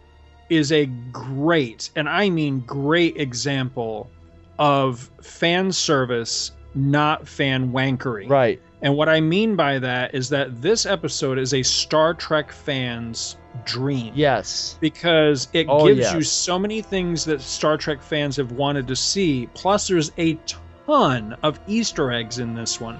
is 0.50 0.72
a 0.72 0.86
great, 1.12 1.90
and 1.96 2.08
I 2.08 2.30
mean 2.30 2.60
great 2.60 3.16
example 3.16 4.10
of 4.58 5.10
fan 5.22 5.70
service, 5.72 6.52
not 6.74 7.28
fan 7.28 7.72
wankery. 7.72 8.28
Right. 8.28 8.60
And 8.80 8.96
what 8.96 9.08
I 9.08 9.20
mean 9.20 9.56
by 9.56 9.78
that 9.80 10.14
is 10.14 10.28
that 10.30 10.62
this 10.62 10.86
episode 10.86 11.38
is 11.38 11.52
a 11.52 11.62
Star 11.62 12.14
Trek 12.14 12.52
fan's 12.52 13.36
dream 13.64 14.12
Yes. 14.14 14.78
because 14.80 15.48
it 15.52 15.66
Oh, 15.68 15.86
gives 15.88 16.00
yes. 16.00 16.14
you 16.14 16.22
so 16.22 16.58
many 16.58 16.80
things 16.80 17.24
that 17.24 17.40
Star 17.40 17.76
Trek 17.76 18.00
fans 18.00 18.36
have 18.36 18.52
wanted 18.52 18.86
to 18.88 18.94
see. 18.96 19.48
Plus, 19.54 19.88
there's 19.88 20.12
a 20.18 20.38
ton 20.86 21.36
of 21.42 21.58
Easter 21.66 22.12
eggs 22.12 22.38
in 22.38 22.54
this 22.54 22.80
one. 22.80 22.98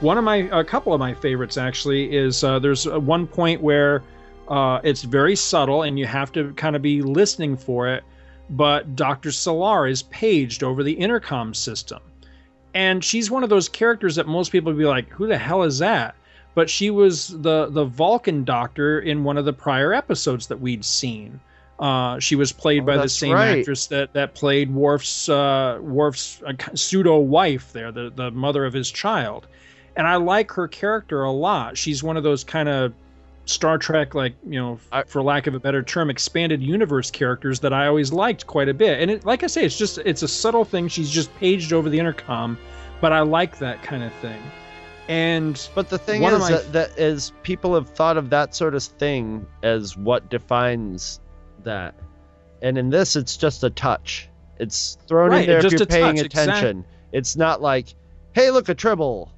One 0.00 0.18
of 0.18 0.24
my, 0.24 0.48
a 0.52 0.62
couple 0.64 0.92
of 0.92 1.00
my 1.00 1.14
favorites 1.14 1.56
actually 1.56 2.14
is 2.14 2.44
uh, 2.44 2.58
there's 2.58 2.86
uh, 2.86 3.00
one 3.00 3.26
point 3.26 3.62
where 3.62 4.02
uh, 4.48 4.80
it's 4.84 5.02
very 5.02 5.36
subtle 5.36 5.82
and 5.82 5.98
you 5.98 6.06
have 6.06 6.32
to 6.32 6.52
kind 6.54 6.76
of 6.76 6.82
be 6.82 7.02
listening 7.02 7.56
for 7.56 7.88
it. 7.88 8.04
But 8.50 8.94
Dr. 8.94 9.30
Selar 9.30 9.90
is 9.90 10.02
paged 10.04 10.62
over 10.62 10.82
the 10.82 10.92
intercom 10.92 11.54
system. 11.54 12.00
And 12.74 13.02
she's 13.02 13.30
one 13.30 13.42
of 13.44 13.50
those 13.50 13.68
characters 13.68 14.16
that 14.16 14.26
most 14.26 14.50
people 14.52 14.72
would 14.72 14.78
be 14.78 14.84
like, 14.84 15.08
who 15.08 15.26
the 15.26 15.38
hell 15.38 15.62
is 15.62 15.78
that? 15.78 16.14
But 16.54 16.68
she 16.70 16.90
was 16.90 17.28
the 17.42 17.66
the 17.70 17.84
Vulcan 17.84 18.44
doctor 18.44 19.00
in 19.00 19.24
one 19.24 19.38
of 19.38 19.44
the 19.44 19.52
prior 19.52 19.92
episodes 19.92 20.46
that 20.48 20.60
we'd 20.60 20.84
seen. 20.84 21.40
Uh, 21.80 22.18
she 22.20 22.36
was 22.36 22.52
played 22.52 22.82
Oh, 22.82 22.86
by 22.86 22.96
the 22.98 23.08
same 23.08 23.32
right. 23.32 23.58
actress 23.58 23.86
that 23.88 24.12
that 24.12 24.34
played 24.34 24.72
Worf's 24.72 25.28
uh, 25.28 25.78
Worf's 25.80 26.40
uh, 26.46 26.52
pseudo 26.74 27.18
wife 27.18 27.72
there, 27.72 27.90
the 27.90 28.12
the 28.14 28.30
mother 28.30 28.64
of 28.64 28.72
his 28.72 28.90
child. 28.90 29.46
And 29.96 30.06
I 30.06 30.16
like 30.16 30.52
her 30.52 30.68
character 30.68 31.22
a 31.24 31.32
lot. 31.32 31.76
She's 31.78 32.02
one 32.02 32.16
of 32.16 32.22
those 32.22 32.44
kind 32.44 32.68
of 32.68 32.92
Star 33.46 33.76
Trek, 33.78 34.14
like 34.14 34.34
you 34.48 34.58
know, 34.60 34.78
f- 34.92 35.08
for 35.08 35.22
lack 35.22 35.46
of 35.46 35.54
a 35.54 35.60
better 35.60 35.82
term, 35.82 36.10
expanded 36.10 36.62
universe 36.62 37.10
characters 37.10 37.60
that 37.60 37.72
I 37.72 37.86
always 37.86 38.12
liked 38.12 38.46
quite 38.46 38.68
a 38.68 38.74
bit. 38.74 39.00
And 39.00 39.10
it, 39.10 39.24
like 39.24 39.42
I 39.42 39.48
say, 39.48 39.64
it's 39.64 39.76
just 39.76 39.98
it's 39.98 40.22
a 40.22 40.28
subtle 40.28 40.64
thing. 40.64 40.88
She's 40.88 41.10
just 41.10 41.34
paged 41.36 41.72
over 41.72 41.88
the 41.90 41.98
intercom, 41.98 42.56
but 43.00 43.12
I 43.12 43.20
like 43.20 43.58
that 43.58 43.82
kind 43.82 44.02
of 44.02 44.12
thing. 44.14 44.40
And 45.08 45.68
But 45.74 45.90
the 45.90 45.98
thing 45.98 46.22
is 46.22 46.38
my- 46.40 46.50
that, 46.50 46.72
that 46.72 46.98
is 46.98 47.32
people 47.42 47.74
have 47.74 47.90
thought 47.90 48.16
of 48.16 48.30
that 48.30 48.54
sort 48.54 48.74
of 48.74 48.82
thing 48.82 49.46
as 49.62 49.96
what 49.96 50.30
defines 50.30 51.20
that. 51.64 51.94
And 52.62 52.78
in 52.78 52.88
this, 52.88 53.14
it's 53.14 53.36
just 53.36 53.62
a 53.64 53.68
touch. 53.68 54.30
It's 54.58 54.96
thrown 55.06 55.30
Right, 55.30 55.40
in 55.42 55.46
there 55.50 55.66
if 55.66 55.72
you're 55.72 55.84
paying 55.84 56.16
touch, 56.16 56.24
attention. 56.26 56.86
It's 57.12 57.36
not 57.36 57.60
like, 57.60 57.94
hey, 58.32 58.50
look 58.50 58.70
a 58.70 58.74
tribble. 58.74 59.30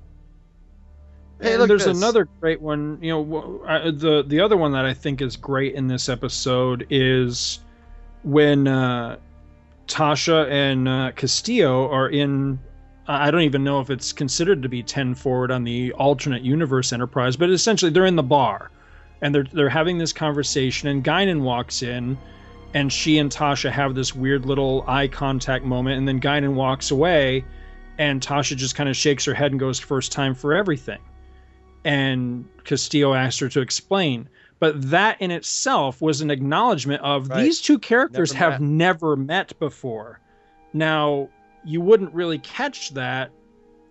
Hey, 1.40 1.58
look 1.58 1.68
there's 1.68 1.84
this. 1.84 1.96
another 1.96 2.28
great 2.40 2.60
one. 2.62 2.98
You 3.02 3.12
know, 3.12 3.90
the 3.90 4.24
the 4.26 4.40
other 4.40 4.56
one 4.56 4.72
that 4.72 4.86
I 4.86 4.94
think 4.94 5.20
is 5.20 5.36
great 5.36 5.74
in 5.74 5.86
this 5.86 6.08
episode 6.08 6.86
is 6.88 7.60
when 8.22 8.66
uh, 8.66 9.18
Tasha 9.86 10.50
and 10.50 10.88
uh, 10.88 11.12
Castillo 11.12 11.90
are 11.90 12.08
in. 12.08 12.58
I 13.08 13.30
don't 13.30 13.42
even 13.42 13.62
know 13.62 13.80
if 13.80 13.90
it's 13.90 14.12
considered 14.12 14.62
to 14.62 14.68
be 14.68 14.82
ten 14.82 15.14
forward 15.14 15.50
on 15.50 15.62
the 15.62 15.92
alternate 15.92 16.42
universe 16.42 16.92
Enterprise, 16.92 17.36
but 17.36 17.50
essentially 17.50 17.90
they're 17.90 18.06
in 18.06 18.16
the 18.16 18.22
bar, 18.22 18.70
and 19.20 19.34
they're 19.34 19.46
they're 19.52 19.68
having 19.68 19.98
this 19.98 20.12
conversation, 20.14 20.88
and 20.88 21.04
Guinan 21.04 21.42
walks 21.42 21.82
in, 21.82 22.16
and 22.72 22.90
she 22.90 23.18
and 23.18 23.30
Tasha 23.30 23.70
have 23.70 23.94
this 23.94 24.14
weird 24.14 24.46
little 24.46 24.84
eye 24.88 25.06
contact 25.06 25.64
moment, 25.66 25.98
and 25.98 26.08
then 26.08 26.18
Guinan 26.18 26.54
walks 26.54 26.90
away, 26.90 27.44
and 27.98 28.22
Tasha 28.22 28.56
just 28.56 28.74
kind 28.74 28.88
of 28.88 28.96
shakes 28.96 29.26
her 29.26 29.34
head 29.34 29.52
and 29.52 29.60
goes, 29.60 29.78
"First 29.78 30.12
time 30.12 30.34
for 30.34 30.54
everything." 30.54 30.98
And 31.86 32.44
Castillo 32.64 33.14
asked 33.14 33.38
her 33.40 33.48
to 33.48 33.60
explain. 33.60 34.28
But 34.58 34.90
that 34.90 35.20
in 35.22 35.30
itself 35.30 36.02
was 36.02 36.20
an 36.20 36.30
acknowledgement 36.32 37.00
of 37.02 37.28
Right. 37.28 37.44
these 37.44 37.60
two 37.60 37.78
characters 37.78 38.32
Never 38.34 38.50
have 38.50 38.60
never 38.60 39.16
met 39.16 39.56
before. 39.60 40.18
Now, 40.72 41.28
you 41.64 41.80
wouldn't 41.80 42.12
really 42.12 42.38
catch 42.38 42.92
that 42.94 43.30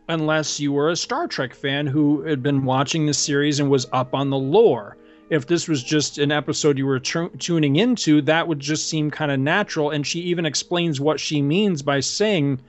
unless 0.09 0.59
you 0.59 0.73
were 0.73 0.89
a 0.89 0.95
Star 0.95 1.27
Trek 1.27 1.53
fan 1.53 1.87
who 1.87 2.21
had 2.23 2.43
been 2.43 2.65
watching 2.65 3.05
the 3.05 3.13
series 3.13 3.59
and 3.59 3.69
was 3.69 3.87
up 3.93 4.13
on 4.13 4.29
the 4.29 4.37
lore. 4.37 4.97
If 5.29 5.47
this 5.47 5.67
was 5.67 5.81
just 5.81 6.17
an 6.17 6.31
episode 6.31 6.77
you 6.77 6.85
were 6.85 6.99
tu- 6.99 7.31
tuning 7.39 7.77
into, 7.77 8.21
that 8.23 8.47
would 8.47 8.59
just 8.59 8.89
seem 8.89 9.09
kind 9.09 9.31
of 9.31 9.39
natural. 9.39 9.89
And 9.91 10.05
she 10.05 10.19
even 10.21 10.45
explains 10.45 10.99
what 10.99 11.19
she 11.19 11.41
means 11.41 11.81
by 11.81 12.01
saying 12.01 12.59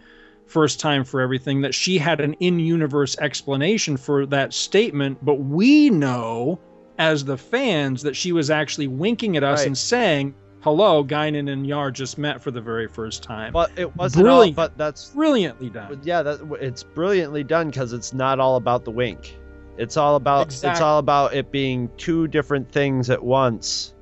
first 0.46 0.78
time 0.80 1.04
for 1.04 1.20
everything 1.20 1.60
that 1.60 1.74
she 1.74 1.98
had 1.98 2.20
an 2.20 2.32
in-universe 2.34 3.16
explanation 3.18 3.96
for 3.96 4.26
that 4.26 4.52
statement 4.54 5.18
but 5.24 5.34
we 5.34 5.90
know 5.90 6.58
as 6.98 7.24
the 7.24 7.36
fans 7.36 8.02
that 8.02 8.14
she 8.16 8.32
was 8.32 8.48
actually 8.50 8.86
winking 8.86 9.36
at 9.36 9.42
us 9.42 9.60
Right. 9.60 9.66
and 9.66 9.76
saying 9.76 10.34
hello 10.62 11.04
Guinan 11.04 11.50
and 11.52 11.66
Yar 11.66 11.90
just 11.90 12.16
met 12.16 12.40
for 12.42 12.50
the 12.50 12.60
very 12.60 12.86
first 12.88 13.22
time 13.22 13.52
But 13.52 13.70
it 13.76 13.94
wasn't 13.96 14.24
Brilliant. 14.24 14.58
all. 14.58 14.64
But 14.68 14.78
that's 14.78 15.10
brilliantly 15.10 15.68
done 15.70 16.00
yeah, 16.04 16.22
that 16.22 16.40
it's 16.60 16.82
brilliantly 16.82 17.44
done 17.44 17.68
because 17.70 17.92
it's 17.92 18.12
not 18.14 18.38
all 18.40 18.56
about 18.56 18.84
the 18.84 18.90
wink. 18.92 19.36
It's 19.78 19.96
all 19.96 20.16
about 20.16 20.46
it's 20.48 20.80
all 20.80 20.98
about 20.98 21.34
it 21.34 21.50
being 21.52 21.90
two 21.98 22.28
different 22.28 22.70
things 22.72 23.10
at 23.10 23.22
once, 23.22 23.94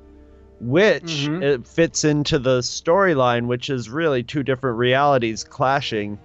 which 0.60 1.26
Mhm. 1.28 1.42
it 1.42 1.66
fits 1.66 2.04
into 2.04 2.38
the 2.38 2.60
storyline, 2.60 3.46
which 3.46 3.70
is 3.70 3.90
really 3.90 4.22
two 4.22 4.42
different 4.42 4.78
realities 4.78 5.42
clashing. 5.42 6.18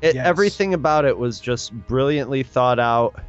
It, 0.00 0.14
Yes. 0.14 0.26
Everything 0.26 0.74
about 0.74 1.04
it 1.04 1.18
was 1.18 1.40
just 1.40 1.72
brilliantly 1.72 2.42
thought 2.42 2.78
out. 2.78 3.20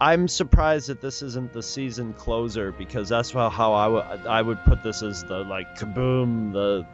I'm 0.00 0.28
surprised 0.28 0.88
that 0.88 1.00
this 1.00 1.22
isn't 1.22 1.52
the 1.52 1.62
season 1.62 2.12
closer 2.12 2.72
because 2.72 3.08
that's 3.08 3.32
how, 3.32 3.48
how 3.48 3.72
I 3.72 3.88
would 3.88 4.26
I 4.26 4.42
would 4.42 4.62
put 4.64 4.82
this 4.82 5.02
as 5.02 5.24
the 5.24 5.38
like 5.38 5.76
kaboom 5.76 6.52
the 6.52 6.86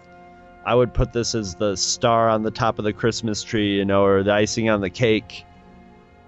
I 0.64 0.74
would 0.74 0.94
put 0.94 1.12
this 1.12 1.34
as 1.34 1.54
the 1.56 1.76
star 1.76 2.30
on 2.30 2.42
the 2.42 2.50
top 2.50 2.78
of 2.78 2.84
the 2.84 2.92
Christmas 2.92 3.42
tree, 3.42 3.76
you 3.76 3.84
know, 3.84 4.04
or 4.04 4.22
the 4.22 4.32
icing 4.32 4.70
on 4.70 4.80
the 4.80 4.88
cake. 4.88 5.44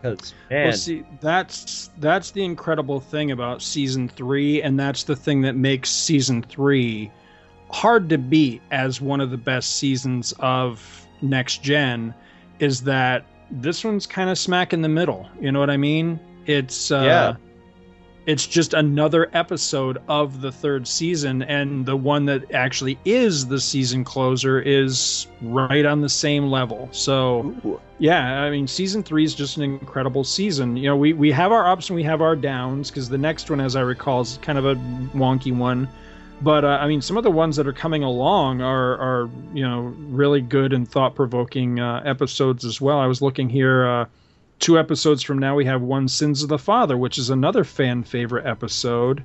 Because 0.03 0.35
man, 0.51 0.65
Well, 0.65 0.73
see, 0.77 1.05
that's 1.21 1.91
that's 1.99 2.33
the 2.33 2.45
incredible 2.45 3.01
thing 3.01 3.31
about 3.31 3.63
season 3.63 4.09
three, 4.09 4.61
and 4.61 4.79
that's 4.79 5.05
the 5.05 5.17
thing 5.17 5.41
that 5.43 5.57
makes 5.57 5.91
season 5.91 6.43
three 6.43 7.11
hard 7.71 8.09
to 8.11 8.19
beat 8.19 8.61
as 8.71 9.01
one 9.01 9.21
of 9.21 9.31
the 9.31 9.37
best 9.39 9.77
seasons 9.77 10.35
of 10.41 11.07
next 11.23 11.63
gen. 11.63 12.15
Is 12.59 12.83
that 12.83 13.25
this 13.51 13.85
one's 13.85 14.07
kind 14.07 14.31
of 14.31 14.39
smack 14.39 14.73
in 14.73 14.83
the 14.83 14.89
middle? 14.89 15.29
You 15.41 15.53
know 15.53 15.61
what 15.61 15.71
I 15.71 15.77
mean? 15.77 16.19
It's 16.47 16.91
uh, 16.91 17.03
Yeah. 17.05 17.37
It's 18.27 18.45
just 18.45 18.75
another 18.75 19.31
episode 19.35 19.99
of 20.09 20.41
the 20.41 20.51
third 20.51 20.89
season, 20.89 21.43
and 21.43 21.87
the 21.87 21.97
one 21.97 22.25
that 22.27 22.53
actually 22.53 22.99
is 23.05 23.47
the 23.47 23.61
season 23.61 24.03
closer 24.03 24.61
is 24.61 25.29
right 25.41 25.87
on 25.87 26.01
the 26.01 26.09
same 26.09 26.49
level. 26.49 26.89
So, 26.91 27.55
yeah, 28.01 28.43
I 28.43 28.51
mean, 28.51 28.67
season 28.67 29.05
three 29.05 29.23
is 29.23 29.33
just 29.33 29.59
an 29.59 29.63
incredible 29.63 30.25
season. 30.25 30.77
You 30.77 30.89
know, 30.89 30.97
we, 30.97 31.13
we 31.13 31.31
have 31.31 31.53
our 31.53 31.69
ups 31.71 31.89
and 31.89 31.95
we 31.95 32.03
have 32.03 32.21
our 32.21 32.35
downs 32.35 32.91
because 32.91 33.09
the 33.09 33.17
next 33.17 33.49
one, 33.49 33.61
as 33.61 33.77
I 33.77 33.83
recall, 33.83 34.23
is 34.23 34.41
kind 34.43 34.59
of 34.59 34.67
a 34.67 34.75
wonky 35.15 35.57
one. 35.57 35.89
But 36.41 36.65
uh, 36.65 36.79
I 36.81 36.87
mean, 36.87 37.01
some 37.01 37.17
of 37.17 37.25
the 37.25 37.31
ones 37.31 37.57
that 37.57 37.67
are 37.67 37.73
coming 37.73 38.03
along 38.03 38.61
are 38.61 38.99
are 38.99 39.31
you 39.55 39.67
know 39.67 39.95
really 40.09 40.41
good 40.41 40.73
and 40.73 40.87
thought 40.87 41.15
provoking 41.15 41.81
uh, 41.81 42.03
episodes 42.05 42.65
as 42.65 42.81
well. 42.81 42.99
I 42.99 43.07
was 43.07 43.23
looking 43.23 43.49
here. 43.49 43.87
Uh, 43.87 44.05
two 44.59 44.79
episodes 44.79 45.23
from 45.23 45.39
now, 45.39 45.55
we 45.55 45.65
have 45.65 45.83
one 45.83 46.09
Sins 46.09 46.43
of 46.43 46.49
the 46.49 46.59
Father, 46.59 46.97
which 46.97 47.19
is 47.19 47.31
another 47.31 47.65
fan 47.65 48.03
favorite 48.03 48.47
episode. 48.47 49.25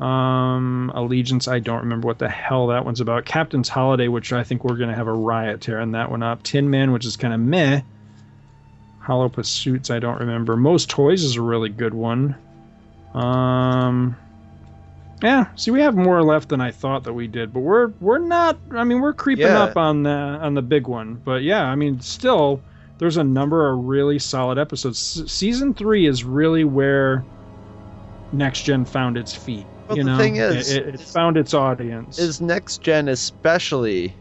Um, 0.00 0.90
Allegiance, 0.94 1.46
I 1.46 1.60
don't 1.60 1.80
remember 1.80 2.06
what 2.06 2.18
the 2.18 2.28
hell 2.28 2.68
that 2.68 2.84
one's 2.84 3.00
about. 3.00 3.26
Captain's 3.26 3.68
Holiday, 3.68 4.08
which 4.08 4.32
I 4.32 4.42
think 4.42 4.64
we're 4.64 4.76
gonna 4.76 4.96
have 4.96 5.06
a 5.06 5.12
riot 5.12 5.60
tearing 5.60 5.92
that 5.92 6.10
one 6.10 6.22
up. 6.22 6.42
Tin 6.42 6.70
Man, 6.70 6.92
which 6.92 7.04
is 7.04 7.16
kind 7.16 7.34
of 7.34 7.40
meh. 7.40 7.82
Hollow 8.98 9.28
Pursuits, 9.28 9.90
I 9.90 9.98
don't 9.98 10.20
remember. 10.20 10.56
Most 10.56 10.88
Toys 10.88 11.22
is 11.22 11.36
a 11.36 11.42
really 11.42 11.68
good 11.68 11.92
one. 11.92 12.34
Um, 13.12 14.16
yeah. 15.24 15.46
See, 15.56 15.70
we 15.70 15.80
have 15.80 15.96
more 15.96 16.22
left 16.22 16.50
than 16.50 16.60
I 16.60 16.70
thought 16.70 17.04
that 17.04 17.14
we 17.14 17.26
did, 17.26 17.52
but 17.52 17.60
we're 17.60 17.92
we're 18.00 18.18
not. 18.18 18.60
I 18.72 18.84
mean, 18.84 19.00
we're 19.00 19.12
creeping 19.14 19.46
Yeah. 19.46 19.62
up 19.64 19.76
on 19.76 20.02
the 20.02 20.10
on 20.10 20.54
the 20.54 20.62
big 20.62 20.86
one. 20.86 21.20
But 21.24 21.42
yeah, 21.42 21.64
I 21.64 21.74
mean, 21.74 22.00
still, 22.00 22.60
there's 22.98 23.16
a 23.16 23.24
number 23.24 23.70
of 23.70 23.84
really 23.84 24.18
solid 24.18 24.58
episodes. 24.58 25.18
S- 25.24 25.32
season 25.32 25.74
three 25.74 26.06
is 26.06 26.24
really 26.24 26.64
where 26.64 27.24
next 28.32 28.62
gen 28.62 28.84
found 28.84 29.16
its 29.16 29.34
feet. 29.34 29.66
Well, 29.88 29.98
you 29.98 30.04
the 30.04 30.10
know, 30.10 30.18
thing 30.18 30.36
is- 30.36 30.72
it, 30.72 30.86
it, 30.86 30.94
it 30.96 31.00
found 31.00 31.36
its 31.36 31.54
audience. 31.54 32.18
is 32.18 32.40
next 32.40 32.82
gen 32.82 33.08
especially 33.08 34.14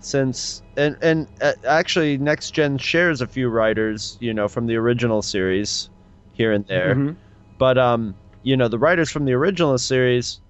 since 0.00 0.62
and 0.76 0.96
and 1.00 1.26
uh, 1.40 1.52
actually 1.66 2.18
next 2.18 2.50
gen 2.52 2.78
shares 2.78 3.20
a 3.20 3.26
few 3.26 3.48
writers, 3.48 4.16
you 4.20 4.34
know, 4.34 4.48
from 4.48 4.66
the 4.66 4.76
original 4.76 5.22
series 5.22 5.88
here 6.32 6.52
and 6.52 6.66
there. 6.66 6.94
Mhm. 6.94 7.16
But 7.58 7.78
um, 7.78 8.14
you 8.44 8.56
know, 8.56 8.68
the 8.68 8.78
writers 8.78 9.10
from 9.10 9.24
the 9.24 9.32
original 9.32 9.76
series, 9.78 10.40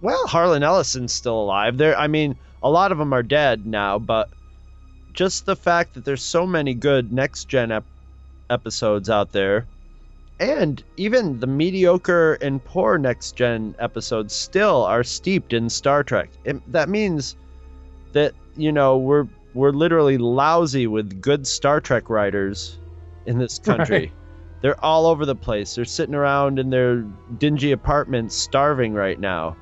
well, 0.00 0.26
Harlan 0.26 0.62
Ellison's 0.62 1.12
still 1.12 1.38
alive. 1.38 1.76
There, 1.76 1.98
I 1.98 2.06
mean, 2.06 2.36
a 2.62 2.70
lot 2.70 2.92
of 2.92 2.98
them 2.98 3.12
are 3.12 3.22
dead 3.22 3.66
now, 3.66 3.98
but 3.98 4.30
just 5.12 5.44
the 5.44 5.56
fact 5.56 5.94
that 5.94 6.04
there's 6.04 6.22
so 6.22 6.46
many 6.46 6.74
good 6.74 7.12
next 7.12 7.48
gen 7.48 7.72
ep- 7.72 7.84
episodes 8.48 9.10
out 9.10 9.32
there, 9.32 9.66
and 10.38 10.82
even 10.96 11.40
the 11.40 11.46
mediocre 11.46 12.34
and 12.34 12.64
poor 12.64 12.98
next 12.98 13.36
gen 13.36 13.74
episodes 13.78 14.34
still 14.34 14.84
are 14.84 15.04
steeped 15.04 15.52
in 15.52 15.68
Star 15.68 16.02
Trek. 16.02 16.30
It, 16.44 16.56
that 16.72 16.88
means 16.88 17.36
that 18.12 18.32
you 18.56 18.72
know 18.72 18.96
we're 18.96 19.26
we're 19.54 19.70
literally 19.70 20.18
lousy 20.18 20.86
with 20.86 21.20
good 21.20 21.46
Star 21.46 21.80
Trek 21.80 22.08
writers 22.08 22.78
in 23.26 23.38
this 23.38 23.58
country. 23.58 23.98
Right. 23.98 24.12
They're 24.64 24.82
all 24.82 25.04
over 25.04 25.26
the 25.26 25.34
place. 25.34 25.74
They're 25.74 25.84
sitting 25.84 26.14
around 26.14 26.58
in 26.58 26.70
their 26.70 27.02
dingy 27.36 27.72
apartments 27.72 28.34
starving 28.34 28.94
right 28.94 29.20
now. 29.20 29.58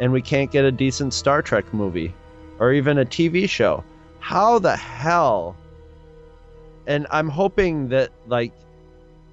And 0.00 0.12
we 0.12 0.20
can't 0.20 0.50
get 0.50 0.66
a 0.66 0.70
decent 0.70 1.14
Star 1.14 1.40
Trek 1.40 1.72
movie 1.72 2.12
or 2.58 2.74
even 2.74 2.98
a 2.98 3.06
TV 3.06 3.48
show. 3.48 3.82
How 4.18 4.58
the 4.58 4.76
hell? 4.76 5.56
And 6.86 7.06
I'm 7.10 7.30
hoping 7.30 7.88
that 7.88 8.10
like 8.26 8.52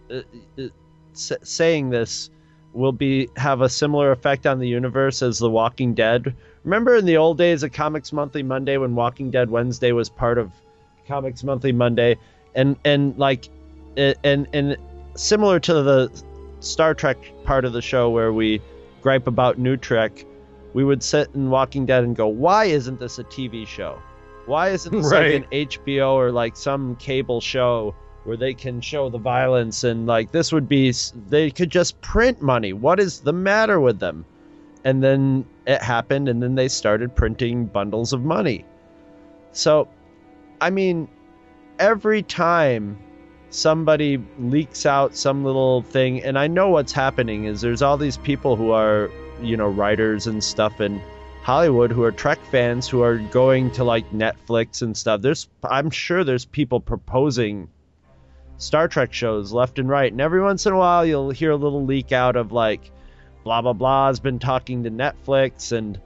uh, 0.10 0.22
uh, 0.58 0.70
saying 1.12 1.90
this 1.90 2.30
will 2.72 2.94
be 2.94 3.28
have 3.36 3.60
a 3.60 3.68
similar 3.68 4.14
effect 4.14 4.48
on 4.48 4.60
the 4.60 4.68
universe 4.70 5.22
as 5.22 5.40
The 5.40 5.50
Walking 5.50 5.94
Dead. 5.94 6.34
Remember 6.64 6.96
in 6.96 7.04
the 7.04 7.18
old 7.18 7.38
days 7.38 7.64
of 7.64 7.74
Comics 7.74 8.14
Monthly 8.14 8.44
Monday 8.44 8.78
when 8.78 8.96
Walking 8.96 9.30
Dead 9.30 9.50
Wednesday 9.50 9.92
was 9.92 10.08
part 10.08 10.38
of 10.38 10.54
Comics 11.06 11.44
Monthly 11.44 11.74
Monday 11.74 12.16
and 12.56 12.78
and 12.86 13.18
like 13.18 13.50
and 13.98 14.48
and 14.54 14.78
similar 15.16 15.60
to 15.62 15.82
the 15.82 16.24
Star 16.60 16.94
Trek 16.94 17.18
part 17.44 17.66
of 17.66 17.74
the 17.74 17.82
show 17.82 18.10
where 18.10 18.34
we 18.34 18.62
gripe 19.02 19.28
about 19.28 19.58
New 19.58 19.78
Trek, 19.78 20.26
we 20.74 20.84
would 20.84 21.04
sit 21.04 21.30
in 21.36 21.50
Walking 21.50 21.86
Dead 21.86 22.04
and 22.04 22.16
go, 22.16 22.28
"Why 22.28 22.66
isn't 22.66 23.00
this 23.00 23.20
a 23.20 23.24
TV 23.24 23.66
show? 23.66 23.98
Why 24.46 24.70
isn't 24.70 24.92
this 24.92 25.12
Right. 25.12 25.34
like 25.34 25.44
an 25.44 25.48
HBO 25.52 26.14
or 26.14 26.32
like 26.32 26.56
some 26.56 26.96
cable 26.98 27.42
show 27.42 27.96
where 28.26 28.38
they 28.38 28.54
can 28.54 28.82
show 28.82 29.10
the 29.10 29.18
violence 29.20 29.84
and 29.84 30.08
like 30.08 30.32
this 30.32 30.52
would 30.52 30.68
be 30.68 30.92
they 31.30 31.52
could 31.52 31.70
just 31.70 32.00
print 32.02 32.42
money. 32.42 32.74
What 32.74 33.00
is 33.00 33.20
the 33.22 33.34
matter 33.34 33.80
with 33.80 34.00
them?" 34.00 34.26
And 34.84 35.04
then 35.04 35.46
it 35.66 35.82
happened 35.82 36.30
and 36.30 36.44
then 36.44 36.56
they 36.56 36.68
started 36.68 37.16
printing 37.16 37.66
bundles 37.66 38.14
of 38.14 38.24
money. 38.24 38.66
So, 39.52 39.88
I 40.62 40.70
mean, 40.70 41.08
every 41.80 42.22
time 42.22 42.98
somebody 43.56 44.22
leaks 44.40 44.86
out 44.86 45.16
some 45.16 45.44
little 45.44 45.82
thing 45.82 46.24
and 46.24 46.38
i 46.38 46.48
know 46.48 46.70
what's 46.70 46.92
happening 46.92 47.46
is 47.46 47.62
there's 47.62 47.82
all 47.82 47.98
these 47.98 48.18
people 48.18 48.56
who 48.56 48.72
are 48.72 49.10
you 49.42 49.58
know 49.58 49.68
writers 49.68 50.28
and 50.28 50.44
stuff 50.44 50.82
in 50.82 51.02
Hollywood 51.46 51.92
who 51.92 52.02
are 52.02 52.12
Trek 52.12 52.40
fans 52.50 52.88
who 52.88 53.04
are 53.04 53.18
going 53.18 53.70
to 53.74 53.84
like 53.84 54.10
Netflix 54.12 54.82
and 54.82 54.98
stuff. 54.98 55.22
There's 55.22 55.48
I'm 55.64 55.92
sure 55.92 56.24
there's 56.24 56.44
people 56.44 56.80
proposing 56.80 57.70
Star 58.58 58.88
Trek 58.88 59.14
shows 59.14 59.54
left 59.54 59.78
and 59.78 59.88
right. 59.88 60.12
And 60.12 60.20
every 60.20 60.42
once 60.42 60.66
in 60.66 60.74
a 60.74 60.78
while 60.78 61.06
you'll 61.06 61.30
hear 61.30 61.52
a 61.52 61.56
little 61.56 61.86
leak 61.86 62.12
out 62.12 62.36
of 62.36 62.52
like 62.52 62.90
blah 63.44 63.62
blah 63.62 63.74
blah 63.74 64.08
has 64.08 64.20
been 64.20 64.40
talking 64.40 64.86
to 64.86 64.90
Netflix 64.90 65.72
and 65.72 66.02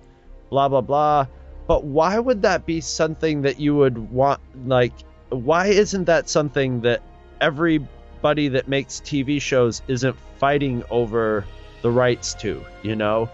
blah 0.50 0.68
blah 0.68 0.82
blah. 0.82 1.28
But 1.68 1.86
why 1.86 2.20
would 2.20 2.41
that 2.41 2.66
be 2.66 2.82
something 2.82 3.43
that 3.43 3.62
you 3.62 3.76
would 3.76 4.12
want 4.12 4.41
like 4.68 4.93
why 5.30 5.68
isn't 5.68 6.04
that 6.04 6.28
something 6.28 6.82
that 6.82 7.02
everybody 7.42 8.50
that 8.50 8.68
makes 8.68 9.00
TV 9.02 9.42
shows 9.42 9.82
isn't 9.88 10.16
fighting 10.38 10.84
over 10.90 11.46
the 11.82 11.92
rights 11.92 12.34
to, 12.36 12.64
you 12.84 12.96
know? 12.96 13.30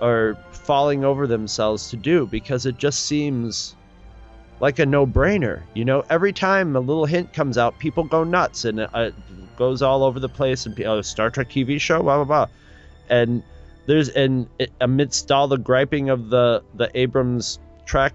Or 0.00 0.36
falling 0.50 1.04
over 1.04 1.26
themselves 1.26 1.90
to 1.90 1.96
do 1.96 2.26
because 2.26 2.66
it 2.66 2.78
just 2.78 3.06
seems 3.06 3.74
like 4.60 4.78
a 4.78 4.86
no-brainer. 4.86 5.62
You 5.74 5.84
know, 5.84 6.04
every 6.10 6.32
time 6.32 6.76
a 6.76 6.80
little 6.80 7.06
hint 7.06 7.32
comes 7.32 7.58
out, 7.58 7.78
people 7.78 8.04
go 8.04 8.24
nuts 8.24 8.64
and 8.64 8.80
it, 8.80 8.90
it 8.94 9.14
goes 9.56 9.82
all 9.82 10.04
over 10.04 10.20
the 10.20 10.28
place. 10.28 10.66
And 10.66 10.80
oh, 10.82 11.02
Star 11.02 11.30
Trek 11.30 11.48
TV 11.50 11.80
show, 11.80 12.02
blah 12.02 12.16
blah 12.16 12.24
blah, 12.24 12.46
and 13.08 13.42
there's 13.86 14.08
and 14.10 14.48
amidst 14.80 15.30
all 15.32 15.48
the 15.48 15.58
griping 15.58 16.10
of 16.10 16.30
the 16.30 16.62
the 16.74 16.90
Abrams 16.94 17.58
Trek, 17.84 18.14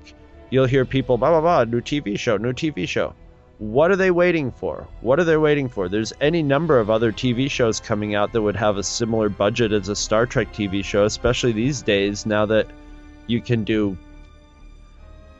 you'll 0.50 0.66
hear 0.66 0.86
people 0.86 1.18
blah 1.18 1.30
blah 1.30 1.42
blah, 1.42 1.64
new 1.64 1.82
TV 1.82 2.18
show, 2.18 2.38
new 2.38 2.54
TV 2.54 2.88
show. 2.88 3.14
What 3.60 3.92
are 3.92 3.96
they 3.96 4.12
waiting 4.12 4.52
for? 4.52 4.88
What 5.02 5.20
are 5.20 5.24
they 5.24 5.38
waiting 5.38 5.70
for? 5.70 5.88
There's 5.88 6.12
any 6.20 6.42
number 6.42 6.80
of 6.80 6.90
other 6.90 7.12
TV 7.12 7.50
shows 7.50 7.80
coming 7.80 8.16
out 8.16 8.32
that 8.34 8.42
would 8.42 8.56
have 8.56 8.78
a 8.78 8.84
similar 8.84 9.30
budget 9.30 9.72
as 9.72 9.90
a 9.90 9.96
Star 9.96 10.26
Trek 10.26 10.52
TV 10.54 10.84
show, 10.84 11.06
especially 11.06 11.52
these 11.52 11.82
days 11.82 12.26
now 12.26 12.46
that 12.48 12.68
you 13.28 13.42
can 13.42 13.64
do 13.64 13.98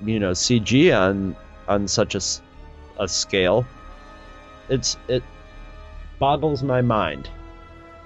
you 0.06 0.20
know 0.20 0.32
CG 0.32 0.96
on 0.96 1.36
on 1.68 1.88
such 1.88 2.16
a, 2.16 2.22
a 3.02 3.08
scale. 3.08 3.66
It's 4.70 4.98
it 5.08 5.24
boggles 6.20 6.64
my 6.64 6.82
mind. 6.82 7.30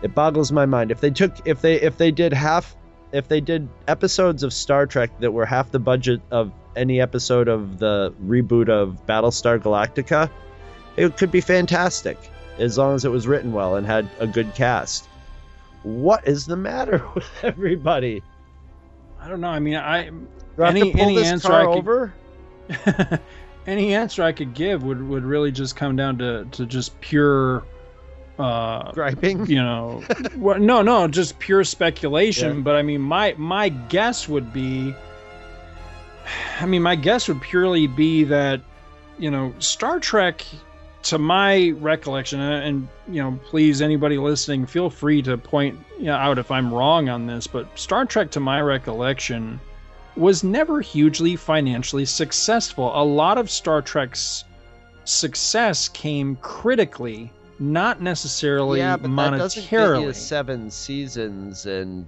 It 0.01 0.13
boggles 0.13 0.51
my 0.51 0.65
mind. 0.65 0.91
If 0.91 1.01
they 1.01 1.09
took 1.09 1.35
if 1.45 1.61
they 1.61 1.81
if 1.81 1.97
they 1.97 2.11
did 2.11 2.33
half 2.33 2.75
if 3.11 3.27
they 3.27 3.41
did 3.41 3.67
episodes 3.87 4.43
of 4.43 4.53
Star 4.53 4.85
Trek 4.85 5.11
that 5.19 5.31
were 5.31 5.45
half 5.45 5.71
the 5.71 5.79
budget 5.79 6.21
of 6.31 6.51
any 6.77 7.01
episode 7.01 7.47
of 7.47 7.79
the 7.79 8.13
reboot 8.23 8.69
of 8.69 9.05
Battlestar 9.05 9.59
Galactica, 9.59 10.29
it 10.95 11.17
could 11.17 11.31
be 11.31 11.41
fantastic 11.41 12.17
as 12.59 12.77
long 12.77 12.95
as 12.95 13.05
it 13.05 13.09
was 13.09 13.27
written 13.27 13.53
well 13.53 13.75
and 13.75 13.85
had 13.85 14.09
a 14.19 14.27
good 14.27 14.53
cast. 14.55 15.07
What 15.83 16.27
is 16.27 16.45
the 16.45 16.55
matter 16.57 17.03
with 17.15 17.29
everybody? 17.43 18.23
I 19.19 19.27
don't 19.27 19.41
know. 19.41 19.49
I 19.49 19.59
mean, 19.59 19.75
I 19.75 20.09
Do 20.09 20.27
I 20.59 20.67
have 20.67 20.75
any 20.75 20.93
any 20.99 21.23
answer 21.23 21.51
I 21.51 21.65
could, 21.65 21.77
over? 21.77 22.13
any 23.67 23.93
answer 23.93 24.23
I 24.23 24.31
could 24.31 24.53
give 24.53 24.83
would 24.83 25.07
would 25.07 25.23
really 25.23 25.51
just 25.51 25.75
come 25.75 25.95
down 25.95 26.17
to 26.19 26.45
to 26.51 26.65
just 26.65 26.99
pure 27.01 27.63
uh 28.39 28.91
griping 28.91 29.47
you 29.47 29.55
know 29.55 30.03
well, 30.37 30.59
no 30.59 30.83
no 30.83 31.07
just 31.07 31.39
pure 31.39 31.63
speculation 31.63 32.57
Yeah. 32.57 32.61
but 32.61 32.75
i 32.75 32.83
mean 32.83 33.01
my 33.01 33.33
my 33.35 33.69
guess 33.69 34.29
would 34.29 34.53
be 34.53 34.93
i 36.59 36.65
mean 36.65 36.81
my 36.81 36.95
guess 36.95 37.27
would 37.27 37.41
purely 37.41 37.87
be 37.87 38.23
that 38.23 38.61
you 39.17 39.31
know 39.31 39.53
star 39.59 39.99
trek 39.99 40.45
to 41.03 41.17
my 41.17 41.69
recollection 41.77 42.39
and, 42.41 42.87
you 43.07 43.21
know 43.21 43.39
please 43.45 43.81
anybody 43.81 44.17
listening 44.17 44.65
feel 44.65 44.89
free 44.89 45.21
to 45.21 45.37
point 45.37 45.77
out 46.07 46.37
if 46.37 46.51
i'm 46.51 46.73
wrong 46.73 47.09
on 47.09 47.27
this 47.27 47.47
but 47.47 47.67
star 47.77 48.05
trek 48.05 48.31
to 48.31 48.39
my 48.39 48.59
recollection 48.61 49.59
was 50.15 50.43
never 50.43 50.81
hugely 50.81 51.35
financially 51.35 52.05
successful 52.05 52.91
a 53.01 53.03
lot 53.03 53.37
of 53.37 53.49
star 53.49 53.81
trek's 53.81 54.43
success 55.05 55.87
came 55.89 56.35
critically 56.37 57.31
not 57.59 58.01
necessarily 58.01 58.79
monetarily. 58.79 58.81
yeah, 58.81 58.97
but 58.97 59.15
that 59.15 59.37
doesn't 59.37 59.61
get 59.63 59.71
you 59.71 59.77
monetarily. 59.77 60.15
seven 60.15 60.69
seasons 60.69 61.65
and 61.65 62.05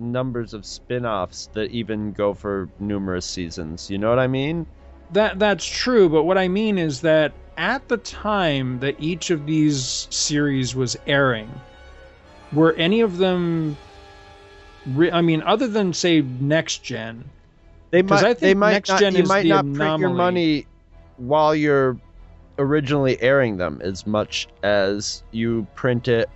numbers 0.00 0.54
of 0.54 0.64
spin-offs 0.64 1.48
that 1.52 1.70
even 1.70 2.12
go 2.12 2.34
for 2.34 2.68
numerous 2.78 3.26
seasons. 3.26 3.90
You 3.90 3.98
know 3.98 4.08
what 4.08 4.18
I 4.18 4.26
mean? 4.26 4.66
That 5.12 5.38
that's 5.38 5.64
true, 5.66 6.08
but 6.08 6.22
what 6.24 6.38
I 6.38 6.48
mean 6.48 6.78
is 6.78 7.00
that 7.02 7.32
at 7.56 7.88
the 7.88 7.96
time 7.98 8.80
that 8.80 8.96
each 9.00 9.30
of 9.30 9.46
these 9.46 10.06
series 10.10 10.74
was 10.74 10.96
airing, 11.06 11.50
were 12.52 12.72
any 12.74 13.00
of 13.00 13.18
them? 13.18 13.76
Re- 14.86 15.10
I 15.10 15.20
mean, 15.20 15.42
other 15.42 15.68
than 15.68 15.92
say 15.92 16.22
Next 16.22 16.78
Gen, 16.78 17.24
They 17.90 18.02
might. 18.02 18.24
I 18.24 18.34
they 18.34 18.54
might 18.54 18.72
Next 18.72 18.88
not. 18.88 19.00
Gen 19.00 19.14
you 19.16 19.22
is 19.22 19.28
might 19.28 19.42
the 19.42 19.48
not 19.48 19.72
print 19.74 20.00
your 20.00 20.10
money 20.10 20.66
while 21.16 21.54
you're 21.54 21.98
originally 22.58 23.20
airing 23.20 23.56
them 23.56 23.80
as 23.82 24.06
much 24.06 24.46
as 24.62 25.22
you 25.32 25.66
print 25.74 26.08
it 26.08 26.28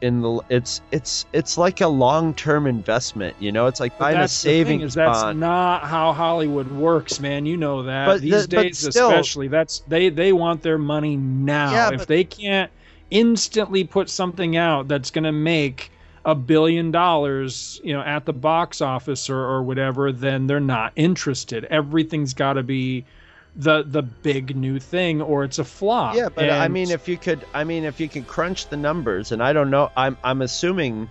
in 0.00 0.20
the. 0.20 0.40
It's 0.48 0.80
it's 0.92 1.26
it's 1.32 1.56
like 1.58 1.80
a 1.80 1.88
long-term 1.88 2.66
investment. 2.66 3.36
You 3.40 3.52
know, 3.52 3.66
it's 3.66 3.80
like 3.80 3.98
buying 3.98 4.16
a 4.16 4.22
the 4.22 4.28
thing, 4.28 4.28
savings 4.28 4.82
is 4.84 4.94
that's 4.94 5.22
bond. 5.22 5.40
not 5.40 5.84
how 5.84 6.12
Hollywood 6.12 6.70
works, 6.70 7.20
man. 7.20 7.46
You 7.46 7.56
know 7.56 7.82
that. 7.84 8.06
But 8.06 8.20
These 8.20 8.48
the- 8.48 8.62
days, 8.62 8.78
still- 8.78 9.08
especially, 9.10 9.48
that's 9.48 9.80
they 9.88 10.08
they 10.08 10.32
want 10.32 10.62
their 10.62 10.78
money 10.78 11.16
now. 11.16 11.72
Yeah, 11.72 11.90
if 11.92 11.98
but- 12.00 12.08
they 12.08 12.24
can't 12.24 12.70
instantly 13.10 13.84
put 13.84 14.10
something 14.10 14.56
out 14.56 14.88
that's 14.88 15.10
going 15.10 15.24
to 15.24 15.32
make 15.32 15.90
a 16.24 16.34
billion 16.34 16.90
dollars, 16.90 17.80
you 17.84 17.92
know, 17.94 18.00
at 18.00 18.24
the 18.24 18.32
box 18.32 18.80
office 18.80 19.30
or, 19.30 19.38
or 19.38 19.62
whatever, 19.62 20.10
then 20.10 20.48
they're 20.48 20.58
not 20.58 20.92
interested. 20.96 21.64
Everything's 21.66 22.34
got 22.34 22.54
to 22.54 22.64
be 22.64 23.04
the 23.56 23.82
the 23.84 24.02
big 24.02 24.54
new 24.56 24.78
thing, 24.78 25.22
or 25.22 25.44
it's 25.44 25.58
a 25.58 25.64
flop. 25.64 26.14
Yeah, 26.14 26.28
but 26.28 26.50
I 26.50 26.68
mean, 26.68 26.90
if 26.90 27.08
you 27.08 27.16
could, 27.16 27.44
I 27.54 27.64
mean, 27.64 27.84
if 27.84 27.98
you 28.00 28.08
could 28.08 28.26
crunch 28.26 28.68
the 28.68 28.76
numbers, 28.76 29.32
and 29.32 29.42
I 29.42 29.52
don't 29.52 29.70
know, 29.70 29.90
I'm 29.96 30.16
I'm 30.22 30.42
assuming 30.42 31.08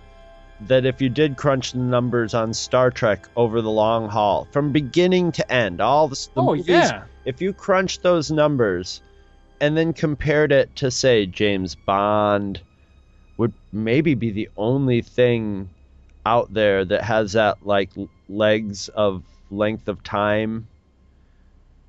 that 0.62 0.86
if 0.86 1.02
you 1.02 1.08
did 1.10 1.36
crunch 1.36 1.72
the 1.72 1.78
numbers 1.78 2.32
on 2.32 2.54
Star 2.54 2.90
Trek 2.90 3.28
over 3.36 3.60
the 3.60 3.70
long 3.70 4.08
haul, 4.08 4.46
from 4.52 4.72
beginning 4.72 5.32
to 5.32 5.52
end, 5.52 5.80
all 5.82 6.08
the, 6.08 6.14
the 6.34 6.40
Oh, 6.40 6.46
movies, 6.54 6.68
yeah. 6.68 7.02
if 7.26 7.42
you 7.42 7.52
crunch 7.52 8.00
those 8.00 8.30
numbers 8.30 9.02
and 9.60 9.76
then 9.76 9.92
compared 9.92 10.52
it 10.52 10.74
to 10.76 10.90
say 10.90 11.26
James 11.26 11.74
Bond, 11.74 12.60
would 13.36 13.52
maybe 13.72 14.14
be 14.14 14.30
the 14.30 14.48
only 14.56 15.02
thing 15.02 15.68
out 16.24 16.52
there 16.54 16.84
that 16.86 17.02
has 17.02 17.34
that 17.34 17.58
like 17.66 17.90
legs 18.28 18.88
of 18.88 19.22
length 19.50 19.88
of 19.88 20.02
time 20.02 20.66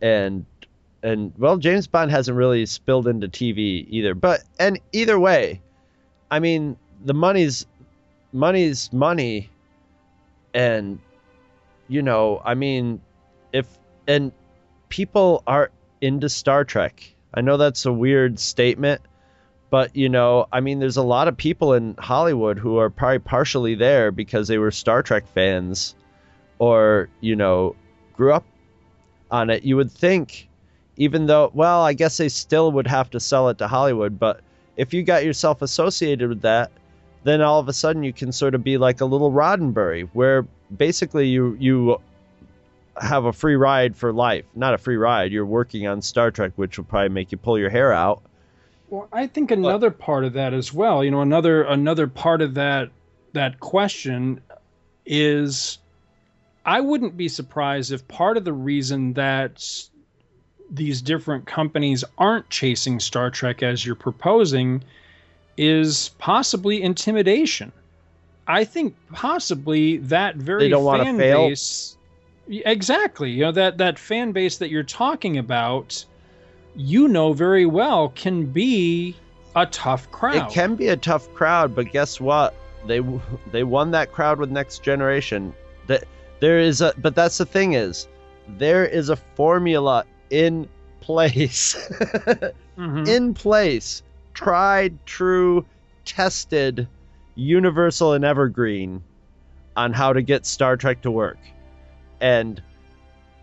and 0.02 0.46
and 1.04 1.34
well 1.38 1.58
James 1.58 1.88
Bond 1.88 2.12
hasn't 2.12 2.38
really 2.38 2.66
spilled 2.66 3.08
into 3.08 3.28
TV 3.28 3.86
either 3.90 4.14
but 4.14 4.42
and 4.60 4.80
either 4.92 5.20
way 5.20 5.62
I 6.30 6.40
mean 6.40 6.78
the 7.04 7.14
money's 7.14 7.66
money's 8.32 8.92
money 8.92 9.50
and 10.54 11.00
you 11.88 12.02
know 12.02 12.42
I 12.44 12.56
mean 12.56 13.02
if 13.54 13.68
and 14.08 14.32
people 14.90 15.44
are 15.48 15.72
into 16.00 16.30
Star 16.30 16.64
Trek. 16.64 17.14
I 17.34 17.42
know 17.42 17.58
that's 17.58 17.86
a 17.86 17.94
weird 17.94 18.40
statement 18.40 19.02
but 19.70 19.96
you 19.96 20.10
know 20.10 20.48
I 20.52 20.62
mean 20.62 20.80
there's 20.80 20.98
a 20.98 21.04
lot 21.04 21.28
of 21.28 21.38
people 21.38 21.74
in 21.74 21.96
Hollywood 21.98 22.58
who 22.58 22.78
are 22.78 22.90
probably 22.90 23.20
partially 23.20 23.76
there 23.76 24.12
because 24.12 24.48
they 24.48 24.58
were 24.58 24.72
Star 24.72 25.04
Trek 25.04 25.28
fans 25.34 25.96
or 26.60 27.10
you 27.22 27.36
know 27.36 27.76
grew 28.14 28.34
up 28.34 28.46
on 29.32 29.50
it 29.50 29.64
you 29.64 29.76
would 29.76 29.92
think 29.92 30.48
even 30.96 31.26
though 31.26 31.52
well 31.54 31.82
i 31.82 31.94
guess 31.94 32.18
they 32.18 32.30
still 32.30 32.72
would 32.72 32.88
have 32.88 33.10
to 33.10 33.20
sell 33.20 33.50
it 33.50 33.58
to 33.58 33.68
hollywood 33.68 34.20
but 34.20 34.42
if 34.78 34.94
you 34.94 35.04
got 35.04 35.26
yourself 35.26 35.62
associated 35.62 36.30
with 36.30 36.42
that 36.42 36.72
then 37.24 37.42
all 37.42 37.60
of 37.60 37.68
a 37.68 37.74
sudden 37.74 38.04
you 38.04 38.14
can 38.14 38.32
sort 38.32 38.56
of 38.56 38.64
be 38.64 38.78
like 38.78 39.02
a 39.02 39.06
little 39.06 39.32
roddenberry 39.32 40.08
where 40.14 40.46
basically 40.76 41.28
you 41.28 41.58
you 41.60 42.00
have 43.00 43.26
a 43.26 43.34
free 43.34 43.56
ride 43.56 43.96
for 43.96 44.12
life. 44.12 44.46
Not 44.56 44.74
a 44.74 44.78
free 44.78 44.98
ride 44.98 45.32
you're 45.32 45.46
working 45.46 45.88
on 45.88 46.02
star 46.02 46.32
trek 46.32 46.54
which 46.56 46.78
will 46.78 46.86
probably 46.86 47.10
make 47.10 47.32
you 47.32 47.38
pull 47.38 47.60
your 47.60 47.70
hair 47.70 47.92
out. 47.94 48.22
Well, 48.90 49.10
I 49.12 49.28
think 49.28 49.52
another 49.52 49.92
part 49.92 50.24
of 50.24 50.34
that 50.34 50.54
as 50.54 50.74
well, 50.74 51.04
you 51.04 51.12
know, 51.12 51.22
another 51.22 51.64
another 51.64 52.08
part 52.08 52.42
of 52.42 52.54
that 52.54 52.90
that 53.34 53.60
question 53.60 54.42
is 55.06 55.80
I 56.68 56.82
wouldn't 56.82 57.16
be 57.16 57.30
surprised 57.30 57.94
if 57.94 58.06
part 58.10 58.36
of 58.36 58.44
the 58.44 58.52
reason 58.52 59.14
that 59.14 59.66
these 60.70 61.02
different 61.02 61.48
companies 61.48 62.04
aren't 62.18 62.50
chasing 62.50 63.00
Star 63.00 63.32
Trek 63.32 63.64
as 63.64 63.86
you're 63.86 63.96
proposing 63.96 64.84
is 65.56 66.10
possibly 66.18 66.82
intimidation. 66.84 67.72
I 68.48 68.66
think 68.66 68.96
possibly 69.14 69.98
that 69.98 70.36
very 70.36 70.64
They 70.64 70.70
don't 70.70 71.18
fail? 71.18 71.48
base 71.48 71.98
exactly, 72.50 73.32
you 73.32 73.42
know 73.44 73.52
that 73.52 73.78
that 73.78 73.98
fan 73.98 74.32
base 74.32 74.58
that 74.58 74.70
you're 74.70 74.84
talking 74.84 75.38
about 75.38 76.06
you 76.76 77.08
know 77.08 77.34
very 77.34 77.66
well 77.66 78.10
can 78.10 78.46
be 78.46 79.16
a 79.56 79.66
tough 79.66 80.10
crowd. 80.12 80.36
It 80.36 80.54
can 80.54 80.76
be 80.76 80.90
a 80.90 80.98
tough 80.98 81.34
crowd, 81.34 81.76
but 81.76 81.92
guess 81.92 82.20
what? 82.20 82.54
They 82.86 83.02
they 83.52 83.64
won 83.64 83.92
that 83.92 84.12
crowd 84.12 84.40
with 84.40 84.52
Next 84.52 84.84
Generation. 84.84 85.54
That 85.88 86.04
There 86.40 86.60
is 86.60 86.82
a, 86.82 86.94
but 86.98 87.16
that's 87.16 87.38
the 87.38 87.46
thing 87.46 87.74
is, 87.74 88.08
there 88.58 88.86
is 88.86 89.10
a 89.10 89.16
formula 89.16 90.06
in 90.30 90.68
place, 91.02 91.76
Mhm. 92.78 93.08
in 93.08 93.34
place, 93.34 94.04
tried, 94.34 94.98
true, 95.06 95.66
tested, 96.06 96.88
universal 97.36 98.14
and 98.14 98.24
evergreen 98.26 99.04
on 99.76 99.94
how 99.94 100.14
to 100.14 100.22
get 100.22 100.46
Star 100.46 100.78
Trek 100.78 101.02
to 101.04 101.12
work. 101.12 101.38
And 102.22 102.62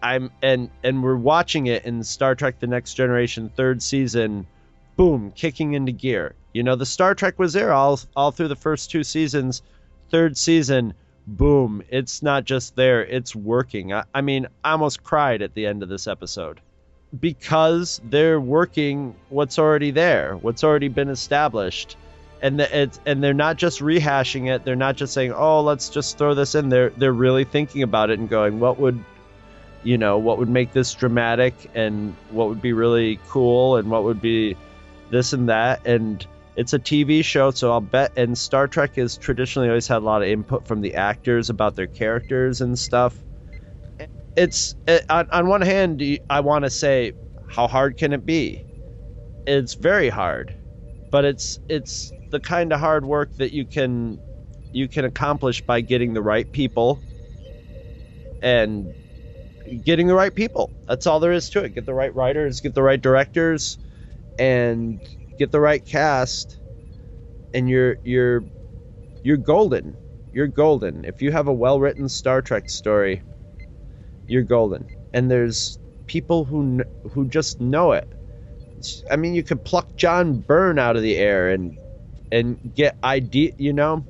I'm 0.03 0.31
and 0.43 0.69
and 0.83 1.03
we're 1.03 1.17
watching 1.17 1.67
it 1.67 1.85
in 1.85 2.03
Star 2.03 2.35
Trek 2.35 2.59
the 2.61 2.67
Next 2.67 2.95
Generation 2.95 3.51
third 3.57 3.83
season, 3.83 4.47
boom, 4.97 5.33
kicking 5.35 5.73
into 5.75 5.93
gear. 5.93 6.35
You 6.53 6.63
know, 6.63 6.77
the 6.77 6.87
Star 6.87 7.15
Trek 7.15 7.39
was 7.39 7.53
there 7.55 7.73
all 7.73 7.99
all 8.15 8.31
through 8.31 8.49
the 8.49 8.57
first 8.57 8.91
two 8.91 9.03
seasons. 9.05 9.63
Third 10.11 10.37
season, 10.37 10.93
boom, 11.27 11.83
it's 11.89 12.23
not 12.23 12.45
just 12.45 12.77
there, 12.77 13.05
it's 13.05 13.35
working. 13.35 13.93
I, 13.93 14.05
I 14.15 14.21
mean, 14.21 14.47
I 14.63 14.73
almost 14.73 15.03
cried 15.03 15.43
at 15.43 15.55
the 15.55 15.67
end 15.67 15.83
of 15.83 15.89
this 15.89 16.07
episode 16.07 16.61
because 17.19 18.01
they're 18.05 18.41
working 18.41 19.15
what's 19.29 19.59
already 19.59 19.91
there, 19.91 20.37
what's 20.37 20.65
already 20.65 20.89
been 20.89 21.09
established. 21.09 21.97
And 22.43 22.61
the, 22.61 22.83
it's 22.83 23.01
and 23.07 23.23
they're 23.23 23.33
not 23.33 23.57
just 23.57 23.81
rehashing 23.81 24.55
it. 24.55 24.65
They're 24.65 24.77
not 24.77 24.97
just 24.97 25.15
saying, 25.15 25.33
"Oh, 25.33 25.63
let's 25.63 25.89
just 25.89 26.19
throw 26.19 26.35
this 26.35 26.55
in." 26.55 26.69
They're 26.69 26.91
they're 26.91 27.13
really 27.13 27.45
thinking 27.45 27.83
about 27.83 28.11
it 28.11 28.19
and 28.19 28.29
going, 28.29 28.61
"What 28.61 28.79
would, 28.79 29.03
you 29.83 29.97
know, 29.97 30.19
what 30.19 30.37
would 30.39 30.51
make 30.51 30.73
this 30.73 30.93
dramatic, 30.93 31.55
and 31.75 32.15
what 32.31 32.49
would 32.49 32.61
be 32.61 32.75
really 32.75 33.19
cool, 33.29 33.77
and 33.77 33.91
what 33.91 34.05
would 34.05 34.21
be 34.21 34.59
this 35.09 35.33
and 35.33 35.49
that." 35.49 35.87
And 35.87 36.27
it's 36.57 36.73
a 36.73 36.79
TV 36.79 37.25
show, 37.25 37.51
so 37.51 37.73
I'll 37.73 37.81
bet. 37.81 38.17
And 38.17 38.37
Star 38.39 38.69
Trek 38.69 38.97
has 38.97 39.17
traditionally 39.17 39.69
always 39.69 39.89
had 39.89 39.99
a 39.99 40.05
lot 40.05 40.23
of 40.23 40.29
input 40.29 40.67
from 40.67 40.81
the 40.81 40.95
actors 40.95 41.51
about 41.51 41.75
their 41.75 41.87
characters 41.87 42.61
and 42.61 42.79
stuff. 42.79 43.17
It's 44.37 44.75
it, 44.87 45.05
on, 45.09 45.29
on 45.31 45.47
one 45.49 45.63
hand, 45.63 46.03
I 46.31 46.41
want 46.41 46.65
to 46.65 46.71
say, 46.71 47.13
how 47.49 47.67
hard 47.67 47.97
can 47.97 48.13
it 48.13 48.25
be? 48.25 48.65
It's 49.47 49.75
very 49.75 50.09
hard, 50.09 50.55
but 51.11 51.25
it's 51.25 51.59
it's 51.69 52.13
the 52.31 52.41
kind 52.41 52.73
of 52.73 52.81
hard 52.81 53.05
work 53.05 53.35
that 53.37 53.53
you 53.53 53.65
can 53.65 54.21
you 54.73 54.89
can 54.89 55.05
accomplish 55.05 55.61
by 55.61 55.81
getting 55.81 56.15
the 56.15 56.23
right 56.23 56.51
people 56.51 57.01
and 58.43 58.93
getting 59.85 60.07
the 60.07 60.15
right 60.15 60.35
people. 60.35 60.71
That's 60.87 61.07
all 61.07 61.21
there 61.21 61.33
is 61.33 61.51
to 61.51 61.65
it. 61.65 61.75
Get 61.75 61.87
the 61.87 61.95
right 61.95 62.15
writers, 62.15 62.61
get 62.61 62.75
the 62.75 62.83
right 62.83 63.01
directors, 63.01 63.79
and 64.39 65.01
get 65.39 65.53
the 65.53 65.61
right 65.61 65.85
cast, 65.85 66.59
and 67.53 67.69
you're 67.69 67.97
you're 68.05 68.45
you're 69.23 69.37
golden. 69.37 69.97
You're 70.33 70.49
golden. 70.49 71.05
If 71.05 71.23
you 71.23 71.31
have 71.31 71.47
a 71.47 71.53
well-written 71.53 72.09
Star 72.09 72.43
Trek 72.43 72.69
story, 72.69 73.23
you're 74.27 74.43
golden. 74.43 74.89
And 75.13 75.31
there's 75.31 75.79
people 76.07 76.45
who 76.45 76.83
who 77.13 77.29
just 77.29 77.61
know 77.61 77.93
it. 77.93 78.09
I 79.11 79.17
mean, 79.17 79.35
you 79.35 79.43
could 79.43 79.65
pluck 79.65 79.97
John 79.97 80.41
Byrne 80.41 80.79
out 80.79 80.97
of 80.97 81.03
the 81.03 81.17
air 81.17 81.51
and 81.51 81.79
and 82.33 82.59
get 82.75 82.99
idea. 83.05 83.53
You 83.59 83.73
know, 83.73 84.05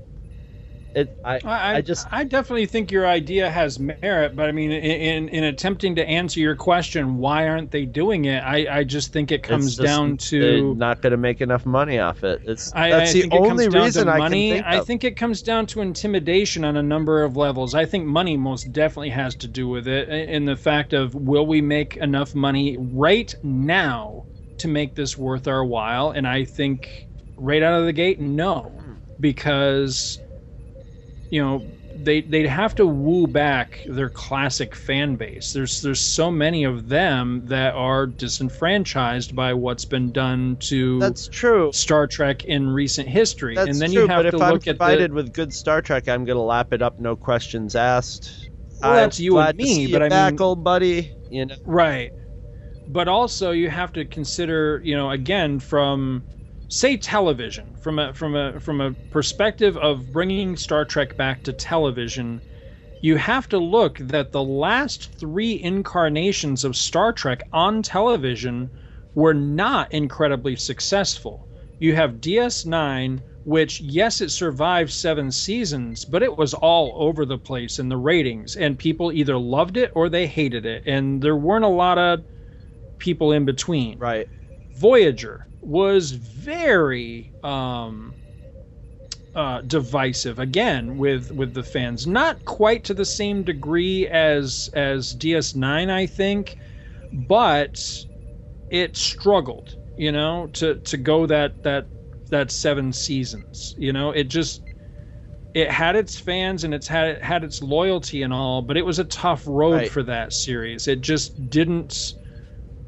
it. 0.95 1.17
I 1.25 1.41
I, 1.45 1.77
I 1.77 1.81
just 1.81 2.07
I 2.11 2.25
definitely 2.25 2.67
think 2.67 2.91
your 2.91 3.07
idea 3.07 3.51
has 3.51 3.79
merit, 3.79 4.37
but 4.37 4.49
I 4.49 4.53
mean, 4.53 4.71
in, 4.71 4.83
in 4.83 5.29
in 5.29 5.45
attempting 5.45 5.95
to 5.97 6.09
answer 6.09 6.41
your 6.41 6.57
question, 6.57 7.17
why 7.19 7.49
aren't 7.49 7.71
they 7.71 7.85
doing 7.85 8.27
it? 8.27 8.39
I, 8.39 8.79
I 8.79 8.85
just 8.85 9.13
think 9.13 9.33
it 9.33 9.43
comes 9.43 9.77
just- 9.77 9.87
down 9.87 10.11
they're 10.31 10.59
to 10.59 10.75
not 10.75 11.03
going 11.03 11.11
to 11.13 11.17
make 11.17 11.41
enough 11.41 11.67
money 11.67 11.99
off 11.99 12.25
it. 12.25 12.41
It's 12.45 12.73
I, 12.75 12.91
that's 12.91 13.13
the 13.13 13.29
only 13.33 13.69
reason 13.69 14.09
I 14.09 14.19
money. 14.19 14.51
can 14.51 14.57
think 14.59 14.67
I 14.67 14.77
of. 14.77 14.87
think 14.87 15.05
it 15.05 15.17
comes 15.17 15.43
down 15.43 15.67
to 15.67 15.81
intimidation 15.81 16.65
on 16.65 16.77
a 16.77 16.83
number 16.83 17.23
of 17.23 17.37
levels. 17.37 17.75
I 17.75 17.85
think 17.85 18.07
money 18.07 18.37
most 18.37 18.73
definitely 18.73 19.11
has 19.11 19.35
to 19.37 19.49
do 19.49 19.69
with 19.69 19.89
it, 19.89 20.09
in 20.09 20.45
the 20.45 20.57
fact 20.57 20.93
of 20.93 21.15
will 21.15 21.47
we 21.47 21.61
make 21.61 21.97
enough 21.97 22.35
money 22.35 22.77
right 22.79 23.35
now 23.43 24.27
to 24.59 24.69
make 24.69 24.95
this 24.95 25.19
worth 25.19 25.49
our 25.49 25.65
while? 25.65 26.11
And 26.11 26.27
I 26.27 26.45
think 26.45 26.89
right 27.37 27.63
out 27.63 27.81
of 27.81 27.87
the 27.87 27.93
gate, 27.93 28.21
no, 28.21 28.73
hmm. 28.79 28.93
because 29.21 30.19
you 31.31 31.43
know 31.43 31.67
they 31.97 32.21
they'd 32.21 32.47
have 32.47 32.75
to 32.75 32.87
woo 32.87 33.27
back 33.27 33.81
their 33.87 34.09
classic 34.09 34.75
fan 34.75 35.17
base. 35.17 35.53
There's 35.53 35.81
there's 35.81 36.01
so 36.01 36.31
many 36.31 36.65
of 36.65 36.89
them 36.89 37.43
that 37.47 37.75
are 37.75 38.07
disenfranchised 38.07 39.35
by 39.35 39.55
what's 39.55 39.85
been 39.85 40.13
done 40.13 40.57
to 40.61 40.99
That's 40.99 41.29
true. 41.29 41.71
Star 41.73 42.07
Trek 42.07 42.45
in 42.45 42.69
recent 42.69 43.09
history. 43.09 43.55
That's 43.55 43.69
and 43.71 43.81
then 43.81 43.93
true, 43.93 44.03
you 44.03 44.09
have 44.09 44.25
but 44.25 44.31
to 44.31 44.37
if 44.37 44.43
I'm 44.43 44.53
look 44.55 44.67
at 44.67 44.79
provided 44.79 45.11
the 45.13 45.15
with 45.15 45.33
good 45.33 45.53
Star 45.53 45.81
Trek, 45.81 46.09
I'm 46.09 46.25
going 46.25 46.37
to 46.37 46.43
lap 46.43 46.73
it 46.73 46.83
up, 46.83 46.99
no 46.99 47.17
questions 47.17 47.77
asked. 47.77 48.49
Well, 48.81 48.91
I'm 48.91 48.97
that's 48.97 49.21
you 49.21 49.39
and 49.39 49.57
me, 49.57 49.87
but 49.87 50.03
I 50.03 50.09
back, 50.09 50.33
mean- 50.35 50.43
old 50.43 50.65
buddy. 50.65 51.13
You 51.31 51.47
know, 51.47 51.57
Right. 51.65 52.13
But 52.87 53.09
also 53.09 53.53
you 53.53 53.71
have 53.71 53.93
to 53.95 54.05
consider, 54.05 54.81
you 54.85 54.95
know, 54.95 55.11
again 55.11 55.59
from 55.59 56.23
say 56.75 56.97
television, 56.97 57.77
from 57.77 58.01
a 58.01 58.13
from 58.13 58.35
a 58.35 58.59
from 58.59 58.81
a 58.81 58.95
perspective 59.11 59.77
of 59.77 60.11
bringing 60.11 60.57
Star 60.57 60.85
Trek 60.85 61.17
back 61.17 61.45
to 61.45 61.53
television, 61.53 62.43
you 63.01 63.17
have 63.17 63.49
to 63.51 63.59
look 63.59 63.99
that 63.99 64.33
the 64.33 64.43
last 64.43 65.17
3 65.21 65.63
incarnations 65.63 66.65
of 66.65 66.77
Star 66.77 67.13
Trek 67.13 67.43
on 67.53 67.81
television 67.83 68.73
were 69.15 69.35
not 69.35 69.93
incredibly 69.93 70.57
successful. 70.57 71.49
You 71.79 71.95
have 71.95 72.21
DS9 72.21 73.23
which 73.45 73.81
yes 73.81 74.21
it 74.23 74.31
survived 74.31 74.91
7 74.91 75.31
seasons, 75.31 76.05
but 76.07 76.23
it 76.23 76.37
was 76.37 76.55
all 76.55 76.95
over 76.97 77.27
the 77.27 77.39
place 77.39 77.79
in 77.79 77.89
the 77.89 77.97
ratings 77.97 78.57
and 78.57 78.79
people 78.79 79.13
either 79.13 79.39
loved 79.39 79.77
it 79.77 79.93
or 79.95 80.09
they 80.09 80.27
hated 80.27 80.65
it 80.67 80.83
and 80.87 81.23
there 81.23 81.37
weren't 81.37 81.65
a 81.65 81.69
lot 81.69 81.99
of 81.99 82.21
people 82.99 83.33
in 83.33 83.45
between. 83.45 83.99
Right. 83.99 84.27
Voyager 84.73 85.47
was 85.67 86.13
very 86.13 87.33
um, 87.43 88.15
uh, 89.35 89.63
divisive 89.63 90.39
again 90.39 90.97
with 90.99 91.31
with 91.33 91.55
the 91.55 91.63
fans. 91.63 92.07
Not 92.07 92.45
quite 92.45 92.85
to 92.85 92.95
the 92.95 93.05
same 93.05 93.43
degree 93.43 94.07
as 94.09 94.69
as 94.75 95.15
DS9, 95.15 95.91
I 95.91 96.07
think, 96.07 96.57
but 97.29 97.83
it 98.71 98.97
struggled. 98.97 99.75
You 99.97 100.13
know, 100.13 100.49
to 100.55 100.77
to 100.77 100.97
go 100.97 101.27
that 101.27 101.63
that 101.63 101.87
that 102.31 102.51
seven 102.51 102.93
seasons. 102.93 103.75
You 103.77 103.93
know, 103.93 104.11
it 104.11 104.25
just 104.25 104.61
it 105.55 105.71
had 105.71 105.95
its 105.95 106.19
fans 106.19 106.65
and 106.65 106.75
it's 106.75 106.89
had 106.89 107.09
it 107.09 107.23
had 107.23 107.45
its 107.45 107.63
loyalty 107.63 108.23
and 108.23 108.33
all, 108.33 108.61
but 108.63 108.77
it 108.77 108.85
was 108.85 108.99
a 108.99 109.05
tough 109.05 109.45
road 109.47 109.75
Right. 109.75 109.91
for 109.91 110.03
that 110.03 110.33
series. 110.33 110.89
It 110.89 111.01
just 111.01 111.49
didn't 111.49 112.15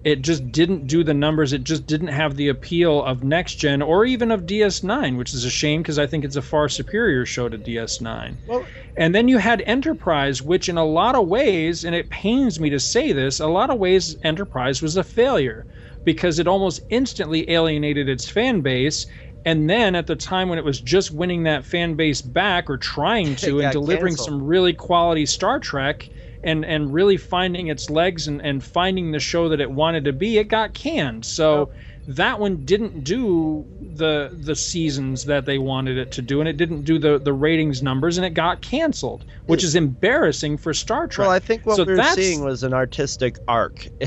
it 0.07 0.23
just 0.23 0.53
didn't 0.53 0.87
do 0.87 1.03
the 1.03 1.13
numbers. 1.13 1.53
It 1.53 1.65
just 1.65 1.85
didn't 1.85 2.07
have 2.09 2.37
the 2.37 2.47
appeal 2.47 3.03
of 3.03 3.25
Next 3.25 3.57
Gen 3.57 3.83
or 3.83 4.05
even 4.05 4.31
of 4.31 4.47
DS9, 4.47 5.17
which 5.19 5.35
is 5.35 5.45
a 5.45 5.51
shame 5.51 5.83
because 5.83 5.99
I 5.99 6.07
think 6.07 6.25
it's 6.25 6.37
a 6.37 6.43
far 6.43 6.69
superior 6.69 7.27
show 7.27 7.49
to 7.49 7.59
DS9. 7.59 8.37
Well- 8.47 8.65
and 8.97 9.13
then 9.13 9.27
you 9.27 9.39
had 9.39 9.65
Enterprise, 9.67 10.41
which 10.41 10.69
in 10.69 10.79
a 10.79 10.85
lot 10.85 11.17
of 11.17 11.27
ways, 11.27 11.85
and 11.85 11.93
it 11.93 12.09
pains 12.09 12.61
me 12.61 12.71
to 12.71 12.79
say 12.79 13.11
this, 13.11 13.41
a 13.41 13.49
lot 13.49 13.69
of 13.69 13.81
ways 13.81 14.17
Enterprise 14.23 14.81
was 14.81 14.97
a 14.97 15.03
failure 15.03 15.67
because 16.05 16.39
it 16.39 16.47
almost 16.47 16.80
instantly 16.89 17.51
alienated 17.51 18.09
its 18.09 18.30
fan 18.30 18.61
base. 18.61 19.07
And 19.45 19.68
then 19.68 19.97
at 19.97 20.07
the 20.07 20.14
time 20.17 20.49
when 20.49 20.59
it 20.59 20.64
was 20.64 20.80
just 20.80 21.11
winning 21.11 21.43
that 21.43 21.64
fan 21.64 21.95
base 21.95 22.22
back 22.22 22.71
or 22.71 22.76
trying 22.76 23.35
to 23.45 23.59
and 23.61 23.72
delivering 23.72 24.13
canceled. 24.14 24.29
some 24.29 24.43
really 24.47 24.72
quality 24.72 25.26
Star 25.26 25.59
Trek 25.59 26.09
and 26.42 26.64
and 26.64 26.92
really 26.92 27.17
finding 27.17 27.68
its 27.68 27.91
legs 27.91 28.26
and, 28.29 28.41
and 28.42 28.63
finding 28.64 29.11
the 29.13 29.21
show 29.21 29.49
that 29.49 29.61
it 29.61 29.71
wanted 29.71 30.04
to 30.04 30.13
be, 30.13 30.38
it 30.38 30.49
got 30.49 30.75
canned. 30.75 31.25
So 31.25 31.71
that 32.07 32.38
one 32.38 32.64
didn't 32.64 33.03
do 33.04 33.67
the 33.80 34.30
the 34.33 34.54
seasons 34.54 35.25
that 35.25 35.45
they 35.46 35.58
wanted 35.58 35.99
it 35.99 36.11
to 36.13 36.22
do, 36.22 36.41
and 36.41 36.49
it 36.49 36.57
didn't 36.57 36.83
do 36.83 36.99
the 36.99 37.18
the 37.18 37.33
ratings 37.33 37.83
numbers, 37.83 38.17
and 38.18 38.25
it 38.26 38.30
got 38.34 38.63
canceled, 38.63 39.25
which 39.46 39.64
is 39.64 39.75
embarrassing 39.75 40.57
for 40.58 40.72
Star 40.72 41.07
Trek. 41.07 41.26
Well, 41.26 41.34
I 41.37 41.38
think 41.41 41.67
what 41.67 41.76
So 41.76 41.84
we 41.84 41.95
were 41.95 42.03
seeing 42.03 42.45
was 42.45 42.63
an 42.63 42.72
artistic 42.75 43.38
arc. 43.49 43.87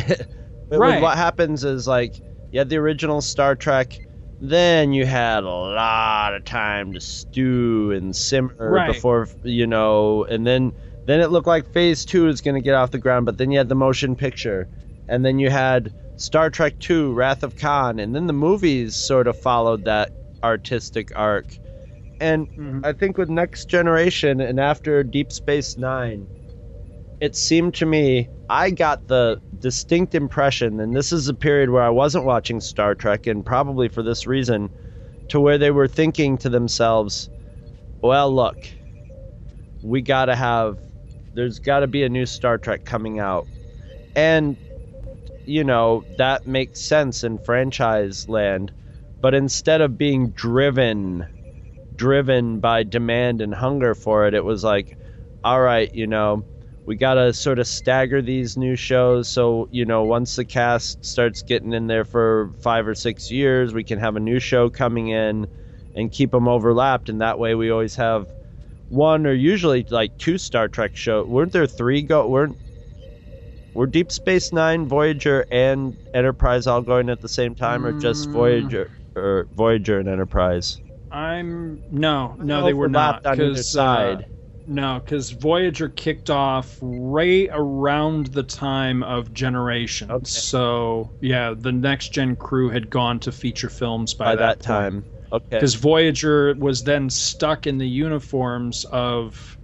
Right. 0.71 1.01
What 1.01 1.17
happens 1.17 1.63
is 1.63 1.87
like 1.87 2.21
you 2.51 2.59
had 2.59 2.69
the 2.69 2.77
original 2.77 3.21
Star 3.21 3.55
Trek, 3.55 3.99
then 4.39 4.93
you 4.93 5.05
had 5.05 5.43
a 5.43 5.49
lot 5.49 6.33
of 6.35 6.45
time 6.45 6.93
to 6.93 6.99
stew 7.01 7.91
and 7.91 8.15
simmer 8.15 8.53
Right. 8.57 8.93
before 8.93 9.27
you 9.43 9.67
know, 9.67 10.25
and 10.25 10.45
then 10.45 10.73
then 11.05 11.21
it 11.21 11.31
looked 11.31 11.47
like 11.47 11.71
Phase 11.73 12.05
Two 12.05 12.27
is 12.27 12.41
going 12.41 12.55
to 12.55 12.61
get 12.61 12.75
off 12.75 12.91
the 12.91 12.97
ground, 12.97 13.25
but 13.25 13.37
then 13.37 13.51
you 13.51 13.57
had 13.57 13.69
the 13.69 13.75
motion 13.75 14.15
picture, 14.15 14.67
and 15.07 15.25
then 15.25 15.39
you 15.39 15.49
had 15.49 15.91
Star 16.17 16.49
Trek 16.49 16.79
Two: 16.79 17.13
Wrath 17.13 17.43
of 17.43 17.55
Khan, 17.55 17.99
and 17.99 18.15
then 18.15 18.27
the 18.27 18.33
movies 18.33 18.95
sort 18.95 19.27
of 19.27 19.37
followed 19.37 19.85
that 19.85 20.11
artistic 20.43 21.11
arc. 21.15 21.57
And 22.19 22.47
Mm-hmm. 22.57 22.81
I 22.83 22.93
think 22.93 23.17
with 23.17 23.29
Next 23.29 23.69
Generation 23.69 24.41
and 24.41 24.59
after 24.59 25.03
Deep 25.03 25.31
Space 25.31 25.77
Nine, 25.77 26.27
it 27.21 27.35
seemed 27.35 27.75
to 27.75 27.85
me 27.85 28.29
I 28.49 28.71
got 28.71 29.07
the 29.07 29.39
distinct 29.59 30.15
impression, 30.15 30.79
and 30.79 30.95
this 30.95 31.11
is 31.11 31.27
a 31.27 31.33
period 31.33 31.69
where 31.69 31.83
I 31.83 31.89
wasn't 31.89 32.25
watching 32.25 32.59
Star 32.59 32.95
Trek, 32.95 33.27
and 33.27 33.45
probably 33.45 33.89
for 33.89 34.01
this 34.01 34.25
reason, 34.25 34.69
to 35.29 35.39
where 35.39 35.59
they 35.59 35.71
were 35.71 35.87
thinking 35.87 36.37
to 36.39 36.49
themselves, 36.49 37.29
well, 38.01 38.33
look, 38.33 38.57
we 39.81 40.01
got 40.01 40.25
to 40.25 40.35
have 40.35 40.79
there's 41.33 41.59
got 41.59 41.81
to 41.81 41.87
be 41.87 42.03
a 42.03 42.09
new 42.09 42.25
Star 42.25 42.57
Trek 42.57 42.85
coming 42.85 43.19
out, 43.19 43.47
and 44.15 44.57
you 45.45 45.63
know 45.63 46.03
that 46.17 46.45
makes 46.45 46.81
sense 46.81 47.23
in 47.23 47.39
franchise 47.39 48.27
land. 48.27 48.71
But 49.21 49.33
instead 49.33 49.81
of 49.81 49.97
being 49.97 50.29
driven, 50.29 51.27
driven 51.95 52.59
by 52.59 52.83
demand 52.83 53.41
and 53.41 53.53
hunger 53.53 53.93
for 53.93 54.27
it, 54.27 54.33
it 54.33 54.43
was 54.43 54.63
like, 54.63 54.97
all 55.43 55.59
right, 55.59 55.93
you 55.93 56.07
know, 56.07 56.45
we 56.85 56.95
got 56.95 57.15
to 57.15 57.33
sort 57.33 57.59
of 57.59 57.67
stagger 57.67 58.21
these 58.21 58.57
new 58.57 58.75
shows. 58.75 59.27
So, 59.27 59.67
you 59.71 59.85
know, 59.85 60.03
once 60.03 60.35
the 60.35 60.45
cast 60.45 61.05
starts 61.05 61.43
getting 61.43 61.73
in 61.73 61.87
there 61.87 62.05
for 62.05 62.51
five 62.61 62.87
or 62.87 62.95
six 62.95 63.29
years, 63.29 63.73
we 63.73 63.83
can 63.83 63.99
have 63.99 64.15
a 64.15 64.21
new 64.21 64.39
show 64.39 64.69
coming 64.69 65.09
in 65.09 65.47
and 65.93 66.11
keep 66.11 66.31
them 66.31 66.47
overlapped. 66.47 67.09
And 67.09 67.21
that 67.21 67.39
way 67.39 67.55
we 67.55 67.69
always 67.69 67.95
have 67.97 68.27
one 68.89 69.25
or 69.25 69.33
usually 69.33 69.85
like 69.89 70.17
two 70.17 70.37
Star 70.37 70.67
Trek 70.69 70.95
shows. 70.95 71.27
Weren't 71.27 71.53
there 71.53 71.67
three 71.67 72.01
go? 72.03 72.27
Weren't 72.27 72.57
were 73.73 73.87
Deep 73.87 74.11
Space 74.11 74.51
Nine, 74.53 74.87
Voyager, 74.87 75.45
and 75.49 75.97
Enterprise 76.13 76.67
all 76.67 76.81
going 76.83 77.09
at 77.09 77.21
the 77.21 77.29
same 77.29 77.55
time, 77.55 77.85
or 77.85 77.93
just 77.93 78.29
Mm. 78.29 78.33
Voyager 78.33 78.91
or 79.15 79.47
Voyager 79.51 79.99
and 79.99 80.07
Enterprise? 80.09 80.81
I'm 81.11 81.83
no, 81.89 82.35
no, 82.39 82.63
they 82.63 82.73
were 82.73 82.89
not 82.89 83.25
on 83.25 83.41
either 83.41 83.55
because 83.55 83.63
side. 83.63 84.27
no, 84.65 84.99
because 85.03 85.31
Voyager 85.31 85.89
kicked 85.89 86.29
off 86.29 86.77
right 86.81 87.49
around 87.51 88.27
the 88.27 88.43
time 88.43 89.01
of 89.03 89.33
Generation. 89.33 90.09
Okay. 90.09 90.25
So 90.25 91.13
yeah, 91.21 91.53
the 91.57 91.71
next 91.71 92.09
gen 92.13 92.35
crew 92.35 92.69
had 92.69 92.89
gone 92.89 93.19
to 93.21 93.31
feature 93.31 93.69
films 93.69 94.13
by, 94.13 94.25
By 94.25 94.35
that, 94.35 94.59
that 94.59 94.61
time, 94.61 94.97
okay. 94.99 95.18
Because 95.59 95.75
Voyager 95.75 96.55
was 96.55 96.83
then 96.83 97.09
stuck 97.09 97.67
in 97.67 97.77
the 97.77 97.87
uniforms 97.87 98.85
of 98.91 99.57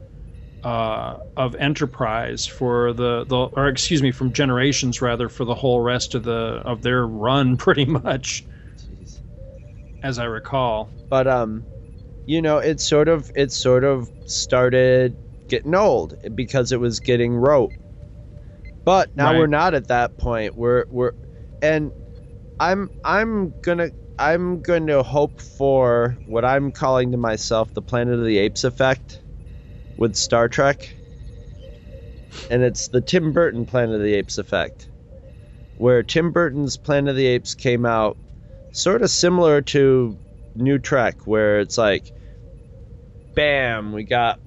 uh, 0.63 1.17
of 1.37 1.55
Enterprise 1.55 2.45
for 2.45 2.93
the, 2.93 3.25
the 3.25 3.35
or 3.37 3.67
excuse 3.67 4.01
me 4.01 4.11
from 4.11 4.33
Generations 4.33 5.01
rather 5.01 5.29
for 5.29 5.45
the 5.45 5.55
whole 5.55 5.81
rest 5.81 6.15
of 6.15 6.23
the 6.23 6.61
of 6.65 6.81
their 6.81 7.05
run 7.07 7.57
pretty 7.65 7.85
much, 7.85 8.45
as 10.01 10.19
I 10.19 10.25
recall. 10.25 10.91
but 11.09 11.27
um 11.27 11.65
you 12.25 12.41
know 12.41 12.57
it 12.57 12.79
sort 12.79 13.07
of 13.07 13.31
it 13.35 13.51
sort 13.51 13.83
of 13.83 14.09
started 14.25 15.17
getting 15.49 15.75
old 15.75 16.15
because 16.35 16.71
it 16.71 16.79
was 16.79 16.99
getting 16.99 17.35
rote 17.35 17.73
but 18.85 19.09
now 19.15 19.31
Right. 19.31 19.39
we're 19.39 19.47
not 19.47 19.73
at 19.73 19.87
that 19.87 20.17
point 20.17 20.55
we're 20.55 20.85
we're 20.89 21.11
and 21.61 21.93
i'm 22.59 22.91
i'm 23.03 23.55
gonna 23.61 23.91
i'm 24.17 24.61
going 24.61 24.87
to 24.87 25.03
hope 25.03 25.41
for 25.41 26.17
what 26.25 26.45
i'm 26.45 26.71
calling 26.71 27.11
to 27.11 27.17
myself 27.17 27.73
the 27.73 27.81
planet 27.81 28.13
of 28.13 28.25
the 28.25 28.37
apes 28.37 28.63
effect 28.63 29.19
with 29.97 30.15
star 30.15 30.49
trek. 30.49 30.93
And 32.49 32.63
it's 32.63 32.89
the 32.89 33.01
tim 33.01 33.31
burton 33.31 33.65
planet 33.65 33.95
of 33.95 34.01
the 34.01 34.13
apes 34.13 34.37
effect 34.37 34.87
where 35.77 36.03
tim 36.03 36.31
burton's 36.31 36.77
planet 36.77 37.11
of 37.11 37.15
the 37.15 37.27
apes 37.27 37.55
came 37.55 37.85
out 37.85 38.17
sort 38.71 39.01
of 39.01 39.09
similar 39.09 39.61
to 39.61 40.17
New 40.55 40.79
Trek, 40.79 41.25
where 41.25 41.59
it's 41.59 41.77
like, 41.77 42.11
bam, 43.35 43.91
we 43.91 44.03
got, 44.03 44.39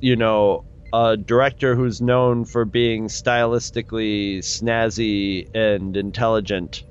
you 0.00 0.16
know, 0.16 0.64
a 0.92 1.16
director 1.16 1.74
who's 1.74 2.00
known 2.00 2.44
for 2.44 2.64
being 2.64 3.06
stylistically 3.06 4.38
snazzy 4.38 5.48
and 5.54 5.96
intelligent, 5.96 6.82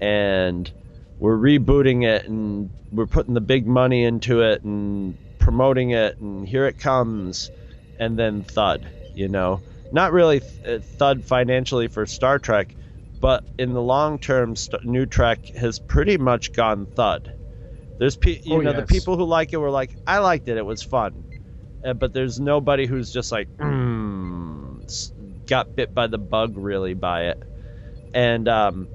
and 0.00 0.70
we're 1.18 1.36
rebooting 1.36 2.04
it 2.04 2.26
and 2.28 2.70
we're 2.90 3.06
putting 3.06 3.34
the 3.34 3.40
big 3.40 3.66
money 3.66 4.04
into 4.04 4.42
it 4.42 4.62
and 4.62 5.18
promoting 5.38 5.90
it, 5.90 6.18
and 6.20 6.46
here 6.46 6.66
it 6.66 6.78
comes, 6.78 7.50
and 7.98 8.18
then 8.18 8.42
thud, 8.44 8.90
you 9.14 9.28
know. 9.28 9.62
Not 9.90 10.12
really 10.12 10.40
th- 10.64 10.82
thud 10.82 11.24
financially 11.24 11.88
for 11.88 12.04
Star 12.06 12.38
Trek, 12.38 12.74
but 13.20 13.42
in 13.58 13.72
the 13.72 13.82
long 13.82 14.18
term, 14.18 14.54
st- 14.56 14.84
New 14.84 15.06
Trek 15.06 15.40
has 15.56 15.78
pretty 15.78 16.18
much 16.18 16.52
gone 16.52 16.86
thud. 16.94 17.32
There's 17.98 18.16
pe- 18.16 18.40
you 18.44 18.58
Oh, 18.58 18.60
know 18.60 18.72
the 18.72 18.82
people 18.86 19.16
who 19.16 19.24
like 19.24 19.52
it 19.52 19.56
were 19.56 19.70
like, 19.70 19.96
I 20.06 20.18
liked 20.18 20.48
it, 20.48 20.56
it 20.56 20.64
was 20.66 20.82
fun, 20.82 21.24
uh, 21.84 21.94
but 21.94 22.12
there's 22.12 22.38
nobody 22.38 22.86
who's 22.86 23.10
just 23.10 23.32
like, 23.32 23.48
mm, 23.60 24.80
got 25.46 25.74
bit 25.74 25.94
by 25.94 26.06
the 26.06 26.18
bug 26.18 26.56
really 26.56 26.94
by 26.94 27.24
it, 27.28 27.42
and 28.14 28.46
um, 28.48 28.88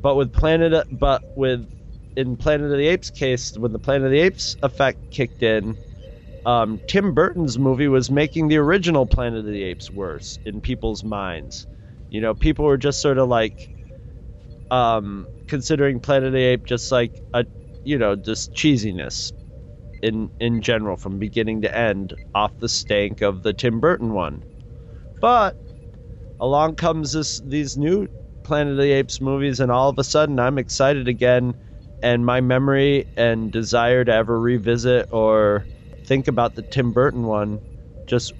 but 0.00 0.16
with 0.16 0.32
Planet, 0.32 0.86
but 0.90 1.22
with 1.34 1.68
in 2.16 2.36
Planet 2.36 2.70
of 2.70 2.78
the 2.78 2.88
Apes 2.88 3.10
case, 3.10 3.56
when 3.56 3.72
the 3.72 3.78
Planet 3.78 4.06
of 4.06 4.12
the 4.12 4.20
Apes 4.20 4.56
effect 4.62 4.98
kicked 5.10 5.42
in, 5.42 5.76
um, 6.46 6.80
Tim 6.86 7.14
Burton's 7.14 7.58
movie 7.58 7.88
was 7.88 8.10
making 8.10 8.48
the 8.48 8.56
original 8.56 9.06
Planet 9.06 9.40
of 9.40 9.52
the 9.52 9.62
Apes 9.64 9.90
worse 9.90 10.38
in 10.44 10.60
people's 10.60 11.04
minds. 11.04 11.66
You 12.10 12.20
know, 12.20 12.34
people 12.34 12.64
were 12.64 12.78
just 12.78 13.00
sort 13.00 13.18
of 13.18 13.28
like 13.28 13.68
um, 14.70 15.28
considering 15.46 16.00
Planet 16.00 16.28
of 16.28 16.32
the 16.32 16.42
Apes 16.42 16.68
just 16.68 16.90
like 16.90 17.12
a, 17.32 17.44
you 17.84 17.98
know, 17.98 18.16
just 18.16 18.54
cheesiness 18.54 19.32
in 20.02 20.30
in 20.40 20.62
general 20.62 20.96
from 20.96 21.18
beginning 21.18 21.62
to 21.62 21.76
end 21.76 22.14
off 22.34 22.56
the 22.58 22.68
stank 22.68 23.20
of 23.20 23.42
the 23.42 23.52
Tim 23.52 23.80
Burton 23.80 24.12
one. 24.12 24.44
But 25.20 25.56
along 26.40 26.76
comes 26.76 27.12
this 27.12 27.40
these 27.44 27.76
new 27.76 28.08
Planet 28.48 28.72
of 28.72 28.78
the 28.78 28.92
Apes 28.92 29.20
movies, 29.20 29.60
and 29.60 29.70
all 29.70 29.90
of 29.90 29.98
a 29.98 30.04
sudden 30.04 30.40
I'm 30.40 30.56
excited 30.56 31.06
again, 31.06 31.54
and 32.02 32.24
my 32.24 32.40
memory 32.40 33.06
and 33.14 33.52
desire 33.52 34.04
to 34.04 34.12
ever 34.12 34.40
revisit 34.40 35.12
or 35.12 35.66
think 36.06 36.28
about 36.28 36.54
the 36.54 36.62
Tim 36.62 36.92
Burton 36.92 37.24
one 37.24 37.60
just 38.06 38.32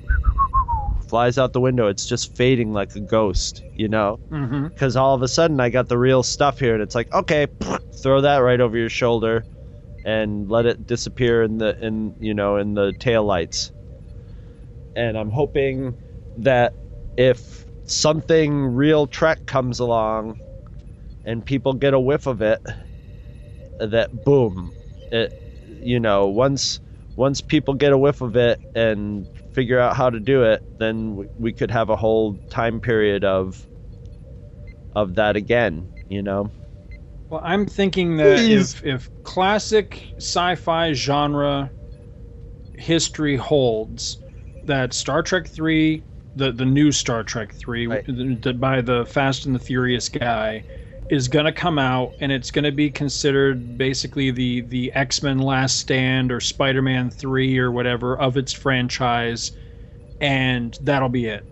flies 1.08 1.36
out 1.36 1.52
the 1.52 1.60
window. 1.60 1.88
It's 1.88 2.06
just 2.06 2.34
fading 2.34 2.72
like 2.72 2.96
a 2.96 3.00
ghost, 3.00 3.62
you 3.74 3.88
know? 3.88 4.18
Mm-hmm. 4.30 4.68
Because 4.68 4.96
all 4.96 5.14
of 5.14 5.20
a 5.20 5.28
sudden 5.28 5.60
I 5.60 5.68
got 5.68 5.88
the 5.88 5.98
real 5.98 6.22
stuff 6.22 6.58
here, 6.58 6.72
and 6.72 6.82
it's 6.82 6.94
like, 6.94 7.12
okay, 7.12 7.46
throw 8.02 8.22
that 8.22 8.38
right 8.38 8.60
over 8.60 8.78
your 8.78 8.88
shoulder, 8.88 9.44
and 10.06 10.48
let 10.48 10.64
it 10.64 10.86
disappear 10.86 11.42
in 11.42 11.58
the 11.58 11.78
in 11.84 12.14
you 12.18 12.32
know 12.32 12.56
in 12.56 12.72
the 12.72 12.94
tail 12.98 13.24
lights. 13.24 13.72
And 14.96 15.18
I'm 15.18 15.30
hoping 15.30 15.98
that 16.38 16.72
if 17.18 17.66
something 17.88 18.64
real 18.64 19.06
Trek 19.06 19.44
comes 19.46 19.80
along, 19.80 20.38
and 21.24 21.44
people 21.44 21.72
get 21.72 21.94
a 21.94 22.00
whiff 22.00 22.26
of 22.26 22.42
it, 22.42 22.60
that 23.78 24.24
boom, 24.24 24.72
it 25.10 25.32
you 25.82 26.00
know 26.00 26.26
once 26.26 26.80
once 27.16 27.40
people 27.40 27.74
get 27.74 27.92
a 27.92 27.98
whiff 27.98 28.20
of 28.20 28.36
it 28.36 28.60
and 28.74 29.26
figure 29.52 29.78
out 29.80 29.96
how 29.96 30.08
to 30.08 30.20
do 30.20 30.44
it, 30.44 30.62
then 30.78 31.16
we, 31.16 31.28
we 31.38 31.52
could 31.52 31.70
have 31.70 31.90
a 31.90 31.96
whole 31.96 32.38
time 32.48 32.80
period 32.80 33.24
of 33.24 33.66
of 34.94 35.16
that 35.16 35.36
again. 35.36 35.88
You 36.08 36.22
know. 36.22 36.50
Well, 37.28 37.40
I'm 37.44 37.66
thinking 37.66 38.16
that 38.18 38.38
Please. 38.38 38.74
if 38.74 38.84
if 38.84 39.10
classic 39.24 40.02
sci-fi 40.16 40.92
genre 40.92 41.70
history 42.74 43.36
holds, 43.36 44.18
that 44.64 44.94
Star 44.94 45.22
Trek 45.22 45.46
three, 45.46 46.02
the 46.38 46.52
the 46.52 46.64
new 46.64 46.90
Star 46.92 47.22
Trek 47.22 47.52
three, 47.54 47.86
th- 47.86 48.42
th- 48.42 48.60
by 48.60 48.80
the 48.80 49.04
Fast 49.06 49.44
and 49.44 49.54
the 49.54 49.58
Furious 49.58 50.08
guy, 50.08 50.62
is 51.10 51.28
going 51.28 51.44
to 51.44 51.52
come 51.52 51.78
out, 51.78 52.12
and 52.20 52.30
it's 52.32 52.50
going 52.50 52.64
to 52.64 52.72
be 52.72 52.90
considered 52.90 53.76
basically 53.76 54.30
the 54.30 54.62
the 54.62 54.92
X 54.94 55.22
Men 55.22 55.38
Last 55.38 55.78
Stand 55.78 56.32
or 56.32 56.40
Spider 56.40 56.82
Man 56.82 57.10
three 57.10 57.58
or 57.58 57.70
whatever 57.70 58.16
of 58.18 58.36
its 58.36 58.52
franchise, 58.52 59.52
and 60.20 60.78
that'll 60.82 61.08
be 61.08 61.26
it. 61.26 61.44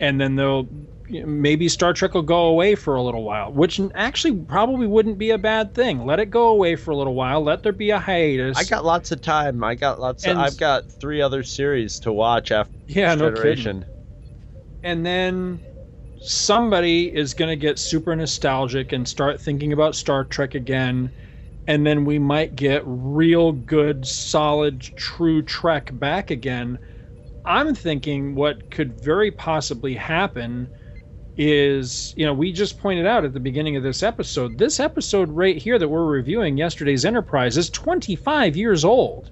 And 0.00 0.20
then 0.20 0.36
they'll 0.36 0.66
maybe 1.08 1.68
Star 1.68 1.92
Trek 1.92 2.14
will 2.14 2.22
go 2.22 2.46
away 2.46 2.74
for 2.74 2.94
a 2.94 3.02
little 3.02 3.22
while, 3.22 3.52
which 3.52 3.80
actually 3.94 4.34
probably 4.44 4.86
wouldn't 4.86 5.18
be 5.18 5.30
a 5.30 5.38
bad 5.38 5.74
thing. 5.74 6.06
Let 6.06 6.18
it 6.20 6.30
go 6.30 6.48
away 6.48 6.76
for 6.76 6.90
a 6.90 6.96
little 6.96 7.14
while. 7.14 7.42
Let 7.42 7.62
there 7.62 7.72
be 7.72 7.90
a 7.90 7.98
hiatus. 7.98 8.56
I 8.56 8.64
got 8.64 8.84
lots 8.84 9.12
of 9.12 9.20
time. 9.20 9.62
I 9.62 9.74
got 9.74 10.00
lots. 10.00 10.24
Of, 10.24 10.30
And- 10.30 10.40
I've 10.40 10.56
got 10.56 10.90
three 10.90 11.20
other 11.20 11.42
series 11.42 12.00
to 12.00 12.12
watch 12.12 12.50
after 12.50 12.72
Yeah, 12.86 13.14
no 13.14 13.30
Generation. 13.30 13.84
And 14.82 15.04
then 15.04 15.60
somebody 16.20 17.14
is 17.14 17.34
going 17.34 17.50
to 17.50 17.56
get 17.56 17.78
super 17.78 18.14
nostalgic 18.14 18.92
and 18.92 19.06
start 19.06 19.40
thinking 19.40 19.72
about 19.72 19.94
Star 19.94 20.24
Trek 20.24 20.54
again. 20.54 21.12
And 21.66 21.86
then 21.86 22.04
we 22.04 22.18
might 22.18 22.56
get 22.56 22.82
real 22.84 23.52
good, 23.52 24.06
solid, 24.06 24.80
true 24.80 25.42
Trek 25.42 25.90
back 25.98 26.30
again. 26.30 26.78
I'm 27.44 27.74
thinking 27.74 28.34
what 28.34 28.70
could 28.70 29.00
very 29.00 29.30
possibly 29.30 29.94
happen 29.94 30.68
is, 31.36 32.12
you 32.16 32.26
know, 32.26 32.34
we 32.34 32.52
just 32.52 32.78
pointed 32.78 33.06
out 33.06 33.24
at 33.24 33.32
the 33.32 33.40
beginning 33.40 33.76
of 33.76 33.82
this 33.82 34.02
episode, 34.02 34.58
this 34.58 34.80
episode 34.80 35.30
right 35.30 35.56
here 35.56 35.78
that 35.78 35.88
we're 35.88 36.04
reviewing, 36.04 36.56
yesterday's 36.56 37.04
Enterprise, 37.04 37.56
is 37.56 37.70
25 37.70 38.56
years 38.56 38.84
old 38.84 39.30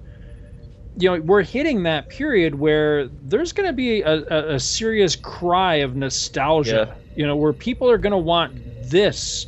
you 0.95 1.09
know 1.09 1.21
we're 1.21 1.43
hitting 1.43 1.83
that 1.83 2.09
period 2.09 2.55
where 2.55 3.07
there's 3.09 3.53
going 3.53 3.67
to 3.69 3.73
be 3.73 4.01
a, 4.01 4.23
a, 4.29 4.55
a 4.55 4.59
serious 4.59 5.15
cry 5.15 5.75
of 5.75 5.95
nostalgia 5.95 6.87
yeah. 6.89 6.95
you 7.15 7.25
know 7.25 7.35
where 7.35 7.53
people 7.53 7.89
are 7.89 7.97
going 7.97 8.11
to 8.11 8.17
want 8.17 8.53
this 8.65 9.47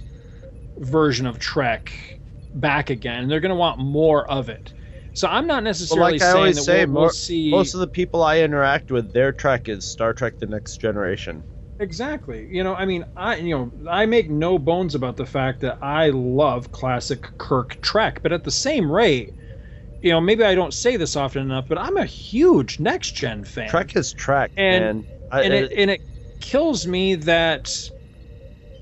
version 0.78 1.26
of 1.26 1.40
trek 1.40 1.92
back 2.54 2.90
again 2.90 3.24
and 3.24 3.32
they're 3.32 3.40
going 3.40 3.50
to 3.50 3.56
want 3.56 3.80
more 3.80 4.30
of 4.30 4.50
it 4.50 4.74
So 5.14 5.28
I'm 5.28 5.48
not 5.48 5.64
Well, 5.90 6.00
necessarily 6.00 6.00
like 6.00 6.22
I 6.22 6.34
saying 6.34 6.36
always 6.36 6.56
that 6.56 6.64
say, 6.64 6.86
we'll, 6.86 6.88
mo- 6.88 7.02
we'll 7.02 7.10
see 7.10 7.52
most 7.52 7.74
of 7.74 7.80
the 7.80 7.88
people 7.88 8.24
I 8.24 8.40
interact 8.40 8.92
with, 8.92 9.14
their 9.14 9.32
trek 9.34 9.70
is 9.70 9.86
Star 9.88 10.14
Trek: 10.14 10.40
The 10.40 10.48
Next 10.48 10.78
Generation. 10.80 11.46
Exactly. 11.80 12.48
You 12.50 12.64
know, 12.64 12.76
I 12.76 12.86
mean, 12.86 13.06
I 13.16 13.36
you 13.38 13.56
know, 13.56 13.72
I 13.90 14.06
make 14.06 14.30
no 14.30 14.58
bones 14.58 14.96
about 14.96 15.18
the 15.18 15.26
fact 15.26 15.62
that 15.62 15.78
I 15.82 16.10
love 16.10 16.72
classic 16.72 17.28
Kirk 17.38 17.80
Trek, 17.82 18.22
but 18.24 18.32
at 18.32 18.44
the 18.44 18.52
same 18.52 18.92
rate, 18.92 19.34
you 20.04 20.12
know, 20.12 20.22
maybe 20.22 20.44
I 20.46 20.56
don't 20.56 20.74
say 20.76 20.98
this 20.98 21.16
often 21.18 21.44
enough, 21.44 21.68
but 21.70 21.80
I'm 21.80 21.98
a 21.98 22.06
huge 22.06 22.80
next 22.80 23.14
gen 23.14 23.46
fan. 23.46 23.70
Trek 23.70 23.96
is 23.96 24.14
Trek, 24.14 24.52
and. 24.58 24.92
I- 25.32 25.46
and 25.46 25.54
it 25.54 25.72
and 25.78 25.92
it 25.92 26.04
kills 26.42 26.88
me 26.88 27.16
that 27.16 27.92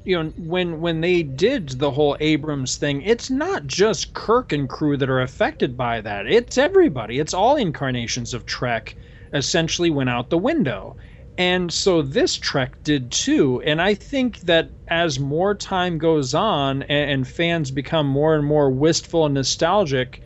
you 0.04 0.22
know 0.24 0.34
when 0.38 0.80
when 0.82 1.02
they 1.02 1.24
did 1.24 1.70
the 1.80 1.92
whole 1.92 2.18
Abrams 2.20 2.78
thing, 2.78 3.02
it's 3.04 3.30
not 3.30 3.68
just 3.68 4.14
Kirk 4.14 4.52
and 4.52 4.68
crew 4.70 4.98
that 4.98 5.10
are 5.10 5.22
affected 5.22 5.78
by 5.78 6.02
that. 6.02 6.28
It's 6.28 6.58
everybody. 6.58 7.20
It's 7.20 7.34
all 7.34 7.56
incarnations 7.56 8.34
of 8.34 8.46
Trek 8.46 8.96
essentially 9.34 9.90
went 9.90 10.10
out 10.10 10.30
the 10.30 10.38
window. 10.38 10.98
And 11.38 11.72
so 11.74 12.02
this 12.02 12.36
Trek 12.38 12.78
did 12.84 13.12
too. 13.12 13.62
And 13.64 13.82
I 13.82 13.94
think 13.96 14.40
that 14.42 14.72
as 14.88 15.20
more 15.20 15.56
time 15.56 15.98
goes 15.98 16.34
on 16.34 16.84
and, 16.84 17.12
and 17.12 17.28
fans 17.28 17.72
become 17.72 18.08
more 18.08 18.36
and 18.36 18.46
more 18.46 18.70
wistful 18.70 19.26
and 19.26 19.34
nostalgic 19.36 20.22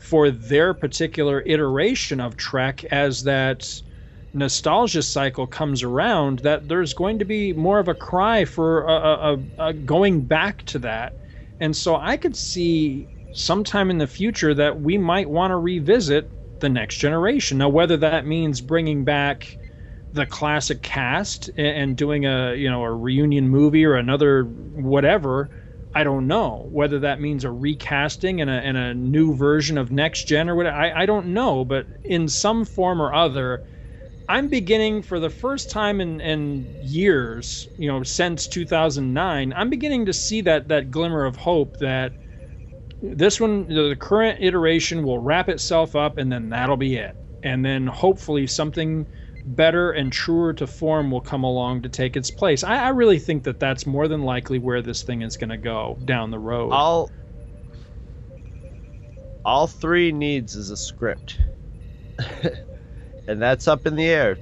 for 0.00 0.30
their 0.30 0.74
particular 0.74 1.42
iteration 1.46 2.20
of 2.20 2.36
Trek 2.36 2.84
as 2.84 3.22
that 3.24 3.82
nostalgia 4.32 5.02
cycle 5.02 5.46
comes 5.46 5.82
around, 5.82 6.40
that 6.40 6.68
there's 6.68 6.94
going 6.94 7.18
to 7.18 7.24
be 7.24 7.52
more 7.52 7.78
of 7.78 7.88
a 7.88 7.94
cry 7.94 8.44
for 8.44 8.86
a, 8.86 8.92
a, 8.92 9.38
a, 9.58 9.72
going 9.72 10.22
back 10.22 10.64
to 10.64 10.78
that. 10.80 11.12
And 11.60 11.76
so 11.76 11.96
I 11.96 12.16
could 12.16 12.34
see 12.34 13.08
sometime 13.32 13.90
in 13.90 13.98
the 13.98 14.06
future 14.06 14.54
that 14.54 14.80
we 14.80 14.96
might 14.96 15.28
want 15.28 15.50
to 15.50 15.56
revisit 15.56 16.30
the 16.60 16.68
next 16.68 16.96
generation. 16.96 17.58
Now, 17.58 17.68
whether 17.68 17.96
that 17.98 18.26
means 18.26 18.60
bringing 18.60 19.04
back 19.04 19.58
the 20.12 20.26
classic 20.26 20.82
cast 20.82 21.50
and 21.56 21.96
doing 21.96 22.26
a 22.26 22.54
you 22.54 22.68
know 22.68 22.82
a 22.82 22.92
reunion 22.92 23.48
movie 23.48 23.84
or 23.84 23.94
another 23.94 24.44
whatever, 24.44 25.50
I 25.94 26.04
don't 26.04 26.26
know. 26.28 26.68
Whether 26.70 27.00
that 27.00 27.20
means 27.20 27.44
a 27.44 27.50
recasting 27.50 28.40
and 28.40 28.48
a, 28.50 28.54
and 28.54 28.76
a 28.76 28.94
new 28.94 29.34
version 29.34 29.76
of 29.78 29.90
next 29.90 30.24
gen 30.24 30.48
or 30.48 30.54
what, 30.54 30.66
I, 30.66 31.02
I 31.02 31.06
don't 31.06 31.28
know. 31.34 31.64
But 31.64 31.86
in 32.04 32.28
some 32.28 32.64
form 32.64 33.02
or 33.02 33.12
other, 33.12 33.62
I'm 34.28 34.48
beginning 34.48 35.02
for 35.02 35.20
the 35.20 35.30
first 35.30 35.70
time 35.70 36.00
in, 36.00 36.20
in 36.20 36.74
years, 36.80 37.68
you 37.76 37.88
know, 37.88 38.02
since 38.04 38.48
2009, 38.48 39.52
I'm 39.54 39.70
beginning 39.70 40.06
to 40.06 40.12
see 40.12 40.42
that 40.42 40.68
that 40.68 40.90
glimmer 40.90 41.24
of 41.26 41.36
hope 41.36 41.78
that 41.78 42.14
this 43.02 43.40
one, 43.40 43.68
the 43.68 43.96
current 43.98 44.38
iteration, 44.40 45.02
will 45.04 45.18
wrap 45.18 45.48
itself 45.48 45.96
up, 45.96 46.18
and 46.18 46.30
then 46.32 46.50
that'll 46.50 46.76
be 46.76 46.96
it. 46.96 47.16
And 47.42 47.64
then 47.64 47.86
hopefully 47.86 48.46
something 48.46 49.08
better 49.44 49.92
and 49.92 50.12
truer 50.12 50.52
to 50.54 50.66
form 50.66 51.10
will 51.10 51.20
come 51.20 51.44
along 51.44 51.82
to 51.82 51.88
take 51.88 52.16
its 52.16 52.30
place. 52.30 52.64
I, 52.64 52.86
I 52.86 52.88
really 52.90 53.18
think 53.18 53.44
that 53.44 53.60
that's 53.60 53.86
more 53.86 54.08
than 54.08 54.22
likely 54.22 54.58
where 54.58 54.82
this 54.82 55.02
thing 55.02 55.22
is 55.22 55.36
going 55.36 55.50
to 55.50 55.56
go 55.56 55.98
down 56.04 56.30
the 56.30 56.38
road. 56.38 56.72
All 56.72 57.10
all 59.44 59.66
three 59.66 60.12
needs 60.12 60.54
is 60.54 60.70
a 60.70 60.76
script, 60.76 61.40
and 63.26 63.40
that's 63.42 63.68
up 63.68 63.86
in 63.86 63.96
the 63.96 64.06
air. 64.06 64.38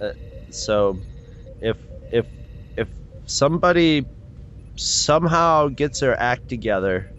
Uh, 0.00 0.10
So, 0.50 1.00
if 1.60 1.76
if 2.12 2.26
if 2.76 2.88
somebody 3.26 4.06
somehow 4.76 5.68
gets 5.68 6.00
their 6.00 6.18
act 6.20 6.48
together 6.48 7.10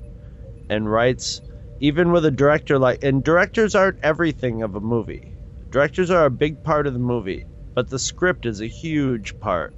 and 0.69 0.91
writes, 0.91 1.41
even 1.79 2.11
with 2.11 2.25
a 2.25 2.31
director 2.31 2.79
like, 2.79 3.03
and 3.03 3.23
directors 3.23 3.75
aren't 3.75 3.99
everything 4.03 4.63
of 4.63 4.75
a 4.75 4.81
movie. 4.81 5.32
Directors 5.73 6.11
are 6.11 6.25
a 6.25 6.29
big 6.29 6.61
part 6.63 6.85
of 6.85 6.93
the 6.93 6.99
movie, 6.99 7.45
but 7.73 7.89
the 7.89 7.97
script 7.97 8.45
is 8.45 8.61
a 8.61 8.67
huge 8.67 9.37
part. 9.39 9.73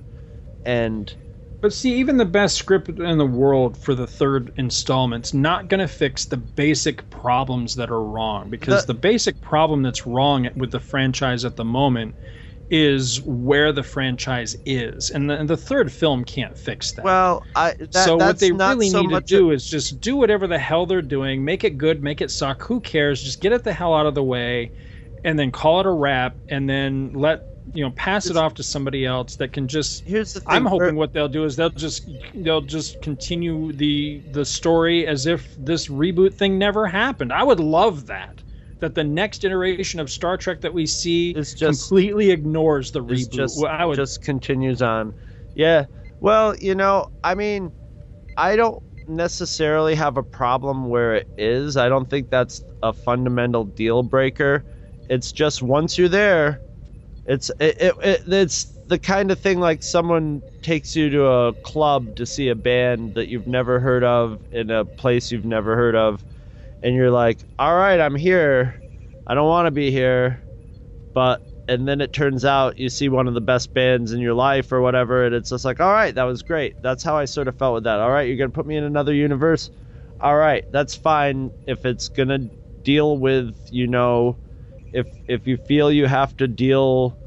And 0.65 1.15
But 1.61 1.71
see, 1.73 1.95
even 1.95 2.17
the 2.17 2.25
best 2.25 2.57
script 2.57 2.89
in 2.89 3.17
the 3.17 3.25
world 3.25 3.77
for 3.77 3.95
the 3.95 4.05
third 4.05 4.51
installment's 4.57 5.33
not 5.33 5.69
going 5.69 5.79
to 5.79 5.87
fix 5.87 6.25
the 6.25 6.37
basic 6.37 7.09
problems 7.09 7.75
that 7.75 7.89
are 7.89 8.03
wrong. 8.03 8.49
Because 8.49 8.85
The- 8.85 8.93
the, 8.93 8.99
basic 8.99 9.39
problem 9.39 9.83
that's 9.83 10.05
wrong 10.05 10.49
with 10.57 10.71
the 10.71 10.81
franchise 10.81 11.45
at 11.45 11.55
the 11.55 11.63
moment 11.65 12.15
is 12.69 13.21
where 13.21 13.71
the 13.71 13.83
franchise 13.83 14.55
is, 14.65 15.11
and 15.11 15.29
the, 15.29 15.37
and 15.39 15.49
the 15.49 15.55
third 15.55 15.93
film 15.93 16.25
can't 16.25 16.57
fix 16.57 16.91
that. 16.93 17.05
well, 17.05 17.43
I 17.55 17.73
that, 17.79 17.93
so 17.93 18.17
what 18.17 18.39
they 18.39 18.51
really 18.51 18.89
so 18.89 19.03
need 19.03 19.11
to 19.11 19.21
do 19.21 19.51
is 19.51 19.65
just 19.65 20.01
do 20.01 20.17
whatever 20.17 20.47
the 20.47 20.59
hell 20.59 20.85
they're 20.87 21.01
doing, 21.01 21.45
make 21.45 21.63
it 21.63 21.77
good, 21.77 22.03
make 22.03 22.21
it 22.21 22.31
suck. 22.31 22.63
Who 22.63 22.81
cares? 22.81 23.21
Just 23.21 23.39
get 23.39 23.53
it 23.53 23.63
the 23.63 23.71
hell 23.71 23.93
out 23.93 24.07
of 24.07 24.15
the 24.15 24.23
way, 24.23 24.71
and 25.25 25.37
then 25.37 25.51
call 25.51 25.81
it 25.81 25.85
a 25.85 25.91
wrap, 25.91 26.37
and 26.49 26.69
then 26.69 27.11
let 27.13 27.43
you 27.73 27.83
know 27.83 27.91
pass 27.91 28.27
it 28.27 28.37
off 28.37 28.53
to 28.53 28.63
somebody 28.63 29.05
else 29.05 29.35
that 29.37 29.51
can 29.51 29.67
just. 29.67 30.05
Here's 30.05 30.33
the 30.33 30.39
thing. 30.39 30.55
I'm 30.55 30.65
hoping 30.65 30.95
what 30.95 31.11
they'll 31.11 31.27
do 31.27 31.43
is 31.43 31.55
they'll 31.57 31.69
just 31.71 32.07
they'll 32.35 32.61
just 32.61 33.01
continue 33.01 33.73
the 33.73 34.21
the 34.31 34.45
story 34.45 35.05
as 35.07 35.25
if 35.25 35.53
this 35.57 35.87
reboot 35.87 36.33
thing 36.35 36.57
never 36.57 36.87
happened. 36.87 37.33
I 37.33 37.43
would 37.43 37.59
love 37.59 38.05
that. 38.05 38.41
That 38.79 38.93
the 38.93 39.03
next 39.03 39.43
iteration 39.43 39.99
of 39.99 40.11
Star 40.11 40.37
Trek 40.37 40.61
that 40.61 40.73
we 40.73 40.85
see 40.85 41.31
is 41.31 41.53
just- 41.53 41.89
completely 41.89 42.29
ignores 42.31 42.91
the 42.91 43.03
reboot. 43.03 43.31
just 43.31 43.59
Well, 43.59 43.71
I 43.71 43.83
would 43.85 43.95
just 43.95 44.21
continues 44.21 44.81
on. 44.81 45.13
Yeah. 45.55 45.85
Well, 46.19 46.55
you 46.57 46.75
know, 46.75 47.07
I 47.23 47.35
mean, 47.35 47.71
I 48.37 48.55
don't 48.57 48.81
necessarily 49.07 49.95
have 49.95 50.17
a 50.17 50.23
problem 50.23 50.89
where 50.89 51.15
it 51.15 51.27
is. 51.37 51.77
I 51.77 51.89
don't 51.89 52.09
think 52.09 52.29
that's 52.29 52.63
a 52.83 52.93
fundamental 52.93 53.63
deal 53.63 54.03
breaker. 54.03 54.63
It's 55.09 55.31
just 55.31 55.61
once 55.61 55.97
you're 55.97 56.09
there, 56.09 56.61
it's 57.25 57.49
it, 57.59 57.77
it, 57.79 57.95
it 58.03 58.21
it's 58.27 58.65
the 58.87 58.99
kind 58.99 59.31
of 59.31 59.39
thing 59.39 59.59
like 59.59 59.83
someone 59.83 60.41
takes 60.61 60.95
you 60.95 61.09
to 61.09 61.25
a 61.27 61.53
club 61.53 62.15
to 62.17 62.25
see 62.25 62.49
a 62.49 62.55
band 62.55 63.15
that 63.15 63.29
you've 63.29 63.47
never 63.47 63.79
heard 63.79 64.03
of 64.03 64.39
in 64.51 64.69
a 64.71 64.85
place 64.85 65.31
you've 65.31 65.45
never 65.45 65.75
heard 65.75 65.95
of 65.95 66.23
and 66.83 66.95
you're 66.95 67.11
like, 67.11 67.39
"All 67.57 67.75
right, 67.75 67.99
I'm 67.99 68.15
here. 68.15 68.79
I 69.27 69.33
don't 69.33 69.47
want 69.47 69.67
to 69.67 69.71
be 69.71 69.91
here." 69.91 70.41
But 71.13 71.41
and 71.67 71.87
then 71.87 72.01
it 72.01 72.13
turns 72.13 72.45
out 72.45 72.77
you 72.77 72.89
see 72.89 73.09
one 73.09 73.27
of 73.27 73.33
the 73.33 73.41
best 73.41 73.73
bands 73.73 74.11
in 74.11 74.19
your 74.19 74.33
life 74.33 74.71
or 74.71 74.81
whatever 74.81 75.25
and 75.25 75.33
it's 75.33 75.49
just 75.49 75.65
like 75.65 75.79
all 75.79 75.91
right 75.91 76.15
that 76.15 76.23
was 76.23 76.43
great 76.43 76.79
that's 76.81 77.03
how 77.03 77.17
i 77.17 77.25
sort 77.25 77.47
of 77.47 77.55
felt 77.57 77.73
with 77.73 77.83
that 77.85 77.99
all 77.99 78.11
right 78.11 78.27
you're 78.27 78.37
gonna 78.37 78.49
put 78.49 78.67
me 78.67 78.77
in 78.77 78.83
another 78.83 79.13
universe 79.13 79.69
all 80.21 80.35
right 80.35 80.63
that's 80.71 80.95
fine 80.95 81.51
if 81.65 81.85
it's 81.85 82.09
gonna 82.09 82.39
deal 82.83 83.17
with 83.17 83.55
you 83.71 83.87
know 83.87 84.37
if 84.93 85.07
if 85.27 85.47
you 85.47 85.57
feel 85.57 85.91
you 85.91 86.05
have 86.07 86.35
to 86.37 86.47
deal 86.47 87.17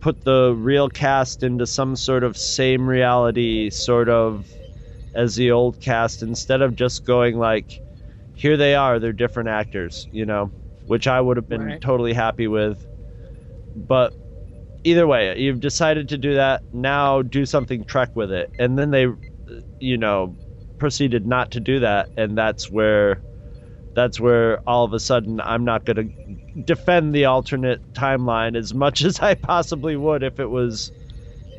put 0.00 0.22
the 0.24 0.54
real 0.56 0.88
cast 0.88 1.42
into 1.42 1.66
some 1.66 1.96
sort 1.96 2.24
of 2.24 2.36
same 2.36 2.88
reality 2.88 3.70
sort 3.70 4.08
of 4.08 4.46
as 5.14 5.34
the 5.36 5.50
old 5.50 5.80
cast 5.80 6.22
instead 6.22 6.62
of 6.62 6.76
just 6.76 7.04
going 7.04 7.38
like 7.38 7.80
here 8.34 8.56
they 8.56 8.74
are 8.74 8.98
they're 8.98 9.12
different 9.12 9.48
actors 9.48 10.06
you 10.12 10.26
know 10.26 10.52
which 10.86 11.06
i 11.06 11.20
would 11.20 11.36
have 11.36 11.48
been 11.48 11.62
Right. 11.64 11.80
totally 11.80 12.12
happy 12.12 12.46
with 12.48 12.84
but 13.74 14.14
either 14.84 15.06
way 15.06 15.38
you've 15.38 15.60
decided 15.60 16.08
to 16.10 16.18
do 16.18 16.34
that 16.34 16.62
now 16.72 17.22
do 17.22 17.46
something 17.46 17.84
trek 17.84 18.10
with 18.14 18.32
it 18.32 18.50
and 18.58 18.78
then 18.78 18.90
they 18.90 19.06
you 19.80 19.96
know 19.96 20.36
proceeded 20.78 21.26
not 21.26 21.50
to 21.52 21.60
do 21.60 21.80
that 21.80 22.08
and 22.16 22.36
that's 22.36 22.70
where 22.70 23.22
that's 23.94 24.20
where 24.20 24.60
all 24.68 24.84
of 24.84 24.92
a 24.92 25.00
sudden 25.00 25.40
i'm 25.40 25.64
not 25.64 25.84
going 25.84 25.96
to 25.96 26.35
defend 26.64 27.14
the 27.14 27.26
alternate 27.26 27.80
timeline 27.92 28.56
as 28.56 28.72
much 28.72 29.04
as 29.04 29.20
i 29.20 29.34
possibly 29.34 29.96
would 29.96 30.22
if 30.22 30.40
it 30.40 30.50
was 30.50 30.90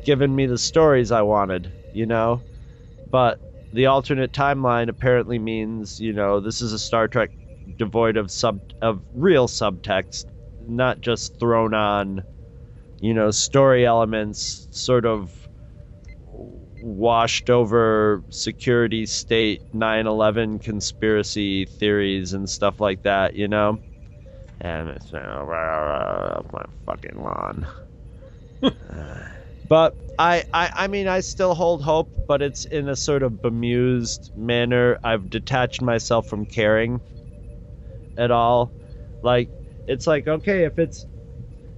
giving 0.04 0.34
me 0.34 0.46
the 0.46 0.58
stories 0.58 1.12
i 1.12 1.22
wanted 1.22 1.72
you 1.92 2.06
know? 2.06 2.42
But 3.10 3.40
the 3.72 3.86
alternate 3.86 4.32
timeline 4.32 4.88
apparently 4.88 5.38
means 5.38 6.00
you 6.00 6.12
know 6.12 6.40
this 6.40 6.60
is 6.60 6.72
a 6.72 6.78
star 6.78 7.08
trek 7.08 7.30
devoid 7.76 8.16
of 8.16 8.30
sub 8.30 8.60
of 8.80 9.02
real 9.14 9.46
subtext 9.46 10.24
not 10.66 11.00
just 11.00 11.38
thrown 11.38 11.74
on 11.74 12.24
you 13.00 13.12
know 13.14 13.30
story 13.30 13.84
elements 13.84 14.68
sort 14.70 15.04
of 15.04 15.30
washed 16.80 17.50
over 17.50 18.22
security 18.30 19.04
state 19.04 19.60
9-11 19.74 20.62
conspiracy 20.62 21.66
theories 21.66 22.32
and 22.32 22.48
stuff 22.48 22.80
like 22.80 23.02
that 23.02 23.34
you 23.34 23.48
know 23.48 23.78
and 24.60 24.88
it's 24.88 25.12
uh, 25.12 26.42
my 26.52 26.64
fucking 26.86 27.22
lawn. 27.22 27.66
But 29.68 29.94
I, 30.18 30.44
I 30.52 30.70
i 30.74 30.88
mean 30.88 31.06
i 31.08 31.20
still 31.20 31.54
hold 31.54 31.82
hope 31.82 32.10
but 32.26 32.42
it's 32.42 32.64
in 32.64 32.88
a 32.88 32.96
sort 32.96 33.22
of 33.22 33.42
bemused 33.42 34.30
manner. 34.34 34.98
I've 35.04 35.30
detached 35.30 35.82
myself 35.82 36.26
from 36.26 36.46
caring 36.46 37.02
at 38.16 38.30
all. 38.30 38.72
Like 39.22 39.50
it's 39.86 40.06
like 40.06 40.28
okay 40.28 40.64
if 40.64 40.78
it's 40.78 41.06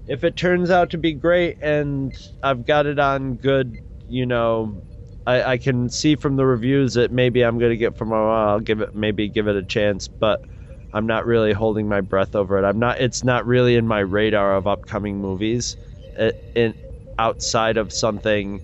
if 0.06 0.24
it 0.24 0.36
turns 0.36 0.70
out 0.70 0.90
to 0.90 0.98
be 0.98 1.12
great 1.12 1.56
and 1.62 2.12
i've 2.42 2.66
got 2.66 2.84
it 2.84 2.98
on 2.98 3.36
good 3.36 3.78
you 4.08 4.26
know 4.26 4.82
i, 5.26 5.42
I 5.52 5.58
can 5.58 5.88
see 5.88 6.16
from 6.16 6.36
the 6.36 6.44
reviews 6.44 6.94
that 6.94 7.12
maybe 7.12 7.42
i'm 7.42 7.58
going 7.58 7.70
to 7.70 7.76
get 7.76 7.96
from 7.96 8.12
oh, 8.12 8.30
i'll 8.30 8.60
give 8.60 8.80
it 8.80 8.94
maybe 8.94 9.28
give 9.28 9.46
it 9.46 9.56
a 9.56 9.62
chance 9.62 10.08
but 10.08 10.40
I'm 10.92 11.06
not 11.06 11.26
really 11.26 11.52
holding 11.52 11.88
my 11.88 12.00
breath 12.00 12.34
over 12.34 12.58
it. 12.58 12.64
I'm 12.66 12.78
not. 12.78 13.00
It's 13.00 13.24
not 13.24 13.46
really 13.46 13.76
in 13.76 13.86
my 13.86 14.00
radar 14.00 14.56
of 14.56 14.66
upcoming 14.66 15.20
movies. 15.20 15.76
uh, 16.18 16.30
in 16.54 16.74
outside 17.18 17.76
of 17.76 17.92
something 17.92 18.62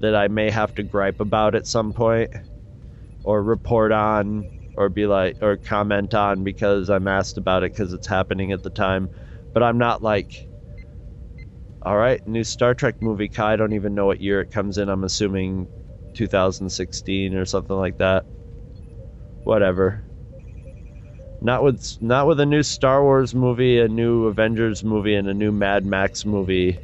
that 0.00 0.14
I 0.14 0.28
may 0.28 0.50
have 0.50 0.74
to 0.76 0.82
gripe 0.82 1.20
about 1.20 1.54
at 1.54 1.66
some 1.66 1.92
point, 1.94 2.30
or 3.24 3.42
report 3.42 3.92
on, 3.92 4.50
or 4.76 4.88
be 4.88 5.06
like, 5.06 5.38
or 5.42 5.56
comment 5.56 6.14
on 6.14 6.44
because 6.44 6.90
I'm 6.90 7.08
asked 7.08 7.38
about 7.38 7.64
it 7.64 7.72
because 7.72 7.92
it's 7.92 8.06
happening 8.06 8.52
at 8.52 8.62
the 8.62 8.70
time. 8.70 9.10
But 9.54 9.62
I'm 9.62 9.78
not 9.78 10.02
like, 10.02 10.48
all 11.82 11.96
right, 11.96 12.26
new 12.26 12.44
Star 12.44 12.74
Trek 12.74 12.96
movie. 13.00 13.28
Kai, 13.28 13.54
I 13.54 13.56
don't 13.56 13.74
even 13.74 13.94
know 13.94 14.06
what 14.06 14.20
year 14.20 14.40
it 14.40 14.50
comes 14.50 14.78
in. 14.78 14.88
I'm 14.88 15.04
assuming 15.04 15.68
2016 16.14 17.34
or 17.34 17.44
something 17.46 17.76
like 17.76 17.98
that. 17.98 18.26
Whatever. 19.44 20.04
Not 21.44 21.62
with 21.62 21.98
not 22.00 22.26
with 22.26 22.40
a 22.40 22.46
new 22.46 22.62
Star 22.62 23.02
Wars 23.02 23.34
movie, 23.34 23.78
a 23.78 23.86
new 23.86 24.24
Avengers 24.24 24.82
movie, 24.82 25.14
and 25.14 25.28
a 25.28 25.34
new 25.34 25.52
Mad 25.52 25.84
Max 25.84 26.24
movie, 26.24 26.78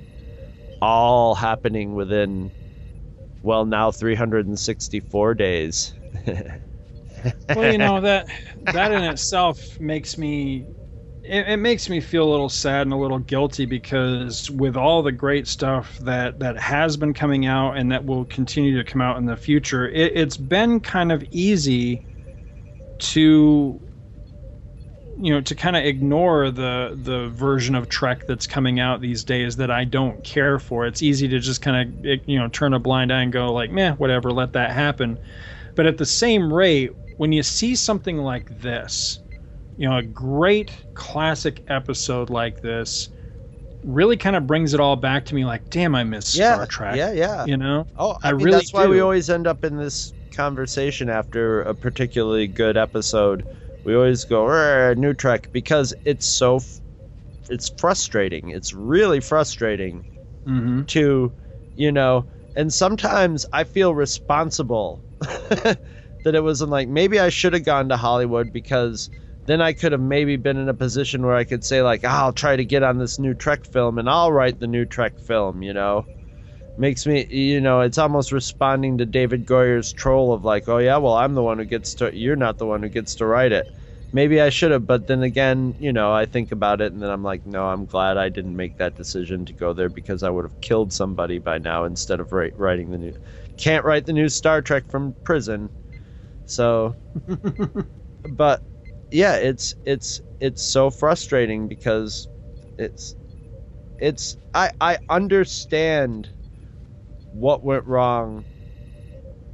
all 0.82 1.34
happening 1.34 1.94
within, 1.94 2.52
well, 3.42 3.64
now 3.64 3.90
364 3.90 5.34
days. 5.34 5.94
well, 6.26 7.72
you 7.72 7.78
know 7.78 8.02
that 8.02 8.28
that 8.64 8.92
in 8.92 9.02
itself 9.02 9.80
makes 9.80 10.18
me 10.18 10.66
it, 11.24 11.48
it, 11.48 11.56
makes 11.56 11.88
me 11.88 11.98
feel 11.98 12.24
a 12.24 12.30
little 12.30 12.50
sad 12.50 12.82
and 12.82 12.92
a 12.92 12.96
little 12.96 13.18
guilty 13.18 13.64
because 13.64 14.50
with 14.50 14.76
all 14.76 15.02
the 15.02 15.12
great 15.12 15.46
stuff 15.46 15.96
that 16.00 16.38
that 16.38 16.58
has 16.58 16.98
been 16.98 17.14
coming 17.14 17.46
out 17.46 17.78
and 17.78 17.90
that 17.92 18.04
will 18.04 18.26
continue 18.26 18.76
to 18.76 18.84
come 18.84 19.00
out 19.00 19.16
in 19.16 19.24
the 19.24 19.36
future, 19.36 19.88
it, 19.88 20.12
it's 20.14 20.36
been 20.36 20.80
kind 20.80 21.12
of 21.12 21.24
easy 21.30 22.04
to 22.98 23.80
you 25.20 25.32
know 25.32 25.40
to 25.42 25.54
kind 25.54 25.76
of 25.76 25.84
ignore 25.84 26.50
the 26.50 26.98
the 27.02 27.28
version 27.28 27.74
of 27.74 27.88
Trek 27.88 28.26
that's 28.26 28.46
coming 28.46 28.80
out 28.80 29.00
these 29.00 29.22
days 29.24 29.56
that 29.56 29.70
I 29.70 29.84
don't 29.84 30.22
care 30.24 30.58
for. 30.58 30.86
It's 30.86 31.02
easy 31.02 31.28
to 31.28 31.38
just 31.38 31.60
kind 31.60 31.76
of 31.76 32.06
eh, 32.06 32.16
you 32.26 32.38
know 32.38 32.48
turn 32.48 32.74
a 32.74 32.78
blind 32.78 33.12
eye 33.12 33.22
and 33.22 33.32
go 33.32 33.52
like, 33.52 33.70
meh, 33.70 33.92
whatever, 33.92 34.30
let 34.30 34.52
that 34.54 34.70
happen. 34.70 35.18
But 35.74 35.86
at 35.86 35.98
the 35.98 36.06
same 36.06 36.52
rate, 36.52 36.90
when 37.16 37.32
you 37.32 37.42
see 37.42 37.74
something 37.74 38.18
like 38.18 38.48
this, 38.60 39.20
you 39.76 39.88
know, 39.88 39.96
a 39.96 40.02
great 40.02 40.72
classic 40.94 41.62
episode 41.68 42.30
like 42.30 42.60
this 42.60 43.08
really 43.84 44.16
kind 44.16 44.36
of 44.36 44.46
brings 44.46 44.74
it 44.74 44.80
all 44.80 44.96
back 44.96 45.24
to 45.26 45.34
me 45.34 45.44
like, 45.44 45.68
damn, 45.70 45.94
I 45.94 46.04
miss 46.04 46.34
yeah, 46.34 46.54
Star 46.54 46.66
Trek. 46.66 46.96
Yeah, 46.96 47.12
yeah. 47.12 47.44
You 47.46 47.56
know? 47.56 47.86
Oh, 47.96 48.16
I, 48.22 48.28
I 48.28 48.32
mean, 48.32 48.44
really 48.44 48.58
that's 48.58 48.72
why 48.72 48.84
do. 48.84 48.90
we 48.90 49.00
always 49.00 49.30
end 49.30 49.46
up 49.46 49.64
in 49.64 49.76
this 49.76 50.12
conversation 50.32 51.08
after 51.08 51.62
a 51.62 51.74
particularly 51.74 52.46
good 52.46 52.76
episode 52.76 53.44
we 53.84 53.94
always 53.94 54.24
go 54.24 54.94
new 54.94 55.14
trek 55.14 55.48
because 55.52 55.94
it's 56.04 56.26
so 56.26 56.56
f- 56.56 56.80
it's 57.48 57.68
frustrating 57.76 58.50
it's 58.50 58.72
really 58.72 59.20
frustrating 59.20 60.04
mm-hmm. 60.46 60.82
to 60.84 61.32
you 61.76 61.92
know 61.92 62.24
and 62.56 62.72
sometimes 62.72 63.46
i 63.52 63.64
feel 63.64 63.94
responsible 63.94 65.02
that 65.20 65.78
it 66.24 66.42
wasn't 66.42 66.70
like 66.70 66.88
maybe 66.88 67.18
i 67.18 67.28
should 67.28 67.52
have 67.52 67.64
gone 67.64 67.88
to 67.88 67.96
hollywood 67.96 68.52
because 68.52 69.10
then 69.46 69.60
i 69.60 69.72
could 69.72 69.92
have 69.92 70.00
maybe 70.00 70.36
been 70.36 70.56
in 70.56 70.68
a 70.68 70.74
position 70.74 71.24
where 71.24 71.36
i 71.36 71.44
could 71.44 71.64
say 71.64 71.82
like 71.82 72.04
oh, 72.04 72.08
i'll 72.08 72.32
try 72.32 72.56
to 72.56 72.64
get 72.64 72.82
on 72.82 72.98
this 72.98 73.18
new 73.18 73.34
trek 73.34 73.64
film 73.64 73.98
and 73.98 74.08
i'll 74.08 74.32
write 74.32 74.58
the 74.58 74.66
new 74.66 74.84
trek 74.84 75.18
film 75.18 75.62
you 75.62 75.72
know 75.72 76.06
makes 76.76 77.06
me 77.06 77.26
you 77.30 77.60
know 77.60 77.80
it's 77.80 77.98
almost 77.98 78.32
responding 78.32 78.98
to 78.98 79.06
david 79.06 79.44
goyer's 79.46 79.92
troll 79.92 80.32
of 80.32 80.44
like 80.44 80.68
oh 80.68 80.78
yeah 80.78 80.96
well 80.96 81.14
i'm 81.14 81.34
the 81.34 81.42
one 81.42 81.58
who 81.58 81.64
gets 81.64 81.94
to 81.94 82.14
you're 82.16 82.36
not 82.36 82.58
the 82.58 82.66
one 82.66 82.82
who 82.82 82.88
gets 82.88 83.14
to 83.16 83.26
write 83.26 83.52
it. 83.52 83.68
Maybe 84.12 84.40
i 84.40 84.50
should 84.50 84.72
have 84.72 84.86
but 84.86 85.06
then 85.06 85.22
again 85.22 85.74
you 85.78 85.92
know 85.92 86.12
i 86.12 86.26
think 86.26 86.50
about 86.52 86.80
it 86.80 86.92
and 86.92 87.00
then 87.02 87.10
i'm 87.10 87.22
like 87.22 87.46
no 87.46 87.66
i'm 87.68 87.86
glad 87.86 88.16
i 88.16 88.28
didn't 88.28 88.56
make 88.56 88.76
that 88.78 88.96
decision 88.96 89.44
to 89.46 89.52
go 89.52 89.72
there 89.72 89.88
because 89.88 90.22
i 90.24 90.30
would 90.30 90.44
have 90.44 90.60
killed 90.60 90.92
somebody 90.92 91.38
by 91.38 91.58
now 91.58 91.84
instead 91.84 92.18
of 92.20 92.32
write, 92.32 92.58
writing 92.58 92.90
the 92.90 92.98
new 92.98 93.14
can't 93.56 93.84
write 93.84 94.06
the 94.06 94.12
new 94.12 94.28
star 94.28 94.62
trek 94.62 94.84
from 94.88 95.14
prison. 95.22 95.70
So 96.46 96.96
but 98.30 98.62
yeah 99.10 99.36
it's 99.36 99.74
it's 99.84 100.20
it's 100.40 100.62
so 100.62 100.90
frustrating 100.90 101.68
because 101.68 102.28
it's 102.78 103.16
it's 103.98 104.36
i 104.54 104.70
i 104.80 104.98
understand 105.08 106.30
what 107.32 107.64
went 107.64 107.86
wrong 107.86 108.46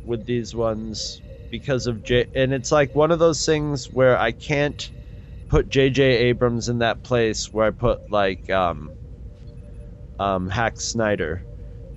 with 0.05 0.25
these 0.27 0.55
ones 0.55 1.23
because 1.51 1.87
of 1.87 2.03
J 2.03 2.27
and 2.35 2.53
it's 2.53 2.73
like 2.73 2.95
one 2.95 3.11
of 3.11 3.19
those 3.19 3.45
things 3.45 3.87
where 3.87 4.19
I 4.19 4.33
can't 4.33 4.91
put 5.49 5.69
JJ 5.69 6.01
Abrams 6.01 6.69
in 6.69 6.79
that 6.79 7.03
place 7.03 7.53
where 7.53 7.67
I 7.67 7.71
put 7.71 8.01
like 8.11 8.49
um 8.51 8.95
um 10.19 10.49
Hack 10.49 10.81
Snyder 10.81 11.45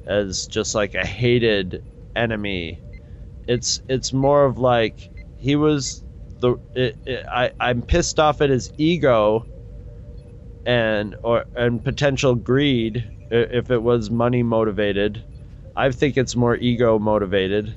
as 0.06 0.48
just 0.48 0.76
like 0.76 0.96
a 0.96 1.06
hated 1.06 1.84
enemy. 2.16 2.82
It's 3.48 3.82
it's 3.88 4.14
more 4.14 4.46
of 4.46 4.58
like 4.58 5.10
he 5.38 5.56
was 5.56 6.04
the 6.40 6.58
it, 6.76 6.98
it, 7.06 7.26
I 7.32 7.52
I'm 7.60 7.82
pissed 7.84 8.20
off 8.20 8.42
at 8.42 8.50
his 8.50 8.72
ego 8.78 9.48
and 10.66 11.16
or 11.24 11.46
and 11.56 11.84
potential 11.84 12.36
greed 12.36 13.10
if 13.32 13.72
it 13.72 13.82
was 13.82 14.10
money 14.12 14.44
motivated 14.44 15.24
I 15.80 15.92
think 15.92 16.18
it's 16.18 16.36
more 16.36 16.58
ego 16.58 17.00
motivated 17.00 17.74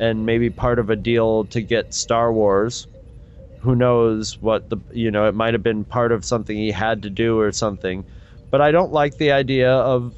and 0.00 0.26
maybe 0.26 0.50
part 0.50 0.80
of 0.80 0.90
a 0.90 0.96
deal 0.96 1.44
to 1.46 1.60
get 1.60 1.94
Star 1.94 2.32
Wars. 2.32 2.88
Who 3.60 3.76
knows 3.76 4.42
what 4.42 4.68
the 4.70 4.78
you 4.92 5.10
know 5.12 5.28
it 5.28 5.36
might 5.36 5.54
have 5.54 5.62
been 5.62 5.84
part 5.84 6.10
of 6.10 6.24
something 6.24 6.56
he 6.56 6.72
had 6.72 7.02
to 7.02 7.10
do 7.10 7.38
or 7.38 7.52
something, 7.52 8.04
but 8.50 8.60
I 8.60 8.72
don't 8.72 8.92
like 8.92 9.16
the 9.18 9.30
idea 9.30 9.70
of 9.70 10.12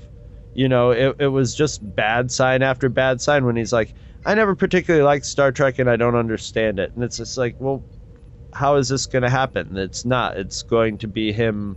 you 0.54 0.66
know 0.66 0.92
it, 0.92 1.16
it 1.18 1.26
was 1.28 1.54
just 1.54 1.80
bad 1.94 2.32
sign 2.32 2.62
after 2.62 2.88
bad 2.88 3.20
sign 3.20 3.44
when 3.44 3.56
he's 3.56 3.72
like 3.72 3.92
I 4.24 4.34
never 4.34 4.56
particularly 4.56 5.04
liked 5.04 5.26
Star 5.26 5.52
Trek 5.52 5.78
and 5.78 5.90
I 5.90 5.96
don't 5.96 6.16
understand 6.16 6.78
it 6.78 6.92
and 6.94 7.04
it's 7.04 7.18
just 7.18 7.36
like 7.36 7.54
well 7.58 7.84
how 8.54 8.76
is 8.76 8.88
this 8.88 9.04
going 9.04 9.22
to 9.22 9.28
happen? 9.28 9.76
It's 9.76 10.06
not. 10.06 10.38
It's 10.38 10.62
going 10.62 10.96
to 10.98 11.06
be 11.06 11.32
him 11.32 11.76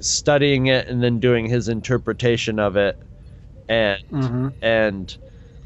studying 0.00 0.66
it 0.66 0.88
and 0.88 1.00
then 1.00 1.20
doing 1.20 1.46
his 1.46 1.68
interpretation 1.68 2.58
of 2.58 2.76
it 2.76 2.98
and 3.68 4.02
mm-hmm. 4.10 4.48
and 4.62 5.16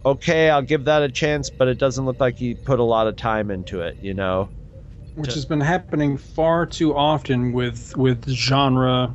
okay, 0.04 0.50
I'll 0.50 0.62
give 0.62 0.84
that 0.84 1.02
a 1.02 1.08
chance, 1.08 1.50
but 1.50 1.68
it 1.68 1.78
doesn't 1.78 2.04
look 2.04 2.20
like 2.20 2.36
he 2.36 2.54
put 2.54 2.78
a 2.78 2.84
lot 2.84 3.06
of 3.06 3.16
time 3.16 3.50
into 3.50 3.80
it, 3.80 3.96
you 4.02 4.14
know. 4.14 4.48
Which 5.14 5.30
to, 5.30 5.34
has 5.34 5.44
been 5.44 5.60
happening 5.60 6.16
far 6.16 6.66
too 6.66 6.96
often 6.96 7.52
with 7.52 7.96
with 7.96 8.28
genre 8.28 9.14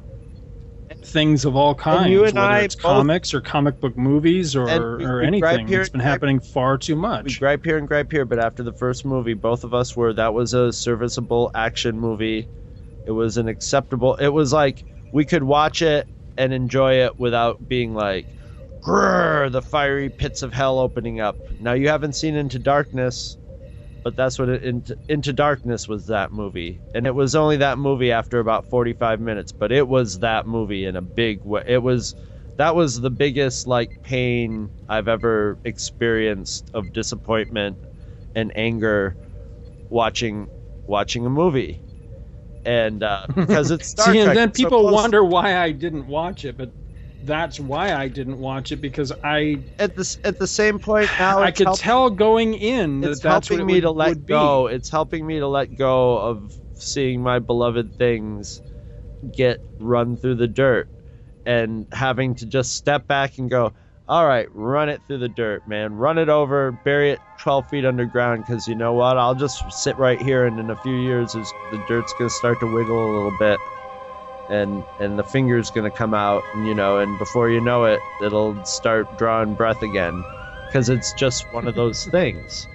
things 1.03 1.45
of 1.45 1.55
all 1.55 1.73
kinds, 1.73 2.09
you 2.09 2.25
and 2.25 2.35
whether 2.35 2.47
I 2.47 2.59
it's 2.59 2.75
both, 2.75 2.83
comics 2.83 3.33
or 3.33 3.41
comic 3.41 3.79
book 3.79 3.97
movies 3.97 4.55
or, 4.55 4.65
we, 4.65 5.05
or 5.05 5.19
we 5.19 5.27
anything. 5.27 5.67
Here, 5.67 5.81
it's 5.81 5.89
been 5.89 5.99
happening 5.99 6.39
far 6.39 6.77
too 6.77 6.95
much. 6.95 7.25
We 7.25 7.35
gripe 7.35 7.63
here 7.63 7.77
and 7.77 7.87
gripe 7.87 8.11
here, 8.11 8.25
but 8.25 8.39
after 8.39 8.63
the 8.63 8.73
first 8.73 9.05
movie, 9.05 9.33
both 9.33 9.63
of 9.63 9.73
us 9.73 9.95
were 9.95 10.13
that 10.13 10.33
was 10.33 10.53
a 10.53 10.71
serviceable 10.71 11.51
action 11.55 11.99
movie. 11.99 12.47
It 13.05 13.11
was 13.11 13.37
an 13.37 13.47
acceptable. 13.47 14.15
It 14.15 14.29
was 14.29 14.53
like 14.53 14.83
we 15.13 15.25
could 15.25 15.43
watch 15.43 15.81
it 15.81 16.07
and 16.37 16.53
enjoy 16.53 16.95
it 16.95 17.17
without 17.19 17.67
being 17.67 17.93
like, 17.93 18.27
Grrr, 18.83 19.51
the 19.51 19.61
fiery 19.61 20.09
pits 20.09 20.41
of 20.43 20.53
hell 20.53 20.79
opening 20.79 21.19
up. 21.19 21.37
Now 21.59 21.73
you 21.73 21.89
haven't 21.89 22.13
seen 22.13 22.35
Into 22.35 22.59
Darkness, 22.59 23.37
but 24.03 24.15
that's 24.15 24.39
what 24.39 24.49
it, 24.49 24.63
Into, 24.63 24.97
Into 25.09 25.33
Darkness 25.33 25.87
was 25.87 26.07
that 26.07 26.31
movie, 26.31 26.79
and 26.93 27.05
it 27.05 27.15
was 27.15 27.35
only 27.35 27.57
that 27.57 27.77
movie 27.77 28.11
after 28.11 28.39
about 28.39 28.65
45 28.69 29.19
minutes, 29.19 29.51
but 29.51 29.71
it 29.71 29.87
was 29.87 30.19
that 30.19 30.47
movie 30.47 30.85
in 30.85 30.95
a 30.95 31.01
big 31.01 31.43
way. 31.43 31.63
It 31.67 31.79
was 31.83 32.15
that 32.57 32.75
was 32.75 32.99
the 33.01 33.09
biggest 33.09 33.67
like 33.67 33.91
pain 34.03 34.71
I've 34.89 35.07
ever 35.07 35.59
experienced 35.63 36.69
of 36.73 36.93
disappointment 36.93 37.77
and 38.35 38.51
anger 38.55 39.15
watching 39.89 40.49
watching 40.87 41.25
a 41.25 41.29
movie. 41.29 41.81
And 42.65 43.03
uh, 43.03 43.25
because 43.35 43.71
it's 43.71 43.87
Star 43.89 44.13
See, 44.13 44.23
Trek, 44.23 44.27
and 44.27 44.37
then 44.37 44.49
it's 44.49 44.59
so 44.59 44.69
people 44.69 44.89
wonder 44.89 45.23
why 45.23 45.57
I 45.57 45.71
didn't 45.71 46.07
watch 46.07 46.45
it, 46.45 46.57
but 46.57 46.71
that's 47.23 47.59
why 47.59 47.93
I 47.93 48.07
didn't 48.07 48.39
watch 48.39 48.71
it 48.71 48.77
because 48.77 49.11
I 49.23 49.59
at 49.79 49.95
the 49.95 50.17
at 50.23 50.37
the 50.37 50.47
same 50.47 50.79
point 50.79 51.09
now 51.19 51.39
I 51.39 51.51
could 51.51 51.67
help- 51.67 51.79
tell 51.79 52.09
going 52.09 52.53
in 52.53 53.01
that 53.01 53.11
it's 53.11 53.21
that's 53.21 53.47
helping 53.47 53.65
me 53.65 53.75
would, 53.75 53.81
to 53.81 53.91
let 53.91 54.09
would 54.09 54.25
be. 54.25 54.33
go. 54.33 54.67
It's 54.67 54.89
helping 54.89 55.25
me 55.25 55.39
to 55.39 55.47
let 55.47 55.75
go 55.75 56.17
of 56.17 56.53
seeing 56.75 57.21
my 57.21 57.39
beloved 57.39 57.93
things 57.95 58.61
get 59.31 59.59
run 59.79 60.17
through 60.17 60.35
the 60.35 60.47
dirt 60.47 60.89
and 61.45 61.87
having 61.91 62.35
to 62.35 62.45
just 62.45 62.75
step 62.75 63.07
back 63.07 63.37
and 63.37 63.49
go, 63.49 63.73
all 64.07 64.25
right, 64.25 64.47
run 64.53 64.89
it 64.89 65.01
through 65.07 65.17
the 65.17 65.29
dirt, 65.29 65.67
man. 65.67 65.93
Run 65.93 66.17
it 66.17 66.29
over, 66.29 66.71
bury 66.83 67.11
it 67.11 67.19
12 67.39 67.69
feet 67.69 67.85
underground 67.85 68.45
because 68.45 68.67
you 68.67 68.75
know 68.75 68.93
what? 68.93 69.17
I'll 69.17 69.35
just 69.35 69.69
sit 69.71 69.97
right 69.97 70.21
here 70.21 70.45
and 70.45 70.59
in 70.59 70.69
a 70.69 70.75
few 70.77 70.95
years 70.95 71.33
the 71.33 71.83
dirt's 71.87 72.13
going 72.13 72.29
to 72.29 72.35
start 72.35 72.59
to 72.61 72.71
wiggle 72.71 73.03
a 73.03 73.11
little 73.13 73.37
bit. 73.37 73.59
And, 74.49 74.83
and 74.99 75.19
the 75.19 75.23
finger's 75.23 75.69
gonna 75.71 75.91
come 75.91 76.13
out, 76.13 76.43
and, 76.53 76.65
you 76.65 76.73
know, 76.73 76.99
and 76.99 77.17
before 77.19 77.49
you 77.49 77.59
know 77.59 77.83
it, 77.85 77.99
it'll 78.21 78.63
start 78.65 79.07
drawing 79.17 79.55
breath 79.55 79.81
again, 79.81 80.23
because 80.67 80.89
it's 80.89 81.13
just 81.13 81.43
one 81.53 81.67
of 81.67 81.75
those 81.75 82.05
things, 82.11 82.67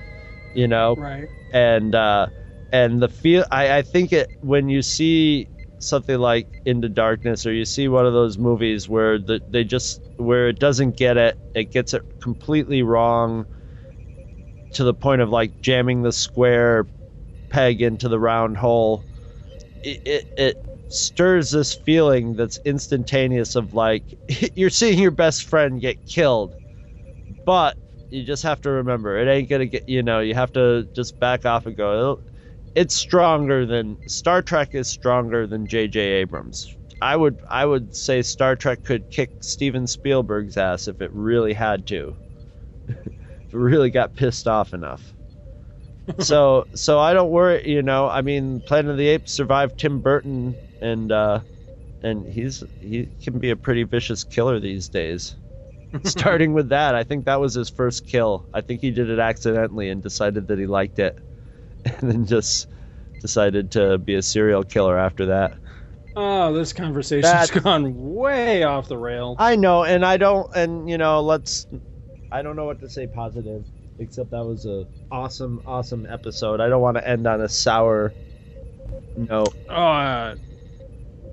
you 0.55 0.69
know 0.69 0.97
Right. 0.97 1.29
and 1.53 1.95
uh, 1.95 2.27
and 2.73 3.01
the 3.03 3.09
feel 3.09 3.45
I, 3.51 3.79
I 3.79 3.83
think 3.83 4.13
it 4.13 4.29
when 4.43 4.69
you 4.69 4.83
see 4.83 5.49
something 5.79 6.19
like 6.19 6.47
Into 6.65 6.89
Darkness 6.89 7.47
or 7.47 7.53
you 7.53 7.65
see 7.65 7.89
one 7.89 8.07
of 8.07 8.13
those 8.13 8.39
movies 8.39 8.89
where 8.89 9.19
the, 9.19 9.41
they 9.49 9.65
just 9.65 10.01
where 10.17 10.49
it 10.49 10.59
doesn't 10.59 10.97
get 10.97 11.17
it, 11.17 11.39
it 11.55 11.71
gets 11.73 11.95
it 11.95 12.03
completely 12.21 12.83
wrong 12.83 13.47
to 14.75 14.85
the 14.85 14.95
point 14.95 15.21
of 15.21 15.31
like 15.31 15.61
jamming 15.61 16.03
the 16.03 16.13
square 16.13 16.87
peg 17.51 17.83
into 17.83 18.09
the 18.09 18.19
round 18.19 18.57
hole. 18.57 19.05
It, 19.85 20.01
it, 20.07 20.25
it 20.37 20.57
stirs 20.93 21.51
this 21.51 21.75
feeling 21.75 22.35
that's 22.35 22.59
instantaneous 22.65 23.57
of 23.57 23.75
like 23.75 24.05
you're 24.55 24.71
seeing 24.71 24.99
your 24.99 25.11
best 25.11 25.45
friend 25.45 25.81
get 25.81 26.07
killed, 26.07 26.55
but 27.45 27.77
you 28.11 28.25
just 28.25 28.43
have 28.43 28.61
to 28.61 28.71
remember 28.71 29.17
it 29.17 29.27
ain't 29.27 29.49
gonna 29.49 29.67
get 29.67 29.89
you 29.89 30.03
know 30.03 30.21
you 30.21 30.35
have 30.35 30.53
to 30.53 30.87
just 30.95 31.19
back 31.19 31.47
off 31.47 31.65
and 31.65 31.77
go 31.77 31.91
oh, 31.91 32.21
it's 32.75 32.95
stronger 32.95 33.67
than 33.67 33.97
Star 34.07 34.43
Trek 34.43 34.75
is 34.75 34.89
stronger 34.89 35.47
than 35.47 35.67
J.J. 35.67 35.99
Abrams. 36.01 36.75
I 37.01 37.17
would 37.17 37.39
I 37.51 37.67
would 37.67 37.95
say 37.95 38.23
Star 38.23 38.57
Trek 38.57 38.85
could 38.85 39.11
kick 39.11 39.31
Steven 39.41 39.87
Spielberg's 39.87 40.57
ass 40.57 40.89
if 40.89 41.01
it 41.01 41.11
really 41.13 41.53
had 41.53 41.87
to. 41.89 42.17
if 42.89 42.97
it 42.97 43.13
really 43.53 43.91
got 43.91 44.15
pissed 44.15 44.47
off 44.47 44.73
enough. 44.73 45.13
so 46.19 46.67
so 46.75 46.99
I 46.99 47.13
don't 47.13 47.31
worry, 47.31 47.69
you 47.69 47.83
know. 47.83 48.09
I 48.09 48.23
mean, 48.23 48.61
Planet 48.61 48.93
of 48.93 48.99
the 48.99 49.09
Apes 49.09 49.33
survived 49.33 49.79
Tim 49.79 50.01
Burton 50.01 50.55
and 50.83 51.13
uh 51.13 51.41
and 52.03 52.27
he's 52.27 52.63
he 52.81 53.09
can 53.23 53.39
be 53.39 53.51
a 53.51 53.57
pretty 53.57 53.85
vicious 53.85 54.25
killer 54.25 54.61
these 54.61 54.89
days. 54.89 55.35
Starting 56.05 56.55
with 56.55 56.71
that, 56.71 56.95
I 56.95 57.05
think 57.05 57.27
that 57.27 57.41
was 57.41 57.55
his 57.55 57.69
first 57.69 58.07
kill. 58.07 58.47
I 58.53 58.63
think 58.63 58.81
he 58.81 58.91
did 58.91 59.11
it 59.11 59.19
accidentally 59.19 59.91
and 59.91 60.03
decided 60.03 60.49
that 60.49 60.59
he 60.59 60.67
liked 60.67 60.99
it. 60.99 61.19
and 61.85 62.11
then 62.11 62.27
just 62.27 62.67
decided 63.21 63.73
to 63.73 63.99
be 63.99 64.15
a 64.15 64.23
serial 64.23 64.63
killer 64.63 64.99
after 64.99 65.27
that. 65.27 65.59
Oh, 66.15 66.53
this 66.53 66.73
conversation's 66.73 67.33
has 67.33 67.51
gone 67.63 68.15
way 68.15 68.63
off 68.63 68.89
the 68.89 68.99
rail. 68.99 69.37
I 69.39 69.57
know, 69.57 69.85
and 69.85 70.05
I 70.05 70.17
don't, 70.17 70.55
and 70.55 70.89
you 70.89 70.99
know, 70.99 71.21
let's. 71.21 71.67
I 72.31 72.43
don't 72.43 72.57
know 72.57 72.65
what 72.65 72.81
to 72.81 72.89
say 72.89 73.07
positive, 73.07 73.65
except 73.99 74.31
that 74.31 74.45
was 74.45 74.67
a 74.67 74.87
awesome, 75.11 75.63
awesome 75.67 76.07
episode. 76.09 76.61
I 76.61 76.69
don't 76.69 76.83
want 76.83 76.97
to 76.97 77.07
end 77.07 77.27
on 77.27 77.41
a 77.41 77.49
sour 77.49 78.13
note. 79.17 79.55
Uh, 79.69 80.37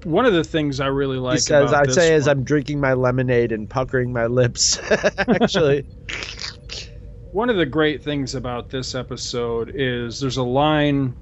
one 0.04 0.26
of 0.26 0.34
the 0.34 0.44
things 0.44 0.80
I 0.80 0.88
really 0.88 1.18
like. 1.18 1.36
He 1.36 1.42
says, 1.42 1.74
"I 1.74 1.86
say 1.88 2.12
one, 2.12 2.18
as 2.18 2.28
I'm 2.28 2.44
drinking 2.44 2.80
my 2.80 2.94
lemonade 2.94 3.52
and 3.52 3.70
puckering 3.70 4.14
my 4.14 4.28
lips." 4.28 4.80
Actually. 5.28 5.86
one 7.32 7.50
of 7.50 7.58
the 7.58 7.66
great 7.66 8.04
things 8.04 8.34
about 8.36 8.70
this 8.70 8.96
episode 8.96 9.72
is 9.76 10.20
there's 10.20 10.38
a 10.38 10.44
line 10.44 11.16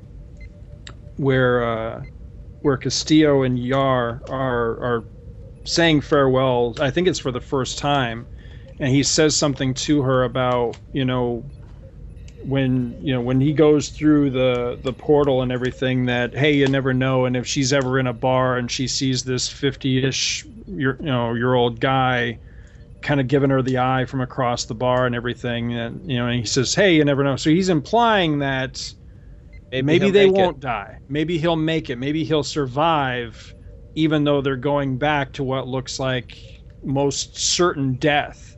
where 1.18 1.64
uh, 1.64 2.04
where 2.62 2.78
Castillo 2.78 3.44
and 3.44 3.60
Yar 3.60 4.22
are 4.30 4.80
are 4.80 5.04
saying 5.66 6.02
farewell. 6.02 6.76
I 6.80 6.92
think 6.92 7.08
it's 7.08 7.20
for 7.20 7.32
the 7.32 7.42
first 7.42 7.78
time, 7.78 8.28
and 8.80 8.90
he 8.90 9.04
says 9.04 9.36
something 9.36 9.74
to 9.74 10.02
her 10.04 10.24
about 10.24 10.78
you 10.94 11.06
know 11.06 11.44
when 12.48 12.98
you 13.02 13.14
know 13.14 13.22
when 13.22 13.42
he 13.42 13.54
goes 13.54 13.90
through 13.90 14.30
the 14.30 14.80
the 14.82 14.94
portal 14.94 15.42
and 15.42 15.52
everything 15.52 16.06
that 16.06 16.34
hey 16.34 16.54
you 16.54 16.68
never 16.68 16.94
know 16.94 17.26
and 17.26 17.36
if 17.36 17.46
she's 17.46 17.74
ever 17.74 18.00
in 18.00 18.08
a 18.08 18.14
bar 18.14 18.58
and 18.58 18.72
she 18.72 18.88
sees 18.88 19.24
this 19.24 19.50
50ish 19.50 20.46
year 20.68 20.98
you 21.00 21.06
know 21.08 21.34
year 21.34 21.54
old 21.54 21.80
guy 21.80 22.40
kind 23.02 23.20
of 23.20 23.28
giving 23.28 23.50
her 23.50 23.62
the 23.62 23.78
eye 23.78 24.06
from 24.06 24.22
across 24.22 24.66
the 24.66 24.76
bar 24.76 25.06
and 25.06 25.16
everything. 25.16 25.74
And 25.74 26.10
you 26.10 26.18
know, 26.18 26.28
and 26.28 26.40
he 26.40 26.46
says, 26.46 26.74
"Hey, 26.76 26.96
you 26.96 27.06
never 27.06 27.24
know." 27.24 27.36
So 27.36 27.50
he's 27.50 27.70
implying 27.70 28.40
that 28.40 28.94
maybe, 29.72 29.86
maybe 29.86 30.12
they 30.12 30.28
won't 30.28 30.58
it. 30.58 30.62
die. 30.62 30.98
Maybe 31.08 31.38
he'll 31.38 31.56
make 31.56 31.90
it. 31.90 31.98
Maybe 31.98 32.24
he'll 32.24 32.44
survive, 32.44 33.56
even 33.96 34.24
though 34.24 34.42
they're 34.42 34.56
going 34.58 34.98
back 34.98 35.34
to 35.34 35.44
what 35.44 35.68
looks 35.68 36.00
like 36.00 36.38
most 36.84 37.38
certain 37.40 37.96
death. 37.96 38.58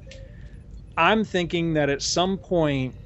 I'm 0.97 1.23
thinking 1.23 1.75
that 1.75 1.89
at 1.89 2.01
some 2.01 2.37
point, 2.37 2.98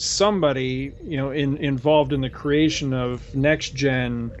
somebody, 0.00 0.92
you 1.04 1.16
know, 1.16 1.30
in, 1.30 1.56
involved 1.58 2.12
in 2.12 2.20
the 2.20 2.30
creation 2.30 2.94
of 2.94 3.34
next 3.34 3.74
gen 3.74 4.32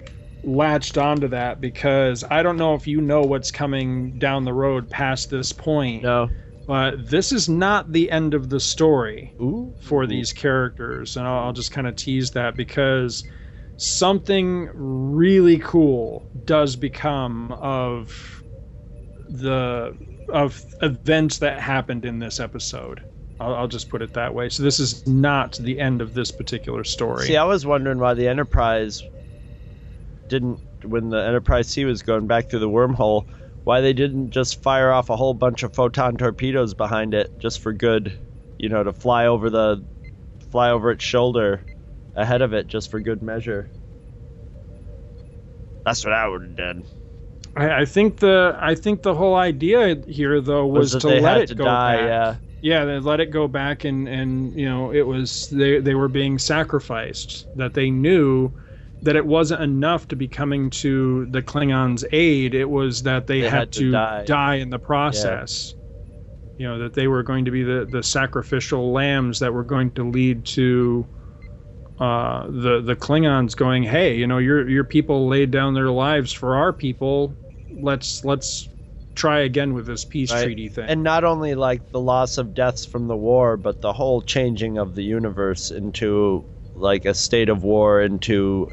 latched 0.42 0.96
onto 0.96 1.28
that 1.28 1.60
because 1.60 2.24
I 2.30 2.42
don't 2.42 2.56
know 2.56 2.74
if 2.74 2.86
you 2.86 3.00
know 3.00 3.20
what's 3.20 3.50
coming 3.50 4.18
down 4.18 4.44
the 4.44 4.54
road 4.54 4.88
past 4.88 5.28
this 5.28 5.52
point. 5.52 6.02
No. 6.02 6.30
But 6.66 7.10
this 7.10 7.32
is 7.32 7.48
not 7.48 7.92
the 7.92 8.10
end 8.10 8.32
of 8.32 8.48
the 8.48 8.60
story 8.60 9.34
Ooh. 9.40 9.74
for 9.82 10.06
these 10.06 10.32
characters. 10.32 11.16
And 11.16 11.26
I'll, 11.26 11.46
I'll 11.46 11.52
just 11.52 11.72
kind 11.72 11.86
of 11.86 11.96
tease 11.96 12.30
that 12.30 12.56
because 12.56 13.24
something 13.76 14.70
really 14.74 15.58
cool 15.58 16.26
does 16.44 16.76
become 16.76 17.52
of 17.52 18.42
the 19.28 19.96
of 20.32 20.64
events 20.80 21.38
that 21.38 21.60
happened 21.60 22.04
in 22.04 22.18
this 22.18 22.40
episode. 22.40 23.02
I'll, 23.40 23.54
I'll, 23.54 23.68
just 23.68 23.88
put 23.88 24.02
it 24.02 24.12
that 24.12 24.34
way. 24.34 24.50
So 24.50 24.62
this 24.62 24.78
is 24.78 25.06
not 25.06 25.54
the 25.54 25.80
end 25.80 26.02
of 26.02 26.12
this 26.12 26.30
particular 26.30 26.84
story. 26.84 27.26
See, 27.26 27.36
I 27.38 27.44
was 27.44 27.64
wondering 27.64 27.98
why 27.98 28.12
the 28.14 28.28
Enterprise 28.28 29.02
didn't 30.28 30.60
when 30.84 31.08
the 31.08 31.18
Enterprise 31.18 31.68
C 31.68 31.84
was 31.84 32.02
going 32.02 32.26
back 32.26 32.50
through 32.50 32.60
the 32.60 32.68
wormhole, 32.68 33.26
why 33.64 33.80
they 33.80 33.92
didn't 33.92 34.30
just 34.30 34.62
fire 34.62 34.92
off 34.92 35.10
a 35.10 35.16
whole 35.16 35.34
bunch 35.34 35.62
of 35.62 35.74
photon 35.74 36.16
torpedoes 36.16 36.74
behind 36.74 37.14
it 37.14 37.38
just 37.38 37.60
for 37.60 37.72
good, 37.72 38.18
you 38.58 38.68
know, 38.68 38.82
to 38.82 38.92
fly 38.92 39.26
over 39.26 39.48
the 39.48 39.82
fly 40.50 40.70
over 40.70 40.90
its 40.90 41.04
shoulder 41.04 41.64
ahead 42.14 42.42
of 42.42 42.52
it 42.52 42.66
just 42.66 42.90
for 42.90 43.00
good 43.00 43.22
measure. 43.22 43.70
That's 45.84 46.04
what 46.04 46.12
I 46.12 46.28
would 46.28 46.42
have 46.42 46.56
done. 46.56 46.84
I, 47.56 47.80
I, 47.80 47.84
think 47.84 48.18
the 48.18 48.56
I 48.60 48.74
think 48.74 49.02
the 49.02 49.14
whole 49.14 49.34
idea 49.34 49.96
here 50.06 50.40
though 50.40 50.66
was, 50.66 50.94
was 50.94 51.02
to 51.02 51.08
let 51.20 51.38
it 51.38 51.46
to 51.48 51.54
go 51.54 51.64
die, 51.64 51.96
back. 51.96 52.06
Yeah. 52.06 52.49
Yeah, 52.62 52.84
they 52.84 52.98
let 52.98 53.20
it 53.20 53.30
go 53.30 53.48
back 53.48 53.84
and 53.84 54.08
and 54.08 54.54
you 54.54 54.68
know 54.68 54.92
it 54.92 55.06
was 55.06 55.48
they 55.48 55.80
they 55.80 55.94
were 55.94 56.08
being 56.08 56.38
sacrificed 56.38 57.46
that 57.56 57.74
they 57.74 57.90
knew 57.90 58.52
that 59.02 59.16
it 59.16 59.24
wasn't 59.24 59.62
enough 59.62 60.08
to 60.08 60.16
be 60.16 60.28
coming 60.28 60.68
to 60.68 61.26
the 61.26 61.40
Klingons' 61.40 62.04
aid. 62.12 62.54
It 62.54 62.68
was 62.68 63.02
that 63.04 63.26
they, 63.26 63.40
they 63.40 63.48
had, 63.48 63.58
had, 63.58 63.72
to, 63.72 63.80
to 63.80 63.90
die. 63.92 64.24
die. 64.24 64.54
in 64.56 64.70
the 64.70 64.78
process. 64.78 65.72
Yeah. 65.74 65.76
You 66.58 66.68
know 66.68 66.78
that 66.80 66.92
they 66.92 67.06
were 67.06 67.22
going 67.22 67.46
to 67.46 67.50
be 67.50 67.62
the, 67.62 67.88
the 67.90 68.02
sacrificial 68.02 68.92
lambs 68.92 69.38
that 69.38 69.54
were 69.54 69.64
going 69.64 69.92
to 69.92 70.04
lead 70.04 70.44
to 70.46 71.06
uh, 72.00 72.46
the 72.46 72.80
the 72.80 72.96
Klingons 72.96 73.54
going, 73.54 73.82
hey, 73.82 74.16
you 74.16 74.26
know, 74.26 74.38
your 74.38 74.68
your 74.68 74.84
people 74.84 75.28
laid 75.28 75.50
down 75.50 75.74
their 75.74 75.90
lives 75.90 76.32
for 76.32 76.56
our 76.56 76.72
people. 76.72 77.34
Let's 77.82 78.24
let's 78.24 78.69
try 79.14 79.40
again 79.40 79.74
with 79.74 79.86
this 79.86 80.04
peace 80.04 80.32
right. 80.32 80.44
treaty 80.44 80.68
thing. 80.68 80.88
And 80.88 81.02
not 81.02 81.24
only 81.24 81.54
like 81.54 81.90
the 81.90 82.00
loss 82.00 82.38
of 82.38 82.54
deaths 82.54 82.84
from 82.84 83.08
the 83.08 83.16
war, 83.16 83.56
but 83.56 83.80
the 83.80 83.92
whole 83.92 84.22
changing 84.22 84.78
of 84.78 84.94
the 84.94 85.02
universe 85.02 85.70
into 85.70 86.44
like 86.74 87.04
a 87.04 87.14
state 87.14 87.48
of 87.48 87.62
war 87.64 88.00
into 88.00 88.70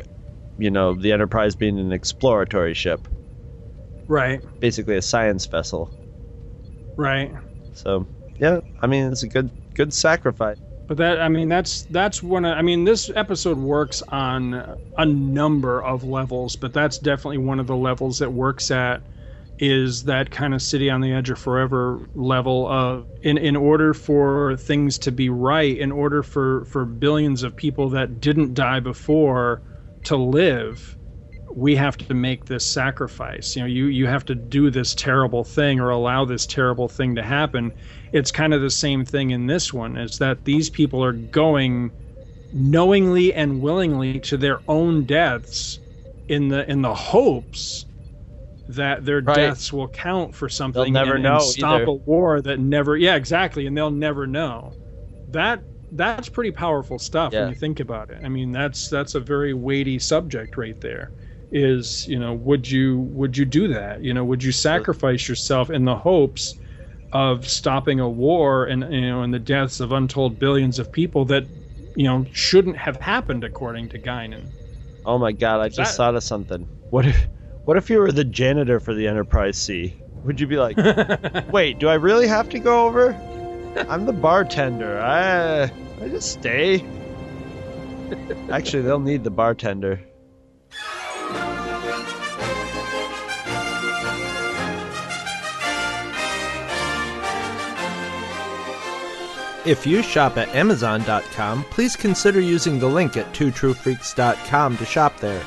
you 0.58 0.72
know, 0.72 0.96
the 0.96 1.12
Enterprise 1.12 1.56
being 1.56 1.80
an 1.80 1.92
exploratory 1.92 2.74
ship. 2.74 3.08
Right. 4.08 4.42
Basically 4.60 4.96
a 4.96 5.02
science 5.02 5.46
vessel. 5.46 5.92
Right. 6.96 7.32
So, 7.74 8.08
yeah, 8.40 8.62
I 8.82 8.88
mean, 8.88 9.12
it's 9.12 9.24
a 9.24 9.28
good 9.28 9.50
good 9.76 9.94
sacrifice. 9.94 10.58
But 10.88 10.98
that 10.98 11.22
I 11.22 11.28
mean 11.28 11.50
that's 11.50 11.84
that's 11.84 12.24
one 12.24 12.46
of, 12.46 12.58
I 12.58 12.62
mean 12.62 12.86
this 12.86 13.12
episode 13.14 13.58
works 13.58 14.02
on 14.08 14.78
a 14.98 15.06
number 15.06 15.84
of 15.84 16.04
levels, 16.04 16.56
but 16.56 16.74
that's 16.74 16.98
definitely 16.98 17.40
one 17.40 17.60
of 17.60 17.68
the 17.68 17.76
levels 17.76 18.20
that 18.20 18.32
works 18.32 18.72
at 18.72 19.02
is 19.60 20.04
that 20.04 20.32
kind 20.32 20.54
of 20.54 20.62
city 20.62 20.90
on 20.90 21.02
the 21.02 21.14
edge 21.14 21.30
of 21.30 21.40
forever 21.40 22.10
level 22.16 22.68
of 22.68 23.08
in 23.24 23.38
in 23.38 23.56
order 23.56 23.94
for 23.94 24.56
things 24.58 25.00
to 25.00 25.12
be 25.12 25.30
right, 25.30 25.78
in 25.78 25.92
order 25.92 26.24
for 26.24 26.66
for 26.66 26.86
billions 26.86 27.44
of 27.44 27.56
people 27.56 27.90
that 27.90 28.20
didn't 28.20 28.54
die 28.54 28.80
before 28.80 29.64
to 30.06 30.16
live, 30.16 30.98
we 31.56 31.76
have 31.76 31.98
to 31.98 32.14
make 32.14 32.46
this 32.46 32.66
sacrifice. 32.68 33.56
You 33.56 33.64
know, 33.64 33.68
you 33.68 33.88
you 33.88 34.08
have 34.08 34.26
to 34.26 34.36
do 34.36 34.70
this 34.72 34.96
terrible 34.96 35.44
thing 35.44 35.80
or 35.80 35.90
allow 35.90 36.26
this 36.26 36.46
terrible 36.48 36.90
thing 36.90 37.16
to 37.16 37.24
happen. 37.24 37.74
It's 38.14 38.32
kind 38.32 38.54
of 38.54 38.62
the 38.62 38.72
same 38.72 39.06
thing 39.06 39.32
in 39.32 39.48
this 39.48 39.74
one 39.74 39.98
is 39.98 40.20
that 40.20 40.46
these 40.46 40.70
people 40.70 41.04
are 41.04 41.14
going 41.14 41.94
knowingly 42.54 43.34
and 43.34 43.62
willingly 43.62 44.20
to 44.22 44.38
their 44.38 44.62
own 44.70 45.06
deaths 45.06 45.80
in 46.30 46.50
the 46.50 46.70
in 46.72 46.84
the 46.84 46.96
hopes 46.96 47.87
that 48.70 49.06
their 49.06 49.22
right. 49.22 49.36
deaths 49.36 49.72
will 49.72 49.88
count 49.88 50.36
for 50.36 50.50
something 50.50 50.94
they'll 50.94 51.06
never 51.06 51.16
and, 51.16 51.24
know 51.24 51.36
and 51.36 51.44
stop 51.44 51.82
either. 51.82 51.86
a 51.86 51.94
war 51.94 52.42
that 52.42 52.60
never 52.60 52.98
yeah 52.98 53.16
exactly 53.16 53.66
and 53.66 53.78
they'll 53.78 53.90
never 53.90 54.28
know 54.28 54.74
that 55.30 55.62
that's 55.92 56.30
pretty 56.30 56.52
powerful 56.52 57.00
stuff 57.00 57.34
yeah. 57.34 57.42
when 57.42 57.50
you 57.50 57.56
think 57.56 57.80
about 57.80 58.10
it. 58.10 58.20
I 58.24 58.30
mean, 58.30 58.52
that's 58.52 58.90
that's 58.90 59.16
a 59.16 59.20
very 59.20 59.54
weighty 59.54 60.00
subject 60.00 60.58
right 60.58 60.80
there. 60.82 61.12
Is 61.52 62.08
you 62.08 62.20
know, 62.20 62.34
would 62.34 62.70
you 62.70 63.00
would 63.14 63.38
you 63.38 63.46
do 63.46 63.68
that? 63.70 64.04
You 64.04 64.14
know, 64.14 64.26
would 64.26 64.44
you 64.44 64.52
sacrifice 64.52 65.30
yourself 65.30 65.70
in 65.70 65.86
the 65.86 65.96
hopes 65.96 66.56
of 67.14 67.48
stopping 67.48 68.02
a 68.02 68.10
war 68.10 68.66
and 68.66 68.82
you 68.94 69.02
know 69.02 69.22
and 69.22 69.34
the 69.34 69.40
deaths 69.40 69.80
of 69.80 69.94
untold 69.94 70.40
billions 70.40 70.78
of 70.78 70.92
people 70.92 71.24
that 71.26 71.46
you 71.96 72.04
know 72.04 72.26
shouldn't 72.34 72.78
have 72.78 72.98
happened 72.98 73.44
according 73.44 73.90
to 73.90 74.00
Guinan? 74.00 74.50
Oh 75.06 75.18
my 75.18 75.32
god, 75.32 75.62
I 75.62 75.70
just 75.70 75.92
that- 75.92 75.98
thought 75.98 76.16
of 76.16 76.24
something. 76.24 76.68
What 76.90 77.06
if 77.06 77.28
what 77.68 77.76
if 77.76 77.90
you 77.90 78.00
were 78.00 78.14
the 78.14 78.24
janitor 78.24 78.80
for 78.80 78.94
the 78.94 79.06
Enterprise 79.10 79.58
C? 79.58 79.94
Would 80.24 80.40
you 80.40 80.48
be 80.48 80.56
like, 80.56 80.78
"Wait, 81.52 81.80
do 81.80 81.90
I 81.90 81.96
really 81.96 82.26
have 82.26 82.48
to 82.52 82.60
go 82.60 82.88
over? 82.88 83.14
I'm 83.90 84.06
the 84.06 84.14
bartender. 84.14 84.98
I 85.02 85.64
I 85.64 86.08
just 86.08 86.32
stay." 86.32 86.86
Actually, 88.50 88.84
they'll 88.84 89.02
need 89.02 89.26
the 89.26 89.32
bartender. 89.32 90.00
If 99.66 99.86
you 99.86 100.02
shop 100.02 100.38
at 100.38 100.48
Amazon.com, 100.56 101.66
please 101.66 101.98
consider 101.98 102.40
using 102.40 102.80
the 102.80 102.88
link 102.88 103.18
at 103.18 103.34
twotruefreaks.com 103.34 104.78
to 104.78 104.86
shop 104.86 105.20
there. 105.20 105.44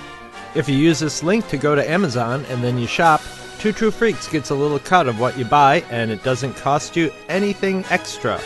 If 0.54 0.68
you 0.68 0.74
use 0.76 0.98
this 0.98 1.22
link 1.22 1.46
to 1.48 1.56
go 1.56 1.74
to 1.74 1.88
Amazon 1.88 2.44
and 2.46 2.62
then 2.62 2.76
you 2.76 2.86
shop, 2.86 3.22
Two 3.58 3.72
True 3.72 3.90
Freaks 3.90 4.26
gets 4.26 4.50
a 4.50 4.54
little 4.54 4.78
cut 4.78 5.06
of 5.06 5.20
what 5.20 5.38
you 5.38 5.44
buy 5.44 5.84
and 5.90 6.10
it 6.10 6.24
doesn't 6.24 6.56
cost 6.56 6.96
you 6.96 7.12
anything 7.28 7.84
extra. 7.90 8.40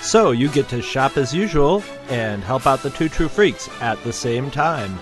So 0.00 0.30
you 0.30 0.48
get 0.48 0.68
to 0.68 0.80
shop 0.80 1.16
as 1.16 1.34
usual 1.34 1.82
and 2.08 2.44
help 2.44 2.66
out 2.66 2.82
the 2.82 2.90
Two 2.90 3.08
True 3.08 3.28
Freaks 3.28 3.68
at 3.80 4.02
the 4.04 4.12
same 4.12 4.50
time. 4.50 4.98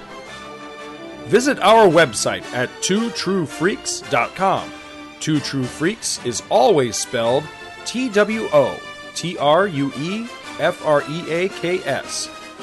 Visit 1.26 1.58
our 1.58 1.86
website 1.86 2.44
at 2.54 2.70
twotruefreaks.com. 2.80 4.72
Two 5.20 5.40
True 5.40 5.64
Freaks 5.64 6.24
is 6.24 6.42
always 6.48 6.96
spelled 6.96 7.44
T 7.84 8.08
W 8.08 8.48
O 8.52 8.80
T 9.14 9.36
R 9.36 9.66
U 9.66 9.92
E 9.98 10.28
F 10.58 10.84
R 10.86 11.02
E 11.10 11.30
A 11.30 11.48
K 11.50 11.80
S. 11.84 12.37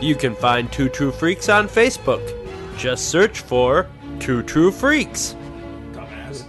You 0.00 0.14
can 0.14 0.34
find 0.34 0.72
Two 0.72 0.88
True 0.88 1.12
Freaks 1.12 1.50
on 1.50 1.68
Facebook. 1.68 2.36
Just 2.78 3.10
search 3.10 3.40
for 3.40 3.86
Two 4.18 4.42
True 4.42 4.70
Freaks. 4.70 5.36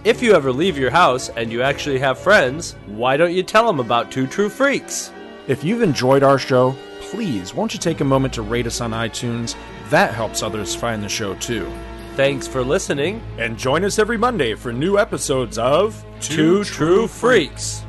If 0.04 0.22
you 0.22 0.34
ever 0.34 0.50
leave 0.50 0.78
your 0.78 0.90
house 0.90 1.28
and 1.28 1.52
you 1.52 1.60
actually 1.60 1.98
have 1.98 2.18
friends, 2.18 2.76
why 2.86 3.18
don't 3.18 3.34
you 3.34 3.42
tell 3.42 3.66
them 3.66 3.78
about 3.78 4.10
Two 4.10 4.26
True 4.26 4.48
Freaks? 4.48 5.12
If 5.48 5.62
you've 5.64 5.82
enjoyed 5.82 6.22
our 6.22 6.38
show, 6.38 6.74
please 7.00 7.54
won't 7.54 7.74
you 7.74 7.78
take 7.78 8.00
a 8.00 8.04
moment 8.04 8.32
to 8.34 8.42
rate 8.42 8.66
us 8.66 8.80
on 8.80 8.92
iTunes? 8.92 9.54
That 9.90 10.14
helps 10.14 10.42
others 10.42 10.74
find 10.74 11.02
the 11.02 11.08
show 11.10 11.34
too. 11.34 11.70
Thanks 12.16 12.46
for 12.46 12.64
listening. 12.64 13.22
And 13.38 13.58
join 13.58 13.84
us 13.84 13.98
every 13.98 14.16
Monday 14.16 14.54
for 14.54 14.72
new 14.72 14.98
episodes 14.98 15.58
of 15.58 16.02
Two 16.20 16.64
True 16.64 17.06
Freaks. 17.06 17.84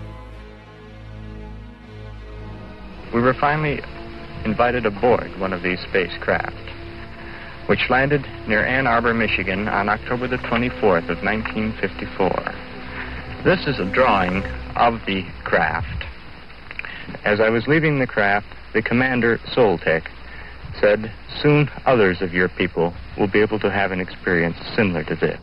We 3.14 3.22
were 3.22 3.34
finally 3.36 3.82
invited 4.46 4.86
aboard 4.86 5.38
one 5.40 5.54
of 5.54 5.64
these 5.64 5.80
spacecraft, 5.82 6.56
which 7.68 7.90
landed 7.90 8.26
near 8.48 8.66
Ann 8.66 8.88
Arbor, 8.88 9.14
Michigan 9.14 9.68
on 9.68 9.90
October 9.90 10.28
the 10.28 10.38
24th 10.38 11.10
of 11.10 11.24
1954. 11.24 12.30
This 13.44 13.68
is 13.68 13.80
a 13.80 13.92
drawing 13.92 14.44
of 14.76 15.00
the 15.06 15.24
craft. 15.44 16.06
As 17.26 17.40
I 17.40 17.50
was 17.50 17.68
leaving 17.68 18.00
the 18.00 18.08
craft, 18.08 18.48
the 18.74 18.82
commander, 18.82 19.38
Soltec, 19.54 20.08
said, 20.80 21.12
Soon 21.42 21.70
others 21.86 22.22
of 22.22 22.34
your 22.34 22.50
people 22.50 22.94
will 23.18 23.28
be 23.28 23.42
able 23.42 23.60
to 23.60 23.70
have 23.70 23.92
an 23.92 24.00
experience 24.00 24.58
similar 24.76 25.04
to 25.04 25.16
this. 25.16 25.40